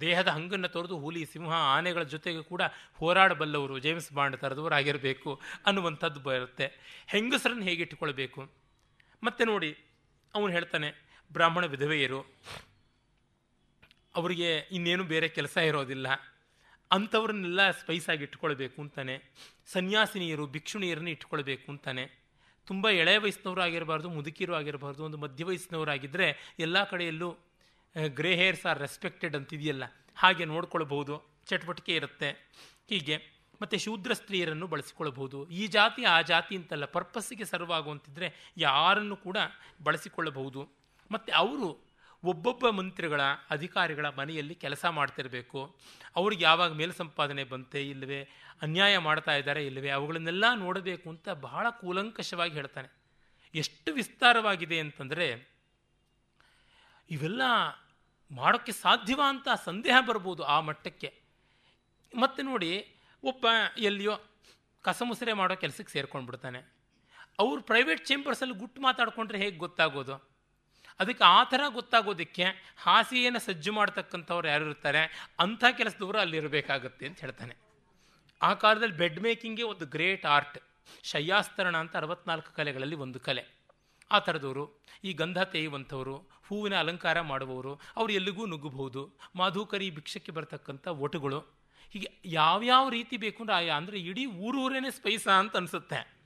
[0.00, 2.62] ದೇಹದ ಹಂಗನ್ನು ತೊರೆದು ಹುಲಿ, ಸಿಂಹ, ಆನೆಗಳ ಜೊತೆಗೆ ಕೂಡ
[2.94, 6.66] ಹೋರಾಡಬಲ್ಲವರು, ಜೇಮ್ಸ್ ಬಾಂಡ್ ಥರದವರು ಆಗಿರಬೇಕು ಅನ್ನುವಂಥದ್ದು ಬರುತ್ತೆ.
[7.06, 8.42] ಹೆಂಗಸರನ್ನು ಹೇಗೆ ಇಟ್ಟುಕೊಳ್ಬೇಕು?
[9.22, 9.70] ಮತ್ತೆ ನೋಡಿ,
[10.34, 10.90] ಅವನು ಹೇಳ್ತಾನೆ,
[11.32, 12.20] ಬ್ರಾಹ್ಮಣ ವಿಧವೆಯರು,
[14.14, 16.06] ಅವರಿಗೆ ಇನ್ನೇನು ಬೇರೆ ಕೆಲಸ ಇರೋದಿಲ್ಲ.
[16.92, 19.22] ಅಂಥವ್ರನ್ನೆಲ್ಲ ಸ್ಪೈಸಾಗಿ ಇಟ್ಕೊಳ್ಬೇಕು ಅಂತಾನೆ.
[19.66, 22.20] ಸನ್ಯಾಸಿನಿಯರು, ಭಿಕ್ಷುಣಿಯರನ್ನು ಇಟ್ಕೊಳ್ಬೇಕು ಅಂತಾನೆ.
[22.66, 27.36] ತುಂಬ ಎಳೆ ವಯಸ್ಸಿನವರು ಆಗಿರಬಾರ್ದು, ಮುದುಕಿರು ಆಗಿರಬಾರ್ದು, ಒಂದು ಮಧ್ಯ ವಯಸ್ಸಿನವರಾಗಿದ್ದರೆ ಎಲ್ಲ ಕಡೆಯಲ್ಲೂ
[28.08, 29.84] ಗ್ರೇ ಹೇರ್ಸ್ ಆರ್ ರೆಸ್ಪೆಕ್ಟೆಡ್ ಅಂತಿದೆಯಲ್ಲ.
[30.16, 32.30] ಹಾಗೆ ನೋಡ್ಕೊಳ್ಬಹುದು, ಚಟುವಟಿಕೆ ಇರುತ್ತೆ.
[32.88, 39.36] ಹೀಗೆ, ಮತ್ತು ಶೂದ್ರ ಸ್ತ್ರೀಯರನ್ನು ಬಳಸಿಕೊಳ್ಳಬಹುದು ಈ ಜಾತಿ, ಆ ಜಾತಿ ಅಂತಲ್ಲ ಪರ್ಪಸ್ಸಿಗೆ ಸರ್ವ್ ಆಗುವಂತಿದ್ರೆ ಯಾರನ್ನು ಕೂಡ
[39.84, 40.68] ಬಳಸಿಕೊಳ್ಳಬಹುದು.
[41.10, 41.89] ಮತ್ತು ಅವರು
[42.24, 43.20] ಒಬ್ಬೊಬ್ಬ ಮಂತ್ರಿಗಳ
[43.50, 45.76] ಅಧಿಕಾರಿಗಳ ಮನೆಯಲ್ಲಿ ಕೆಲಸ ಮಾಡ್ತಿರಬೇಕು.
[46.16, 48.28] ಅವ್ರಿಗೆ ಯಾವಾಗ ಮೇಲ್ ಸಂಪಾದನೆ ಬಂತೆ ಇಲ್ಲವೇ
[48.62, 52.88] ಅನ್ಯಾಯ ಮಾಡ್ತಾ ಇದ್ದಾರೆ ಇಲ್ಲವೇ ಅವುಗಳನ್ನೆಲ್ಲ ನೋಡಬೇಕು ಅಂತ ಬಹಳ ಕೂಲಂಕಷವಾಗಿ ಹೇಳ್ತಾನೆ.
[53.54, 55.48] ಎಷ್ಟು ವಿಸ್ತಾರವಾಗಿದೆ ಅಂತಂದರೆ,
[57.10, 57.42] ಇವೆಲ್ಲ
[58.30, 61.20] ಮಾಡೋಕ್ಕೆ ಸಾಧ್ಯವ ಅಂತ ಸಂದೇಹ ಬರ್ಬೋದು ಆ ಮಟ್ಟಕ್ಕೆ.
[62.18, 62.94] ಮತ್ತು ನೋಡಿ,
[63.24, 63.46] ಒಬ್ಬ
[63.78, 64.18] ಎಲ್ಲಿಯೋ
[64.82, 66.74] ಕಸಮುಸರೆ ಮಾಡೋ ಕೆಲಸಕ್ಕೆ ಸೇರ್ಕೊಂಡ್ಬಿಡ್ತಾನೆ.
[67.38, 70.29] ಅವ್ರು ಪ್ರೈವೇಟ್ ಚೇಂಬರ್ಸಲ್ಲಿ ಗುಟ್ಟು ಮಾತಾಡ್ಕೊಂಡ್ರೆ ಹೇಗೆ ಗೊತ್ತಾಗೋದು?
[71.00, 72.46] ಅದಕ್ಕೆ ಆ ಥರ ಗೊತ್ತಾಗೋದಕ್ಕೆ
[72.76, 75.02] ಹಾಸಿಗೆಯನ್ನು ಸಜ್ಜು ಮಾಡ್ತಕ್ಕಂಥವ್ರು ಯಾರು ಇರ್ತಾರೆ,
[75.38, 77.54] ಅಂಥ ಕೆಲಸದವರು ಅಲ್ಲಿರಬೇಕಾಗತ್ತೆ ಅಂತ ಹೇಳ್ತಾನೆ.
[78.42, 80.58] ಆ ಕಾಲದಲ್ಲಿ ಬೆಡ್ ಮೇಕಿಂಗೇ ಒಂದು ಗ್ರೇಟ್ ಆರ್ಟ್
[81.04, 83.42] ಶಯ್ಯಾಸ್ತರಣ ಅಂತ ಅರವತ್ನಾಲ್ಕು ಕಲೆಗಳಲ್ಲಿ ಒಂದು ಕಲೆ.
[84.10, 86.14] ಆ ಥರದವರು, ಈ ಗಂಧ ತೇಯುವಂಥವರು
[86.48, 89.02] ಹೂವಿನ ಅಲಂಕಾರ ಮಾಡುವವರು, ಅವರು ಎಲ್ಲಿಗೂ ನುಗ್ಗಬಹುದು,
[89.36, 91.40] ಮಾಧುಕರಿ ಭಿಕ್ಷಕ್ಕೆ ಬರ್ತಕ್ಕಂಥ ಒಟುಗಳು
[91.92, 96.19] ಹೀಗೆ ಯಾವ್ಯಾವ ರೀತಿ ಬೇಕು ಅಂದ್ರೆ, ಆಯಾ ಅಂದರೆ ಇಡೀ ಊರೂರೇನೆ ಸ್ಪೈಸ ಅಂತ ಅನಿಸುತ್ತೆ.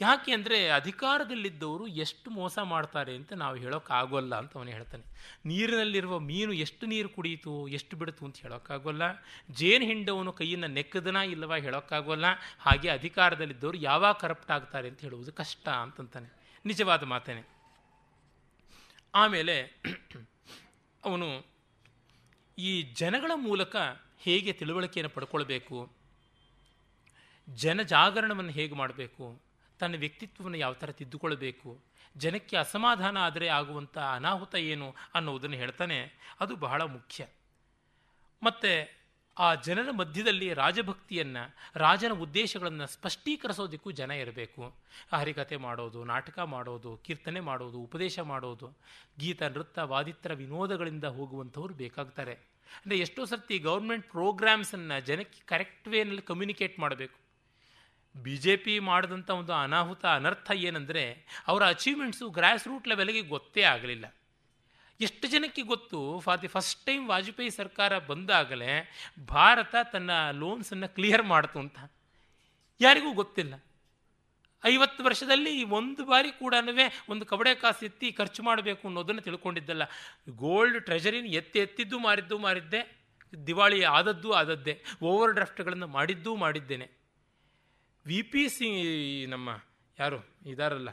[0.00, 5.04] ಯಾಕೆ ಅಂದರೆ ಅಧಿಕಾರದಲ್ಲಿದ್ದವರು ಎಷ್ಟು ಮೋಸ ಮಾಡ್ತಾರೆ ಅಂತ ನಾವು ಹೇಳೋಕ್ಕಾಗೋಲ್ಲ ಅಂತ ಅವನು ಹೇಳ್ತಾನೆ.
[5.46, 9.02] ನೀರಿನಲ್ಲಿರುವ ಮೀನು ಎಷ್ಟು ನೀರು ಕುಡಿಯಿತು, ಎಷ್ಟು ಬಿಡ್ತು ಅಂತ ಹೇಳೋಕ್ಕಾಗೋಲ್ಲ.
[9.50, 12.24] ಜೇನು ಹಿಂಡವನು ಕೈಯನ್ನು ನೆಕ್ಕದನ ಇಲ್ಲವಾ ಹೇಳೋಕ್ಕಾಗೋಲ್ಲ.
[12.58, 16.58] ಹಾಗೆ ಅಧಿಕಾರದಲ್ಲಿದ್ದವರು ಯಾವಾಗ ಕರಪ್ಟ್ ಆಗ್ತಾರೆ ಅಂತ ಹೇಳುವುದು ಕಷ್ಟ ಅಂತಂತಾನೆ.
[16.66, 17.42] ನಿಜವಾದ ಮಾತೇನೆ.
[19.14, 19.80] ಆಮೇಲೆ
[21.04, 21.46] ಅವನು
[22.58, 23.76] ಈ ಜನಗಳ ಮೂಲಕ
[24.20, 25.92] ಹೇಗೆ ತಿಳುವಳಿಕೆಯನ್ನು ಪಡ್ಕೊಳ್ಬೇಕು,
[27.48, 29.51] ಜನಜಾಗರಣವನ್ನು ಹೇಗೆ ಮಾಡಬೇಕು
[29.82, 31.70] ತನ್ನ ವ್ಯಕ್ತಿತ್ವವನ್ನು ಯಾವ ಥರ ತಿದ್ದುಕೊಳ್ಬೇಕು
[32.16, 35.98] ಜನಕ್ಕೆ ಅಸಮಾಧಾನ ಆದರೆ ಆಗುವಂಥ ಅನಾಹುತ ಏನು ಅನ್ನೋದನ್ನು ಹೇಳ್ತಾನೆ,
[36.40, 37.20] ಅದು ಬಹಳ ಮುಖ್ಯ.
[38.42, 38.72] ಮತ್ತು
[39.36, 41.42] ಆ ಜನರ ಮಧ್ಯದಲ್ಲಿ ರಾಜಭಕ್ತಿಯನ್ನು,
[41.76, 44.62] ರಾಜನ ಉದ್ದೇಶಗಳನ್ನು ಸ್ಪಷ್ಟೀಕರಿಸೋದಕ್ಕೂ ಜನ ಇರಬೇಕು.
[45.12, 48.68] ಹರಿಕತೆ ಮಾಡೋದು, ನಾಟಕ ಮಾಡೋದು, ಕೀರ್ತನೆ ಮಾಡೋದು, ಉಪದೇಶ ಮಾಡೋದು,
[49.20, 52.34] ಗೀತ, ನೃತ್ಯ, ವಾದಿತ್ರ, ವಿನೋದಗಳಿಂದ ಹೋಗುವಂಥವ್ರು ಬೇಕಾಗ್ತಾರೆ.
[52.76, 57.21] ಅಂದರೆ ಎಷ್ಟೋ ಸರ್ತಿ ಗೌರ್ಮೆಂಟ್ ಪ್ರೋಗ್ರಾಮ್ಸನ್ನು ಜನಕ್ಕೆ ಕರೆಕ್ಟ್ ವೇನಲ್ಲಿ ಕಮ್ಯುನಿಕೇಟ್ ಮಾಡಬೇಕು.
[58.16, 64.14] ಬಿ ಜೆ ಪಿ ಮಾಡಿದಂಥ ಒಂದು ಅನಾಹುತ, ಅನರ್ಥ ಏನಂದರೆ ಅವರ ಅಚೀವ್ಮೆಂಟ್ಸು ಗ್ರಾಸ್ ರೂಟ್ ಲೆವೆಲ್ಗೆ ಗೊತ್ತೇ ಆಗಲಿಲ್ಲ.
[65.00, 66.20] ಎಷ್ಟು ಜನಕ್ಕೆ ಗೊತ್ತು?
[66.20, 68.90] For the first time Vajpayee ಸರ್ಕಾರ ಬಂದಾಗಲೇ
[69.28, 71.78] ಭಾರತ ತನ್ನ ಲೋನ್ಸನ್ನು ಕ್ಲಿಯರ್ ಮಾಡ್ತು ಅಂತ.
[72.80, 73.54] ಯಾರಿಗೂ ಗೊತ್ತಿಲ್ಲ.
[74.66, 76.54] ಐವತ್ತು ವರ್ಷದಲ್ಲಿ ಒಂದು ಬಾರಿ ಕೂಡ
[77.08, 79.82] ಒಂದು ಕಬಡೆ ಕಾಸು ಎತ್ತಿ ಖರ್ಚು ಮಾಡಬೇಕು ಅನ್ನೋದನ್ನು ತಿಳ್ಕೊಂಡಿದ್ದಲ್ಲ.
[80.28, 83.02] ಗೋಲ್ಡ್ ಟ್ರೆಜರಿನ ಎತ್ತಿ ಎತ್ತಿದ್ದು ಮಾರಿದ್ದು ಮಾರಿದ್ದೆ.
[83.46, 84.82] ದಿವಾಳಿ ಆದದ್ದು ಆದದ್ದೇ.
[85.02, 87.01] ಓವರ್ ಡ್ರಾಫ್ಟ್ಗಳನ್ನು ಮಾಡಿದ್ದೂ ಮಾಡಿದ್ದೇನೆ.
[88.06, 89.50] ವಿ ಪಿ ಸಿಂಗ್ ನಮ್ಮ
[89.98, 90.18] ಯಾರು?
[90.46, 90.90] ಇದಾರಲ್ಲ.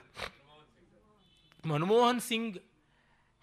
[1.65, 2.57] Manmohan Singh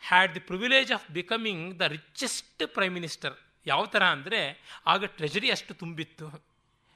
[0.01, 3.35] had the privilege of becoming the richest prime minister
[3.67, 4.41] ಯಾವ ಥರ ಅಂದರೆ,
[4.87, 6.27] ಆಗ ಟ್ರೆಜರಿ ಅಷ್ಟು ತುಂಬಿತ್ತು.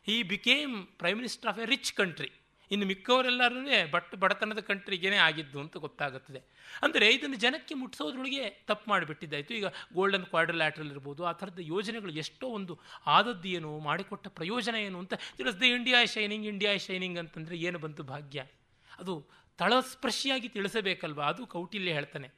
[0.09, 2.31] ಈ became prime minister of a rich country
[2.75, 3.61] ಇನ್ನು ಮಿಕ್ಕವರೆಲ್ಲರೂ
[3.95, 6.41] ಬಟ್, ಬಡತನದ ಕಂಟ್ರಿಗೇನೆ ಆಗಿದ್ದು ಅಂತ ಗೊತ್ತಾಗುತ್ತದೆ.
[6.85, 9.53] ಅಂದರೆ ಇದನ್ನು ಜನಕ್ಕೆ ಮುಟ್ಟಿಸೋದ್ರೊಳಗೆ ತಪ್ಪು ಮಾಡಿಬಿಟ್ಟಿದ್ದಾಯಿತು.
[9.61, 12.77] ಈಗ ಗೋಲ್ಡನ್ ಕ್ವಾಡ್ರಲ್ಯಾಟ್ರಲ್ ಇರ್ಬೋದು, ಆ ಥರದ ಯೋಜನೆಗಳು ಎಷ್ಟೋ ಒಂದು
[13.17, 18.41] ಆದದ್ದು ಏನು, ಮಾಡಿಕೊಟ್ಟ ಪ್ರಯೋಜನ ಏನು ಅಂತ ತಿಳಿಸ್ದೆ ಇಂಡಿಯಾ ಶೈನಿಂಗ್ ಇಂಡಿಯಾ ಶೈನಿಂಗ್ ಅಂತಂದರೆ ಏನು ಬಂತು ಭಾಗ್ಯ?
[19.01, 19.15] ಅದು
[19.59, 21.25] ತಳಸ್ಪರ್ಶಿಯಾಗಿ ತಿಳಿಸಬೇಕಲ್ವಾ?
[21.33, 22.29] ಅದು ಕೌಟಿಲ್ಯ ಹೇಳ್ತಾನೆ.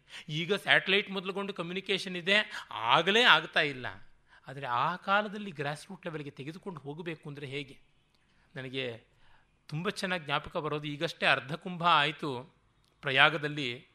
[0.41, 2.39] ಈಗ ಸ್ಯಾಟಲೈಟ್ ಮೊದಲುಗೊಂಡು ಕಮ್ಯುನಿಕೇಷನ್ ಇದೆ,
[2.95, 3.87] ಆಗಲೇ ಆಗ್ತಾ ಇಲ್ಲ.
[4.49, 7.77] ಆದರೆ ಆ ಕಾಲದಲ್ಲಿ ಗ್ರಾಸ್ ರೂಟ್ ಲೆವೆಲ್ಗೆ ತೆಗೆದುಕೊಂಡು ಹೋಗಬೇಕು ಅಂದರೆ ಹೇಗೆ?
[8.55, 8.85] ನನಗೆ
[9.69, 10.87] ತುಂಬ ಚೆನ್ನಾಗಿ ಜ್ಞಾಪಕ ಬರೋದು.
[10.87, 12.53] ಈಗಷ್ಟೇ ಅರ್ಧ ಕುಂಭ ಆಯಿತು
[13.03, 13.93] ಪ್ರಯಾಗದಲ್ಲಿ.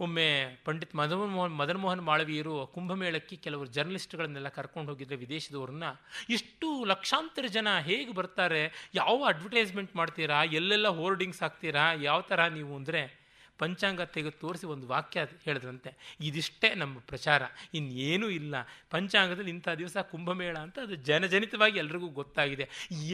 [0.00, 5.84] ಒಮ್ಮೆ ಪಂಡಿತ್ ಮದನ್ ಮೋಹನ್ ಮದನ್ ಮೋಹನ್ ಮಾಳವೀಯರು ಕುಂಭಮೇಳಕ್ಕೆ ಕೆಲವರು ಜರ್ನಲಿಸ್ಟ್ಗಳನ್ನೆಲ್ಲ ಕರ್ಕೊಂಡು ಹೋಗಿದ್ದರೆ ವಿದೇಶದವ್ರನ್ನ,
[6.28, 8.90] ಇಷ್ಟು ಲಕ್ಷಾಂತರ ಜನ ಹೇಗೆ ಬರ್ತಾರೆ?
[8.94, 10.44] ಯಾವ ಅಡ್ವರ್ಟೈಸ್ಮೆಂಟ್ ಮಾಡ್ತೀರಾ?
[10.44, 11.92] ಎಲ್ಲೆಲ್ಲ ಹೋರ್ಡಿಂಗ್ಸ್ ಹಾಕ್ತೀರಾ?
[11.92, 13.19] ಯಾವ ಥರ ನೀವು ಅಂದರೆ
[13.60, 15.90] ಪಂಚಾಂಗ ತೆಗೆದು ತೋರಿಸಿ ಒಂದು ವಾಕ್ಯ ಹೇಳಿದ್ರಂತೆ.
[16.20, 17.42] ಇದಿಷ್ಟೇ ನಮ್ಮ ಪ್ರಚಾರ.
[17.74, 18.54] ಇನ್ನೇನೂ ಇಲ್ಲ.
[18.90, 22.66] ಪಂಚಾಂಗದಲ್ಲಿ ಇಂಥ ದಿವಸ ಕುಂಭಮೇಳ ಅಂತ ಅದು ಜನಜನಿತವಾಗಿ ಎಲ್ರಿಗೂ ಗೊತ್ತಾಗಿದೆ.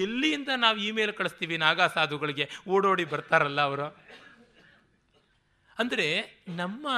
[0.05, 2.49] ಎಲ್ಲಿಯಿಂದ ನಾವು ಇಮೇಲ್ ಕಳಿಸ್ತೀವಿ ನಾಗಾ ಸಾಧುಗಳಿಗೆ?
[2.69, 3.89] ಓಡೋಡಿ ಬರ್ತಾರಲ್ಲ ಅವರು.
[5.79, 6.09] ಅಂದರೆ
[6.49, 6.89] ನಮ್ಮ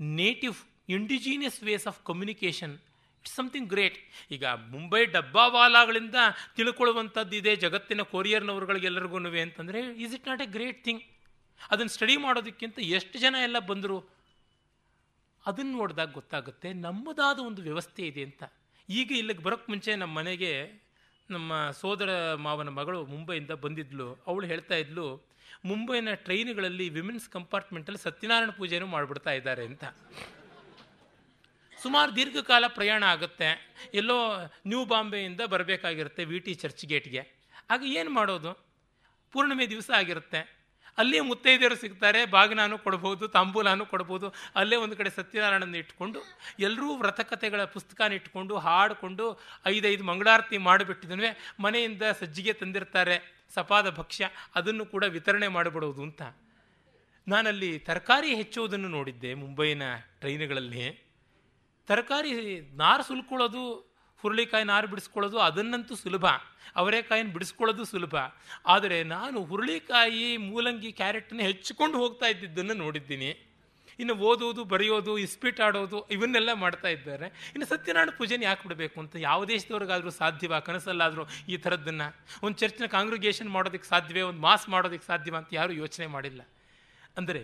[0.00, 0.54] native
[0.88, 2.74] indigenous ways of communication
[3.20, 3.96] it's something great
[4.30, 6.14] ಈಗ ಮುಂಬೈ ಡಬ್ಬಾವಾಲಾಗಳಿಂದ
[6.56, 11.02] ತಿಳ್ಕೊಳ್ಳುವಂಥದ್ದು ಇದೆ ಜಗತ್ತಿನ ಕೊರಿಯರ್ನವ್ರುಗಳಿಗೆಲ್ಲರಿಗೂ ಅಂತಂದರೆ is it not a great thing
[11.70, 13.98] ಅದನ್ನು ಸ್ಟಡಿ ಮಾಡೋದಕ್ಕಿಂತ ಎಷ್ಟು ಜನ ಎಲ್ಲ ಬಂದರು?
[15.44, 18.42] ಅದನ್ನು ನೋಡಿದಾಗ ಗೊತ್ತಾಗುತ್ತೆ, ನಮ್ಮದಾದ ಒಂದು ವ್ಯವಸ್ಥೆ ಇದೆ ಅಂತ.
[18.88, 20.52] ಈಗ ಇಲ್ಲಿಗೆ ಬರೋಕ್ಕೆ ಮುಂಚೆ ನಮ್ಮ ಮನೆಗೆ
[21.30, 22.10] ನಮ್ಮ ಸೋದರ
[22.46, 24.08] ಮಾವನ ಮಗಳು ಮುಂಬೈಯಿಂದ ಬಂದಿದ್ಲು.
[24.28, 25.06] ಅವಳು ಹೇಳ್ತಾ ಇದ್ಲು,
[25.70, 29.84] ಮುಂಬೈನ ಟ್ರೈನ್ಗಳಲ್ಲಿ ವಿಮೆನ್ಸ್ ಕಂಪಾರ್ಟ್ಮೆಂಟಲ್ಲಿ ಸತ್ಯನಾರಾಯಣ ಪೂಜೆನೂ ಮಾಡಿಬಿಡ್ತಾ ಇದ್ದಾರೆ ಅಂತ.
[31.82, 33.48] ಸುಮಾರು ದೀರ್ಘಕಾಲ ಪ್ರಯಾಣ ಆಗುತ್ತೆ.
[34.00, 34.18] ಎಲ್ಲೋ
[34.70, 37.22] ನ್ಯೂ ಬಾಂಬೆಯಿಂದ ಬರಬೇಕಾಗಿರುತ್ತೆ ವಿ ಟಿ ಚರ್ಚ್ ಗೇಟ್ಗೆ
[37.72, 38.52] ಆಗ ಏನು ಮಾಡೋದು?
[39.34, 40.40] ಪೂರ್ಣಿಮೆ ದಿವಸ ಆಗಿರುತ್ತೆ.
[40.98, 46.20] ಅಲ್ಲೇ ಮುತ್ತೈದೆಯರು ಸಿಗ್ತಾರೆ ಬಾಗಿನಾನು ಕೊಡ್ಬೋದು ತಾಂಬೂಲಾನು ಕೊಡ್ಬೋದು, ಅಲ್ಲೇ ಒಂದು ಕಡೆ ಸತ್ಯನಾರಾಯಣನ ಇಟ್ಕೊಂಡು,
[46.60, 49.26] ಎಲ್ಲರೂ ವ್ರತಕಥೆಗಳ ಪುಸ್ತಕನ ಇಟ್ಕೊಂಡು, ಹಾಡಿಕೊಂಡು,
[49.66, 53.18] ಐದೈದು ಮಂಗಳಾರತಿ ಮಾಡಿಬಿಟ್ಟಿದ್ವಿ ಮನೆಯಿಂದ ಸಜ್ಜಿಗೆ ತಂದಿರ್ತಾರೆ,
[53.54, 56.22] ಸಪಾದ ಭಕ್ಷ್ಯ, ಅದನ್ನು ಕೂಡ ವಿತರಣೆ ಮಾಡಿಬಿಡೋದು ಅಂತ.
[57.26, 59.82] ನಾನಲ್ಲಿ ತರಕಾರಿ ಹೆಚ್ಚುವುದನ್ನು ನೋಡಿದ್ದೆ, ಮುಂಬೈನ
[60.20, 60.86] ಟ್ರೈನ್ಗಳಲ್ಲಿ.
[61.88, 63.62] ತರಕಾರಿ ನಾರು ಸುಲ್ಕೊಳ್ಳೋದು
[64.26, 66.26] ಹುರುಳಿಕಾಯಿ ಆರು ಬಿಡಿಸ್ಕೊಳ್ಳೋದು ಅದನ್ನಂತೂ ಸುಲಭ.
[66.80, 68.16] ಅವರೆಕಾಯಿನ ಬಿಡಿಸ್ಕೊಳ್ಳೋದು ಸುಲಭ.
[68.66, 73.30] ಆದರೆ ನಾನು ಹುರುಳಿಕಾಯಿ ಮೂಲಂಗಿ ಕ್ಯಾರೆಟನ್ನು ಹೆಚ್ಚಿಕೊಂಡು ಹೋಗ್ತಾ ಇದ್ದಿದ್ದನ್ನು ನೋಡಿದ್ದೀನಿ.
[73.98, 77.26] ಇನ್ನು ಓದೋದು, ಬರೆಯೋದು, ಇಸ್ಪೀಟ್ ಆಡೋದು ಇವನ್ನೆಲ್ಲ ಮಾಡ್ತಾ ಇದ್ದಾರೆ.
[77.26, 80.58] ಇನ್ನು ಸತ್ಯನಾರಾಯಣ ಪೂಜೆನ ಯಾಕೆ ಬಿಡಬೇಕು ಅಂತ ಯಾವ ದೇಶದವ್ರಿಗಾದರೂ ಸಾಧ್ಯವ?
[80.58, 82.08] ಕನಸಲ್ಲಾದರೂ ಈ ಥರದ್ದನ್ನು?
[82.42, 84.24] ಒಂದು ಚರ್ಚಿನ ಕಾಂಗ್ರಿಗೇಷನ್ ಮಾಡೋದಕ್ಕೆ ಸಾಧ್ಯವೇ?
[84.30, 86.42] ಒಂದು ಮಾಸ್ ಮಾಡೋದಕ್ಕೆ ಸಾಧ್ಯವ ಅಂತ ಯಾರೂ ಯೋಚನೆ ಮಾಡಿಲ್ಲ.
[87.16, 87.42] ಅಂದರೆ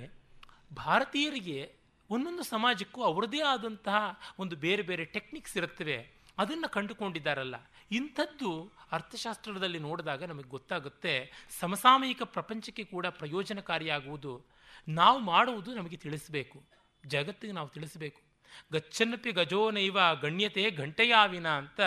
[0.74, 1.60] ಭಾರತೀಯರಿಗೆ
[2.10, 3.98] ಒಂದೊಂದು ಸಮಾಜಕ್ಕೂ ಅವರದೇ ಆದಂತಹ
[4.38, 5.98] ಒಂದು ಬೇರೆ ಬೇರೆ ಟೆಕ್ನಿಕ್ಸ್ ಇರುತ್ತವೆ.
[6.38, 7.54] ಅದನ್ನು ಕಂಡುಕೊಂಡಿದ್ದಾರಲ್ಲ.
[7.90, 14.44] ಇಂಥದ್ದು ಅರ್ಥಶಾಸ್ತ್ರದಲ್ಲಿ ನೋಡಿದಾಗ ನಮಗೆ ಗೊತ್ತಾಗುತ್ತೆ, ಸಮಸಾಮಯಿಕ ಪ್ರಪಂಚಕ್ಕೆ ಕೂಡ ಪ್ರಯೋಜನಕಾರಿಯಾಗುವುದು.
[14.88, 16.62] ನಾವು ಮಾಡುವುದು ನಮಗೆ ತಿಳಿಸಬೇಕು.
[17.06, 18.20] ಜಗತ್ತಿಗೆ ನಾವು ತಿಳಿಸಬೇಕು.
[18.72, 21.80] ಗಚ್ಚನ್ನಪಿ ಗಜೋನೈವ ಗಣ್ಯತೆ ಗಂಟೆಯಾವಿನ ಅಂತ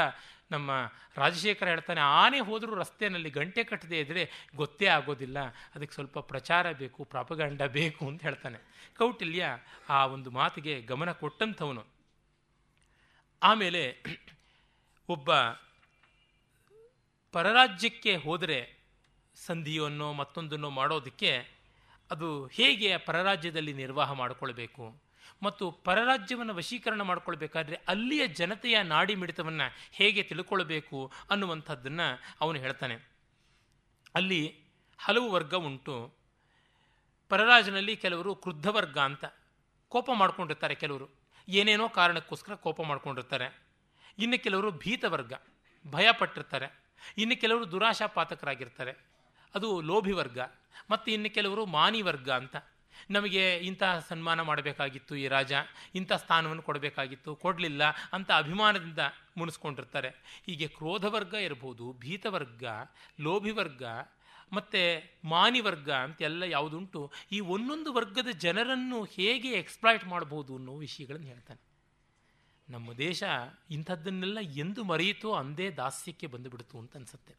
[0.51, 0.72] ನಮ್ಮ
[1.15, 5.39] ರಾಜಶೇಖರ ಹೇಳ್ತಾನೆ, ಆನೆ ಹೋದರೂ ರಸ್ತೆಯಲ್ಲಿ ಗಂಟೆ ಕಟ್ಟದೇ ಇದ್ದರೆ ಗೊತ್ತೇ ಆಗೋದಿಲ್ಲ.
[5.76, 8.57] ಅದಕ್ಕೆ ಸ್ವಲ್ಪ ಪ್ರಚಾರ ಬೇಕು, ಪ್ರಾಪಗಂಡ ಬೇಕು ಅಂತ ಹೇಳ್ತಾನೆ.
[8.97, 9.45] ಕೌಟಿಲ್ಯ
[9.89, 11.85] ಆ ಒಂದು ಮಾತಿಗೆ ಗಮನ ಕೊಟ್ಟಂಥವನು.
[13.43, 14.03] ಆಮೇಲೆ
[15.10, 15.36] ಒಬ್ಬ
[17.32, 18.77] ಪರರಾಜ್ಯಕ್ಕೆ ಹೋದರೆ
[19.36, 21.48] ಸಂಧಿಯನ್ನೋ ಮತ್ತೊಂದನ್ನೋ ಮಾಡೋದಕ್ಕೆ
[22.11, 25.02] ಅದು ಹೇಗೆ ಪರರಾಜ್ಯದಲ್ಲಿ ನಿರ್ವಾಹ ಮಾಡಿಕೊಳ್ಬೇಕು?
[25.44, 32.95] ಮತ್ತು ಪರರಾಜ್ಯವನ್ನು ವಶೀಕರಣ ಮಾಡಿಕೊಳ್ಬೇಕಾದ್ರೆ ಅಲ್ಲಿಯ ಜನತೆಯ ನಾಡಿ ಮಿಡಿತವನ್ನು ಹೇಗೆ ತಿಳ್ಕೊಳ್ಬೇಕು ಅನ್ನುವಂಥದ್ದನ್ನು ಅವನು ಹೇಳ್ತಾನೆ.
[34.15, 34.60] ಅಲ್ಲಿ
[34.98, 36.14] ಹಲವು ವರ್ಗ ಉಂಟು.
[37.30, 39.26] ಪರರಾಜನಲ್ಲಿ ಕೆಲವರು ಕ್ರುದ್ಧ ವರ್ಗ ಅಂತ
[39.90, 41.10] ಕೋಪ ಮಾಡ್ಕೊಂಡಿರ್ತಾರೆ ಕೆಲವರು.
[41.49, 43.64] ಏನೇನೋ ಕಾರಣಕ್ಕೋಸ್ಕರ ಕೋಪ ಮಾಡ್ಕೊಂಡಿರ್ತಾರೆ.
[44.19, 45.33] ಇನ್ನು ಕೆಲವರು ಭೀತ ವರ್ಗ
[45.87, 46.85] ಭಯ ಪಟ್ಟಿರ್ತಾರೆ
[47.17, 48.91] ಇನ್ನು ಕೆಲವರು ದುರಾಶಾಪಾತಕರಾಗಿರ್ತಾರೆ.
[49.55, 50.39] ಅದು ಲೋಭಿ ವರ್ಗ.
[50.89, 52.55] ಮತ್ತು ಇನ್ನು ಕೆಲವರು ಮಾನಿ ವರ್ಗ ಅಂತ.
[53.09, 55.53] ನಮಗೆ ಇಂಥ ಸನ್ಮಾನ ಮಾಡಬೇಕಾಗಿತ್ತು ಈ ರಾಜ.
[55.95, 57.35] ಇಂಥ ಸ್ಥಾನವನ್ನು ಕೊಡಬೇಕಾಗಿತ್ತು.
[57.35, 57.83] ಕೊಡಲಿಲ್ಲ
[58.13, 58.99] ಅಂತ ಅಭಿಮಾನದಿಂದ
[59.37, 60.09] ಮುನಿಸ್ಕೊಂಡಿರ್ತಾರೆ.
[60.45, 62.63] ಹೀಗೆ ಕ್ರೋಧ ವರ್ಗ ಇರ್ಬೋದು, ಭೀತ ವರ್ಗ,
[63.19, 63.83] ಲೋಭಿ ವರ್ಗ,
[64.53, 71.74] ಮತ್ತು ಮಾನಿ ವರ್ಗ ಅಂತೆಲ್ಲ ಯಾವುದುಂಟು, ಈ ಒಂದೊಂದು ವರ್ಗದ ಜನರನ್ನು ಹೇಗೆ ಎಕ್ಸ್ಪ್ಲಾಯ್ಟ್ ಮಾಡ್ಬೋದು ಅನ್ನೋ ವಿಷಯಗಳನ್ನು ಹೇಳ್ತಾನೆ.
[72.69, 73.23] ನಮ್ಮ ದೇಶ
[73.71, 77.35] ಇಂಥದ್ದನ್ನೆಲ್ಲ ಎಂದು ಮರೆಯಿತೋ ಅಂದೇ ದಾಸ್ಯಕ್ಕೆ ಬಂದುಬಿಡ್ತು ಅಂತ ಅನಿಸುತ್ತೆ.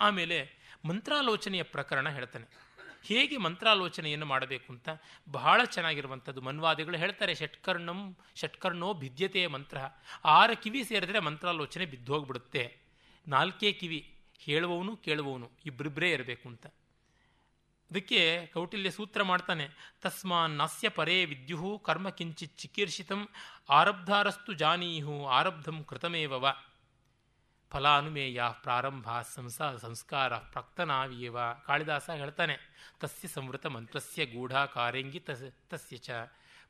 [0.00, 0.50] ಆಮೇಲೆ
[0.84, 2.72] ಮಂತ್ರಾಲೋಚನೆಯ ಪ್ರಕರಣ ಹೇಳ್ತಾನೆ.
[3.04, 4.88] ಹೇಗೆ ಮಂತ್ರಾಲೋಚನೆಯನ್ನು ಮಾಡಬೇಕು ಅಂತ
[5.30, 9.78] ಬಹಳ ಚೆನ್ನಾಗಿರುವಂಥದ್ದು ಮನ್ವಾದಿಗಳು ಹೇಳ್ತಾರೆ, ಷಟ್ಕರ್ಣಂ ಷಟ್ಕರ್ಣೋ ಭಿದ್ಯತೆಯ ಮಂತ್ರ.
[10.24, 12.76] ಆರು ಕಿವಿ ಸೇರಿದ್ರೆ ಮಂತ್ರಾಲೋಚನೆ ಬಿದ್ದೋಗ್ಬಿಡುತ್ತೆ.
[13.28, 16.66] ನಾಲ್ಕೇ ಕಿವಿ, ಹೇಳುವವನು ಕೇಳುವವನು ಇಬ್ಬರಿಬ್ಬರೇ ಇರಬೇಕು ಅಂತ.
[17.92, 19.68] ಅದಕ್ಕೆ ಕೌಟಿಲ್ಯ ಸೂತ್ರ ಮಾಡ್ತಾನೆ
[20.02, 23.28] ತಸ್ಮಾನ್ ನಾಸ್ಯ ಪರೇ ವಿದ್ಯು ಕರ್ಮ ಕಿಂಚಿತ್ ಚಿಕೀರ್ಷಿತಂ
[23.68, 26.54] ಆರಬ್ಧಾರಸ್ತು ಜಾನೀಹು ಆರಬ್ಧಂ ಕೃತಮೇವವ.
[27.72, 31.36] ಫಲಾನುಮೇಯ ಪ್ರಾರಂಭ ಸಂಸ ಸಂಸ್ಕಾರ ಪ್ರಕ್ತನಾವಿಯವ.
[31.66, 32.56] ಕಾಳಿದಾಸ ಹೇಳ್ತಾನೆ,
[33.00, 36.10] ತಸ್ಯ ಸಂವೃತ ಮಂತ್ರಸ್ಯ ಗೂಢಾಕಾರೇಂಗಿ ತಸ್ ತಸ್ಯ ಚ.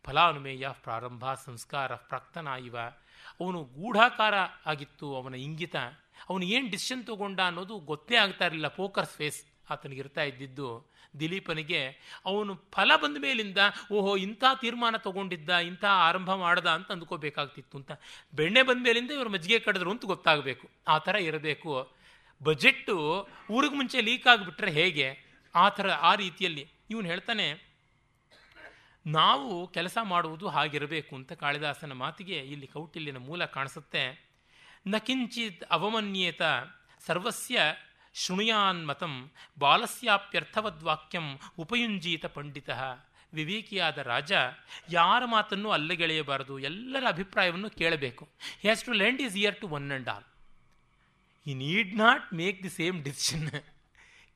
[0.04, 2.80] ಫಲಾನುಮೇಯ ಪ್ರಾರಂಭ ಸಂಸ್ಕಾರ ಪ್ರಕ್ತನಾಯಿವ.
[3.40, 4.34] ಅವನು ಗೂಢಾಕಾರ
[4.66, 5.76] ಆಗಿತ್ತು, ಅವನ ಇಂಗಿತ.
[6.28, 10.91] ಅವನು ಏನು ಡಿಸಿಷನ್ ತಗೊಂಡ ಅನ್ನೋದು ಗೊತ್ತೇ ಆಗ್ತಾ ಇರಲಿಲ್ಲ, ಪೋಕರ್ ಫೇಸ್ ಆತನಿಗಿರ್ತಾ ಇದ್ದಿದ್ದು.
[11.20, 11.80] ದಿಲೀಪನಿಗೆ,
[12.26, 13.58] ಅವನು ಫಲ ಬಂದ ಮೇಲಿಂದ,
[13.92, 17.92] ಓಹೋ, ಇಂಥ ತೀರ್ಮಾನ ತಗೊಂಡಿದ್ದ, ಇಂಥ ಆರಂಭ ಮಾಡ್ದ ಅಂತ ಅಂದ್ಕೋಬೇಕಾಗ್ತಿತ್ತು ಅಂತ.
[18.34, 20.70] ಬೆಣ್ಣೆ ಬಂದ ಮೇಲಿಂದ ಇವರು ಮಜ್ಜಿಗೆ ಕಡಿದ್ರು ಅಂತ ಗೊತ್ತಾಗಬೇಕು.
[20.88, 21.92] ಆ ಥರ ಇರಬೇಕು.
[22.42, 22.96] ಬಜೆಟ್ಟು
[23.50, 25.08] ಊರಿಗೆ ಮುಂಚೆ ಲೀಕ್ ಆಗಿಬಿಟ್ರೆ ಹೇಗೆ?
[25.54, 26.64] ಆ ಥರ, ಆ ರೀತಿಯಲ್ಲಿ.
[26.90, 27.46] ಇವನು ಹೇಳ್ತಾನೆ,
[29.06, 34.04] ನಾವು ಕೆಲಸ ಮಾಡುವುದು ಹಾಗಿರಬೇಕು ಅಂತ ಕಾಳಿದಾಸನ ಮಾತಿಗೆ ಇಲ್ಲಿ ಕೌಟಿಲ್ಯನ ಮೂಲ ಕಾಣಿಸುತ್ತೆ.
[34.86, 36.42] ನ ಕಿಂಚಿತ್ ಅವಮನ್ಯೇತ
[37.06, 37.58] ಸರ್ವಸ್ಯ
[38.14, 42.70] ಶೃಣುಯಾನ್ಮತಂ ಬಾಲಸ್ಯಾಪ್ಯರ್ಥವದ್ವಾಕ್ಯಂ ಉಪಯುಂಜೀತ ಪಂಡಿತ.
[43.34, 44.32] ವಿವೇಕಿಯಾದ ರಾಜ,
[44.90, 48.24] ಯಾರ ಮಾತನ್ನು ಅಲ್ಲಗೆಳೆಯಬಾರದು ಎಲ್ಲರ ಅಭಿಪ್ರಾಯವನ್ನು ಕೇಳಬೇಕು.
[48.24, 50.24] He has to lend his ear to one and all
[51.46, 53.48] he need not make the same decision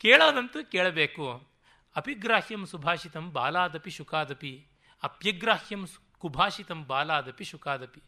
[0.01, 1.49] ಕೇಳೋದಂತೂ ಕೇಳಬೇಕು.
[1.97, 4.67] ಅಪಿಗ್ರಾಹ್ಯಂ ಸುಭಾಷಿತಂ ಬಾಲಾದಪಿ ಶುಕಾದಪಿ.
[5.03, 5.89] ಅಪ್ಯಗ್ರಾಹ್ಯಂ
[6.19, 8.03] ಕುಭಾಷಿತಂ ಬಾಲಾದಪಿ ಶುಕಾದಪಿ.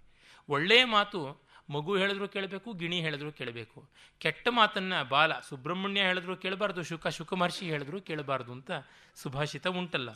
[0.49, 3.79] ಒಳ್ಳೆಯ ಮಾತು ಮಗು ಹೇಳಿದ್ರು ಕೇಳಬೇಕು, ಗಿಣಿ ಹೇಳಿದ್ರು ಕೇಳಬೇಕು.
[4.21, 8.71] ಕೆಟ್ಟ ಮಾತನ್ನು ಬಾಲ ಸುಬ್ರಹ್ಮಣ್ಯ ಹೇಳಿದ್ರು ಕೇಳಬಾರ್ದು, ಶುಕ ಶುಕ ಮಹರ್ಷಿ ಹೇಳಿದ್ರು ಕೇಳಬಾರ್ದು ಅಂತ
[9.23, 10.11] ಸುಭಾಷಿತ ಉಂಟಲ್ಲ.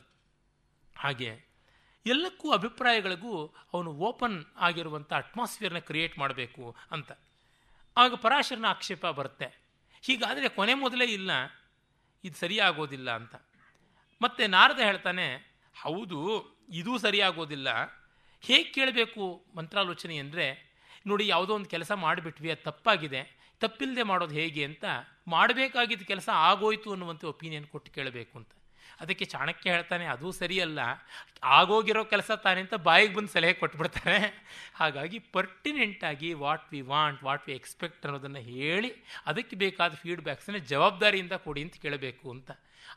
[0.96, 1.30] ಹಾಗೆ
[2.06, 3.34] ಎಲ್ಲಕ್ಕೂ ಅಭಿಪ್ರಾಯಗಳಿಗೂ
[3.74, 7.12] ಅವನು ಓಪನ್ ಆಗಿರುವಂಥ ಅಟ್ಮಾಸ್ಫಿಯರ್ನ ಕ್ರಿಯೇಟ್ ಮಾಡಬೇಕು ಅಂತ.
[7.96, 9.48] ಆಗ ಪರಾಶರನ ಆಕ್ಷೇಪ ಬರುತ್ತೆ.
[10.02, 11.30] ಹೀಗಾದರೆ ಕೊನೆ ಮೊದಲೇ ಇಲ್ಲ,
[12.24, 13.34] ಇದು ಸರಿಯಾಗೋದಿಲ್ಲ ಅಂತ.
[14.20, 15.26] ಮತ್ತೆ ನಾರದ ಹೇಳ್ತಾನೆ,
[15.82, 16.18] ಹೌದು,
[16.72, 17.68] ಇದೂ ಸರಿಯಾಗೋದಿಲ್ಲ.
[18.42, 19.22] ಹೇಗೆ ಕೇಳಬೇಕು
[19.56, 20.46] ಮಂತ್ರಾಲೋಚನೆ ಅಂದರೆ
[21.06, 23.22] ನೋಡಿ, ಯಾವುದೋ ಒಂದು ಕೆಲಸ ಮಾಡಿಬಿಟ್ವಿ, ಅದು ತಪ್ಪಾಗಿದೆ.
[23.60, 24.84] ತಪ್ಪಿಲ್ಲದೆ ಮಾಡೋದು ಹೇಗೆ ಅಂತ
[25.28, 28.48] ಮಾಡಬೇಕಾಗಿದ್ದ ಕೆಲಸ ಆಗೋಯ್ತು ಅನ್ನುವಂಥ ಒಪಿನಿಯನ್ ಕೊಟ್ಟು ಕೇಳಬೇಕು ಅಂತ.
[29.00, 30.80] ಅದಕ್ಕೆ ಚಾಣಕ್ಯ ಹೇಳ್ತಾನೆ, ಅದು ಸರಿಯಲ್ಲ.
[31.42, 34.18] ಆಗೋಗಿರೋ ಕೆಲಸ ತಾನೆ ಅಂತ ಬಾಯಿಗೆ ಬಂದು ಸಲಹೆ ಕೊಟ್ಬಿಡ್ತಾನೆ
[34.74, 38.90] ಹಾಗಾಗಿ ಪರ್ಟಿನೆಂಟಾಗಿ what we want, what we expect ಅನ್ನೋದನ್ನು ಹೇಳಿ,
[39.26, 42.50] ಅದಕ್ಕೆ ಬೇಕಾದ ಫೀಡ್ಬ್ಯಾಕ್ಸನ್ನ ಜವಾಬ್ದಾರಿಯಿಂದ ಕೊಡಿ ಅಂತ ಕೇಳಬೇಕು ಅಂತ.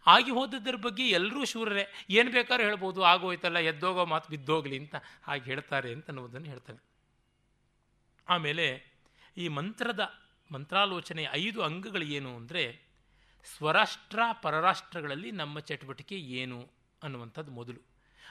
[0.07, 1.85] ಆಗಿ ಹೋದದ್ರ ಬಗ್ಗೆ ಎಲ್ಲರೂ ಶೂರರೇ.
[2.09, 6.94] ಏನು ಬೇಕಾದ್ರೂ ಹೇಳ್ಬೋದು, ಆಗೋಯ್ತಲ್ಲ, ಎದ್ದೋಗೋ ಮಾತು ಬಿದ್ದೋಗ್ಲಿ ಅಂತ ಹಾಗೆ ಹೇಳ್ತಾರೆ ಅಂತ ಅನ್ನೋದನ್ನು ಹೇಳ್ತಾನೆ.
[8.27, 8.67] ಆಮೇಲೆ
[9.37, 9.99] ಈ ಮಂತ್ರದ
[10.51, 12.63] ಮಂತ್ರಾಲೋಚನೆ ಐದು ಅಂಗಗಳು ಏನು ಅಂದರೆ
[13.45, 16.71] ಸ್ವರಾಷ್ಟ್ರ ಪರರಾಷ್ಟ್ರಗಳಲ್ಲಿ ನಮ್ಮ ಚಟುವಟಿಕೆ ಏನು
[17.03, 17.81] ಅನ್ನುವಂಥದ್ದು ಮೊದಲು.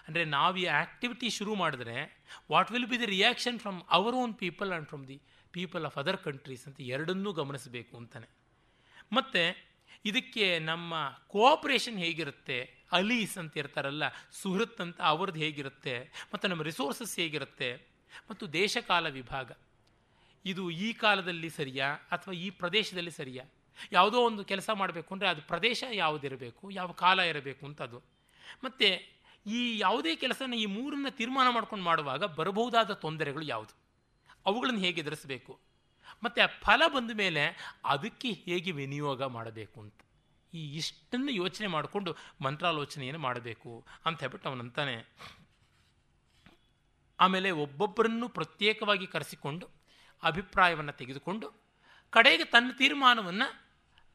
[0.08, 4.70] ಅಂದರೆ ನಾವು ಈ ಆ್ಯಕ್ಟಿವಿಟಿ ಶುರು ಮಾಡಿದ್ರೆ what will be the reaction from our own people
[4.70, 8.28] and from the people of other countries ಅಂತ ಎರಡನ್ನೂ ಗಮನಿಸಬೇಕು ಅಂತಾನೆ.
[9.12, 9.42] ಮತ್ತು
[10.04, 10.94] ಇದಕ್ಕೆ ನಮ್ಮ
[11.28, 12.84] ಕೋಆಪ್ರೇಷನ್ ಹೇಗಿರುತ್ತೆ?
[12.92, 15.94] ಅಲೀಸ್ ಅಂತ ಇರ್ತಾರಲ್ಲ, ಸುಹೃತ್ ಅಂತ ಅವ್ರದ್ದು ಹೇಗಿರುತ್ತೆ?
[16.34, 17.70] ಮತ್ತು ನಮ್ಮ ರಿಸೋರ್ಸಸ್ ಹೇಗಿರುತ್ತೆ?
[18.30, 19.52] ಮತ್ತು ದೇಶಕಾಲ ವಿಭಾಗ.
[20.44, 23.44] ಇದು ಈ ಕಾಲದಲ್ಲಿ ಸರಿಯಾ ಅಥವಾ ಈ ಪ್ರದೇಶದಲ್ಲಿ ಸರಿಯಾ?
[23.92, 27.98] ಯಾವುದೋ ಒಂದು ಕೆಲಸ ಮಾಡಬೇಕು ಅಂದರೆ ಅದು ಪ್ರದೇಶ ಯಾವುದಿರಬೇಕು, ಯಾವ ಕಾಲ ಇರಬೇಕು ಅಂತ ಅದು
[28.64, 28.88] ಮತ್ತು
[29.46, 33.74] ಈ ಯಾವುದೇ ಕೆಲಸನ ಈ ಮೂರನ್ನು ತೀರ್ಮಾನ ಮಾಡ್ಕೊಂಡು ಮಾಡುವಾಗ ಬರಬಹುದಾದ ತೊಂದರೆಗಳು ಯಾವುದು?
[34.46, 35.58] ಅವುಗಳನ್ನು ಹೇಗೆ ಎದುರಿಸಬೇಕು?
[36.24, 37.42] ಮತ್ತು ಆ ಫಲ ಬಂದ ಮೇಲೆ
[37.84, 39.98] ಅದಕ್ಕೆ ಹೇಗೆ ವಿನಿಯೋಗ ಮಾಡಬೇಕು ಅಂತ.
[40.54, 44.96] ಈ ಇಷ್ಟನ್ನು ಯೋಚನೆ ಮಾಡಿಕೊಂಡು ಮಂತ್ರಾಲೋಚನೆಯನ್ನು ಮಾಡಬೇಕು ಅಂತ ಹೇಳ್ಬಿಟ್ಟು ಅವನಂತಾನೆ
[47.20, 49.83] ಆಮೇಲೆ ಒಬ್ಬೊಬ್ಬರನ್ನು ಪ್ರತ್ಯೇಕವಾಗಿ ಕರೆಸಿಕೊಂಡು
[50.24, 51.48] ಅಭಿಪ್ರಾಯವನ್ನು ತೆಗೆದುಕೊಂಡು
[52.12, 53.48] ಕಡೆಗೆ ತನ್ನ ತೀರ್ಮಾನವನ್ನು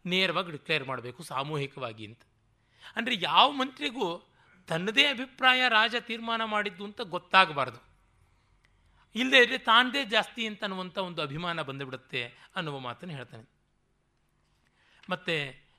[0.06, 2.22] ನೇರವಾಗಿ ಡಿಕ್ಲೇರ್ ಮಾಡಬೇಕು ಸಾಮೂಹಿಕವಾಗಿ ಅಂತ.
[2.98, 4.07] ಅಂದರೆ ಯಾವ ಮಂತ್ರಿಗೂ
[4.68, 7.80] ತನ್ನದೇ ಅಭಿಪ್ರಾಯ ರಾಜ ತೀರ್ಮಾನ ಮಾಡಿದ್ದು ಅಂತ ಗೊತ್ತಾಗಬಾರ್ದು.
[9.15, 12.22] ಇಲ್ಲದೇ ಇದ್ದರೆ ತಾನದೇ ಜಾಸ್ತಿ ಅಂತ ಅನ್ನುವಂಥ ಒಂದು ಅಭಿಮಾನ ಬಂದುಬಿಡುತ್ತೆ
[12.56, 13.45] ಅನ್ನುವ ಮಾತನ್ನು ಹೇಳ್ತಾನೆ.
[15.10, 15.36] ಮತ್ತು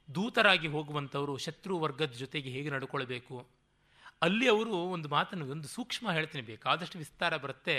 [0.09, 3.37] ದೂತರಾಗಿ ಹೋಗುವಂಥವರು ಶತ್ರು ವರ್ಗದ ಜೊತೆಗೆ ಹೇಗೆ ನಡ್ಕೊಳ್ಬೇಕು,
[4.23, 7.77] ಅಲ್ಲಿ ಅವರು ಒಂದು ಮಾತನ್ನು, ಒಂದು ಸೂಕ್ಷ್ಮ ಹೇಳ್ತೀನಿ ಬೇಕಾದಷ್ಟು ವಿಸ್ತಾರ ಬರುತ್ತೆ.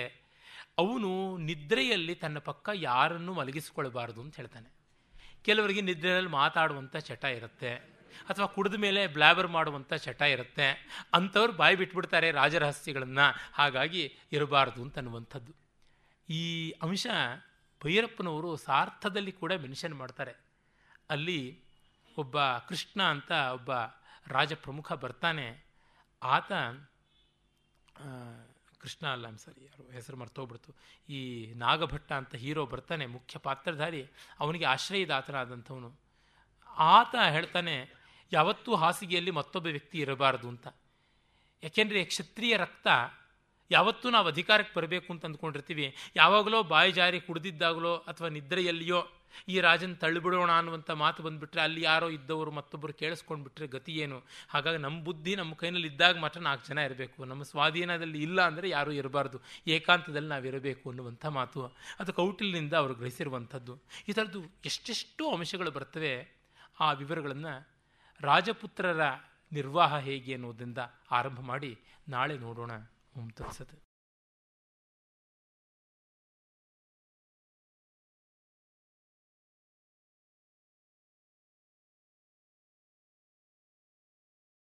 [0.81, 1.11] ಅವನು
[1.49, 4.69] ನಿದ್ರೆಯಲ್ಲಿ ತನ್ನ ಪಕ್ಕ ಯಾರನ್ನು ಮಲಗಿಸಿಕೊಳ್ಬಾರ್ದು ಅಂತ ಹೇಳ್ತಾನೆ.
[5.45, 7.71] ಕೆಲವರಿಗೆ ನಿದ್ರೆಯಲ್ಲಿ ಮಾತಾಡುವಂಥ ಚಟ ಇರುತ್ತೆ,
[8.29, 10.67] ಅಥವಾ ಕುಡಿದ ಮೇಲೆ ಬ್ಲಾಬರ್ ಮಾಡುವಂಥ ಚಟ ಇರುತ್ತೆ,
[11.13, 15.53] ಅಂಥವ್ರು ಬಾಯಿ ಬಿಟ್ಬಿಡ್ತಾರೆ ರಾಜರಹಸ್ಯಗಳನ್ನು, ಹಾಗಾಗಿ ಇರಬಾರ್ದು ಅಂತ ಅನ್ನುವಂಥದ್ದು.
[16.29, 16.43] ಈ
[16.83, 17.07] ಅಂಶ
[17.81, 20.33] ಭೈರಪ್ಪನವರು ಸಾರ್ಥದಲ್ಲಿ ಕೂಡ ಮೆನ್ಷನ್ ಮಾಡ್ತಾರೆ.
[21.09, 21.39] ಅಲ್ಲಿ
[22.17, 22.37] ಒಬ್ಬ
[22.69, 23.71] ಕೃಷ್ಣ ಅಂತ ಒಬ್ಬ
[24.27, 25.47] ರಾಜ ಪ್ರಮುಖ ಬರ್ತಾನೆ.
[26.21, 26.51] ಆತ
[28.81, 30.71] ಕೃಷ್ಣ ಅಲ್ಲ ಸರಿ ಯಾರು ಹೆಸರು ಮರ್ತೋಗ್ಬಿಡ್ತು.
[31.09, 31.19] ಈ
[31.55, 34.01] ನಾಗಭಟ್ಟ ಅಂತ ಹೀರೋ ಬರ್ತಾನೆ, ಮುಖ್ಯ ಪಾತ್ರಧಾರಿ,
[34.39, 35.89] ಅವನಿಗೆ ಆಶ್ರಯದಾತನಾದಂಥವನು.
[36.77, 37.75] ಆತ ಹೇಳ್ತಾನೆ,
[38.31, 40.67] ಯಾವತ್ತೂ ಹಾಸಿಗೆಯಲ್ಲಿ ಮತ್ತೊಬ್ಬ ವ್ಯಕ್ತಿ ಇರಬಾರ್ದು ಅಂತ.
[41.63, 42.87] ಯಾಕೆಂದರೆ ಕ್ಷತ್ರಿಯ ರಕ್ತ
[43.71, 45.95] ಯಾವತ್ತೂ ನಾವು ಅಧಿಕಾರಕ್ಕೆ ಬರಬೇಕು ಅಂತ ಅಂದ್ಕೊಂಡಿರ್ತೀವಿ.
[46.15, 48.99] ಯಾವಾಗಲೋ ಬಾಯಿ ಜಾರಿ ಕುಡಿದಿದ್ದಾಗಲೋ ಅಥವಾ ನಿದ್ರೆಯಲ್ಲಿಯೋ
[49.47, 54.21] ಈ ರಾಜನ ತಳ್ಳಿಬಿಡೋಣ ಅನ್ನುವಂಥ ಮಾತು ಬಂದುಬಿಟ್ರೆ ಅಲ್ಲಿ ಯಾರೋ ಇದ್ದವರು ಮತ್ತೊಬ್ಬರು ಕೇಳಿಸ್ಕೊಂಡ್ಬಿಟ್ರೆ ಗತಿ ಏನು?
[54.49, 57.25] ಹಾಗಾಗಿ ನಮ್ಮ ಬುದ್ಧಿ ನಮ್ಮ ಕೈನಲ್ಲಿ ಇದ್ದಾಗ ಮಾತ್ರ ನಾಲ್ಕು ಜನ ಇರಬೇಕು.
[57.25, 59.41] ನಮ್ಮ ಸ್ವಾಧೀನದಲ್ಲಿ ಇಲ್ಲ ಅಂದರೆ ಯಾರೂ ಇರಬಾರ್ದು.
[59.67, 61.77] ಏಕಾಂತದಲ್ಲಿ ನಾವಿರಬೇಕು ಅನ್ನುವಂಥ ಮಾತು.
[61.99, 63.79] ಅದು ಕೌಟಿಲ್ಯದಿಂದ ಅವರು ಗ್ರಹಿಸಿರುವಂಥದ್ದು.
[64.09, 66.41] ಈ ಥರದ್ದು ಎಷ್ಟೆಷ್ಟು ಅಂಶಗಳು ಬರ್ತವೆ.
[66.79, 67.67] ಆ ವಿವರಗಳನ್ನು
[68.21, 69.01] ರಾಜಪುತ್ರರ
[69.51, 70.77] ನಿರ್ವಾಹ ಹೇಗೆ ಅನ್ನೋದರಿಂದ
[71.11, 71.79] ಆರಂಭ ಮಾಡಿ
[72.09, 72.71] ನಾಳೆ ನೋಡೋಣ.
[73.19, 73.80] ಓಂ ತತ್ಸತ್.